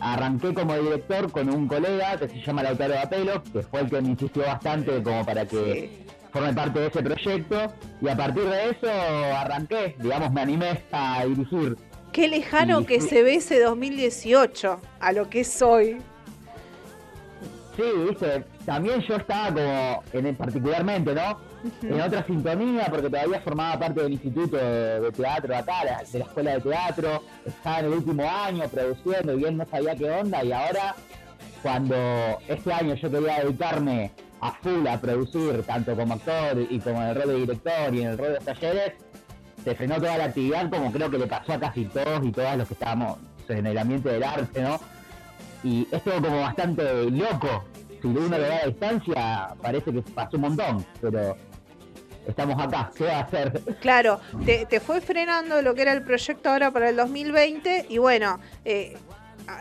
arranqué 0.00 0.52
como 0.52 0.76
director 0.76 1.30
con 1.32 1.52
un 1.52 1.66
colega 1.66 2.18
que 2.18 2.28
se 2.28 2.40
llama 2.40 2.62
Lautaro 2.62 2.98
Apelo, 2.98 3.42
que 3.42 3.62
fue 3.62 3.80
el 3.80 3.90
que 3.90 4.00
me 4.00 4.10
insistió 4.10 4.42
bastante 4.42 5.02
como 5.02 5.24
para 5.24 5.46
que 5.46 6.06
forme 6.36 6.52
parte 6.52 6.78
de 6.80 6.86
ese 6.88 7.02
proyecto. 7.02 7.72
Y 8.02 8.08
a 8.08 8.16
partir 8.16 8.42
de 8.44 8.70
eso 8.70 8.88
arranqué, 9.36 9.96
digamos, 9.98 10.30
me 10.32 10.42
animé 10.42 10.82
a 10.92 11.24
dirigir. 11.24 11.76
Qué 12.12 12.28
lejano 12.28 12.84
que 12.84 13.00
se 13.00 13.22
ve 13.22 13.36
ese 13.36 13.60
2018 13.60 14.80
a 15.00 15.12
lo 15.12 15.28
que 15.30 15.40
es 15.40 15.62
hoy. 15.62 15.98
Sí, 17.76 17.82
viste, 18.08 18.44
también 18.64 19.02
yo 19.02 19.16
estaba 19.16 19.48
como, 19.52 20.02
en 20.14 20.26
el- 20.26 20.34
particularmente, 20.36 21.14
¿no? 21.14 21.38
En 21.82 22.00
otra 22.00 22.24
sintonía, 22.24 22.86
porque 22.88 23.10
todavía 23.10 23.40
formaba 23.42 23.78
parte 23.78 24.02
del 24.02 24.12
instituto 24.12 24.56
de, 24.56 25.00
de 25.00 25.12
teatro 25.12 25.54
acá, 25.56 25.84
la- 25.84 26.02
de 26.10 26.18
la 26.20 26.24
escuela 26.24 26.54
de 26.54 26.60
teatro, 26.60 27.22
estaba 27.44 27.80
en 27.80 27.86
el 27.86 27.92
último 27.92 28.22
año 28.30 28.64
produciendo 28.68 29.34
y 29.34 29.36
bien 29.36 29.56
no 29.58 29.66
sabía 29.66 29.94
qué 29.94 30.08
onda, 30.10 30.42
y 30.42 30.52
ahora, 30.52 30.94
cuando 31.62 31.94
este 32.48 32.72
año 32.72 32.94
yo 32.94 33.10
quería 33.10 33.40
dedicarme 33.40 34.10
a 34.40 34.52
full 34.52 34.86
a 34.86 35.00
producir, 35.00 35.62
tanto 35.62 35.96
como 35.96 36.14
actor 36.14 36.66
y 36.68 36.78
como 36.80 37.02
en 37.02 37.08
el 37.08 37.14
rol 37.14 37.28
de 37.28 37.34
director 37.36 37.94
y 37.94 38.02
en 38.02 38.08
el 38.08 38.18
rol 38.18 38.28
de 38.28 38.34
los 38.34 38.44
talleres, 38.44 38.92
se 39.64 39.74
frenó 39.74 39.96
toda 39.96 40.18
la 40.18 40.24
actividad, 40.26 40.70
como 40.70 40.92
creo 40.92 41.10
que 41.10 41.18
le 41.18 41.26
pasó 41.26 41.54
a 41.54 41.60
casi 41.60 41.84
todos 41.86 42.24
y 42.24 42.32
todas 42.32 42.56
los 42.56 42.68
que 42.68 42.74
estábamos 42.74 43.18
en 43.48 43.66
el 43.66 43.78
ambiente 43.78 44.08
del 44.10 44.22
arte, 44.22 44.62
¿no? 44.62 44.78
y 45.66 45.86
es 45.90 46.02
todo 46.02 46.22
como 46.22 46.40
bastante 46.40 47.10
loco. 47.10 47.64
Si 48.00 48.06
uno 48.06 48.20
lo 48.20 48.38
ve 48.38 48.46
a 48.46 48.60
la 48.60 48.66
distancia, 48.66 49.48
parece 49.60 49.92
que 49.92 50.02
pasó 50.02 50.36
un 50.36 50.42
montón, 50.42 50.86
pero 51.00 51.36
estamos 52.26 52.62
acá, 52.62 52.90
¿qué 52.96 53.04
va 53.04 53.18
a 53.18 53.20
hacer? 53.20 53.60
Claro, 53.80 54.20
te, 54.44 54.66
te 54.66 54.80
fue 54.80 55.00
frenando 55.00 55.62
lo 55.62 55.74
que 55.74 55.82
era 55.82 55.92
el 55.92 56.02
proyecto 56.02 56.50
ahora 56.50 56.70
para 56.70 56.88
el 56.90 56.96
2020 56.96 57.86
y 57.88 57.98
bueno, 57.98 58.38
eh, 58.64 58.96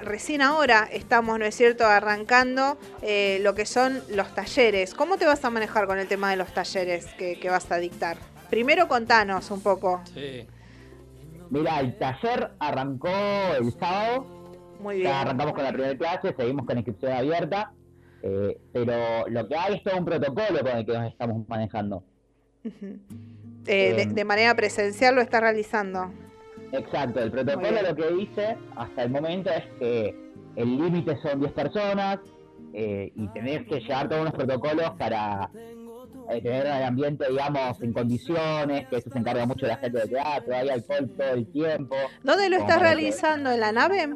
recién 0.02 0.42
ahora 0.42 0.88
estamos, 0.92 1.38
¿no 1.40 1.46
es 1.46 1.56
cierto?, 1.56 1.86
arrancando 1.86 2.78
eh, 3.02 3.40
lo 3.42 3.56
que 3.56 3.66
son 3.66 4.02
los 4.10 4.34
talleres. 4.36 4.94
¿Cómo 4.94 5.18
te 5.18 5.26
vas 5.26 5.44
a 5.46 5.50
manejar 5.50 5.88
con 5.88 6.00
el 6.00 6.08
tema 6.08 6.30
de 6.32 6.38
los 6.38 6.54
talleres 6.54 7.06
que, 7.18 7.40
que 7.40 7.50
vas 7.50 7.72
a 7.72 7.78
dictar? 7.78 8.18
Primero 8.50 8.88
contanos 8.88 9.50
un 9.52 9.62
poco. 9.62 10.02
Sí. 10.14 10.48
Mira, 11.50 11.80
el 11.80 11.98
taller 11.98 12.52
arrancó 12.60 13.10
el 13.60 13.72
sábado, 13.74 14.26
Muy 14.80 14.96
ya 14.98 15.02
bien. 15.02 15.14
arrancamos 15.14 15.54
con 15.54 15.64
la 15.64 15.72
primera 15.72 15.98
clase, 15.98 16.34
seguimos 16.36 16.66
con 16.66 16.78
inscripción 16.78 17.12
abierta, 17.12 17.72
eh, 18.24 18.58
pero 18.74 19.28
lo 19.28 19.48
que 19.48 19.56
hay 19.56 19.76
es 19.76 19.84
todo 19.84 19.98
un 19.98 20.06
protocolo 20.06 20.60
con 20.62 20.78
el 20.78 20.86
que 20.86 20.94
nos 20.94 21.12
estamos 21.12 21.48
manejando. 21.48 22.04
Eh, 23.68 23.94
de, 23.94 24.06
de 24.08 24.26
manera 24.26 24.56
presencial 24.56 25.14
lo 25.16 25.22
estás 25.22 25.42
realizando. 25.42 26.12
Exacto, 26.78 27.20
el 27.22 27.32
protocolo 27.32 27.82
lo 27.82 27.96
que 27.96 28.12
dice 28.12 28.58
hasta 28.76 29.04
el 29.04 29.10
momento 29.12 29.50
es 29.50 29.64
que 29.80 30.16
el 30.56 30.78
límite 30.78 31.18
son 31.22 31.40
10 31.40 31.52
personas 31.54 32.20
eh, 32.74 33.12
y 33.16 33.28
tenés 33.30 33.66
que 33.68 33.80
llevar 33.80 34.10
todos 34.10 34.22
unos 34.22 34.34
protocolos 34.34 34.92
para 34.98 35.50
eh, 36.30 36.42
tener 36.42 36.66
el 36.66 36.84
ambiente, 36.84 37.26
digamos, 37.30 37.82
en 37.82 37.94
condiciones, 37.94 38.88
que 38.88 38.98
eso 38.98 39.10
se 39.10 39.20
encarga 39.20 39.46
mucho 39.46 39.68
la 39.68 39.78
gente 39.78 40.00
de 40.00 40.08
teatro, 40.08 40.56
hay 40.56 40.70
alcohol 40.70 41.10
todo 41.18 41.32
el 41.32 41.52
tiempo. 41.52 41.96
¿Dónde 42.24 42.50
lo 42.50 42.58
estás 42.58 42.80
realizando? 42.80 43.52
¿En 43.52 43.60
la 43.60 43.72
nave? 43.72 44.10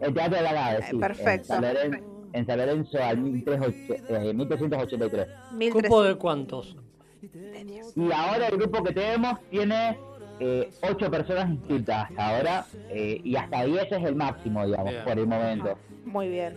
El 0.00 0.12
Teatro 0.12 0.36
de 0.36 0.42
la 0.42 0.52
Nave, 0.52 0.84
sí. 0.90 0.98
perfecto. 0.98 1.54
En 1.54 1.60
San 1.60 1.62
Lorenzo, 1.62 1.98
en 2.32 2.46
San 2.46 2.58
Lorenzo 2.58 3.02
al 3.02 3.18
1308 3.18 3.94
eh, 4.08 4.34
1383. 4.34 5.26
¿Grupo 5.72 6.02
de 6.02 6.14
cuántos? 6.16 6.76
Y 7.22 8.12
ahora 8.12 8.48
el 8.48 8.58
grupo 8.58 8.82
que 8.84 8.92
tenemos 8.92 9.40
tiene 9.50 9.98
eh, 10.40 10.70
8 10.82 11.10
personas 11.10 11.50
inscritas 11.50 12.10
hasta 12.10 12.36
ahora 12.36 12.66
eh, 12.90 13.20
y 13.24 13.36
hasta 13.36 13.64
10 13.64 13.92
es 13.92 14.04
el 14.04 14.14
máximo, 14.14 14.66
digamos, 14.66 14.92
Bien. 14.92 15.04
por 15.04 15.18
el 15.18 15.26
momento. 15.26 15.78
Muy 16.04 16.28
bien. 16.28 16.54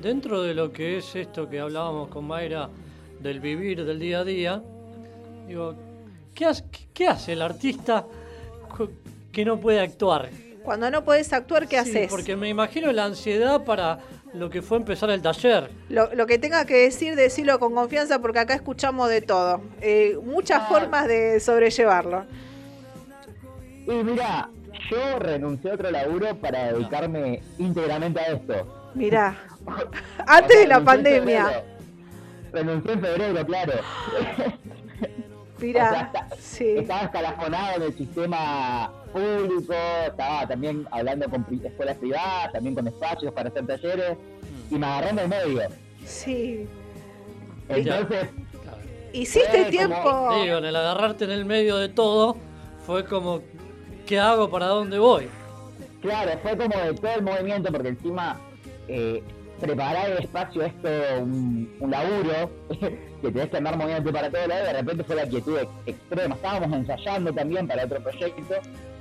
Dentro 0.00 0.42
de 0.42 0.54
lo 0.54 0.72
que 0.72 0.98
es 0.98 1.14
esto 1.14 1.48
que 1.48 1.60
hablábamos 1.60 2.08
con 2.08 2.26
Mayra 2.26 2.68
del 3.20 3.38
vivir 3.38 3.84
del 3.84 4.00
día 4.00 4.20
a 4.20 4.24
día, 4.24 4.62
digo, 5.46 5.76
¿qué 6.34 6.46
hace, 6.46 6.64
qué 6.92 7.06
hace 7.06 7.34
el 7.34 7.42
artista 7.42 8.04
que 9.30 9.44
no 9.44 9.60
puede 9.60 9.78
actuar? 9.80 10.28
Cuando 10.64 10.90
no 10.90 11.04
puedes 11.04 11.32
actuar, 11.32 11.68
¿qué 11.68 11.82
Sí, 11.84 11.90
haces? 11.90 12.10
Porque 12.10 12.34
me 12.34 12.48
imagino 12.48 12.90
la 12.92 13.04
ansiedad 13.04 13.64
para 13.64 13.98
lo 14.34 14.48
que 14.50 14.62
fue 14.62 14.78
empezar 14.78 15.10
el 15.10 15.20
taller. 15.22 15.70
Lo, 15.88 16.12
lo 16.14 16.26
que 16.26 16.38
tenga 16.38 16.64
que 16.64 16.76
decir, 16.84 17.16
decirlo 17.16 17.58
con 17.58 17.74
confianza 17.74 18.18
porque 18.20 18.38
acá 18.38 18.54
escuchamos 18.54 19.08
de 19.08 19.20
todo. 19.20 19.60
Eh, 19.80 20.18
muchas 20.24 20.66
formas 20.68 21.06
de 21.06 21.38
sobrellevarlo. 21.40 22.24
Y 23.86 23.90
mira, 23.90 24.48
yo 24.90 25.18
renuncié 25.18 25.70
a 25.70 25.74
otro 25.74 25.90
laburo 25.90 26.34
para 26.36 26.72
dedicarme 26.72 27.42
íntegramente 27.58 28.20
a 28.20 28.24
esto. 28.32 28.90
Mirá, 28.94 29.36
antes 30.26 30.58
de 30.60 30.66
la 30.66 30.76
en 30.76 30.84
pandemia. 30.84 31.64
Renuncié 32.52 32.92
en 32.92 33.00
febrero, 33.00 33.46
claro. 33.46 33.72
Mirá, 35.58 35.84
O 35.88 35.90
sea, 35.90 36.02
está- 36.02 36.28
sí. 36.38 36.68
Estaba 36.78 37.00
escalafonado 37.02 37.76
en 37.76 37.82
el 37.82 37.94
sistema 37.96 38.92
público, 39.12 39.74
estaba 40.06 40.46
también 40.48 40.86
hablando 40.90 41.28
con 41.30 41.44
pri- 41.44 41.60
escuelas 41.64 41.96
privadas, 41.98 42.52
también 42.52 42.74
con 42.74 42.86
espacios 42.88 43.32
para 43.32 43.48
hacer 43.48 43.66
talleres, 43.66 44.16
y 44.70 44.74
me 44.76 44.86
agarré 44.86 45.10
en 45.10 45.18
el 45.20 45.28
medio. 45.28 45.60
Sí. 46.04 46.66
Entonces, 47.68 48.28
Hiciste 49.12 49.50
fue 49.50 49.64
tiempo. 49.70 49.96
como- 50.02 50.42
Digo, 50.42 50.56
en 50.58 50.64
el 50.64 50.76
agarrarte 50.76 51.24
en 51.24 51.30
el 51.32 51.44
medio 51.44 51.76
de 51.76 51.88
todo, 51.88 52.36
fue 52.86 53.04
como, 53.04 53.42
¿qué 54.06 54.18
hago? 54.18 54.50
¿Para 54.50 54.66
dónde 54.66 54.98
voy? 54.98 55.28
Claro, 56.00 56.32
fue 56.42 56.56
como 56.56 56.76
de 56.78 56.94
todo 56.94 57.12
el 57.16 57.22
movimiento, 57.22 57.70
porque 57.70 57.88
encima 57.88 58.40
eh, 58.88 59.22
preparar 59.60 60.10
el 60.10 60.18
espacio 60.24 60.62
es 60.62 60.72
todo 60.82 61.20
un, 61.20 61.72
un 61.78 61.90
laburo, 61.90 62.50
que 63.22 63.30
tenés 63.30 63.50
que 63.50 63.56
andar 63.58 63.76
moviéndote 63.76 64.12
para 64.12 64.28
todo 64.30 64.46
lado, 64.48 64.62
y 64.64 64.66
de 64.66 64.72
repente 64.72 65.04
fue 65.04 65.14
la 65.16 65.26
quietud 65.26 65.58
ex- 65.58 65.70
extrema. 65.86 66.34
Estábamos 66.34 66.76
ensayando 66.76 67.32
también 67.32 67.68
para 67.68 67.84
otro 67.84 68.02
proyecto 68.02 68.54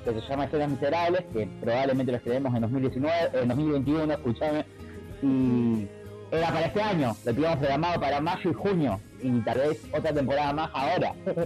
que 0.03 0.11
se 0.21 0.27
llama 0.27 0.45
Escenas 0.45 0.69
Miserables, 0.71 1.23
que 1.33 1.47
probablemente 1.61 2.11
lo 2.11 2.19
tenemos 2.19 2.53
en 2.55 2.61
2019, 2.61 3.13
en 3.41 3.47
2021, 3.47 4.13
escuchame, 4.13 4.65
y 5.21 5.87
era 6.31 6.47
para 6.47 6.65
este 6.65 6.81
año, 6.81 7.15
lo 7.25 7.33
teníamos 7.33 7.57
programado 7.59 7.99
para 7.99 8.21
mayo 8.21 8.49
y 8.49 8.53
junio, 8.53 8.99
y 9.21 9.29
tal 9.41 9.57
vez 9.59 9.81
otra 9.93 10.13
temporada 10.13 10.53
más 10.53 10.71
ahora. 10.73 11.13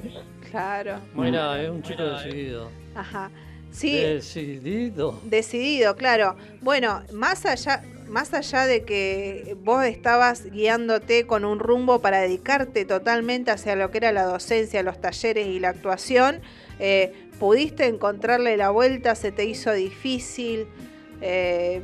Claro. 0.51 0.99
Mira, 1.15 1.61
es 1.61 1.69
un 1.69 1.81
chico 1.81 2.01
decidido. 2.03 2.69
Ajá. 2.95 3.29
Sí, 3.71 3.91
Decidido. 3.99 5.19
decidido, 5.25 5.97
claro. 5.97 6.37
Bueno, 6.61 7.01
más 7.11 7.45
allá, 7.45 7.83
más 8.07 8.33
allá 8.33 8.65
de 8.65 8.83
que 8.85 9.57
vos 9.63 9.83
estabas 9.83 10.49
guiándote 10.49 11.27
con 11.27 11.43
un 11.43 11.59
rumbo 11.59 11.99
para 11.99 12.21
dedicarte 12.21 12.85
totalmente 12.85 13.51
hacia 13.51 13.75
lo 13.75 13.91
que 13.91 13.97
era 13.97 14.13
la 14.13 14.23
docencia, 14.23 14.81
los 14.81 15.01
talleres 15.01 15.45
y 15.47 15.59
la 15.59 15.69
actuación, 15.69 16.39
eh, 16.79 17.24
pudiste 17.39 17.85
encontrarle 17.87 18.57
la 18.57 18.69
vuelta, 18.69 19.15
se 19.15 19.31
te 19.31 19.45
hizo 19.45 19.71
difícil, 19.73 20.67
eh, 21.21 21.81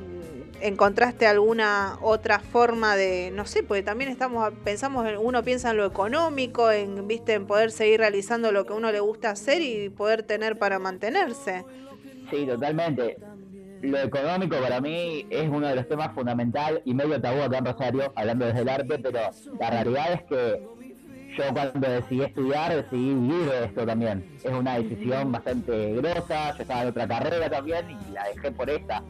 encontraste 0.61 1.25
alguna 1.25 1.97
otra 2.01 2.39
forma 2.39 2.95
de, 2.95 3.31
no 3.33 3.45
sé, 3.45 3.63
porque 3.63 3.81
también 3.81 4.11
estamos, 4.11 4.51
pensamos, 4.63 5.07
en- 5.07 5.17
uno 5.17 5.43
piensa 5.43 5.71
en 5.71 5.77
lo 5.77 5.85
económico, 5.85 6.71
en, 6.71 7.07
viste, 7.07 7.33
en 7.33 7.47
poder 7.47 7.71
seguir 7.71 7.99
realizando 7.99 8.51
lo 8.51 8.65
que 8.65 8.73
uno 8.73 8.91
le 8.91 8.99
gusta 8.99 9.31
hacer 9.31 9.61
y 9.61 9.89
poder 9.89 10.23
tener 10.23 10.57
para 10.59 10.77
mantenerse. 10.79 11.65
Sí, 12.29 12.45
totalmente. 12.45 13.17
Lo 13.81 13.97
económico 13.97 14.55
para 14.61 14.79
mí 14.79 15.25
es 15.31 15.49
uno 15.49 15.67
de 15.67 15.75
los 15.75 15.87
temas 15.87 16.13
fundamental 16.13 16.83
y 16.85 16.93
medio 16.93 17.19
tabú 17.19 17.41
acá 17.41 17.57
en 17.57 17.65
Rosario, 17.65 18.13
hablando 18.15 18.45
desde 18.45 18.61
el 18.61 18.69
arte, 18.69 18.99
pero 18.99 19.19
la 19.59 19.69
realidad 19.71 20.13
es 20.13 20.23
que 20.25 20.61
yo 21.37 21.43
cuando 21.53 21.87
decidí 21.89 22.21
estudiar, 22.21 22.75
decidí 22.75 23.13
vivir 23.13 23.49
esto 23.65 23.85
también. 23.85 24.25
Es 24.43 24.51
una 24.51 24.77
decisión 24.77 25.31
bastante 25.31 25.93
grosa, 25.95 26.55
yo 26.55 26.61
estaba 26.61 26.81
en 26.83 26.87
otra 26.89 27.07
carrera 27.07 27.49
también 27.49 27.85
y 28.07 28.11
la 28.11 28.23
dejé 28.27 28.51
por 28.51 28.69
esta. 28.69 29.03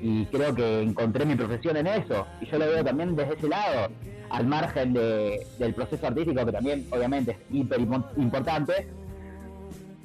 Y 0.00 0.26
creo 0.26 0.54
que 0.54 0.82
encontré 0.82 1.24
mi 1.24 1.34
profesión 1.34 1.76
en 1.76 1.86
eso. 1.86 2.26
Y 2.40 2.46
yo 2.46 2.58
lo 2.58 2.66
veo 2.66 2.84
también 2.84 3.16
desde 3.16 3.34
ese 3.34 3.48
lado, 3.48 3.88
al 4.30 4.46
margen 4.46 4.92
de- 4.92 5.46
del 5.58 5.74
proceso 5.74 6.06
artístico, 6.06 6.44
que 6.44 6.52
también 6.52 6.86
obviamente 6.90 7.32
es 7.32 7.36
hiper 7.50 7.80
impo- 7.80 8.10
importante, 8.16 8.88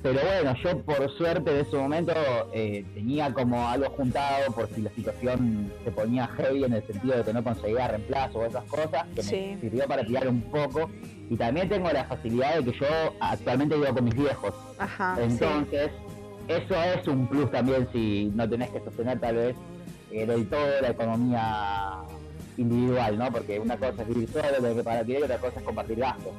pero 0.01 0.19
bueno, 0.21 0.53
yo 0.63 0.77
por 0.83 1.09
suerte 1.17 1.51
en 1.51 1.65
ese 1.65 1.75
momento 1.75 2.13
eh, 2.53 2.85
tenía 2.93 3.33
como 3.33 3.67
algo 3.67 3.89
juntado 3.91 4.51
por 4.53 4.69
si 4.69 4.81
la 4.81 4.89
situación 4.91 5.71
se 5.83 5.91
ponía 5.91 6.25
heavy 6.27 6.63
en 6.63 6.73
el 6.73 6.87
sentido 6.87 7.17
de 7.17 7.23
que 7.23 7.33
no 7.33 7.43
conseguía 7.43 7.87
reemplazo 7.89 8.39
o 8.39 8.45
esas 8.45 8.63
cosas, 8.65 9.05
que 9.15 9.23
Sí. 9.23 9.51
me 9.55 9.61
sirvió 9.61 9.87
para 9.87 10.05
tirar 10.05 10.27
un 10.27 10.41
poco. 10.43 10.89
Y 11.29 11.35
también 11.35 11.67
tengo 11.69 11.91
la 11.91 12.05
facilidad 12.05 12.55
de 12.59 12.71
que 12.71 12.79
yo 12.79 12.87
actualmente 13.19 13.75
vivo 13.75 13.93
con 13.93 14.05
mis 14.05 14.15
viejos. 14.15 14.53
Ajá. 14.79 15.15
sí. 15.17 15.21
Entonces, 15.23 15.91
eso 16.47 16.75
es 16.81 17.07
un 17.07 17.27
plus 17.27 17.51
también 17.51 17.87
si 17.91 18.31
no 18.33 18.49
tenés 18.49 18.69
que 18.71 18.79
sostener 18.79 19.19
tal 19.19 19.35
vez 19.35 19.55
eh, 20.11 20.25
del 20.25 20.47
todo 20.49 20.65
la 20.81 20.89
economía 20.89 21.99
individual, 22.57 23.17
¿no? 23.17 23.31
Porque 23.31 23.59
una 23.59 23.77
cosa 23.77 24.01
es 24.01 24.07
vivir 24.07 24.27
solo, 24.29 24.47
tener 24.55 24.75
que 24.75 24.83
pagar 24.83 24.99
alquiler, 25.01 25.23
otra 25.23 25.37
cosa 25.37 25.59
es 25.59 25.65
compartir 25.65 25.99
gastos. 25.99 26.33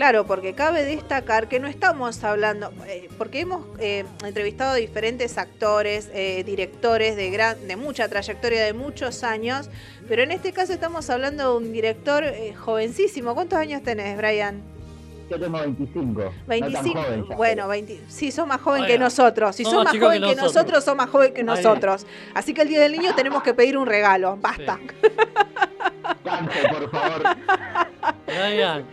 Claro, 0.00 0.24
porque 0.24 0.54
cabe 0.54 0.82
destacar 0.86 1.46
que 1.46 1.60
no 1.60 1.68
estamos 1.68 2.24
hablando, 2.24 2.72
eh, 2.86 3.10
porque 3.18 3.40
hemos 3.40 3.66
eh, 3.80 4.06
entrevistado 4.24 4.70
a 4.70 4.76
diferentes 4.76 5.36
actores, 5.36 6.08
eh, 6.14 6.42
directores 6.42 7.16
de, 7.16 7.28
gran, 7.28 7.68
de 7.68 7.76
mucha 7.76 8.08
trayectoria, 8.08 8.64
de 8.64 8.72
muchos 8.72 9.22
años, 9.24 9.68
pero 10.08 10.22
en 10.22 10.30
este 10.30 10.54
caso 10.54 10.72
estamos 10.72 11.10
hablando 11.10 11.50
de 11.50 11.58
un 11.58 11.72
director 11.74 12.24
eh, 12.24 12.54
jovencísimo. 12.54 13.34
¿Cuántos 13.34 13.58
años 13.58 13.82
tenés, 13.82 14.16
Brian? 14.16 14.62
Yo 15.28 15.38
tengo 15.38 15.58
25, 15.58 16.02
no 16.12 16.32
25. 16.46 16.94
tan 16.94 17.04
joven 17.04 17.36
bueno, 17.36 17.68
20, 17.68 18.00
sí, 18.08 18.30
sos 18.30 18.46
más 18.46 18.62
joven 18.62 18.84
Oiga, 18.84 18.94
que 18.94 18.98
nosotros. 18.98 19.54
Si 19.54 19.64
sos 19.64 19.84
más 19.84 19.98
joven 19.98 20.22
que 20.22 20.28
que 20.28 20.34
nosotros. 20.34 20.54
nosotros, 20.54 20.84
sos 20.84 20.96
más 20.96 21.10
joven 21.10 21.34
que 21.34 21.42
nosotros. 21.42 22.06
Así 22.32 22.54
que 22.54 22.62
el 22.62 22.68
día 22.68 22.80
del 22.80 22.92
niño 22.92 23.14
tenemos 23.14 23.42
que 23.42 23.52
pedir 23.52 23.76
un 23.76 23.84
regalo. 23.84 24.38
Basta. 24.40 24.78
Cante, 26.24 26.68
por 26.70 26.90
favor. 26.90 27.22
Brian, 28.26 28.86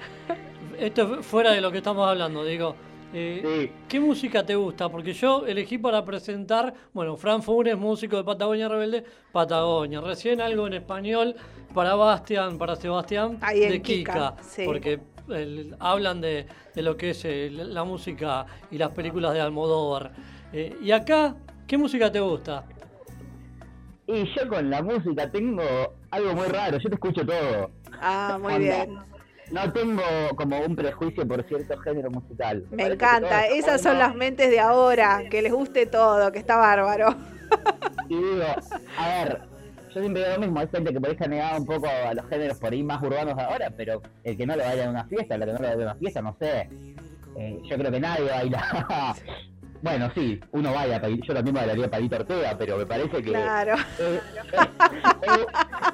esto 0.80 1.20
es 1.20 1.26
fuera 1.26 1.52
de 1.52 1.62
lo 1.62 1.72
que 1.72 1.78
estamos 1.80 2.08
hablando, 2.08 2.44
digo. 2.44 2.76
eh, 3.14 3.42
Sí. 3.44 3.72
¿Qué 3.88 4.00
música 4.02 4.46
te 4.46 4.56
gusta? 4.56 4.90
Porque 4.90 5.14
yo 5.14 5.46
elegí 5.46 5.78
para 5.78 6.04
presentar, 6.04 6.74
bueno, 6.94 7.16
Fran 7.16 7.42
Funes, 7.42 7.78
músico 7.78 8.18
de 8.18 8.24
Patagonia 8.26 8.68
Rebelde, 8.68 9.04
Patagonia. 9.32 10.02
Recién 10.02 10.42
algo 10.42 10.68
en 10.68 10.74
español 10.74 11.36
para 11.74 11.96
Bastian, 11.96 12.58
para 12.58 12.76
Sebastián, 12.76 13.38
Ahí 13.42 13.62
de 13.62 13.82
Kika, 13.82 14.14
Kika. 14.14 14.36
sí. 14.44 14.64
Porque 14.66 15.00
el- 15.30 15.76
hablan 15.80 16.20
de, 16.22 16.46
de 16.76 16.82
lo 16.82 16.98
que 16.98 17.12
es 17.12 17.24
eh, 17.26 17.50
la 17.52 17.84
música 17.86 18.46
y 18.72 18.78
las 18.78 18.90
películas 18.92 19.34
de 19.34 19.40
Almodóvar. 19.42 20.12
Eh, 20.52 20.76
y 20.82 20.92
acá, 20.92 21.36
¿qué 21.66 21.78
música 21.78 22.12
te 22.12 22.20
gusta? 22.20 22.66
Y 24.08 24.24
yo 24.36 24.48
con 24.50 24.70
la 24.70 24.82
música 24.82 25.30
tengo 25.32 25.62
algo 26.12 26.34
muy 26.34 26.48
raro, 26.48 26.78
yo 26.78 26.90
te 26.90 26.96
escucho 26.96 27.26
todo. 27.26 27.72
Ah, 28.02 28.38
muy 28.42 28.60
bien. 28.60 28.98
No 29.52 29.72
tengo 29.72 30.02
como 30.36 30.60
un 30.60 30.76
prejuicio 30.76 31.28
por 31.28 31.44
cierto 31.48 31.78
género 31.80 32.10
musical. 32.12 32.66
Me 32.72 32.86
encanta, 32.88 33.46
esas 33.48 33.82
son 33.82 33.98
las 34.00 34.14
mentes 34.16 34.50
de 34.50 34.60
ahora, 34.60 35.24
que 35.30 35.42
les 35.42 35.54
guste 35.54 35.86
todo, 35.86 36.32
que 36.32 36.40
está 36.40 36.58
bárbaro. 36.58 37.16
Y 38.10 38.16
digo, 38.16 38.44
a 38.98 39.08
ver, 39.24 39.40
yo 39.94 40.02
siempre 40.02 40.22
digo 40.24 40.36
lo 40.36 40.40
mismo, 40.42 40.60
hay 40.60 40.68
gente 40.68 40.94
que 40.94 41.00
por 41.00 41.10
ahí 41.10 41.18
se 41.18 41.58
un 41.58 41.66
poco 41.66 41.88
a 41.88 42.14
los 42.14 42.26
géneros 42.28 42.58
por 42.60 42.72
ahí 42.74 42.84
más 42.84 43.02
urbanos 43.02 43.36
de 43.36 43.44
ahora, 43.44 43.70
pero 43.76 44.02
el 44.24 44.38
que 44.38 44.46
no 44.46 44.56
le 44.56 44.64
vaya 44.64 44.88
a 44.88 44.90
una 44.90 45.06
fiesta, 45.06 45.38
la 45.38 45.46
que 45.46 45.54
no 45.54 45.60
le 45.60 45.68
vaya 45.68 45.80
a 45.82 45.86
una 45.92 45.96
fiesta, 45.96 46.22
no 46.22 46.36
sé. 46.40 46.70
Eh, 47.38 47.60
yo 47.70 47.78
creo 47.78 47.92
que 47.92 48.00
nadie 48.00 48.30
baila. 48.30 49.16
bueno, 49.82 50.10
sí, 50.16 50.40
uno 50.52 50.74
baila, 50.74 51.02
yo 51.08 51.34
también 51.34 51.56
bailaría 51.56 51.90
Palito 51.90 52.16
Ortega, 52.18 52.56
pero 52.58 52.78
me 52.78 52.86
parece 52.86 53.18
que 53.22 53.32
Claro, 53.32 53.76
es, 53.76 54.22
es- 55.22 55.48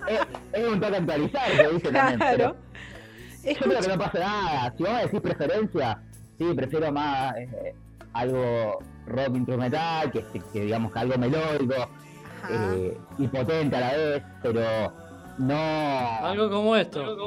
es- 0.07 0.27
es 0.53 0.67
un 0.67 0.79
toque 0.79 0.95
actualizar, 0.97 1.51
que 1.51 1.67
dice 1.69 1.91
también. 1.91 2.19
claro. 2.19 2.55
Pero 3.43 3.59
yo 3.59 3.65
creo 3.69 3.81
que 3.81 3.87
no 3.89 3.97
pasa 3.97 4.19
nada. 4.19 4.73
Si 4.77 4.83
vos 4.83 4.91
me 4.93 5.01
decís 5.03 5.21
preferencia, 5.21 6.01
sí, 6.37 6.53
prefiero 6.55 6.91
más 6.91 7.35
eh, 7.37 7.75
algo 8.13 8.79
rock 9.07 9.35
instrumental, 9.35 10.11
que, 10.11 10.23
que 10.53 10.61
digamos 10.61 10.91
que 10.93 10.99
algo 10.99 11.17
melódico 11.17 11.75
eh, 12.49 12.97
y 13.17 13.27
potente 13.27 13.75
a 13.75 13.79
la 13.79 13.91
vez, 13.97 14.23
pero 14.41 14.93
no. 15.39 15.55
Algo 16.25 16.49
como 16.49 16.75
esto. 16.75 17.17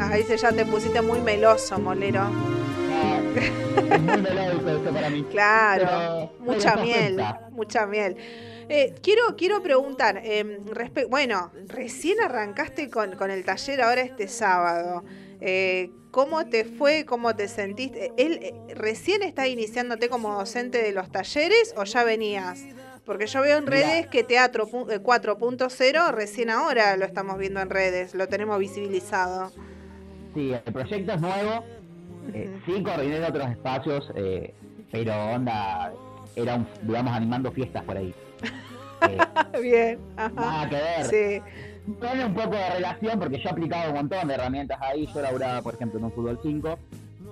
Ah, 0.00 0.14
dice 0.16 0.36
ya 0.36 0.52
te 0.52 0.64
pusiste 0.64 1.00
muy 1.02 1.20
meloso, 1.20 1.78
molero. 1.78 2.24
no, 2.28 3.94
es 3.94 4.00
muy 4.00 4.20
melódico 4.22 4.68
eso 4.70 4.90
para 4.92 5.10
mí. 5.10 5.24
Claro, 5.30 6.30
Pero- 6.38 6.52
mucha 6.52 6.76
miel, 6.76 7.20
mucha 7.50 7.86
miel. 7.86 8.16
Eh, 8.70 8.94
quiero, 9.02 9.22
quiero 9.36 9.62
preguntar, 9.62 10.20
eh, 10.24 10.60
respe- 10.66 11.08
bueno, 11.08 11.50
recién 11.68 12.20
arrancaste 12.22 12.90
con, 12.90 13.12
con 13.16 13.30
el 13.30 13.44
taller 13.44 13.80
ahora 13.80 14.02
este 14.02 14.28
sábado. 14.28 15.04
Eh, 15.40 15.90
¿Cómo 16.10 16.46
te 16.46 16.64
fue? 16.64 17.04
¿Cómo 17.06 17.34
te 17.34 17.48
sentiste? 17.48 18.12
¿Él 18.18 18.40
eh, 18.42 18.74
recién 18.74 19.22
está 19.22 19.46
iniciándote 19.46 20.08
como 20.08 20.34
docente 20.34 20.82
de 20.82 20.92
los 20.92 21.10
talleres 21.10 21.74
o 21.76 21.84
ya 21.84 22.04
venías? 22.04 22.62
Porque 23.06 23.26
yo 23.26 23.40
veo 23.40 23.56
en 23.56 23.66
redes 23.66 24.06
que 24.08 24.22
Teatro 24.22 24.66
pu- 24.68 24.90
eh, 24.92 25.00
4.0 25.02 26.10
recién 26.12 26.50
ahora 26.50 26.94
lo 26.98 27.06
estamos 27.06 27.38
viendo 27.38 27.60
en 27.60 27.70
redes, 27.70 28.14
lo 28.14 28.28
tenemos 28.28 28.58
visibilizado. 28.58 29.50
Sí, 30.34 30.52
el 30.52 30.72
proyecto 30.72 31.12
es 31.14 31.20
nuevo. 31.22 31.64
eh, 32.34 32.50
Ujú. 32.66 32.76
sí, 32.76 32.82
coordiné 32.82 33.16
en 33.16 33.24
otros 33.24 33.50
espacios, 33.50 34.10
eh, 34.14 34.52
pero 34.92 35.14
onda, 35.34 35.90
era 36.36 36.56
un, 36.56 36.66
digamos, 36.82 37.14
animando 37.14 37.50
fiestas 37.52 37.82
por 37.84 37.96
ahí. 37.96 38.14
Bien, 39.62 39.98
ajá. 40.16 40.30
nada 40.34 40.68
que 40.68 40.76
ver. 40.76 41.04
Sí, 41.04 41.42
Tiene 42.00 42.24
un 42.26 42.34
poco 42.34 42.50
de 42.50 42.70
relación 42.70 43.18
porque 43.18 43.38
yo 43.38 43.48
he 43.48 43.52
aplicado 43.52 43.90
un 43.90 43.96
montón 43.96 44.28
de 44.28 44.34
herramientas 44.34 44.78
ahí. 44.80 45.08
Yo 45.12 45.20
laburaba, 45.22 45.62
por 45.62 45.74
ejemplo, 45.74 45.98
en 45.98 46.04
un 46.04 46.12
fútbol 46.12 46.38
5 46.42 46.78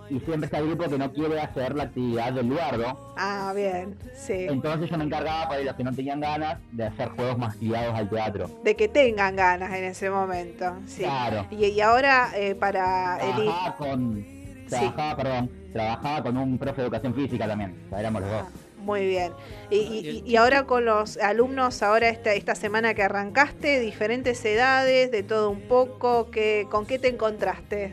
y 0.09 0.21
siempre 0.21 0.47
está 0.47 0.59
el 0.59 0.69
grupo 0.69 0.89
que 0.89 0.99
no 0.99 1.13
quiere 1.13 1.41
hacer 1.41 1.75
la 1.75 1.85
actividad 1.85 2.33
del 2.33 2.49
lugar, 2.49 2.79
¿no? 2.79 2.97
ah, 3.17 3.53
bien, 3.55 3.97
sí. 4.15 4.47
Entonces 4.49 4.89
yo 4.89 4.99
me 4.99 5.05
encargaba 5.05 5.49
para 5.49 5.63
los 5.63 5.75
que 5.75 5.83
no 5.85 5.93
tenían 5.93 6.21
ganas 6.21 6.59
de 6.73 6.85
hacer 6.85 7.09
juegos 7.09 7.39
más 7.39 7.59
guiados 7.59 7.95
al 7.95 8.09
teatro. 8.09 8.49
de 8.63 8.77
que 8.77 8.89
tengan 8.89 9.35
ganas 9.37 9.73
en 9.75 9.85
ese 9.85 10.09
momento. 10.11 10.77
Sí. 10.87 11.03
Claro. 11.03 11.47
Y, 11.51 11.67
y 11.67 11.81
ahora 11.81 12.31
eh, 12.37 12.55
para 12.55 13.19
el 13.21 13.35
Trabajaba 13.35 13.77
con, 13.77 14.27
trabajaba, 14.69 15.17
perdón, 15.17 15.51
trabajaba 15.73 16.23
con 16.23 16.37
un 16.37 16.59
profe 16.59 16.83
de 16.83 16.83
educación 16.85 17.15
física 17.15 17.47
también. 17.49 17.77
O 17.87 17.89
sea, 17.91 18.01
éramos 18.01 18.23
los 18.23 18.31
dos. 18.31 18.47
Muy 18.87 19.05
bien. 19.05 19.33
Y, 19.69 19.77
y- 19.77 20.23
y 20.25 20.37
ahora 20.37 20.65
con 20.65 20.85
los 20.85 21.17
alumnos, 21.19 21.83
ahora 21.83 22.09
esta, 22.09 22.33
esta 22.35 22.55
semana 22.55 22.95
que 22.95 23.03
arrancaste, 23.03 23.81
diferentes 23.81 24.43
edades, 24.45 25.11
de 25.11 25.23
todo 25.25 25.51
un 25.51 25.61
poco, 25.63 26.31
que, 26.31 26.67
¿con 26.71 26.87
qué 26.87 26.99
te 27.01 27.09
encontraste? 27.09 27.93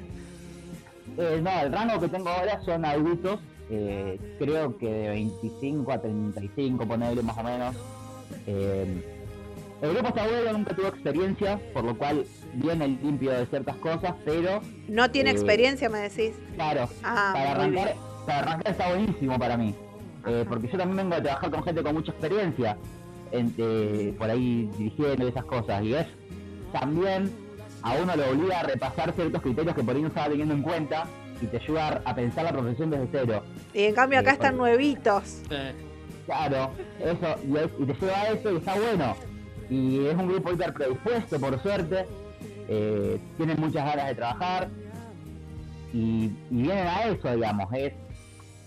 Eh, 1.17 1.39
no, 1.43 1.49
el 1.61 1.71
rango 1.73 1.99
que 1.99 2.07
tengo 2.07 2.29
ahora 2.29 2.61
son 2.63 2.85
adultos, 2.85 3.39
eh, 3.69 4.19
creo 4.39 4.77
que 4.77 4.87
de 4.87 5.09
25 5.09 5.91
a 5.91 5.99
35, 5.99 6.87
ponerle 6.87 7.23
más 7.23 7.37
o 7.37 7.43
menos. 7.43 7.75
Eh, 8.47 9.03
el 9.81 9.93
grupo 9.93 10.07
está 10.09 10.27
bueno, 10.27 10.53
nunca 10.53 10.75
tuvo 10.75 10.87
experiencia, 10.87 11.59
por 11.73 11.83
lo 11.83 11.97
cual 11.97 12.25
viene 12.53 12.87
limpio 12.87 13.31
de 13.31 13.45
ciertas 13.47 13.75
cosas, 13.77 14.13
pero 14.23 14.61
¿No 14.87 15.09
tiene 15.11 15.31
Eh, 15.31 15.33
experiencia, 15.33 15.89
me 15.89 15.99
decís? 15.99 16.33
claro, 16.55 16.87
Ah, 17.03 17.31
para, 17.33 17.51
arrancar, 17.51 17.95
para 18.25 18.39
arrancar 18.39 18.71
está 18.71 18.89
buenísimo 18.89 19.37
para 19.39 19.57
mí. 19.57 19.73
Eh, 20.25 20.45
porque 20.47 20.67
yo 20.69 20.77
también 20.77 20.97
vengo 20.97 21.15
a 21.15 21.21
trabajar 21.21 21.51
con 21.51 21.63
gente 21.63 21.83
con 21.83 21.95
mucha 21.95 22.11
experiencia, 22.11 22.77
en- 23.31 23.53
eh, 23.57 24.13
por 24.17 24.29
ahí 24.29 24.69
dirigiendo 24.77 25.25
y 25.25 25.29
esas 25.29 25.45
cosas, 25.45 25.83
y 25.83 25.93
es 25.95 26.07
también 26.71 27.29
a 27.81 27.95
uno 27.95 28.15
lo 28.15 28.29
obliga 28.29 28.61
a 28.61 28.63
repasar 28.63 29.13
ciertos 29.13 29.41
criterios 29.41 29.75
que 29.75 29.83
por 29.83 29.95
ahí 29.95 30.01
no 30.01 30.07
estaba 30.07 30.27
teniendo 30.29 30.53
en 30.53 30.61
cuenta 30.61 31.05
y 31.41 31.47
te 31.47 31.57
ayuda 31.57 32.01
a 32.05 32.15
pensar 32.15 32.45
la 32.45 32.51
profesión 32.53 32.89
desde 32.89 33.07
cero. 33.11 33.43
Y 33.73 33.83
en 33.83 33.95
cambio 33.95 34.19
acá 34.19 34.31
Eh, 34.31 34.33
están 34.33 34.57
nuevitos. 34.57 35.41
Eh, 35.49 35.73
Claro, 36.25 36.71
eso, 37.01 37.35
y, 37.45 37.57
es- 37.57 37.69
y 37.79 37.85
te 37.85 37.93
lleva 37.99 38.21
a 38.21 38.29
eso 38.29 38.49
y 38.53 38.55
está 38.55 38.75
bueno. 38.75 39.13
Y 39.69 40.05
es 40.05 40.15
un 40.15 40.29
grupo 40.29 40.53
hiper 40.53 40.73
predispuesto, 40.73 41.37
por 41.37 41.61
suerte. 41.61 42.05
Eh, 42.69 43.19
tienen 43.35 43.59
muchas 43.59 43.83
ganas 43.85 44.07
de 44.07 44.15
trabajar. 44.15 44.69
Y, 45.91 46.31
y 46.49 46.61
vienen 46.61 46.87
a 46.87 47.03
eso, 47.07 47.29
digamos. 47.35 47.67
Es, 47.73 47.91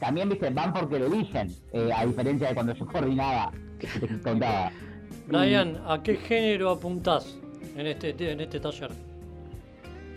también, 0.01 0.29
viste, 0.29 0.51
van 0.51 0.73
porque 0.73 0.99
lo 0.99 1.07
eligen. 1.07 1.49
eh, 1.73 1.91
a 1.95 2.05
diferencia 2.07 2.49
de 2.49 2.55
cuando 2.55 2.75
yo 2.75 2.87
coordinaba, 2.87 3.53
que 3.79 3.87
te 3.87 4.19
contaba. 4.21 4.71
Brian, 5.29 5.81
¿a 5.87 6.03
qué 6.03 6.17
género 6.17 6.71
apuntás 6.71 7.39
en 7.77 7.87
este, 7.87 8.11
en 8.33 8.41
este 8.41 8.61
taller? 8.61 8.91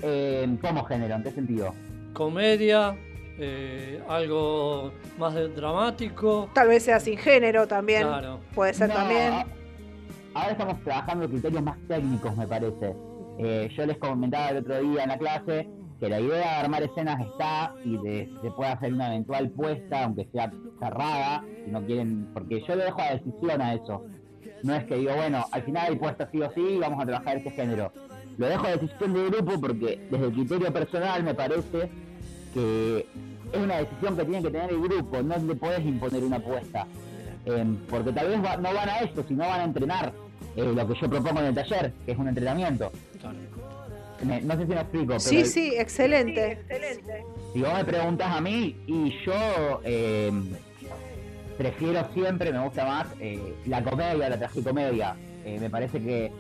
Eh, 0.02 0.58
¿Cómo 0.62 0.84
género? 0.86 1.16
¿En 1.16 1.24
qué 1.24 1.32
sentido? 1.32 1.74
¿Comedia? 2.14 2.96
Eh, 3.42 4.02
¿Algo 4.08 4.92
más 5.18 5.34
de- 5.34 5.48
dramático? 5.50 6.50
Tal 6.54 6.68
vez 6.68 6.84
sea 6.84 7.00
sin 7.00 7.18
género 7.18 7.68
también. 7.68 8.04
Claro. 8.04 8.40
Puede 8.54 8.74
ser 8.74 8.90
No, 8.90 8.96
también. 8.96 9.34
Ahora 10.34 10.52
estamos 10.52 10.84
trabajando 10.84 11.28
criterios 11.30 11.64
más 11.64 11.78
técnicos, 11.88 12.36
me 12.38 12.48
parece. 12.48 12.96
Eh, 13.40 13.70
yo 13.76 13.86
les 13.86 13.98
comentaba 13.98 14.50
el 14.50 14.58
otro 14.58 14.80
día 14.82 15.04
en 15.04 15.10
la 15.10 15.18
clase 15.18 15.68
que 16.00 16.10
la 16.10 16.20
idea 16.20 16.38
de 16.38 16.44
armar 16.66 16.84
escenas 16.84 17.20
está 17.22 17.74
y 17.84 17.98
de, 17.98 18.32
se 18.42 18.52
puede 18.52 18.72
hacer 18.72 18.94
una 18.94 19.08
eventual 19.08 19.50
puesta, 19.50 20.06
aunque 20.06 20.28
sea 20.32 20.52
cerrada, 20.80 21.44
si 21.66 21.72
no 21.72 21.82
quieren, 21.86 22.28
porque 22.34 22.64
yo 22.68 22.76
le 22.76 22.86
dejo 22.86 23.02
a 23.02 23.14
decisión 23.16 23.62
a 23.62 23.74
eso. 23.74 24.06
No 24.64 24.76
es 24.76 24.86
que 24.86 24.96
digo, 24.96 25.14
bueno, 25.16 25.46
al 25.52 25.64
final 25.64 25.88
hay 25.90 25.96
puesta 25.98 26.30
sí 26.32 26.42
o 26.42 26.52
sí, 26.54 26.78
vamos 26.80 27.02
a 27.02 27.06
trabajar 27.06 27.38
este 27.38 27.52
género. 27.52 27.92
Lo 28.38 28.48
dejo 28.48 28.66
a 28.68 28.72
decisión 28.72 29.14
del 29.14 29.30
grupo 29.30 29.60
porque 29.60 30.08
desde 30.10 30.26
el 30.26 30.32
criterio 30.34 30.72
personal 30.74 31.24
me 31.24 31.34
parece 31.34 31.90
que 32.54 33.06
es 33.52 33.60
una 33.62 33.78
decisión 33.78 34.16
que 34.16 34.24
tiene 34.26 34.42
que 34.42 34.52
tener 34.52 34.70
el 34.72 34.82
grupo, 34.82 35.22
no 35.22 35.38
le 35.38 35.56
podés 35.56 35.86
imponer 35.86 36.24
una 36.24 36.38
apuesta. 36.38 36.88
Eh, 37.46 37.66
porque 37.90 38.12
tal 38.12 38.28
vez 38.28 38.44
va- 38.44 38.58
no 38.58 38.74
van 38.74 38.90
a 38.90 39.00
esto, 39.00 39.24
sino 39.28 39.40
van 39.48 39.62
a 39.62 39.64
entrenar 39.64 40.14
eh, 40.56 40.74
lo 40.76 40.88
que 40.88 41.00
yo 41.00 41.10
propongo 41.10 41.40
en 41.40 41.46
el 41.48 41.56
taller, 41.56 41.94
que 42.06 42.12
es 42.14 42.18
un 42.18 42.28
entrenamiento. 42.28 42.92
Me- 44.24 44.42
no 44.42 44.56
sé 44.56 44.62
si 44.64 44.68
me 44.74 44.82
explico, 44.82 45.08
pero 45.08 45.20
Sí, 45.20 45.38
el- 45.38 45.46
sí, 45.46 45.74
excelente. 45.78 46.58
si 47.54 47.62
vos 47.62 47.74
me 47.74 47.86
preguntas 47.86 48.28
a 48.28 48.42
mí, 48.42 48.76
y 48.88 49.14
yo 49.26 49.82
eh, 49.84 50.32
prefiero 51.58 52.06
siempre, 52.14 52.52
me 52.52 52.60
gusta 52.64 52.86
más 52.86 53.08
eh, 53.20 53.56
la 53.66 53.84
comedia, 53.84 54.30
la 54.30 54.38
tragicomedia. 54.38 55.16
Eh, 55.46 55.58
me 55.60 55.70
parece 55.70 56.00
que, 56.02 56.32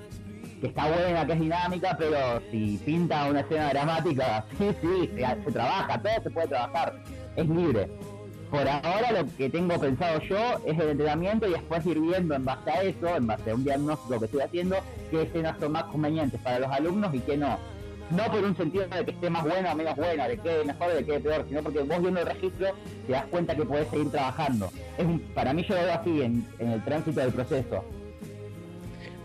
que 0.61 0.68
está 0.68 0.88
buena, 0.89 1.26
que 1.26 1.34
es 1.34 1.39
dinámica, 1.39 1.95
pero 1.97 2.41
si 2.51 2.77
pinta 2.85 3.26
una 3.30 3.41
escena 3.41 3.69
dramática, 3.69 4.45
sí, 4.57 4.69
sí, 4.81 5.10
se, 5.15 5.43
se 5.45 5.51
trabaja, 5.51 6.01
todo 6.01 6.23
se 6.23 6.30
puede 6.30 6.47
trabajar, 6.47 7.01
es 7.35 7.47
libre. 7.47 7.89
Por 8.50 8.68
ahora 8.68 9.12
lo 9.12 9.28
que 9.38 9.50
tengo 9.50 9.80
pensado 9.80 10.20
yo 10.22 10.38
es 10.66 10.78
el 10.80 10.90
entrenamiento 10.90 11.48
y 11.48 11.52
después 11.52 11.86
ir 11.86 12.00
viendo 12.00 12.34
en 12.34 12.46
base 12.46 12.72
a 12.72 12.82
eso, 12.82 13.16
en 13.16 13.28
base 13.28 13.52
a 13.52 13.56
un 13.56 13.64
diagnóstico 13.64 14.20
que 14.20 14.26
estoy 14.26 14.42
haciendo, 14.42 14.78
qué 15.12 15.22
escenas 15.22 15.60
son 15.60 15.74
más 15.74 15.84
convenientes 15.84 16.42
para 16.42 16.60
los 16.60 16.72
alumnos 16.72 17.14
y 17.14 17.20
qué 17.20 17.38
no. 17.38 17.60
No 18.10 18.24
por 18.26 18.44
un 18.44 18.58
sentido 18.58 18.88
de 18.88 19.06
que 19.06 19.12
esté 19.12 19.30
más 19.30 19.44
buena 19.44 19.72
o 19.72 19.76
menos 19.76 19.96
buena, 19.96 20.28
de 20.28 20.40
que 20.40 20.64
mejor 20.66 20.90
o 20.90 20.96
de 20.96 21.06
que 21.06 21.20
peor, 21.20 21.46
sino 21.48 21.62
porque 21.62 21.80
vos 21.82 22.02
viendo 22.02 22.20
el 22.22 22.26
registro 22.26 22.70
te 23.06 23.14
das 23.14 23.26
cuenta 23.26 23.56
que 23.56 23.66
podés 23.66 23.88
seguir 23.90 24.10
trabajando. 24.10 24.72
Es 24.98 25.06
para 25.36 25.54
mí 25.54 25.64
yo 25.70 25.76
lo 25.76 25.82
veo 25.82 25.94
así 25.94 26.22
en 26.24 26.48
el 26.60 26.84
tránsito 26.84 27.20
del 27.20 27.32
proceso. 27.32 27.84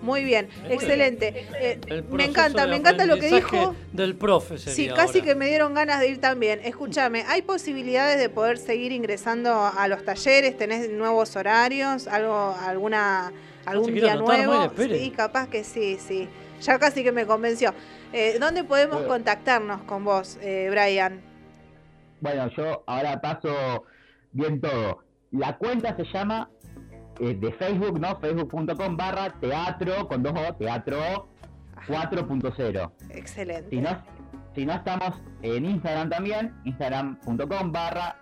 Muy 0.04 0.22
bien, 0.22 0.48
excelente. 0.68 1.46
Eh, 1.58 1.80
me 2.10 2.26
encanta, 2.26 2.66
me 2.66 2.76
encanta 2.76 3.06
lo 3.06 3.16
que 3.16 3.28
dijo. 3.34 3.74
Del 3.90 4.14
profe 4.14 4.58
Sí, 4.58 4.70
sería 4.70 4.94
casi 4.94 5.20
ahora. 5.20 5.30
que 5.30 5.34
me 5.34 5.46
dieron 5.46 5.72
ganas 5.72 5.98
de 6.00 6.08
ir 6.08 6.20
también. 6.20 6.60
Escúchame, 6.62 7.24
¿hay 7.26 7.40
posibilidades 7.40 8.18
de 8.18 8.28
poder 8.28 8.58
seguir 8.58 8.92
ingresando 8.92 9.50
a 9.54 9.88
los 9.88 10.04
talleres? 10.04 10.58
¿Tenés 10.58 10.90
nuevos 10.90 11.34
horarios? 11.36 12.06
¿Algo, 12.06 12.54
alguna, 12.60 13.32
algún 13.64 13.94
día 13.94 14.12
anotar, 14.12 14.44
nuevo? 14.46 14.64
Espere. 14.66 14.98
Sí, 14.98 15.10
capaz 15.10 15.48
que 15.48 15.64
sí, 15.64 15.96
sí. 15.98 16.28
Ya 16.60 16.78
casi 16.78 17.02
que 17.02 17.10
me 17.12 17.24
convenció. 17.26 17.72
Eh, 18.12 18.36
¿Dónde 18.38 18.62
podemos 18.62 18.96
Bueno. 18.96 19.08
contactarnos 19.08 19.82
con 19.84 20.04
vos, 20.04 20.38
eh, 20.42 20.68
Brian? 20.70 21.20
Bueno, 22.20 22.50
yo 22.56 22.84
ahora 22.86 23.20
paso 23.22 23.84
bien 24.32 24.60
todo. 24.60 24.98
La 25.30 25.56
cuenta 25.56 25.96
se 25.96 26.04
llama 26.12 26.50
eh, 27.20 27.34
de 27.34 27.52
Facebook, 27.52 28.00
¿no? 28.00 28.18
Facebook.com 28.18 28.96
barra 28.96 29.30
teatro 29.40 30.08
con 30.08 30.22
dos 30.22 30.32
O, 30.32 30.54
teatro 30.54 31.28
4.0. 31.86 32.90
Excelente. 33.10 33.68
Si 33.70 33.80
no, 33.80 34.02
Si 34.54 34.66
no, 34.66 34.74
estamos 34.74 35.20
en 35.42 35.64
Instagram 35.64 36.10
también, 36.10 36.54
instagram.com 36.64 37.72
barra 37.72 38.16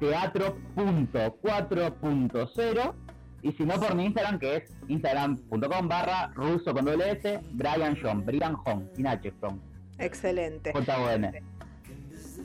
teatro.4.0 0.00 2.94
y 3.42 3.52
si 3.52 3.64
no 3.64 3.74
por 3.74 3.94
mi 3.94 4.06
Instagram 4.06 4.38
que 4.38 4.56
es 4.56 4.76
instagram.com 4.88 5.88
barra 5.88 6.32
ruso 6.34 6.74
con 6.74 6.84
doble 6.84 7.12
S, 7.12 7.40
Brian 7.52 7.96
John, 8.00 8.24
Brian 8.24 8.54
Hong, 8.54 8.84
sin 8.94 9.06
H, 9.06 9.32
John. 9.40 9.60
Excelente. 9.98 10.72
J-O-N. 10.72 11.42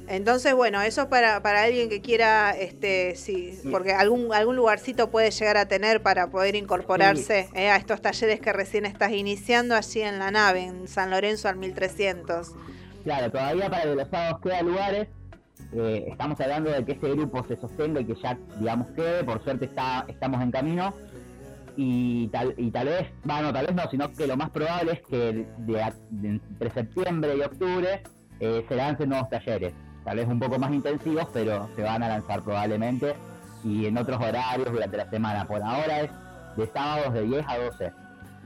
Entonces, 0.10 0.56
bueno, 0.56 0.82
eso 0.82 1.08
para, 1.08 1.44
para 1.44 1.64
alguien 1.64 1.88
que 1.88 2.02
quiera, 2.02 2.50
este, 2.58 3.16
sí, 3.16 3.60
porque 3.70 3.94
algún, 3.94 4.34
algún 4.34 4.56
lugarcito 4.56 5.12
puede 5.12 5.30
llegar 5.30 5.56
a 5.58 5.68
tener 5.68 6.02
para 6.02 6.32
poder 6.32 6.56
incorporarse 6.56 7.48
eh, 7.54 7.70
a 7.70 7.76
estos 7.76 8.02
talleres 8.02 8.40
que 8.40 8.52
recién 8.52 8.88
estás 8.88 9.12
iniciando 9.12 9.76
allí 9.76 10.02
en 10.02 10.18
la 10.18 10.32
nave, 10.32 10.64
en 10.64 10.88
San 10.88 11.12
Lorenzo 11.12 11.48
al 11.48 11.58
1300. 11.58 12.56
Claro, 13.04 13.32
todavía 13.32 13.70
para 13.70 13.84
que 13.84 13.96
los 13.96 14.10
sábados 14.10 14.40
queda 14.42 14.62
lugares. 14.64 15.08
Eh, 15.74 16.06
estamos 16.08 16.42
hablando 16.42 16.72
de 16.72 16.84
que 16.84 16.94
este 16.94 17.12
grupo 17.12 17.46
se 17.48 17.56
sostenga 17.58 18.02
y 18.02 18.06
que 18.06 18.16
ya, 18.16 18.36
digamos, 18.58 18.88
quede. 18.96 19.24
Por 19.24 19.44
suerte 19.44 19.66
está, 19.66 20.06
estamos 20.08 20.42
en 20.42 20.50
camino. 20.50 20.92
Y 21.78 22.30
tal, 22.30 22.56
y 22.58 22.72
tal 22.72 22.88
vez, 22.88 23.12
bueno, 23.24 23.54
tal 23.54 23.68
vez 23.68 23.76
no, 23.76 23.88
sino 23.92 24.12
que 24.12 24.26
lo 24.26 24.36
más 24.36 24.50
probable 24.50 24.94
es 24.94 25.02
que 25.08 25.46
de 25.60 25.94
entre 26.24 26.72
septiembre 26.72 27.38
y 27.38 27.42
octubre 27.42 28.02
eh, 28.40 28.66
se 28.68 28.76
lancen 28.76 29.10
nuevos 29.10 29.30
talleres. 29.30 29.72
Tal 30.04 30.18
vez 30.18 30.28
un 30.28 30.40
poco 30.40 30.58
más 30.58 30.72
intensivos, 30.72 31.28
pero 31.34 31.70
se 31.76 31.82
van 31.84 32.02
a 32.04 32.08
lanzar 32.10 32.42
probablemente. 32.44 33.16
Y 33.64 33.86
en 33.86 33.98
otros 33.98 34.20
horarios 34.22 34.72
durante 34.72 34.98
la 34.98 35.10
semana. 35.10 35.46
Por 35.46 35.62
ahora 35.62 36.02
es 36.02 36.12
de 36.56 36.68
sábados 36.68 37.14
de 37.14 37.22
10 37.24 37.46
a 37.48 37.58
12. 37.58 37.92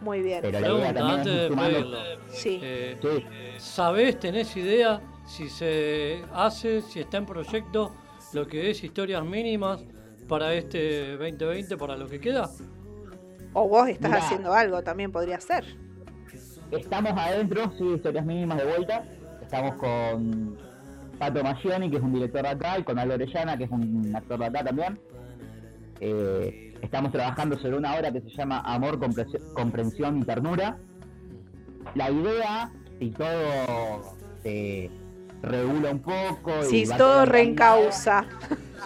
Muy 0.01 0.21
bien. 0.21 0.39
Pero 0.41 0.59
la 0.59 0.67
idea 0.67 0.93
también 0.93 1.19
antes 1.19 1.34
es 1.34 1.47
sumando-. 1.49 1.97
Sí. 2.30 2.59
Eh, 2.61 2.97
Sí. 3.01 3.25
¿Sabés, 3.59 4.19
tenés 4.19 4.55
idea 4.57 4.99
si 5.25 5.47
se 5.49 6.23
hace, 6.34 6.81
si 6.81 6.99
está 6.99 7.17
en 7.17 7.25
proyecto 7.25 7.93
lo 8.34 8.47
que 8.47 8.71
es 8.71 8.84
historias 8.84 9.23
mínimas 9.23 9.85
para 10.27 10.53
este 10.53 11.15
2020, 11.17 11.77
para 11.77 11.95
lo 11.95 12.07
que 12.07 12.19
queda? 12.19 12.49
O 13.53 13.69
vos 13.69 13.88
estás 13.88 14.09
Mirá. 14.09 14.23
haciendo 14.23 14.51
algo, 14.53 14.81
también 14.81 15.11
podría 15.11 15.39
ser. 15.39 15.63
Estamos 16.71 17.13
adentro, 17.15 17.71
sí, 17.77 17.84
historias 17.95 18.25
mínimas 18.25 18.57
de 18.57 18.65
vuelta. 18.65 19.03
Estamos 19.41 19.75
con 19.75 20.57
Pato 21.18 21.44
Maggioni, 21.44 21.90
que 21.90 21.98
es 21.98 22.03
un 22.03 22.14
director 22.14 22.41
de 22.41 22.49
acá, 22.49 22.80
y 22.80 22.84
con 22.84 22.98
Aldo 22.99 23.15
Orellana, 23.15 23.57
que 23.57 23.65
es 23.65 23.72
un 23.72 24.14
actor 24.15 24.40
de 24.40 24.45
acá 24.45 24.64
también. 24.64 24.99
Eh, 25.99 26.73
estamos 26.81 27.11
trabajando 27.11 27.57
sobre 27.57 27.77
una 27.77 27.95
obra 27.95 28.11
que 28.11 28.22
se 28.22 28.30
llama 28.30 28.61
Amor, 28.65 28.99
Comprensión- 28.99 29.53
Comprensión 29.53 30.18
y 30.19 30.23
Ternura. 30.23 30.77
La 31.95 32.10
idea, 32.11 32.72
si 32.99 33.11
todo 33.11 34.15
se 34.41 34.90
regula 35.41 35.91
un 35.91 35.99
poco... 35.99 36.64
Si 36.64 36.85
todo 36.98 37.26
reencausa. 37.26 38.26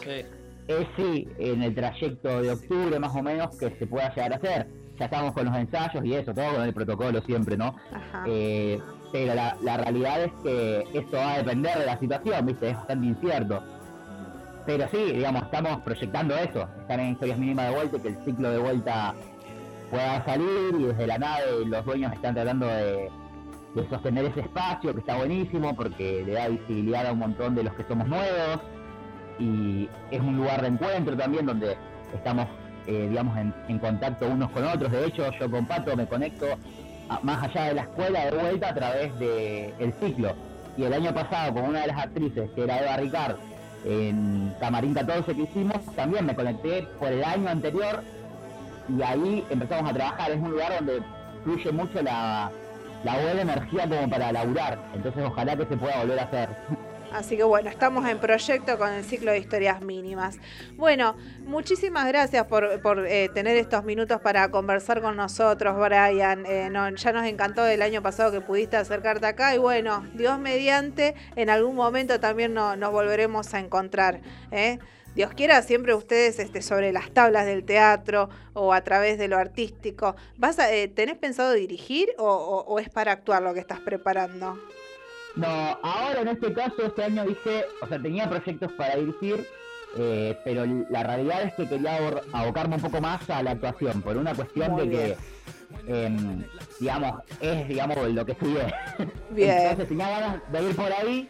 Sí. 0.03 0.25
es 0.67 0.87
sí, 0.95 1.27
en 1.39 1.63
el 1.63 1.73
trayecto 1.73 2.41
de 2.41 2.51
octubre 2.51 2.99
más 2.99 3.15
o 3.15 3.23
menos 3.23 3.55
que 3.57 3.69
se 3.77 3.87
pueda 3.87 4.13
llegar 4.13 4.33
a 4.33 4.35
hacer. 4.35 4.67
Ya 4.99 5.05
estamos 5.05 5.31
con 5.33 5.45
los 5.45 5.55
ensayos 5.55 6.03
y 6.03 6.13
eso, 6.13 6.33
todo 6.33 6.53
con 6.55 6.63
el 6.63 6.73
protocolo 6.73 7.21
siempre, 7.21 7.55
¿no? 7.55 7.75
Ajá. 7.91 8.23
Eh, 8.27 8.79
pero 9.11 9.33
la, 9.35 9.77
realidad 9.77 10.23
es 10.23 10.31
que 10.43 10.87
esto 10.93 11.17
va 11.17 11.33
a 11.33 11.37
depender 11.37 11.77
de 11.77 11.85
la 11.85 11.97
situación, 11.97 12.45
¿viste? 12.45 12.69
Es 12.69 12.75
bastante 12.75 13.07
incierto. 13.07 13.63
Pero 14.65 14.87
sí, 14.89 15.13
digamos, 15.13 15.43
estamos 15.43 15.81
proyectando 15.81 16.35
eso, 16.35 16.67
estar 16.81 16.99
en 16.99 17.11
historias 17.11 17.37
mínimas 17.37 17.69
de 17.69 17.75
vuelta 17.75 17.99
que 17.99 18.07
el 18.09 18.17
ciclo 18.25 18.51
de 18.51 18.57
vuelta 18.57 19.15
pueda 19.89 20.25
salir 20.25 20.75
y 20.77 20.83
desde 20.83 21.07
la 21.07 21.17
nave 21.17 21.65
los 21.65 21.85
dueños 21.85 22.11
están 22.11 22.35
tratando 22.35 22.67
de, 22.67 23.09
sostener 23.89 24.25
ese 24.25 24.39
espacio 24.39 24.91
que 24.91 24.99
está 25.01 25.17
buenísimo 25.17 25.75
porque 25.75 26.23
le 26.25 26.33
da 26.33 26.47
visibilidad 26.47 27.05
a 27.05 27.11
un 27.11 27.19
montón 27.19 27.53
de 27.53 27.63
los 27.63 27.73
que 27.75 27.83
somos 27.83 28.07
nuevos 28.07 28.59
y 29.37 29.87
es 30.09 30.19
un 30.19 30.35
lugar 30.35 30.63
de 30.63 30.69
encuentro 30.69 31.15
también 31.15 31.45
donde 31.45 31.77
estamos, 32.11 32.47
eh, 32.87 33.05
digamos, 33.07 33.37
en, 33.37 33.53
en 33.67 33.77
contacto 33.77 34.27
unos 34.27 34.49
con 34.49 34.63
otros. 34.63 34.91
De 34.91 35.05
hecho, 35.05 35.31
yo 35.31 35.51
con 35.51 35.67
Pato 35.67 35.95
me 35.95 36.07
conecto 36.07 36.47
más 37.23 37.43
allá 37.43 37.65
de 37.65 37.73
la 37.75 37.81
escuela 37.83 38.25
de 38.25 38.31
vuelta 38.37 38.69
a 38.69 38.73
través 38.73 39.19
del 39.19 39.93
ciclo. 40.01 40.35
Y 40.77 40.83
el 40.83 40.93
año 40.93 41.13
pasado, 41.13 41.53
con 41.53 41.63
una 41.63 41.81
de 41.81 41.87
las 41.87 41.97
actrices, 41.97 42.49
que 42.51 42.63
era 42.63 42.79
Eva 42.79 42.97
Ricard, 42.97 43.35
en 43.85 44.53
Camarín 44.59 44.93
14 44.93 45.35
que 45.35 45.41
hicimos, 45.41 45.77
también 45.95 46.25
me 46.25 46.35
conecté 46.35 46.83
por 46.99 47.09
el 47.09 47.23
año 47.23 47.49
anterior 47.49 48.03
y 48.89 49.01
ahí 49.01 49.45
empezamos 49.49 49.89
a 49.89 49.93
trabajar. 49.93 50.31
Es 50.31 50.37
un 50.37 50.51
lugar 50.51 50.75
donde 50.75 51.01
fluye 51.43 51.71
mucho 51.71 52.01
la, 52.01 52.51
la 53.03 53.17
buena 53.19 53.41
energía 53.41 53.87
como 53.87 54.09
para 54.09 54.31
laburar. 54.31 54.77
Entonces 54.93 55.23
ojalá 55.25 55.55
que 55.55 55.65
se 55.65 55.77
pueda 55.77 55.99
volver 55.99 56.19
a 56.19 56.23
hacer. 56.23 56.49
Así 57.13 57.37
que 57.37 57.43
bueno, 57.43 57.69
estamos 57.69 58.07
en 58.07 58.19
proyecto 58.19 58.77
con 58.77 58.89
el 58.91 59.03
ciclo 59.03 59.31
de 59.31 59.39
historias 59.39 59.81
mínimas. 59.81 60.37
Bueno, 60.75 61.15
muchísimas 61.45 62.05
gracias 62.07 62.45
por, 62.47 62.81
por, 62.81 63.05
eh, 63.07 63.29
tener 63.33 63.55
estos 63.57 63.83
minutos 63.85 64.19
para 64.21 64.51
conversar 64.51 65.01
con 65.01 65.15
nosotros, 65.15 65.77
Brian. 65.79 66.45
Eh, 66.45 66.69
ya 66.95 67.11
nos 67.13 67.25
encantó 67.25 67.65
el 67.65 67.81
año 67.81 68.01
pasado 68.03 68.31
que 68.31 68.41
pudiste 68.41 68.77
acercarte 68.77 69.25
acá 69.25 69.55
y 69.55 69.57
bueno, 69.57 70.05
Dios 70.13 70.37
mediante, 70.37 71.15
en 71.35 71.49
algún 71.49 71.75
momento 71.75 72.19
también 72.19 72.53
no- 72.53 72.75
nos 72.75 72.91
volveremos 72.91 73.53
a 73.53 73.59
encontrar. 73.59 74.19
¿eh? 74.51 74.77
Dios 75.15 75.33
quiera, 75.33 75.61
siempre 75.63 75.95
ustedes 75.95 76.37
este, 76.39 76.61
sobre 76.61 76.91
las 76.91 77.09
tablas 77.11 77.45
del 77.45 77.63
teatro 77.63 78.29
o 78.53 78.73
a 78.73 78.81
través 78.81 79.17
de 79.17 79.27
lo 79.27 79.37
artístico. 79.37 80.15
¿Vas 80.37 80.59
a, 80.59 80.71
eh, 80.71 80.87
¿Tenés 80.89 81.17
pensado 81.17 81.53
dirigir 81.53 82.09
o 82.19 82.77
es 82.79 82.89
para 82.89 83.13
actuar 83.13 83.41
lo 83.41 83.53
que 83.53 83.59
estás 83.61 83.79
preparando? 83.79 84.59
No, 85.37 85.77
ahora 85.83 86.21
en 86.21 86.29
este 86.29 86.51
caso, 86.53 86.83
este 86.85 87.03
año 87.03 87.23
dije, 87.25 87.65
o 87.81 87.87
sea, 87.87 88.01
tenía 88.01 88.27
proyectos 88.27 88.71
para 88.73 88.95
dirigir, 88.95 89.45
eh, 89.97 90.37
pero 90.43 90.65
la 90.89 91.03
realidad 91.03 91.43
es 91.43 91.53
que 91.53 91.67
quería 91.67 91.97
abocarme 92.33 92.75
un 92.75 92.81
poco 92.81 92.99
más 92.99 93.29
a 93.29 93.43
la 93.43 93.51
actuación, 93.51 94.01
por 94.01 94.17
una 94.17 94.33
cuestión 94.33 94.71
Muy 94.71 94.87
de 94.87 94.89
bien. 94.89 95.15
que, 95.85 96.05
em, 96.05 96.43
digamos, 96.79 97.21
es, 97.39 97.67
digamos, 97.67 97.97
lo 98.09 98.25
que 98.25 98.31
estudié. 98.31 98.73
Bien. 99.31 99.57
Entonces 99.57 99.87
tenía 99.87 100.09
ganas 100.09 100.51
de 100.51 100.63
ir 100.63 100.75
por 100.75 100.91
ahí, 100.91 101.29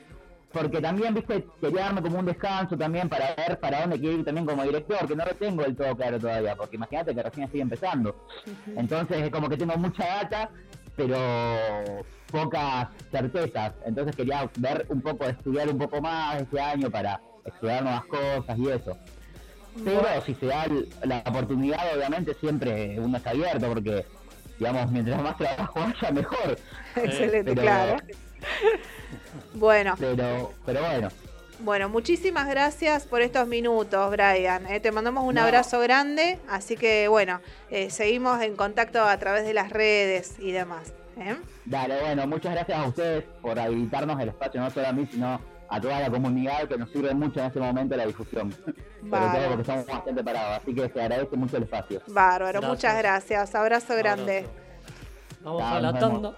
porque 0.51 0.79
también, 0.79 1.13
viste, 1.13 1.45
quería 1.59 1.81
darme 1.84 2.01
como 2.01 2.19
un 2.19 2.25
descanso 2.25 2.77
también 2.77 3.09
para 3.09 3.35
ver 3.35 3.59
para 3.59 3.81
dónde 3.81 3.99
quiero 3.99 4.17
ir 4.17 4.25
también 4.25 4.45
como 4.45 4.63
director, 4.63 5.05
que 5.07 5.15
no 5.15 5.25
lo 5.25 5.35
tengo 5.35 5.63
del 5.63 5.75
todo 5.75 5.95
claro 5.95 6.17
todavía, 6.17 6.55
porque 6.55 6.77
imagínate 6.77 7.13
que 7.13 7.21
recién 7.21 7.45
estoy 7.45 7.61
empezando. 7.61 8.25
Entonces 8.75 9.17
es 9.23 9.29
como 9.29 9.49
que 9.49 9.57
tengo 9.57 9.75
mucha 9.77 10.05
data, 10.05 10.49
pero 10.98 12.03
pocas 12.32 12.90
certezas. 13.11 13.74
Entonces 13.86 14.15
quería 14.15 14.49
ver 14.57 14.86
un 14.90 15.02
poco, 15.02 15.24
estudiar 15.26 15.69
un 15.69 15.78
poco 15.78 16.02
más 16.02 16.41
este 16.41 16.60
año 16.60 16.90
para 16.90 17.22
explorar 17.45 17.84
nuevas 17.84 18.06
cosas 18.06 18.57
y 18.60 18.68
eso. 18.69 18.98
Pero 19.86 20.02
si 20.26 20.34
se 20.36 20.48
da 20.48 20.65
la 21.03 21.19
oportunidad, 21.26 21.95
obviamente 21.95 22.34
siempre 22.34 22.99
uno 22.99 23.15
está 23.18 23.30
abierto 23.30 23.68
porque, 23.68 24.06
digamos, 24.57 24.91
mientras 24.91 25.22
más 25.22 25.38
trabajo 25.38 25.80
haya, 26.02 26.11
mejor. 26.11 26.57
Excelente, 26.95 27.52
Pero- 27.53 27.61
claro. 27.61 27.98
Bueno, 29.53 29.95
Pero, 29.98 30.53
pero 30.65 30.82
bueno, 30.82 31.10
bueno, 31.59 31.89
muchísimas 31.89 32.47
gracias 32.47 33.05
por 33.07 33.21
estos 33.21 33.47
minutos, 33.47 34.11
Brian. 34.11 34.65
Eh, 34.67 34.79
te 34.79 34.91
mandamos 34.91 35.23
un 35.23 35.35
No. 35.35 35.41
abrazo 35.43 35.79
grande, 35.79 36.39
así 36.49 36.75
que 36.77 37.07
bueno, 37.07 37.41
eh, 37.69 37.89
seguimos 37.89 38.41
en 38.41 38.55
contacto 38.55 39.03
a 39.03 39.17
través 39.17 39.45
de 39.45 39.53
las 39.53 39.69
redes 39.71 40.35
y 40.39 40.51
demás. 40.51 40.93
¿eh? 41.19 41.35
dale, 41.65 41.99
bueno, 41.99 42.27
muchas 42.27 42.53
gracias 42.53 42.77
a 42.77 42.85
ustedes 42.88 43.23
por 43.41 43.57
habilitarnos 43.59 44.19
el 44.21 44.29
espacio, 44.29 44.61
no 44.61 44.69
solo 44.69 44.88
a 44.88 44.93
mí, 44.93 45.07
sino 45.11 45.41
a 45.69 45.81
toda 45.81 45.99
la 45.99 46.09
comunidad 46.11 46.67
que 46.67 46.77
nos 46.77 46.91
sirve 46.91 47.13
mucho 47.15 47.39
en 47.39 47.47
este 47.47 47.59
momento 47.59 47.97
la 47.97 48.05
difusión. 48.05 48.51
Sobre 48.53 48.75
Bárbaro. 49.09 49.34
todo 49.39 49.47
porque 49.47 49.61
estamos 49.61 49.85
bastante 49.88 50.23
parados, 50.23 50.61
así 50.61 50.75
que 50.75 50.89
se 50.89 51.01
agradece 51.01 51.35
mucho 51.35 51.57
el 51.57 51.63
espacio. 51.63 52.01
Bárbaro, 52.07 52.59
Gracias. 52.61 52.69
muchas 52.71 52.97
gracias. 52.99 53.55
Abrazo 53.55 53.95
grande. 53.95 54.45
Vamos 55.41 55.63
a 55.63 55.79
la 55.81 55.99
tanda. 55.99 56.34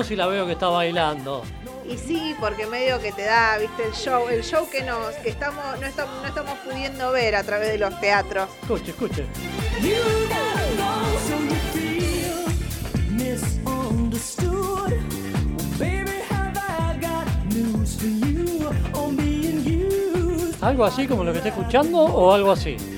No 0.05 0.09
si 0.09 0.15
la 0.15 0.27
veo 0.27 0.45
que 0.45 0.51
está 0.51 0.67
bailando? 0.67 1.43
Y 1.89 1.97
sí, 1.97 2.35
porque 2.39 2.67
medio 2.67 2.99
que 2.99 3.11
te 3.11 3.23
da, 3.23 3.57
viste, 3.57 3.85
el 3.85 3.93
show, 3.93 4.27
el 4.29 4.43
show 4.43 4.69
que 4.69 4.83
nos, 4.83 5.13
que 5.15 5.29
estamos, 5.29 5.63
no 5.79 5.87
estamos, 5.87 6.21
no 6.21 6.27
estamos 6.27 6.57
pudiendo 6.59 7.11
ver 7.11 7.35
a 7.35 7.43
través 7.43 7.69
de 7.69 7.77
los 7.77 7.99
teatros. 7.99 8.47
Escuche, 8.61 8.91
escuche. 8.91 9.25
¿Algo 20.61 20.85
así 20.85 21.07
como 21.07 21.23
lo 21.23 21.31
que 21.31 21.37
está 21.37 21.49
escuchando 21.49 21.99
o 21.99 22.33
algo 22.33 22.51
así? 22.51 22.94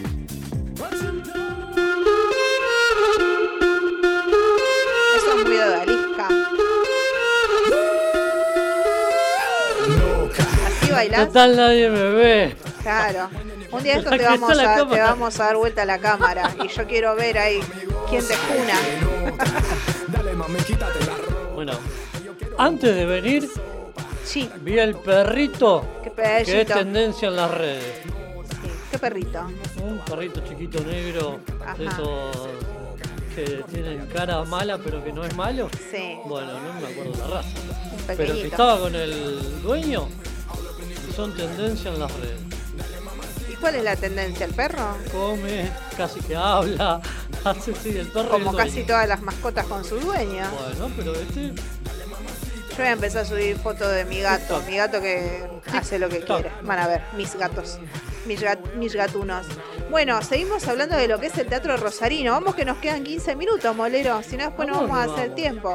Bailás. 11.18 11.28
Total 11.28 11.56
nadie 11.56 11.90
me 11.90 12.10
ve. 12.12 12.56
Claro. 12.82 13.30
Un 13.72 13.84
día 13.84 13.98
Aquí 13.98 14.06
te 14.18 14.24
vamos, 14.24 14.60
a, 14.60 14.76
te 14.88 15.00
vamos 15.02 15.40
a 15.40 15.44
dar 15.44 15.58
vuelta 15.58 15.82
a 15.82 15.86
la 15.86 16.00
cámara 16.00 16.56
y 16.64 16.68
yo 16.68 16.86
quiero 16.88 17.16
ver 17.16 17.38
ahí 17.38 17.60
quién 18.10 18.26
te 18.26 18.36
juna. 18.36 19.38
Bueno, 21.56 21.74
antes 22.58 22.96
de 22.96 23.06
venir, 23.06 23.50
Sí, 24.24 24.50
vi 24.62 24.78
el 24.78 24.96
perrito 24.96 25.86
qué 26.04 26.12
que 26.12 26.62
es 26.62 26.68
tendencia 26.68 27.30
en 27.30 27.36
las 27.36 27.50
redes. 27.52 28.02
Qué 28.92 29.00
perrito. 29.00 29.48
Un 29.82 30.00
perrito 30.00 30.42
chiquito 30.42 30.80
negro, 30.84 31.40
de 31.78 31.88
Ajá. 31.88 31.94
esos 31.94 32.50
que 33.36 33.64
tienen 33.72 34.06
cara 34.08 34.44
mala 34.44 34.78
pero 34.78 35.04
que 35.04 35.12
no 35.14 35.24
es 35.24 35.36
malo. 35.36 35.70
Sí, 35.92 36.18
Bueno, 36.26 36.54
no 36.54 36.74
me 36.82 36.88
acuerdo 36.88 37.14
la 37.20 37.36
raza. 37.38 37.50
un 37.50 37.98
Pero 38.06 38.18
que 38.18 38.24
pequeñito. 38.24 38.48
estaba 38.48 38.80
con 38.80 38.96
el 38.96 39.62
dueño 39.64 40.08
son 41.18 41.36
tendencia 41.36 41.92
en 41.92 42.00
las 42.00 42.12
redes. 42.20 42.40
¿Y 43.52 43.56
cuál 43.56 43.76
es 43.76 43.84
la 43.84 43.96
tendencia? 43.96 44.46
¿El 44.46 44.54
perro? 44.54 44.96
Come, 45.12 45.70
casi 45.98 46.20
que 46.22 46.36
habla, 46.36 47.02
hace 47.44 47.74
sí, 47.76 47.98
el 47.98 48.08
perro 48.08 48.30
Como 48.30 48.52
el 48.52 48.58
casi 48.58 48.84
todas 48.84 49.08
las 49.10 49.22
mascotas 49.24 49.66
con 49.66 49.84
su 49.84 49.96
dueño. 50.00 50.46
Bueno, 50.52 50.92
pero 50.96 51.14
este 51.16 51.54
Yo 51.56 52.78
voy 52.78 52.86
a 52.86 52.92
empezar 52.92 53.24
a 53.24 53.26
subir 53.26 53.58
fotos 53.58 53.92
de 53.92 54.06
mi 54.06 54.20
gato. 54.22 54.62
Mi 54.70 54.78
gato 54.78 55.02
que 55.02 55.50
hace 55.74 55.98
lo 55.98 56.08
que 56.08 56.20
quiere. 56.22 56.52
Van 56.62 56.78
a 56.78 56.88
ver, 56.88 57.02
mis 57.18 57.36
gatos. 57.36 57.80
Mis, 58.28 58.42
gat- 58.44 58.74
mis 58.76 58.94
gatunos. 58.94 59.48
Bueno, 59.90 60.22
seguimos 60.22 60.68
hablando 60.68 60.96
de 60.96 61.08
lo 61.08 61.20
que 61.20 61.28
es 61.28 61.38
el 61.40 61.48
teatro 61.48 61.76
rosarino. 61.78 62.34
Vamos 62.34 62.54
que 62.54 62.64
nos 62.66 62.78
quedan 62.78 63.04
15 63.04 63.36
minutos, 63.36 63.76
molero. 63.76 64.22
Si 64.22 64.38
no, 64.38 64.46
después 64.46 64.68
no 64.68 64.76
¿A 64.76 64.78
dónde 64.82 64.92
vamos 64.94 65.10
a 65.10 65.14
hacer 65.14 65.30
vamos? 65.30 65.36
tiempo. 65.36 65.70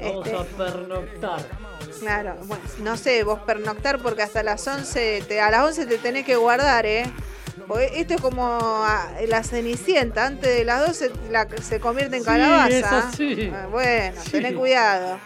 vamos 0.00 0.26
Este, 0.26 0.36
a 0.36 0.44
pernoctar. 0.56 1.40
Claro, 2.00 2.36
bueno, 2.44 2.62
no 2.80 2.96
sé, 2.96 3.22
vos 3.24 3.40
pernoctar 3.46 3.98
porque 4.00 4.22
hasta 4.22 4.42
las 4.42 4.66
11, 4.66 5.22
te- 5.28 5.40
a 5.40 5.50
las 5.50 5.62
11 5.64 5.86
te 5.86 5.98
tenés 5.98 6.24
que 6.24 6.36
guardar, 6.36 6.86
¿eh? 6.86 7.04
Esto 7.94 8.14
es 8.14 8.20
como 8.20 8.58
ah, 8.60 9.08
la 9.28 9.42
cenicienta, 9.44 10.26
antes 10.26 10.54
de 10.56 10.64
las 10.64 10.86
12 10.86 11.10
la- 11.30 11.46
se 11.62 11.80
convierte 11.80 12.16
en 12.16 12.22
Sí, 12.22 12.26
calabaza. 12.28 13.10
Ah, 13.52 13.66
Bueno, 13.70 14.20
Sí. 14.24 14.30
tenés 14.32 14.54
cuidado. 14.54 15.18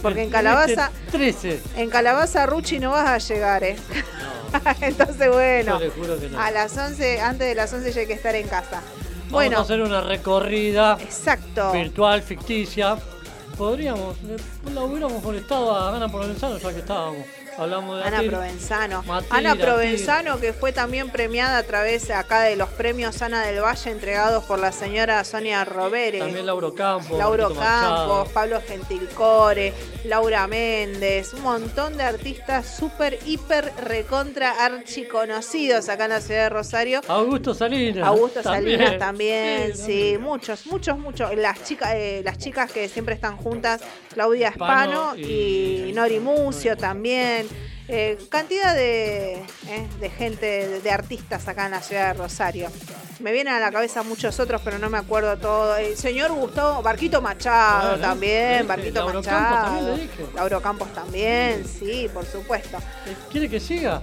Porque 0.00 0.20
en 0.20 0.26
El 0.26 0.32
calabaza, 0.32 0.90
13. 1.10 1.60
en 1.76 1.90
calabaza 1.90 2.46
Ruchi 2.46 2.78
no 2.78 2.90
vas 2.92 3.08
a 3.08 3.18
llegar, 3.18 3.64
¿eh? 3.64 3.76
Entonces, 4.80 5.28
bueno, 5.30 5.78
Yo 5.78 5.84
le 5.84 5.90
juro 5.90 6.18
que 6.20 6.28
no. 6.28 6.40
a 6.40 6.50
las 6.50 6.76
11, 6.76 7.20
antes 7.20 7.48
de 7.48 7.54
las 7.54 7.72
11 7.72 7.92
ya 7.92 8.00
hay 8.02 8.06
que 8.06 8.12
estar 8.14 8.34
en 8.34 8.46
casa. 8.48 8.80
Vamos 8.82 9.32
Bueno, 9.32 9.58
a 9.58 9.62
hacer 9.62 9.80
una 9.80 10.00
recorrida 10.00 10.96
exacto. 11.00 11.72
virtual, 11.72 12.22
ficticia. 12.22 12.96
Podríamos, 13.60 14.16
eh, 14.24 14.38
la 14.74 14.84
hubiéramos 14.84 15.22
molestado 15.22 15.76
a 15.76 15.94
Ana 15.94 16.08
Provenzano 16.08 16.56
ya 16.56 16.72
que 16.72 16.78
estábamos. 16.78 17.26
Hablamos 17.60 17.98
de 17.98 18.04
Ana. 18.04 18.22
Provenzano. 18.22 19.04
Ana. 19.28 19.54
Provenzano, 19.54 20.40
que 20.40 20.54
fue 20.54 20.72
también 20.72 21.10
premiada 21.10 21.58
a 21.58 21.62
través 21.62 22.10
acá 22.10 22.40
de 22.42 22.56
los 22.56 22.70
premios 22.70 23.20
Ana 23.20 23.42
del 23.44 23.60
Valle 23.62 23.90
entregados 23.90 24.44
por 24.44 24.58
la 24.58 24.72
señora 24.72 25.22
Sonia 25.24 25.64
Robere. 25.66 26.20
También 26.20 26.46
Lauro 26.46 26.74
Campos. 26.74 27.18
Lauro 27.18 27.50
Marquito 27.50 27.60
Machado. 27.60 27.96
Campos, 28.08 28.32
Pablo 28.32 28.62
Gentilcore, 28.66 29.74
Laura 30.04 30.46
Méndez, 30.46 31.34
un 31.34 31.42
montón 31.42 31.96
de 31.98 32.04
artistas 32.04 32.66
súper, 32.78 33.18
hiper, 33.26 33.70
recontra, 33.82 34.64
archiconocidos 34.64 35.88
acá 35.90 36.04
en 36.04 36.10
la 36.10 36.20
ciudad 36.22 36.44
de 36.44 36.48
Rosario. 36.48 37.00
Augusto 37.08 37.52
Salinas. 37.52 38.06
Augusto 38.06 38.40
también. 38.40 38.78
Salinas 38.78 38.98
también, 38.98 39.76
Sí, 39.76 39.82
sí, 40.12 40.18
muchos, 40.18 40.66
muchos, 40.66 40.98
muchos. 40.98 41.34
Las 41.36 41.62
chicas, 41.64 41.92
eh, 41.94 42.22
las 42.24 42.38
chicas 42.38 42.72
que 42.72 42.88
siempre 42.88 43.14
están 43.14 43.36
juntas, 43.36 43.82
Claudia 44.14 44.48
Espano 44.48 44.70
Espano 44.70 45.16
y, 45.16 45.88
y- 45.88 45.92
Nori 45.92 46.20
Mucio 46.20 46.76
también. 46.76 47.48
Eh, 47.88 48.16
cantidad 48.28 48.74
de, 48.74 49.34
eh, 49.34 49.88
de 49.98 50.10
gente, 50.10 50.46
de, 50.46 50.80
de 50.80 50.90
artistas 50.90 51.48
acá 51.48 51.66
en 51.66 51.72
la 51.72 51.82
ciudad 51.82 52.08
de 52.08 52.14
Rosario. 52.22 52.68
Me 53.18 53.32
vienen 53.32 53.52
a 53.52 53.60
la 53.60 53.70
cabeza 53.72 54.02
muchos 54.02 54.38
otros, 54.40 54.62
pero 54.64 54.78
no 54.78 54.88
me 54.88 54.96
acuerdo 54.96 55.36
todo. 55.36 55.76
El 55.76 55.96
señor 55.96 56.32
Gustavo, 56.32 56.82
Barquito 56.82 57.20
Machado 57.20 57.96
Ah, 57.96 57.98
también, 58.00 58.66
Barquito 58.66 59.00
Lauro 59.00 59.22
Campos 59.22 59.32
Machado. 59.50 59.64
también 59.66 59.96
le 59.96 60.02
dije. 60.02 60.26
Lauro 60.34 60.60
Campos 60.62 60.92
también, 60.94 61.64
sí, 61.66 62.08
por 62.14 62.24
supuesto. 62.24 62.78
¿Quiere 63.30 63.50
que 63.50 63.60
siga? 63.60 64.00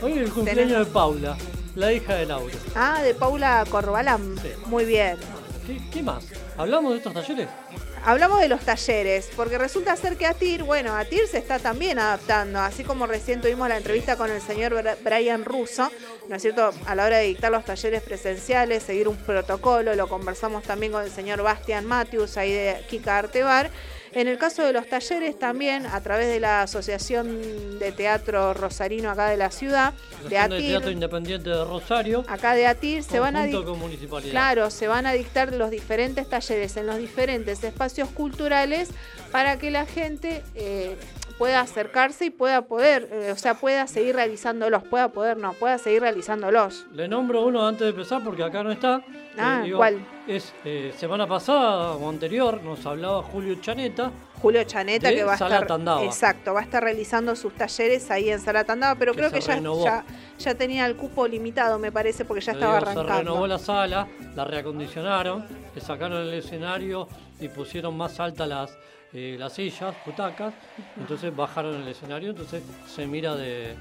Hoy 0.00 0.12
es 0.12 0.18
el 0.18 0.30
cumpleaños 0.32 0.86
de 0.86 0.92
Paula, 0.92 1.36
la 1.74 1.92
hija 1.92 2.14
de 2.14 2.26
Lauro. 2.26 2.54
Ah, 2.74 3.02
de 3.02 3.12
Paula 3.14 3.64
Corbalán. 3.68 4.36
Muy 4.66 4.84
bien. 4.84 5.16
¿Qué, 5.66 5.80
qué 5.90 6.02
más? 6.02 6.24
¿Hablamos 6.56 6.92
de 6.92 6.98
estos 6.98 7.12
talleres? 7.12 7.48
Hablamos 8.08 8.38
de 8.38 8.46
los 8.46 8.60
talleres, 8.60 9.28
porque 9.34 9.58
resulta 9.58 9.96
ser 9.96 10.16
que 10.16 10.26
ATIR, 10.26 10.62
bueno, 10.62 10.94
ATIR 10.94 11.26
se 11.26 11.38
está 11.38 11.58
también 11.58 11.98
adaptando, 11.98 12.60
así 12.60 12.84
como 12.84 13.08
recién 13.08 13.40
tuvimos 13.40 13.68
la 13.68 13.78
entrevista 13.78 14.14
con 14.14 14.30
el 14.30 14.40
señor 14.40 14.80
Brian 15.02 15.44
Russo, 15.44 15.90
¿no 16.28 16.36
es 16.36 16.42
cierto? 16.42 16.70
A 16.86 16.94
la 16.94 17.04
hora 17.04 17.16
de 17.16 17.24
dictar 17.24 17.50
los 17.50 17.64
talleres 17.64 18.04
presenciales, 18.04 18.84
seguir 18.84 19.08
un 19.08 19.16
protocolo, 19.16 19.92
lo 19.96 20.06
conversamos 20.08 20.62
también 20.62 20.92
con 20.92 21.02
el 21.02 21.10
señor 21.10 21.42
Bastian 21.42 21.84
Matthews, 21.84 22.36
ahí 22.36 22.52
de 22.52 22.76
Kika 22.88 23.18
Artebar. 23.18 23.72
En 24.12 24.28
el 24.28 24.38
caso 24.38 24.62
de 24.62 24.72
los 24.72 24.86
talleres 24.88 25.38
también, 25.38 25.86
a 25.86 26.00
través 26.00 26.28
de 26.28 26.40
la 26.40 26.62
Asociación 26.62 27.78
de 27.78 27.92
Teatro 27.92 28.54
Rosarino 28.54 29.10
acá 29.10 29.28
de 29.28 29.36
la 29.36 29.50
ciudad, 29.50 29.92
de 30.22 30.24
de 30.24 30.30
Teatro 30.30 30.56
ATIR, 30.56 30.92
Independiente 30.92 31.50
de 31.50 31.64
Rosario. 31.64 32.24
acá 32.28 32.54
de 32.54 32.66
ATIR, 32.66 33.02
se 33.02 33.20
van 33.20 33.36
a. 33.36 33.46
Claro, 34.30 34.70
se 34.70 34.88
van 34.88 35.06
a 35.06 35.12
dictar 35.12 35.52
los 35.52 35.70
diferentes 35.70 36.28
talleres 36.28 36.76
en 36.76 36.86
los 36.86 36.98
diferentes 36.98 37.62
espacios 37.62 38.08
culturales 38.10 38.90
para 39.32 39.58
que 39.58 39.70
la 39.70 39.86
gente 39.86 40.42
eh, 40.54 40.96
pueda 41.38 41.60
acercarse 41.60 42.26
y 42.26 42.30
pueda 42.30 42.62
poder, 42.62 43.08
eh, 43.12 43.30
o 43.32 43.36
sea, 43.36 43.54
pueda 43.54 43.86
seguir 43.86 44.14
realizándolos, 44.16 44.82
pueda 44.84 45.08
poder, 45.08 45.36
no, 45.36 45.52
pueda 45.52 45.76
seguir 45.78 46.00
realizándolos. 46.02 46.86
Le 46.92 47.08
nombro 47.08 47.44
uno 47.44 47.66
antes 47.66 47.82
de 47.82 47.88
empezar 47.90 48.22
porque 48.24 48.42
acá 48.42 48.62
no 48.62 48.72
está. 48.72 49.02
Ah, 49.38 49.62
Eh, 49.66 49.72
¿cuál? 49.76 50.00
Es 50.26 50.54
eh, 50.64 50.94
semana 50.96 51.26
pasada 51.26 51.92
o 51.92 52.08
anterior, 52.08 52.62
nos 52.62 52.84
hablaba 52.86 53.22
Julio 53.22 53.56
Chaneta. 53.60 54.10
Julio 54.40 54.64
Chaneta 54.64 55.08
de 55.08 55.14
que 55.16 55.24
va 55.24 55.34
a 55.34 55.38
Sala 55.38 55.54
estar 55.56 55.66
Tandava. 55.68 56.04
exacto, 56.04 56.52
va 56.54 56.60
a 56.60 56.62
estar 56.62 56.82
realizando 56.82 57.36
sus 57.36 57.54
talleres 57.54 58.10
ahí 58.10 58.30
en 58.30 58.40
Sala 58.40 58.64
Tandava, 58.64 58.94
pero 58.98 59.12
Que 59.12 59.18
creo 59.18 59.30
que 59.30 59.40
ya, 59.40 59.58
ya 59.60 60.04
ya 60.38 60.54
tenía 60.54 60.86
el 60.86 60.96
cupo 60.96 61.26
limitado, 61.28 61.78
me 61.78 61.92
parece, 61.92 62.24
porque 62.24 62.42
ya 62.44 62.52
Le 62.52 62.58
estaba 62.60 62.78
digo, 62.80 62.90
Se 62.90 62.94
renovó 62.96 63.12
arrancando. 63.12 63.46
la 63.46 63.58
sala, 63.58 64.08
la 64.34 64.44
reacondicionaron, 64.44 65.44
le 65.74 65.80
sacaron 65.80 66.22
el 66.22 66.34
escenario 66.34 67.08
y 67.40 67.48
pusieron 67.48 67.96
más 67.96 68.18
altas 68.20 68.48
las, 68.48 68.78
eh, 69.12 69.36
las 69.38 69.54
sillas, 69.54 69.94
butacas. 70.04 70.54
Entonces 70.98 71.34
bajaron 71.34 71.82
el 71.82 71.88
escenario, 71.88 72.30
entonces 72.30 72.62
se 72.86 73.06
mira 73.06 73.34
de 73.34 73.74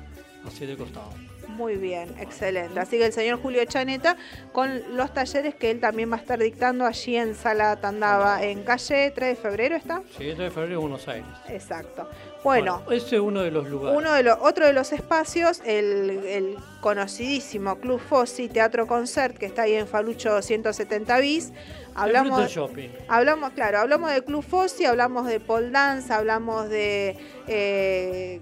así 0.47 0.65
de 0.65 0.77
costado. 0.77 1.10
Muy 1.47 1.76
bien, 1.76 2.10
excelente. 2.19 2.80
Así 2.80 2.97
que 2.97 3.06
el 3.06 3.14
señor 3.14 3.39
Julio 3.41 3.64
Chaneta 3.65 4.18
con 4.52 4.81
los 4.95 5.14
talleres 5.14 5.56
que 5.56 5.72
él 5.72 5.80
también 5.80 6.11
va 6.11 6.18
a 6.18 6.19
estar 6.19 6.39
dictando 6.39 6.85
allí 6.85 7.15
en 7.15 7.35
Sala 7.35 7.76
Tandava, 7.77 8.43
en 8.43 8.64
calle 8.64 9.11
3 9.11 9.35
de 9.38 9.41
febrero, 9.41 9.76
¿está? 9.76 10.02
Sí, 10.10 10.26
3 10.26 10.38
de 10.38 10.52
febrero, 10.52 10.81
Buenos 10.81 11.07
Aires. 11.07 11.27
Exacto. 11.49 12.10
Bueno, 12.43 12.84
ese 12.91 13.15
es 13.15 13.22
uno 13.22 13.41
de 13.41 13.52
los 13.52 13.68
lugares. 13.69 13.97
uno 13.97 14.14
de 14.14 14.23
los, 14.23 14.38
otro 14.39 14.68
de 14.68 14.73
los 14.73 14.91
espacios, 14.91 15.61
el, 15.65 16.10
el 16.27 16.57
conocidísimo 16.81 17.80
Club 17.80 17.99
Fossi 17.99 18.49
Teatro 18.49 18.85
Concert, 18.85 19.38
que 19.38 19.47
está 19.47 19.64
ahí 19.64 19.73
en 19.73 19.88
Falucho 19.88 20.41
170 20.41 21.19
bis. 21.19 21.53
Hablamos, 21.95 22.51
shopping. 22.51 22.89
hablamos, 23.07 23.53
claro, 23.53 23.80
hablamos 23.80 24.11
de 24.11 24.23
Club 24.23 24.43
Fossi, 24.43 24.85
hablamos 24.85 25.27
de 25.27 25.39
pole 25.39 25.69
dance, 25.72 26.11
hablamos 26.13 26.69
de 26.69 27.17
eh, 27.47 28.41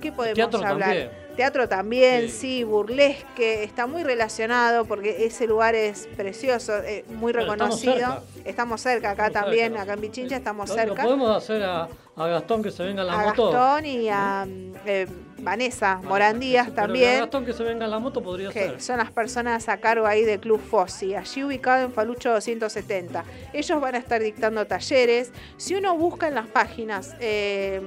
¿qué 0.00 0.10
podemos 0.10 0.54
hablar? 0.54 0.78
también. 0.88 1.10
Teatro 1.38 1.68
también, 1.68 2.28
sí. 2.30 2.64
burlesque, 2.64 3.62
está 3.62 3.86
muy 3.86 4.02
relacionado 4.02 4.84
porque 4.86 5.24
ese 5.24 5.46
lugar 5.46 5.76
es 5.76 6.08
precioso, 6.16 6.76
eh, 6.78 7.04
muy 7.10 7.30
estamos 7.30 7.52
reconocido. 7.52 7.94
cerca. 7.94 8.22
Estamos 8.44 8.80
cerca, 8.80 9.10
acá 9.12 9.26
Estamos 9.28 9.44
también, 9.46 9.68
cerca. 9.68 9.82
acá 9.82 9.92
en 9.92 10.00
Pichincha 10.00 10.36
estamos 10.36 10.68
Lo- 10.68 10.74
Lo 10.74 10.82
cerca. 10.82 11.02
podemos 11.04 11.36
hacer 11.36 11.62
a, 11.62 11.88
a 12.16 12.26
Gastón 12.26 12.60
que 12.64 12.72
se 12.72 12.82
venga 12.82 13.02
en 13.02 13.06
la 13.06 13.12
a 13.22 13.24
moto. 13.26 13.52
Gastón 13.52 13.86
y 13.86 14.08
a 14.08 14.46
mm, 14.48 14.72
eh, 14.84 15.06
Vanessa 15.38 16.00
Morandías 16.02 16.64
Pero 16.64 16.74
que 16.74 16.80
a 16.80 16.84
también, 16.84 17.20
Gastón 17.20 17.44
que 17.46 17.52
se 17.52 17.62
venga 17.62 17.84
en 17.84 17.90
la 17.92 18.00
moto 18.00 18.20
podría 18.20 18.48
que 18.50 18.58
ser. 18.70 18.80
son 18.82 18.98
las 18.98 19.12
personas 19.12 19.68
a 19.68 19.76
cargo 19.76 20.08
ahí 20.08 20.24
de 20.24 20.40
Club 20.40 20.60
Fossi, 20.60 21.14
allí 21.14 21.44
ubicado 21.44 21.84
en 21.84 21.92
Falucho 21.92 22.30
270. 22.32 23.22
Ellos 23.52 23.80
van 23.80 23.94
a 23.94 23.98
estar 23.98 24.20
dictando 24.20 24.66
talleres. 24.66 25.30
Si 25.56 25.76
uno 25.76 25.96
busca 25.96 26.26
en 26.26 26.34
las 26.34 26.48
páginas 26.48 27.14
eh, 27.20 27.80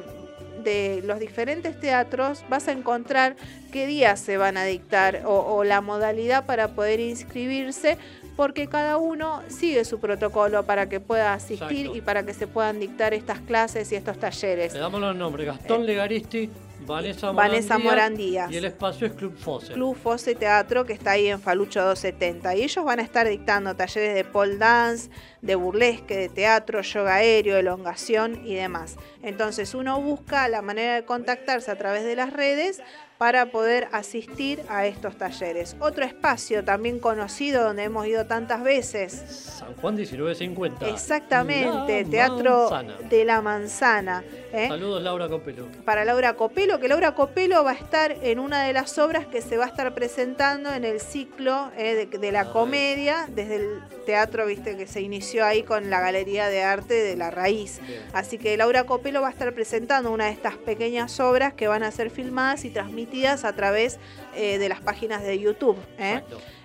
de 0.64 1.02
los 1.06 1.20
diferentes 1.20 1.80
teatros, 1.80 2.44
vas 2.50 2.68
a 2.68 2.72
encontrar 2.72 3.36
qué 3.72 3.88
días 3.88 4.20
se 4.20 4.38
van 4.38 4.58
a 4.58 4.64
dictar 4.64 5.24
o, 5.26 5.56
o 5.56 5.64
la 5.64 5.82
modalidad 5.82 6.46
para 6.46 6.70
poder 6.70 7.00
inscribirse. 7.00 7.98
Porque 8.38 8.68
cada 8.68 8.98
uno 8.98 9.42
sigue 9.50 9.84
su 9.86 10.00
protocolo 10.00 10.64
para 10.64 10.88
que 10.88 11.00
pueda 11.00 11.34
asistir 11.34 11.80
Exacto. 11.80 11.98
y 11.98 12.02
para 12.02 12.26
que 12.26 12.34
se 12.34 12.48
puedan 12.48 12.80
dictar 12.80 13.14
estas 13.14 13.40
clases 13.42 13.92
y 13.92 13.96
estos 13.96 14.18
talleres. 14.18 14.74
Le 14.74 14.80
damos 14.80 15.02
los 15.02 15.16
nombres. 15.16 15.48
Gastón 15.48 15.86
Legaristi, 15.86 16.50
Vanessa 16.86 17.32
Morandía. 17.34 18.42
Vanessa. 18.42 18.54
Y 18.54 18.58
el 18.58 18.66
espacio 18.66 19.08
es 19.08 19.14
Club 19.14 19.38
Fose. 19.38 19.74
Club 19.74 19.96
Fose 19.96 20.36
Teatro 20.36 20.86
que 20.86 20.94
está 20.94 21.12
ahí 21.12 21.28
en 21.28 21.40
Falucho 21.40 21.80
270 21.82 22.56
y 22.56 22.64
ellos 22.64 22.84
van 22.84 23.00
a 23.00 23.04
estar 23.04 23.28
dictando 23.28 23.76
talleres 23.76 24.16
de 24.16 24.24
pole 24.24 24.58
dance, 24.58 25.10
de 25.42 25.56
burlesque, 25.56 26.16
de 26.16 26.30
teatro, 26.30 26.82
yoga 26.82 27.16
aéreo, 27.16 27.58
elongación 27.58 28.46
y 28.46 28.56
demás. 28.56 28.98
Entonces 29.24 29.74
uno 29.74 30.00
busca 30.02 30.48
la 30.48 30.62
manera 30.62 30.96
de 30.96 31.06
contactarse 31.06 31.72
a 31.72 31.78
través 31.78 32.04
de 32.04 32.16
las 32.16 32.34
redes 32.34 32.82
para 33.22 33.52
poder 33.52 33.88
asistir 33.92 34.64
a 34.68 34.88
estos 34.88 35.16
talleres. 35.16 35.76
Otro 35.80 36.04
espacio 36.04 36.64
también 36.64 36.98
conocido 36.98 37.64
donde 37.64 37.84
hemos 37.84 38.08
ido 38.08 38.26
tantas 38.26 38.64
veces, 38.64 39.12
San 39.60 39.76
Juan 39.76 39.94
1950. 39.94 40.90
exactamente, 40.90 42.04
La 42.04 42.10
Teatro 42.10 42.72
Manzana. 42.72 42.98
de 43.08 43.26
la 43.26 43.42
Manzana. 43.44 44.24
¿eh? 44.52 44.68
Saludos 44.70 45.04
Laura 45.04 45.30
Copelo. 45.30 45.68
para 45.86 46.04
Laura 46.04 46.34
Copelo, 46.34 46.80
que 46.80 46.88
Laura 46.88 47.14
Copelo 47.14 47.64
va 47.64 47.70
a 47.70 47.76
estar 47.76 48.12
en 48.24 48.40
una 48.40 48.64
de 48.64 48.74
las 48.74 48.98
obras 48.98 49.28
que 49.28 49.44
se 49.44 49.56
va 49.56 49.66
a 49.66 49.68
estar 49.68 49.94
presentando 49.94 50.74
en 50.74 50.84
el 50.84 51.00
ciclo 51.00 51.70
eh, 51.78 52.08
de, 52.10 52.18
de 52.18 52.32
la 52.32 52.50
comedia, 52.52 53.28
desde 53.30 53.58
el 53.58 53.84
teatro, 54.08 54.48
viste, 54.48 54.76
que 54.76 54.88
se 54.88 55.00
inició 55.00 55.46
ahí 55.46 55.62
con 55.62 55.92
la 55.92 56.02
Galería 56.02 56.48
de 56.48 56.64
Arte 56.64 56.96
de 56.96 57.16
la 57.16 57.30
Raíz. 57.30 57.82
Así 58.14 58.40
que 58.40 58.58
Laura 58.58 58.86
Copelo 58.86 59.22
va 59.22 59.28
a 59.28 59.32
estar 59.32 59.54
presentando 59.54 60.10
una 60.10 60.26
de 60.26 60.32
estas 60.32 60.56
pequeñas 60.58 61.20
obras 61.20 61.54
que 61.54 61.68
van 61.68 61.84
a 61.84 61.92
ser 61.92 62.10
filmadas 62.10 62.66
y 62.66 62.72
transmitidas 62.72 63.11
a 63.44 63.54
través 63.54 64.00
eh, 64.36 64.58
de 64.58 64.70
las 64.70 64.80
páginas 64.80 65.22
de 65.22 65.38
YouTube. 65.38 65.78
¿eh? 66.00 66.22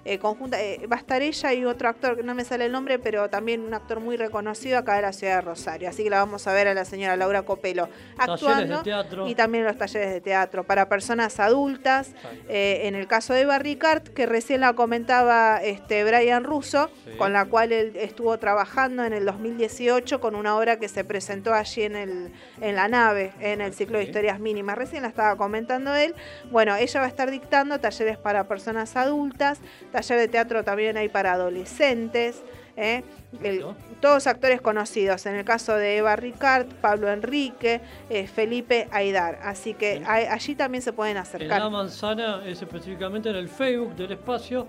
Eh, 0.09 0.19
conjunta, 0.19 0.63
eh, 0.63 0.87
va 0.87 0.97
a 0.97 0.99
estar 1.01 1.21
ella 1.21 1.53
y 1.53 1.65
otro 1.65 1.89
actor 1.89 2.17
que 2.17 2.23
no 2.23 2.35
me 2.35 2.45
sale 2.45 2.67
el 2.67 2.73
nombre, 2.73 2.99
pero 3.01 3.29
también 3.29 3.61
un 3.61 3.75
actor 3.75 3.99
muy 3.99 4.17
reconocido 4.17 4.79
acá 4.79 4.95
de 4.97 5.03
la 5.03 5.13
ciudad 5.13 5.37
de 5.37 5.41
Rosario. 5.41 5.89
Así 5.89 6.05
que 6.05 6.11
la 6.11 6.19
vamos 6.19 6.47
a 6.47 6.53
ver 6.53 6.69
a 6.69 6.75
la 6.75 6.85
señora 6.85 7.17
Laura 7.17 7.43
Copelo 7.43 7.89
actuando 8.17 8.83
teatro. 8.83 9.27
y 9.29 9.35
también 9.35 9.65
los 9.65 9.77
talleres 9.77 10.13
de 10.13 10.21
teatro 10.21 10.65
para 10.65 10.89
personas 10.89 11.41
adultas. 11.41 12.13
Eh, 12.49 12.83
en 12.85 12.95
el 12.95 13.07
caso 13.09 13.35
de 13.35 13.41
Eva 13.41 13.59
Ricard, 13.59 14.03
que 14.05 14.27
recién 14.27 14.61
la 14.61 14.75
comentaba 14.75 15.59
este 15.63 16.05
Brian 16.05 16.45
Russo, 16.45 16.89
Sí. 17.05 17.17
con 17.19 17.33
la 17.33 17.47
cual 17.47 17.73
él 17.73 17.93
estuvo 17.97 18.39
trabajando 18.39 19.05
en 19.05 19.13
el 19.13 19.25
2018 19.25 20.21
con 20.21 20.35
una 20.35 20.57
obra 20.57 20.79
que 20.79 20.89
se 20.89 21.03
presentó 21.05 21.53
allí 21.53 21.83
en, 21.83 21.97
el, 21.97 22.33
en 22.61 22.77
la 22.77 22.89
nave, 22.89 23.33
en 23.41 23.61
el 23.61 23.75
ciclo 23.75 23.99
de 23.99 24.05
historias 24.05 24.39
mínimas. 24.41 24.77
Recién 24.79 25.03
la 25.03 25.09
estaba 25.09 25.37
comentando 25.37 25.95
él. 25.95 26.15
Bueno, 26.51 26.77
ella 26.77 27.01
va 27.01 27.07
a 27.07 27.09
estar 27.09 27.31
dictando 27.31 27.81
talleres 27.81 28.19
para 28.19 28.45
personas 28.47 28.97
adultas, 28.97 29.59
taller 29.97 30.19
de 30.19 30.29
teatro 30.29 30.63
también 30.63 30.97
hay 30.97 31.09
para 31.09 31.33
adolescentes. 31.33 32.43
¿eh? 32.77 33.03
El- 33.43 33.65
todos 34.01 34.27
actores 34.27 34.61
conocidos, 34.61 35.25
en 35.25 35.35
el 35.37 35.45
caso 35.47 35.75
de 35.75 35.97
Eva 35.97 36.17
Ricard, 36.17 36.67
Pablo 36.83 37.11
Enrique, 37.11 37.81
eh, 38.11 38.27
Felipe 38.27 38.89
Aidar. 38.91 39.39
Así 39.43 39.73
que 39.73 40.03
allí 40.07 40.55
también 40.55 40.83
se 40.83 40.93
pueden 40.93 41.17
En 41.17 41.23
acercar. 41.23 41.59
La 41.61 41.71
Manzana 41.71 42.43
es 42.47 42.61
específicamente 42.61 43.31
en 43.31 43.37
el 43.37 43.49
Facebook 43.49 43.97
del 43.97 44.13
espacio. 44.13 44.67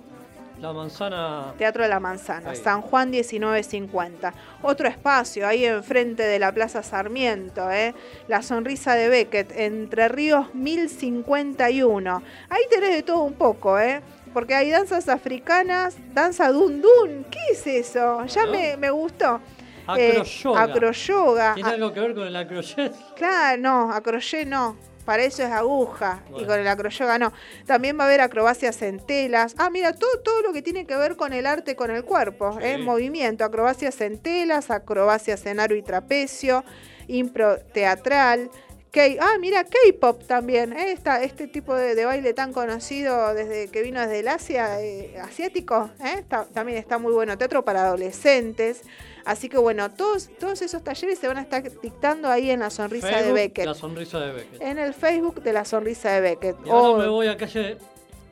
La 0.61 0.73
Manzana. 0.73 1.53
Teatro 1.57 1.83
de 1.83 1.89
la 1.89 1.99
Manzana, 1.99 2.49
Ahí. 2.51 2.55
San 2.57 2.81
Juan 2.81 3.11
1950. 3.11 4.33
Otro 4.63 4.87
espacio 4.87 5.45
ahí 5.47 5.65
enfrente 5.65 6.23
de 6.23 6.39
la 6.39 6.51
Plaza 6.51 6.81
Sarmiento, 6.81 7.69
¿eh? 7.69 7.93
La 8.27 8.41
Sonrisa 8.41 8.95
de 8.95 9.07
Beckett, 9.09 9.51
Entre 9.55 10.07
Ríos 10.07 10.55
1051. 10.55 12.23
Ahí 12.49 12.63
tenés 12.71 12.91
de 12.95 13.03
todo 13.03 13.21
un 13.21 13.33
poco, 13.33 13.77
¿eh? 13.77 14.01
Porque 14.37 14.53
hay 14.53 14.69
danzas 14.69 15.09
africanas, 15.09 15.97
danza 16.13 16.51
dundun. 16.51 17.25
¿Qué 17.31 17.39
es 17.53 17.65
eso? 17.65 18.23
Ya 18.25 18.45
me, 18.45 18.77
me 18.77 18.91
gustó. 18.91 19.41
Acroyoga. 19.87 20.63
Eh, 20.63 20.71
acroyoga. 20.71 21.53
¿Tiene 21.55 21.69
algo 21.71 21.91
que 21.91 21.99
ver 22.01 22.13
con 22.13 22.27
el 22.27 22.35
acrochet? 22.35 22.93
Claro, 23.15 23.59
no, 23.59 23.91
acroché 23.91 24.45
no. 24.45 24.77
Para 25.05 25.23
eso 25.23 25.41
es 25.41 25.49
aguja 25.49 26.21
y 26.39 26.45
con 26.45 26.59
el 26.59 26.67
acroyoga 26.67 27.17
no. 27.17 27.33
También 27.65 27.97
va 27.97 28.03
a 28.03 28.07
haber 28.07 28.21
acrobacias 28.21 28.79
en 28.83 29.03
telas. 29.03 29.55
Ah, 29.57 29.71
mira, 29.71 29.93
todo, 29.93 30.19
todo 30.23 30.43
lo 30.43 30.53
que 30.53 30.61
tiene 30.61 30.85
que 30.85 30.95
ver 30.95 31.15
con 31.15 31.33
el 31.33 31.47
arte, 31.47 31.75
con 31.75 31.89
el 31.89 32.03
cuerpo, 32.03 32.59
¿eh? 32.61 32.77
movimiento, 32.77 33.43
acrobacias 33.43 33.99
en 34.01 34.19
telas, 34.19 34.69
acrobacias 34.69 35.47
en 35.47 35.59
aro 35.59 35.75
y 35.75 35.81
trapecio, 35.81 36.63
impro 37.07 37.57
teatral, 37.73 38.51
K 38.91 39.17
ah, 39.19 39.37
mira, 39.39 39.63
K-pop 39.65 40.23
también, 40.25 40.73
¿eh? 40.73 40.91
Esta- 40.91 41.21
este 41.21 41.47
tipo 41.47 41.75
de, 41.75 41.93
de 41.93 42.05
baile 42.05 42.33
tan 42.33 42.53
conocido 42.53 43.33
desde 43.33 43.67
que 43.69 43.81
vino 43.83 43.99
desde 43.99 44.19
el 44.19 44.27
Asia, 44.27 44.81
eh, 44.81 45.17
asiático, 45.19 45.89
¿eh? 46.03 46.15
Está- 46.19 46.45
también 46.45 46.77
está 46.77 46.97
muy 46.97 47.11
bueno. 47.13 47.37
Teatro 47.37 47.63
para 47.65 47.81
adolescentes. 47.85 48.81
Así 49.25 49.49
que 49.49 49.57
bueno, 49.57 49.91
todos, 49.91 50.29
todos 50.39 50.61
esos 50.61 50.83
talleres 50.83 51.19
se 51.19 51.27
van 51.27 51.37
a 51.37 51.41
estar 51.41 51.61
dictando 51.81 52.29
ahí 52.29 52.49
en 52.49 52.61
la 52.61 52.69
sonrisa 52.69 53.21
de 53.21 53.33
Beckett. 53.33 53.65
La 53.65 53.73
sonrisa 53.73 54.19
de 54.21 54.31
Beckett. 54.31 54.61
En 54.61 54.79
el 54.79 54.93
Facebook 54.93 55.41
de 55.43 55.51
la 55.53 55.65
sonrisa 55.65 56.09
de 56.11 56.21
Beckett. 56.21 56.55
Y 56.65 56.69
ahora 56.69 56.89
O 56.89 56.97
me 56.97 57.07
voy 57.07 57.27
a 57.27 57.35
calle. 57.35 57.77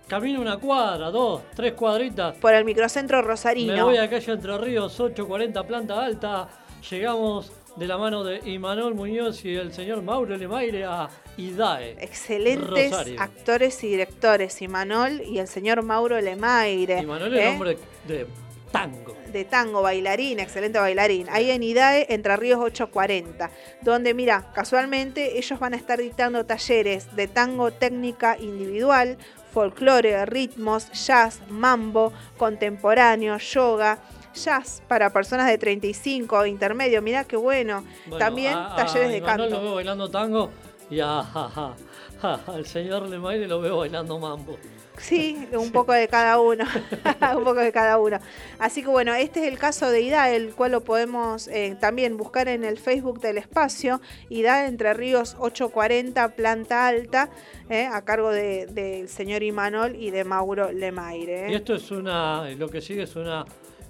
Camino 0.07 0.39
una 0.39 0.57
cuadra, 0.57 1.09
dos, 1.09 1.41
tres 1.55 1.73
cuadritas. 1.73 2.37
por 2.37 2.53
el 2.53 2.63
microcentro 2.63 3.21
Rosarino. 3.23 3.73
Me 3.73 3.83
voy 3.83 3.97
a 3.97 4.09
calle 4.09 4.31
Entre 4.31 4.57
Ríos, 4.57 4.99
840 4.99 5.63
planta 5.63 6.01
alta. 6.05 6.47
Llegamos 6.89 7.51
de 7.75 7.87
la 7.87 7.97
mano 7.97 8.23
de 8.23 8.39
Imanol 8.49 8.95
Muñoz 8.95 9.43
y 9.43 9.55
el 9.55 9.73
señor 9.73 10.01
Mauro 10.01 10.37
Lemaire 10.37 10.85
a 10.85 11.09
IDAE. 11.37 11.97
Excelentes 11.99 12.91
Rosario. 12.91 13.21
actores 13.21 13.83
y 13.83 13.89
directores, 13.89 14.61
Imanol 14.61 15.21
y 15.21 15.39
el 15.39 15.47
señor 15.47 15.83
Mauro 15.83 16.19
Lemaire. 16.21 17.01
Imanol 17.01 17.35
es 17.35 17.43
¿eh? 17.43 17.49
hombre 17.49 17.77
de 18.07 18.27
tango. 18.71 19.15
de 19.31 19.45
tango, 19.45 19.81
bailarín, 19.81 20.39
excelente 20.39 20.79
bailarín. 20.79 21.27
Ahí 21.29 21.51
en 21.51 21.63
IDAE, 21.63 22.07
Entre 22.09 22.35
Ríos 22.37 22.59
840. 22.59 23.51
Donde, 23.81 24.13
mira, 24.13 24.51
casualmente 24.53 25.37
ellos 25.37 25.59
van 25.59 25.73
a 25.73 25.77
estar 25.77 25.99
dictando 25.99 26.45
talleres 26.45 27.13
de 27.15 27.27
tango 27.27 27.71
técnica 27.71 28.37
individual, 28.37 29.17
folclore, 29.53 30.25
ritmos, 30.25 30.91
jazz, 30.91 31.39
mambo, 31.49 32.11
contemporáneo, 32.37 33.37
yoga. 33.37 33.99
Jazz 34.35 34.81
para 34.87 35.09
personas 35.11 35.47
de 35.47 35.57
35, 35.57 36.45
intermedio, 36.45 37.01
mirá 37.01 37.23
qué 37.23 37.37
bueno. 37.37 37.83
Bueno, 38.05 38.17
También 38.23 38.53
a- 38.53 38.73
a 38.73 38.75
talleres 38.75 39.09
de 39.09 39.17
Imanol 39.17 39.49
canto. 39.49 39.55
lo 39.57 39.63
veo 39.63 39.75
bailando 39.75 40.09
tango 40.09 40.49
y 40.89 40.99
a, 40.99 41.23
ja, 41.23 41.73
ja, 42.21 42.39
al 42.47 42.65
señor 42.65 43.07
Lemaire 43.09 43.47
lo 43.47 43.59
veo 43.61 43.77
bailando 43.77 44.19
mambo. 44.19 44.57
Sí, 44.97 45.45
un 45.51 45.73
poco 45.73 45.91
de 45.91 46.07
cada 46.07 46.39
uno, 46.39 46.63
un 47.37 47.43
poco 47.43 47.55
de 47.55 47.73
cada 47.73 47.97
uno. 47.99 48.17
Así 48.59 48.81
que 48.81 48.87
bueno, 48.87 49.13
este 49.13 49.41
es 49.45 49.51
el 49.51 49.59
caso 49.59 49.89
de 49.91 49.99
IDA, 49.99 50.29
el 50.31 50.53
cual 50.55 50.71
lo 50.71 50.85
podemos 50.85 51.49
eh, 51.49 51.75
también 51.81 52.15
buscar 52.15 52.47
en 52.47 52.63
el 52.63 52.77
Facebook 52.79 53.19
del 53.19 53.37
espacio, 53.37 53.99
IDA 54.29 54.67
Entre 54.67 54.93
Ríos 54.93 55.35
840, 55.39 56.29
planta 56.35 56.87
alta, 56.87 57.29
eh, 57.69 57.85
a 57.91 58.03
cargo 58.05 58.29
de- 58.31 58.67
del 58.67 59.09
señor 59.09 59.43
Imanol 59.43 59.97
y 59.97 60.11
de 60.11 60.23
Mauro 60.23 60.71
Lemaire. 60.71 61.47
Y 61.49 61.53
eh. 61.53 61.57
esto 61.57 61.75
es 61.75 61.91
una, 61.91 62.49
lo 62.51 62.69
que 62.69 62.79
sigue 62.79 63.03
es 63.03 63.17
una, 63.17 63.45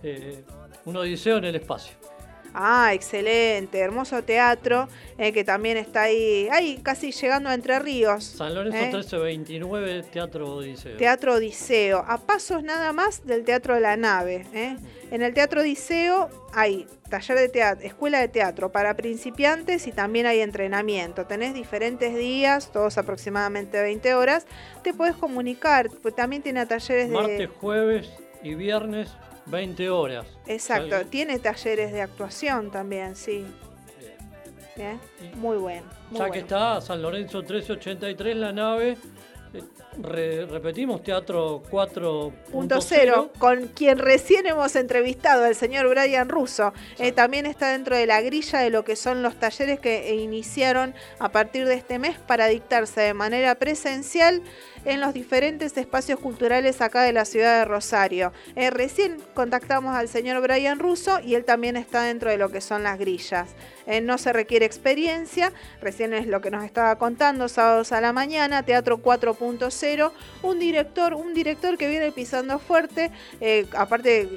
eh, 0.06 0.44
un 0.86 0.96
odiseo 0.98 1.38
en 1.38 1.46
el 1.46 1.56
espacio. 1.56 1.96
Ah, 2.58 2.94
excelente, 2.94 3.80
hermoso 3.80 4.24
teatro, 4.24 4.88
eh, 5.18 5.34
que 5.34 5.44
también 5.44 5.76
está 5.76 6.04
ahí, 6.04 6.48
ahí 6.54 6.80
casi 6.82 7.12
llegando 7.12 7.50
a 7.50 7.54
Entre 7.54 7.78
Ríos. 7.80 8.24
San 8.24 8.56
Lorenzo 8.56 8.78
eh. 8.78 8.82
1329, 8.84 10.04
Teatro 10.04 10.56
Odiseo. 10.56 10.96
Teatro 10.96 11.34
Odiseo, 11.34 12.06
a 12.08 12.18
pasos 12.18 12.64
nada 12.64 12.94
más 12.94 13.26
del 13.26 13.44
Teatro 13.44 13.76
de 13.76 13.82
la 13.82 13.98
Nave. 13.98 14.46
¿eh? 14.54 14.78
En 15.12 15.22
el 15.22 15.34
Teatro 15.34 15.62
Odiseo 15.62 16.30
hay 16.54 16.88
taller 17.10 17.38
de 17.38 17.50
teatro, 17.50 17.86
escuela 17.86 18.22
de 18.22 18.30
teatro 18.30 18.72
para 18.72 18.96
principiantes 18.96 19.86
y 19.88 19.92
también 19.92 20.26
hay 20.26 20.40
entrenamiento. 20.40 21.26
Tenés 21.26 21.54
diferentes 21.54 22.16
días, 22.16 22.72
todos 22.72 22.98
aproximadamente 22.98 23.82
20 23.82 24.14
horas. 24.16 24.48
Te 24.82 24.94
puedes 24.94 25.18
comunicar, 25.18 25.90
pues 26.02 26.16
también 26.16 26.42
tiene 26.42 26.66
talleres 26.66 27.10
de... 27.10 27.14
Martes, 27.14 27.50
jueves 27.60 28.10
y 28.44 28.56
viernes, 28.56 29.12
20 29.48 29.90
horas. 29.90 30.26
Exacto, 30.48 30.90
Sale- 30.92 31.06
tiene 31.06 31.40
talleres 31.40 31.92
de 31.92 32.02
actuación 32.02 32.72
también, 32.72 33.16
sí. 33.16 33.46
Bien, 34.76 35.00
Muy 35.36 35.58
bueno. 35.58 35.84
muy 36.10 36.20
Ya 36.20 36.30
que 36.30 36.40
está 36.40 36.82
San 36.82 37.02
Lorenzo 37.02 37.38
1383, 37.40 38.36
la 38.36 38.52
nave. 38.52 38.98
eh, 39.54 39.64
re- 40.02 40.46
repetimos, 40.48 41.02
Teatro 41.02 41.64
4.0. 41.72 42.34
Punto 42.52 42.82
cero, 42.82 43.32
con 43.40 43.68
quien 43.70 44.00
recién 44.00 44.46
hemos 44.48 44.76
entrevistado, 44.76 45.46
el 45.46 45.56
señor 45.56 45.88
Brian 45.88 46.28
Russo. 46.28 46.74
Eh, 47.00 47.14
también 47.14 47.46
está 47.46 47.72
dentro 47.72 47.96
de 47.96 48.06
la 48.06 48.20
grilla 48.20 48.60
de 48.60 48.70
lo 48.70 48.84
que 48.84 48.98
son 48.98 49.24
los 49.24 49.36
talleres 49.40 49.80
que 49.80 50.10
eh, 50.10 50.16
iniciaron 50.16 50.94
a 51.20 51.30
partir 51.30 51.66
de 51.66 51.76
este 51.76 51.98
mes 52.00 52.20
para 52.20 52.48
dictarse 52.48 53.00
de 53.00 53.14
manera 53.14 53.56
presencial 53.56 54.42
en 54.86 55.02
los 55.02 55.14
diferentes 55.14 55.76
espacios 55.78 56.20
culturales 56.20 56.82
acá 56.82 57.02
de 57.04 57.14
la 57.14 57.26
ciudad 57.26 57.60
de 57.60 57.66
Rosario. 57.66 58.32
Eh, 58.56 58.70
recién 58.70 59.18
contactamos 59.34 59.96
al 59.96 60.08
señor 60.08 60.42
Brian 60.42 60.80
Russo 60.80 61.20
y 61.20 61.36
él 61.36 61.44
también 61.44 61.76
está 61.76 62.04
dentro 62.04 62.30
de 62.30 62.38
lo 62.38 62.50
que 62.50 62.62
son 62.62 62.84
las 62.84 62.98
grillas. 62.98 63.50
Eh, 63.88 64.02
no 64.02 64.18
se 64.18 64.34
requiere 64.34 64.66
experiencia, 64.66 65.52
recién 65.82 66.14
es 66.14 66.28
lo 66.28 66.42
que 66.42 66.52
nos 66.52 66.64
estaba 66.64 66.98
contando, 66.98 67.48
sábados 67.50 67.92
a 67.92 68.02
la 68.02 68.14
mañana, 68.14 68.64
Teatro 68.64 69.02
4.0, 69.02 70.12
un 70.42 70.60
director, 70.60 71.14
un 71.14 71.34
director 71.34 71.78
que 71.78 71.88
viene 71.88 72.12
pisando 72.12 72.60
fuerte, 72.60 73.12
eh, 73.42 73.68
aparte 73.76 74.28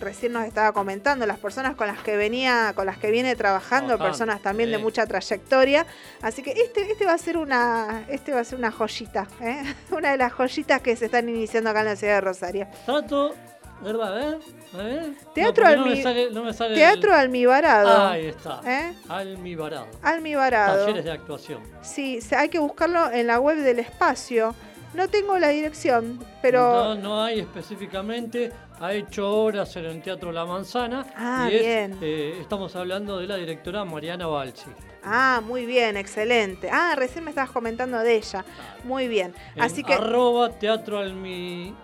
recién 0.00 0.32
nos 0.32 0.44
estaba 0.44 0.72
comentando 0.72 1.26
las 1.26 1.38
personas 1.38 1.76
con 1.76 1.86
las 1.86 1.98
que 2.02 2.16
venía, 2.16 2.72
con 2.74 2.86
las 2.86 2.98
que 2.98 3.10
viene 3.10 3.36
trabajando, 3.36 3.98
personas 3.98 4.40
también 4.42 4.70
de 4.70 4.78
mucha 4.78 5.06
trayectoria, 5.06 5.86
así 6.22 6.42
que 6.42 6.52
este, 6.52 6.90
este 6.90 7.04
va 7.06 7.12
a 7.12 7.18
ser 7.18 7.36
una, 7.36 8.04
este 8.08 8.32
va 8.32 8.40
a 8.40 8.44
ser 8.44 8.58
una 8.58 8.70
joyita, 8.72 9.28
¿eh? 9.40 9.62
una 9.90 10.10
de 10.12 10.16
las 10.16 10.32
joyitas 10.32 10.80
que 10.80 10.96
se 10.96 11.04
están 11.06 11.28
iniciando 11.28 11.70
acá 11.70 11.80
en 11.80 11.86
la 11.86 11.96
ciudad 11.96 12.14
de 12.14 12.20
Rosario. 12.22 12.66
Trato, 12.86 13.34
¿verdad? 13.82 14.08
A 14.08 14.14
ver, 14.16 14.38
a 14.74 14.76
ver. 14.82 15.12
Teatro 15.34 15.64
no, 15.70 15.76
no 15.76 15.86
almi- 15.86 16.02
sale- 16.02 16.30
no 16.30 16.74
Teatro 16.74 17.10
el- 17.14 17.20
Almibarado. 17.20 18.08
Ahí 18.08 18.26
está. 18.26 18.60
¿Eh? 18.66 18.92
Almibarado. 19.08 19.86
Almibarado. 20.02 20.84
Talleres 20.84 21.04
de 21.04 21.12
actuación. 21.12 21.60
Sí, 21.82 22.18
hay 22.36 22.48
que 22.48 22.58
buscarlo 22.58 23.10
en 23.10 23.26
la 23.26 23.38
web 23.40 23.58
del 23.58 23.78
espacio. 23.80 24.54
No 24.92 25.08
tengo 25.08 25.38
la 25.38 25.48
dirección, 25.48 26.18
pero 26.42 26.60
No, 26.72 26.94
no 26.96 27.22
hay 27.22 27.38
específicamente. 27.40 28.50
Ha 28.80 28.94
hecho 28.94 29.30
horas 29.30 29.76
en 29.76 29.84
el 29.84 30.00
Teatro 30.00 30.32
La 30.32 30.46
Manzana. 30.46 31.04
Ah, 31.14 31.50
y 31.52 31.56
es, 31.56 31.62
bien. 31.62 31.98
eh, 32.00 32.38
estamos 32.40 32.74
hablando 32.74 33.18
de 33.18 33.26
la 33.26 33.36
directora 33.36 33.84
Mariana 33.84 34.26
Balsi. 34.26 34.70
Ah, 35.04 35.42
muy 35.44 35.66
bien, 35.66 35.98
excelente. 35.98 36.70
Ah, 36.72 36.94
recién 36.96 37.24
me 37.24 37.30
estabas 37.30 37.50
comentando 37.50 37.98
de 37.98 38.16
ella. 38.16 38.42
Muy 38.84 39.06
bien. 39.06 39.34
En 39.54 39.62
Así 39.62 39.84
que 39.84 39.92
arroba 39.92 40.48
Teatro 40.58 40.98
Almibarado 40.98 41.74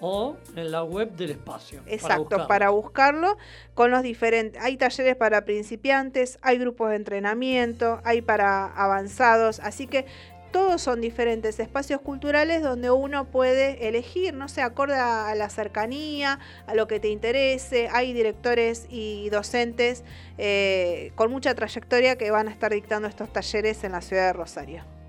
o 0.00 0.36
en 0.56 0.70
la 0.70 0.82
web 0.82 1.12
del 1.12 1.30
espacio. 1.30 1.82
Exacto, 1.86 2.22
buscarlo. 2.24 2.48
para, 2.48 2.70
buscarlo 2.70 3.38
con 3.74 3.90
los 3.90 4.02
diferentes. 4.02 4.60
Hay 4.60 4.76
talleres 4.76 5.14
para 5.14 5.44
principiantes, 5.44 6.38
hay 6.42 6.58
grupos 6.58 6.90
de 6.90 6.96
entrenamiento, 6.96 8.00
hay 8.02 8.22
para 8.22 8.66
avanzados, 8.66 9.60
así 9.60 9.86
que 9.86 10.06
todos 10.52 10.82
son 10.82 11.00
diferentes 11.00 11.58
espacios 11.60 12.00
culturales 12.00 12.62
donde 12.62 12.90
uno 12.90 13.26
puede 13.26 13.88
elegir, 13.88 14.34
no 14.34 14.48
sé, 14.48 14.62
acorde 14.62 14.94
a, 14.94 15.34
la 15.34 15.48
cercanía, 15.48 16.38
a 16.66 16.74
lo 16.74 16.86
que 16.86 17.00
te 17.00 17.08
interese. 17.08 17.88
Hay 17.92 18.12
directores 18.12 18.86
y 18.88 19.28
docentes 19.30 20.04
eh, 20.38 21.12
con 21.14 21.30
mucha 21.30 21.54
trayectoria 21.54 22.16
que 22.16 22.30
van 22.30 22.48
a 22.48 22.50
estar 22.50 22.72
dictando 22.72 23.08
estos 23.08 23.32
talleres 23.32 23.84
en 23.84 23.92
la 23.92 24.00
ciudad 24.00 24.26
de 24.26 24.32
Rosario. 24.32 24.99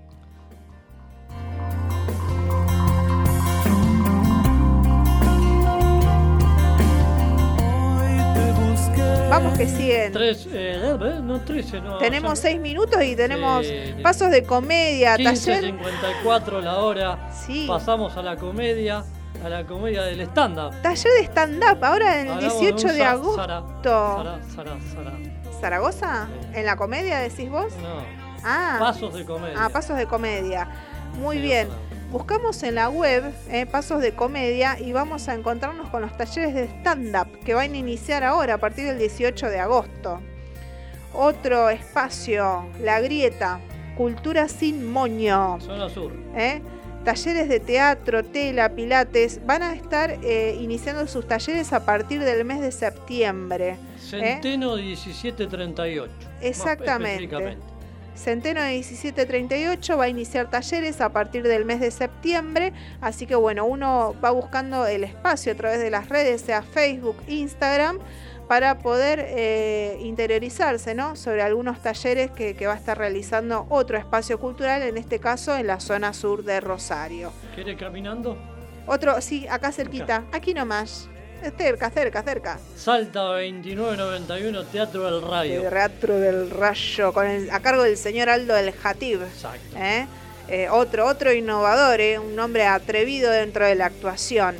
Vamos 9.30 9.56
que 9.56 9.66
siguen. 9.66 10.12
Tres, 10.12 10.46
eh, 10.52 10.96
no, 11.22 11.40
13, 11.40 11.80
no. 11.80 11.96
Tenemos 11.98 12.34
ya- 12.38 12.42
seis 12.50 12.60
minutos 12.60 13.02
y 13.02 13.16
tenemos 13.16 13.66
Sí. 13.66 13.94
pasos 14.02 14.30
de 14.30 14.42
comedia, 14.44 15.16
15, 15.16 15.52
taller. 15.52 15.64
54 15.72 16.60
la 16.60 16.78
hora. 16.78 17.30
Sí. 17.32 17.64
Pasamos 17.66 18.16
a 18.16 18.22
la 18.22 18.36
comedia, 18.36 19.04
a 19.44 19.48
la 19.48 19.64
comedia 19.64 20.02
del 20.02 20.20
stand-up. 20.22 20.74
Taller 20.82 21.12
de 21.18 21.24
stand-up, 21.24 21.82
ahora 21.82 22.20
en 22.20 22.26
el 22.26 22.32
Hablamos 22.34 22.60
18 22.60 22.86
un 22.88 22.92
de 22.92 22.98
Sa- 22.98 23.10
agosto. 23.10 23.36
Sara, 23.36 23.62
Sara, 23.82 24.38
Sara, 24.54 24.76
Sara. 24.94 25.12
¿Zaragoza? 25.60 26.28
¿En 26.54 26.66
la 26.66 26.76
comedia 26.76 27.18
decís 27.20 27.50
vos? 27.50 27.72
No. 27.80 28.02
Ah. 28.44 28.76
Pasos 28.80 29.14
de 29.14 29.24
comedia. 29.24 29.54
Ah, 29.58 29.68
pasos 29.70 29.96
de 29.96 30.06
comedia. 30.06 30.68
Muy 31.14 31.36
Sí, 31.36 31.42
bien. 31.42 31.68
ojalá. 31.68 31.82
Buscamos 32.12 32.62
en 32.62 32.74
la 32.74 32.90
web 32.90 33.32
eh, 33.48 33.64
pasos 33.64 34.02
de 34.02 34.12
comedia 34.12 34.78
y 34.78 34.92
vamos 34.92 35.28
a 35.28 35.34
encontrarnos 35.34 35.88
con 35.88 36.02
los 36.02 36.14
talleres 36.14 36.54
de 36.54 36.64
stand-up 36.64 37.38
que 37.42 37.54
van 37.54 37.72
a 37.72 37.76
iniciar 37.78 38.22
ahora 38.22 38.54
a 38.54 38.58
partir 38.58 38.84
del 38.84 38.98
18 38.98 39.48
de 39.48 39.58
agosto. 39.58 40.20
Otro 41.14 41.70
espacio, 41.70 42.68
La 42.82 43.00
Grieta, 43.00 43.60
Cultura 43.96 44.46
sin 44.48 44.92
Moño. 44.92 45.58
Zona 45.62 45.88
Sur. 45.88 46.12
¿eh? 46.36 46.60
Talleres 47.02 47.48
de 47.48 47.60
teatro, 47.60 48.22
tela, 48.22 48.68
pilates, 48.74 49.40
van 49.46 49.62
a 49.62 49.72
estar 49.72 50.18
eh, 50.22 50.58
iniciando 50.60 51.06
sus 51.06 51.26
talleres 51.26 51.72
a 51.72 51.86
partir 51.86 52.22
del 52.22 52.44
mes 52.44 52.60
de 52.60 52.72
septiembre. 52.72 53.78
Centeno 53.98 54.76
1738. 54.76 56.12
más 56.12 56.42
Exactamente. 56.42 57.56
Centeno 58.14 58.60
de 58.60 58.72
1738 58.74 59.96
va 59.96 60.04
a 60.04 60.08
iniciar 60.08 60.50
talleres 60.50 61.00
a 61.00 61.10
partir 61.10 61.42
del 61.42 61.64
mes 61.64 61.80
de 61.80 61.90
septiembre, 61.90 62.72
así 63.00 63.26
que 63.26 63.34
bueno, 63.34 63.64
uno 63.64 64.14
va 64.22 64.30
buscando 64.30 64.86
el 64.86 65.04
espacio 65.04 65.52
a 65.52 65.54
través 65.54 65.80
de 65.80 65.90
las 65.90 66.08
redes, 66.08 66.42
sea 66.42 66.62
Facebook, 66.62 67.16
Instagram, 67.26 67.98
para 68.48 68.78
poder 68.78 69.24
eh, 69.28 69.98
interiorizarse 70.02 70.94
¿no? 70.94 71.16
sobre 71.16 71.42
algunos 71.42 71.80
talleres 71.80 72.30
que, 72.30 72.54
que 72.54 72.66
va 72.66 72.74
a 72.74 72.76
estar 72.76 72.98
realizando 72.98 73.66
otro 73.70 73.96
espacio 73.96 74.38
cultural, 74.38 74.82
en 74.82 74.98
este 74.98 75.18
caso 75.18 75.56
en 75.56 75.66
la 75.66 75.80
zona 75.80 76.12
sur 76.12 76.44
de 76.44 76.60
Rosario. 76.60 77.32
¿Quiere 77.54 77.76
caminando? 77.76 78.36
Otro, 78.86 79.20
sí, 79.20 79.46
acá 79.48 79.70
cerquita, 79.70 80.24
aquí 80.32 80.54
nomás, 80.54 81.08
cerca, 81.50 81.90
cerca, 81.90 82.22
cerca. 82.22 82.58
Salta 82.76 83.20
2991, 83.22 84.64
Teatro 84.64 85.10
del 85.10 85.22
Radio. 85.28 85.62
Teatro 85.68 86.18
del 86.18 86.50
Rayo, 86.50 87.12
con 87.12 87.26
el- 87.26 87.50
a 87.50 87.60
cargo 87.60 87.82
del 87.82 87.96
señor 87.96 88.28
Aldo 88.28 88.54
del 88.54 88.72
Jatib. 88.72 89.22
Exacto. 89.22 89.76
¿eh? 89.76 90.06
Eh, 90.48 90.68
otro, 90.70 91.06
otro 91.06 91.32
innovador, 91.32 92.00
¿eh? 92.00 92.18
un 92.18 92.38
hombre 92.38 92.64
atrevido 92.66 93.30
dentro 93.30 93.64
de 93.66 93.74
la 93.74 93.86
actuación. 93.86 94.56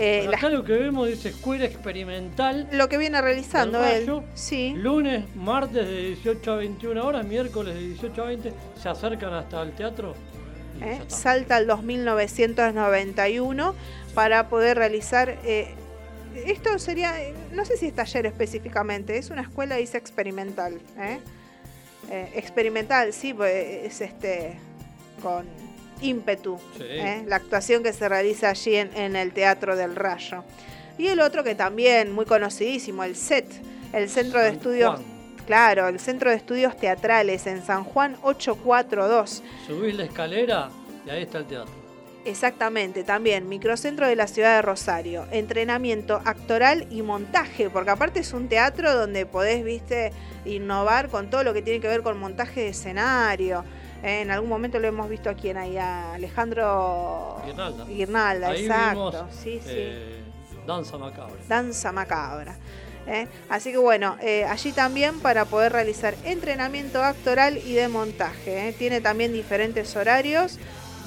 Eh, 0.00 0.18
Bueno, 0.18 0.30
la- 0.30 0.36
acá 0.38 0.48
lo 0.50 0.62
que 0.64 0.72
vemos 0.74 1.08
dice 1.08 1.30
Escuela 1.30 1.64
Experimental. 1.64 2.68
lo 2.72 2.88
que 2.88 2.98
viene 2.98 3.20
realizando 3.20 3.84
él. 3.84 4.06
Rayo, 4.06 4.22
Sí. 4.34 4.72
Lunes, 4.76 5.24
martes 5.34 5.86
de 5.86 5.96
18 6.08 6.52
a 6.52 6.56
21 6.56 7.04
horas, 7.04 7.24
miércoles 7.26 7.74
de 7.74 7.80
18 7.80 8.22
a 8.22 8.26
20. 8.26 8.52
Se 8.80 8.88
acercan 8.88 9.34
hasta 9.34 9.60
el 9.62 9.72
teatro. 9.72 10.14
Salta 11.08 11.56
al 11.56 11.66
2991 11.66 13.74
para 14.14 14.48
poder 14.48 14.76
realizar. 14.78 15.36
eh, 15.44 15.74
esto 16.46 16.78
sería, 16.78 17.20
eh, 17.22 17.34
no 17.52 17.64
sé 17.64 17.76
si 17.76 17.86
es 17.86 17.94
taller 17.94 18.26
específicamente, 18.26 19.16
es 19.18 19.30
una 19.30 19.42
escuela, 19.42 19.76
dice 19.76 19.98
experimental. 19.98 20.80
¿eh? 20.98 21.18
Eh, 22.10 22.32
experimental, 22.36 23.12
sí, 23.12 23.34
pues, 23.34 23.52
es 23.86 24.00
este 24.00 24.58
con 25.22 25.46
ímpetu, 26.00 26.58
Sí. 26.76 26.84
¿eh? 26.86 27.24
la 27.26 27.36
actuación 27.36 27.82
que 27.82 27.92
se 27.92 28.08
realiza 28.08 28.50
allí 28.50 28.76
en, 28.76 28.96
en 28.96 29.16
el 29.16 29.32
Teatro 29.32 29.76
del 29.76 29.96
Rayo. 29.96 30.44
Y 30.96 31.08
el 31.08 31.20
otro 31.20 31.44
que 31.44 31.54
también 31.54 32.12
muy 32.12 32.24
conocidísimo, 32.24 33.04
el 33.04 33.14
CET, 33.16 33.46
el 33.92 34.08
Centro 34.08 34.40
de 34.40 34.48
Estudios, 34.50 34.94
Juan. 34.96 35.04
claro, 35.46 35.88
el 35.88 35.98
Centro 36.00 36.30
de 36.30 36.36
Estudios 36.36 36.76
Teatrales 36.76 37.46
en 37.46 37.64
San 37.64 37.84
Juan 37.84 38.16
842. 38.22 39.42
Subís 39.66 39.94
la 39.96 40.04
escalera 40.04 40.70
y 41.06 41.10
ahí 41.10 41.22
está 41.22 41.38
el 41.38 41.46
teatro. 41.46 41.72
Exactamente, 42.24 43.04
también 43.04 43.48
microcentro 43.48 44.06
de 44.06 44.14
la 44.16 44.26
ciudad 44.26 44.56
de 44.56 44.62
Rosario, 44.62 45.26
entrenamiento 45.30 46.20
actoral 46.24 46.86
y 46.90 47.00
montaje, 47.02 47.70
porque 47.70 47.90
aparte 47.90 48.20
es 48.20 48.32
un 48.32 48.48
teatro 48.48 48.94
donde 48.94 49.24
podés, 49.24 49.64
viste, 49.64 50.12
innovar 50.44 51.08
con 51.08 51.30
todo 51.30 51.42
lo 51.42 51.54
que 51.54 51.62
tiene 51.62 51.80
que 51.80 51.88
ver 51.88 52.02
con 52.02 52.18
montaje 52.18 52.62
de 52.62 52.68
escenario. 52.68 53.64
Eh, 54.02 54.20
en 54.20 54.30
algún 54.30 54.48
momento 54.48 54.78
lo 54.78 54.88
hemos 54.88 55.08
visto 55.08 55.30
aquí 55.30 55.48
en 55.48 55.56
ahí 55.56 55.76
a 55.78 56.14
Alejandro 56.14 57.40
Guirnalda. 57.46 57.84
Guirnalda, 57.86 58.48
Ahí 58.50 58.62
exacto. 58.62 59.10
vimos, 59.10 59.34
sí, 59.34 59.60
sí. 59.64 59.70
eh, 59.72 60.22
Danza 60.66 60.98
Macabra. 60.98 61.34
Danza 61.48 61.92
macabra. 61.92 62.56
¿eh? 63.06 63.26
Así 63.48 63.72
que 63.72 63.78
bueno, 63.78 64.16
allí 64.48 64.72
también 64.72 65.18
para 65.20 65.46
poder 65.46 65.72
realizar 65.72 66.14
entrenamiento 66.24 67.02
actoral 67.02 67.56
y 67.56 67.72
de 67.72 67.88
montaje. 67.88 68.74
Tiene 68.78 69.00
también 69.00 69.32
diferentes 69.32 69.96
horarios. 69.96 70.58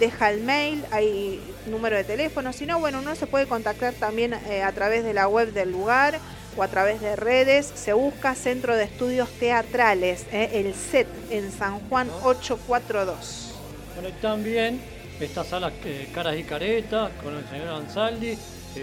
Deja 0.02 0.32
el 0.32 0.42
mail, 0.42 0.84
hay 0.90 1.40
número 1.68 1.96
de 1.96 2.04
teléfono. 2.04 2.52
Si 2.54 2.66
no, 2.66 2.80
bueno, 2.80 3.02
uno 3.02 3.14
se 3.14 3.28
puede 3.28 3.46
contactar 3.46 3.94
también 3.94 4.34
eh, 4.34 4.64
a 4.64 4.72
través 4.72 5.04
de 5.04 5.14
la 5.14 5.28
web 5.28 5.54
del 5.54 5.72
lugar 5.72 6.18
o 6.58 6.64
a 6.64 6.68
través 6.70 7.02
de 7.02 7.16
redes. 7.16 7.72
Se 7.76 7.94
busca 7.94 8.34
Centro 8.34 8.76
de 8.76 8.86
Estudios 8.86 9.30
Teatrales, 9.30 10.26
¿eh? 10.32 10.50
el 10.54 10.74
CET, 10.74 11.08
en 11.30 11.52
San 11.52 11.80
Juan 11.82 12.10
842. 12.24 13.54
Bueno, 13.94 14.10
y 14.10 14.20
también 14.20 14.82
esta 15.20 15.44
sala 15.44 15.72
eh, 15.86 16.10
Caras 16.12 16.36
y 16.36 16.46
Caretas 16.46 17.12
con 17.24 17.38
el 17.38 17.48
señor 17.48 17.68
Ansaldi. 17.68 18.36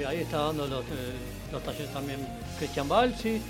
ahí 0.07 0.21
está 0.21 0.37
dando 0.39 0.69
los, 0.69 0.85
los 1.51 1.63
talleres 1.65 1.93
también 1.93 2.21
Cristian 2.61 2.89
Balsi. 2.89 3.43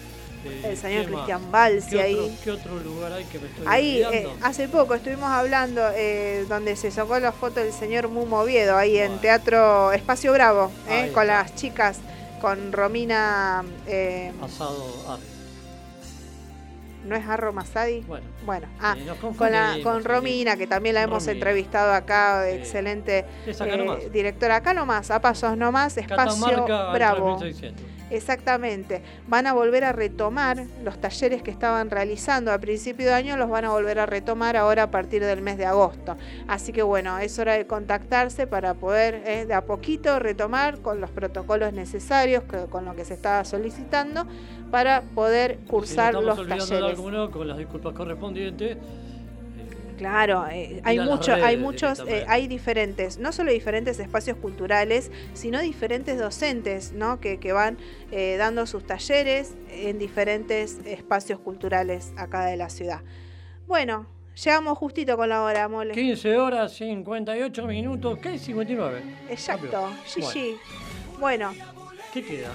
Eh, 0.44 0.62
El 0.64 0.76
señor. 0.76 1.06
Cristian 1.06 1.50
Balsi 1.50 1.90
¿Qué 1.90 1.96
otro- 1.96 2.04
ahí. 2.06 2.38
¿Qué 2.44 2.50
otro 2.50 2.78
lugar 2.80 3.12
hay 3.12 3.24
que 3.24 3.38
me 3.38 3.46
estoy 3.46 3.66
Ahí, 3.66 4.02
eh, 4.12 4.28
hace 4.42 4.68
poco 4.68 4.94
estuvimos 4.94 5.28
hablando 5.30 5.82
eh, 5.94 6.44
donde 6.48 6.76
se 6.76 6.90
sacó 6.90 7.18
la 7.18 7.32
foto 7.32 7.60
del 7.60 7.72
señor 7.72 8.08
Mumo 8.08 8.40
Oviedo, 8.40 8.76
ahí 8.76 8.98
en 8.98 9.18
Teatro 9.20 9.92
Espacio 9.92 10.32
Bravo, 10.32 10.70
eh, 10.88 11.10
con 11.12 11.26
las 11.26 11.54
chicas, 11.54 11.98
con 12.40 12.72
Romina, 12.72 13.64
Asado. 14.42 14.94
ah, 15.08 15.18
¿no 17.04 17.16
es 17.16 17.26
Arro 17.26 17.52
Masadi? 17.52 18.00
Bueno, 18.02 18.26
Bueno, 18.44 18.66
ah, 18.80 18.94
con, 19.20 19.50
la. 19.52 19.76
Romina, 20.02 20.56
que 20.56 20.66
también 20.66 20.94
la 20.94 21.02
hemos 21.02 21.22
Romina. 21.24 21.32
entrevistado 21.32 21.92
acá, 21.94 22.48
excelente 22.50 23.24
acá 23.58 23.96
directora, 24.12 24.56
acá 24.56 24.74
nomás, 24.74 25.10
a 25.10 25.20
pasos 25.20 25.56
nomás, 25.56 25.96
Espacio 25.96 26.34
Catamarca 26.66 26.92
Bravo. 26.92 27.36
3600. 27.38 27.97
Exactamente. 28.10 29.02
Van 29.26 29.46
a 29.46 29.52
volver 29.52 29.84
a 29.84 29.92
retomar 29.92 30.64
los 30.84 30.98
talleres 31.00 31.42
que 31.42 31.50
estaban 31.50 31.90
realizando 31.90 32.52
a 32.52 32.58
principio 32.58 33.06
de 33.06 33.14
año, 33.14 33.36
los 33.36 33.48
van 33.48 33.64
a 33.64 33.70
volver 33.70 33.98
a 33.98 34.06
retomar 34.06 34.56
ahora 34.56 34.84
a 34.84 34.90
partir 34.90 35.22
del 35.24 35.42
mes 35.42 35.58
de 35.58 35.66
agosto. 35.66 36.16
Así 36.46 36.72
que 36.72 36.82
bueno, 36.82 37.18
es 37.18 37.38
hora 37.38 37.54
de 37.54 37.66
contactarse 37.66 38.46
para 38.46 38.74
poder 38.74 39.22
eh, 39.26 39.44
de 39.46 39.54
a 39.54 39.62
poquito 39.64 40.18
retomar 40.18 40.78
con 40.80 41.00
los 41.00 41.10
protocolos 41.10 41.72
necesarios, 41.72 42.42
que- 42.44 42.66
con 42.70 42.84
lo 42.84 42.94
que 42.94 43.04
se 43.04 43.14
estaba 43.14 43.44
solicitando, 43.44 44.26
para 44.70 45.02
poder 45.14 45.58
cursar 45.66 46.14
los 46.14 46.36
talleres. 46.68 46.98
alguno, 46.98 47.30
con 47.30 47.48
las 47.48 47.58
disculpas 47.58 47.94
correspondientes. 47.94 48.76
Claro, 49.98 50.46
eh, 50.48 50.80
hay 50.84 51.00
mucho, 51.00 51.34
hay 51.34 51.56
muchos, 51.56 52.04
eh, 52.06 52.24
hay 52.28 52.46
diferentes, 52.46 53.18
no 53.18 53.32
solo 53.32 53.50
diferentes 53.50 53.98
espacios 53.98 54.36
culturales, 54.36 55.10
sino 55.34 55.60
diferentes 55.60 56.18
docentes, 56.18 56.92
¿no? 56.92 57.20
Que, 57.20 57.38
que 57.38 57.52
van 57.52 57.78
eh, 58.12 58.36
dando 58.38 58.64
sus 58.66 58.86
talleres 58.86 59.54
en 59.72 59.98
diferentes 59.98 60.78
espacios 60.86 61.40
culturales 61.40 62.12
acá 62.16 62.46
de 62.46 62.56
la 62.56 62.70
ciudad. 62.70 63.02
Bueno, 63.66 64.06
llegamos 64.42 64.78
justito 64.78 65.16
con 65.16 65.28
la 65.28 65.42
hora, 65.42 65.66
mole. 65.68 65.94
15 65.94 66.36
horas 66.38 66.72
58 66.74 67.66
minutos. 67.66 68.18
¿Qué? 68.20 68.38
59. 68.38 69.02
Exacto, 69.28 69.90
sí, 70.06 70.20
Bueno, 70.20 70.32
sí. 70.32 70.56
Bueno, 71.18 71.54
¿Qué 72.12 72.24
queda? 72.24 72.50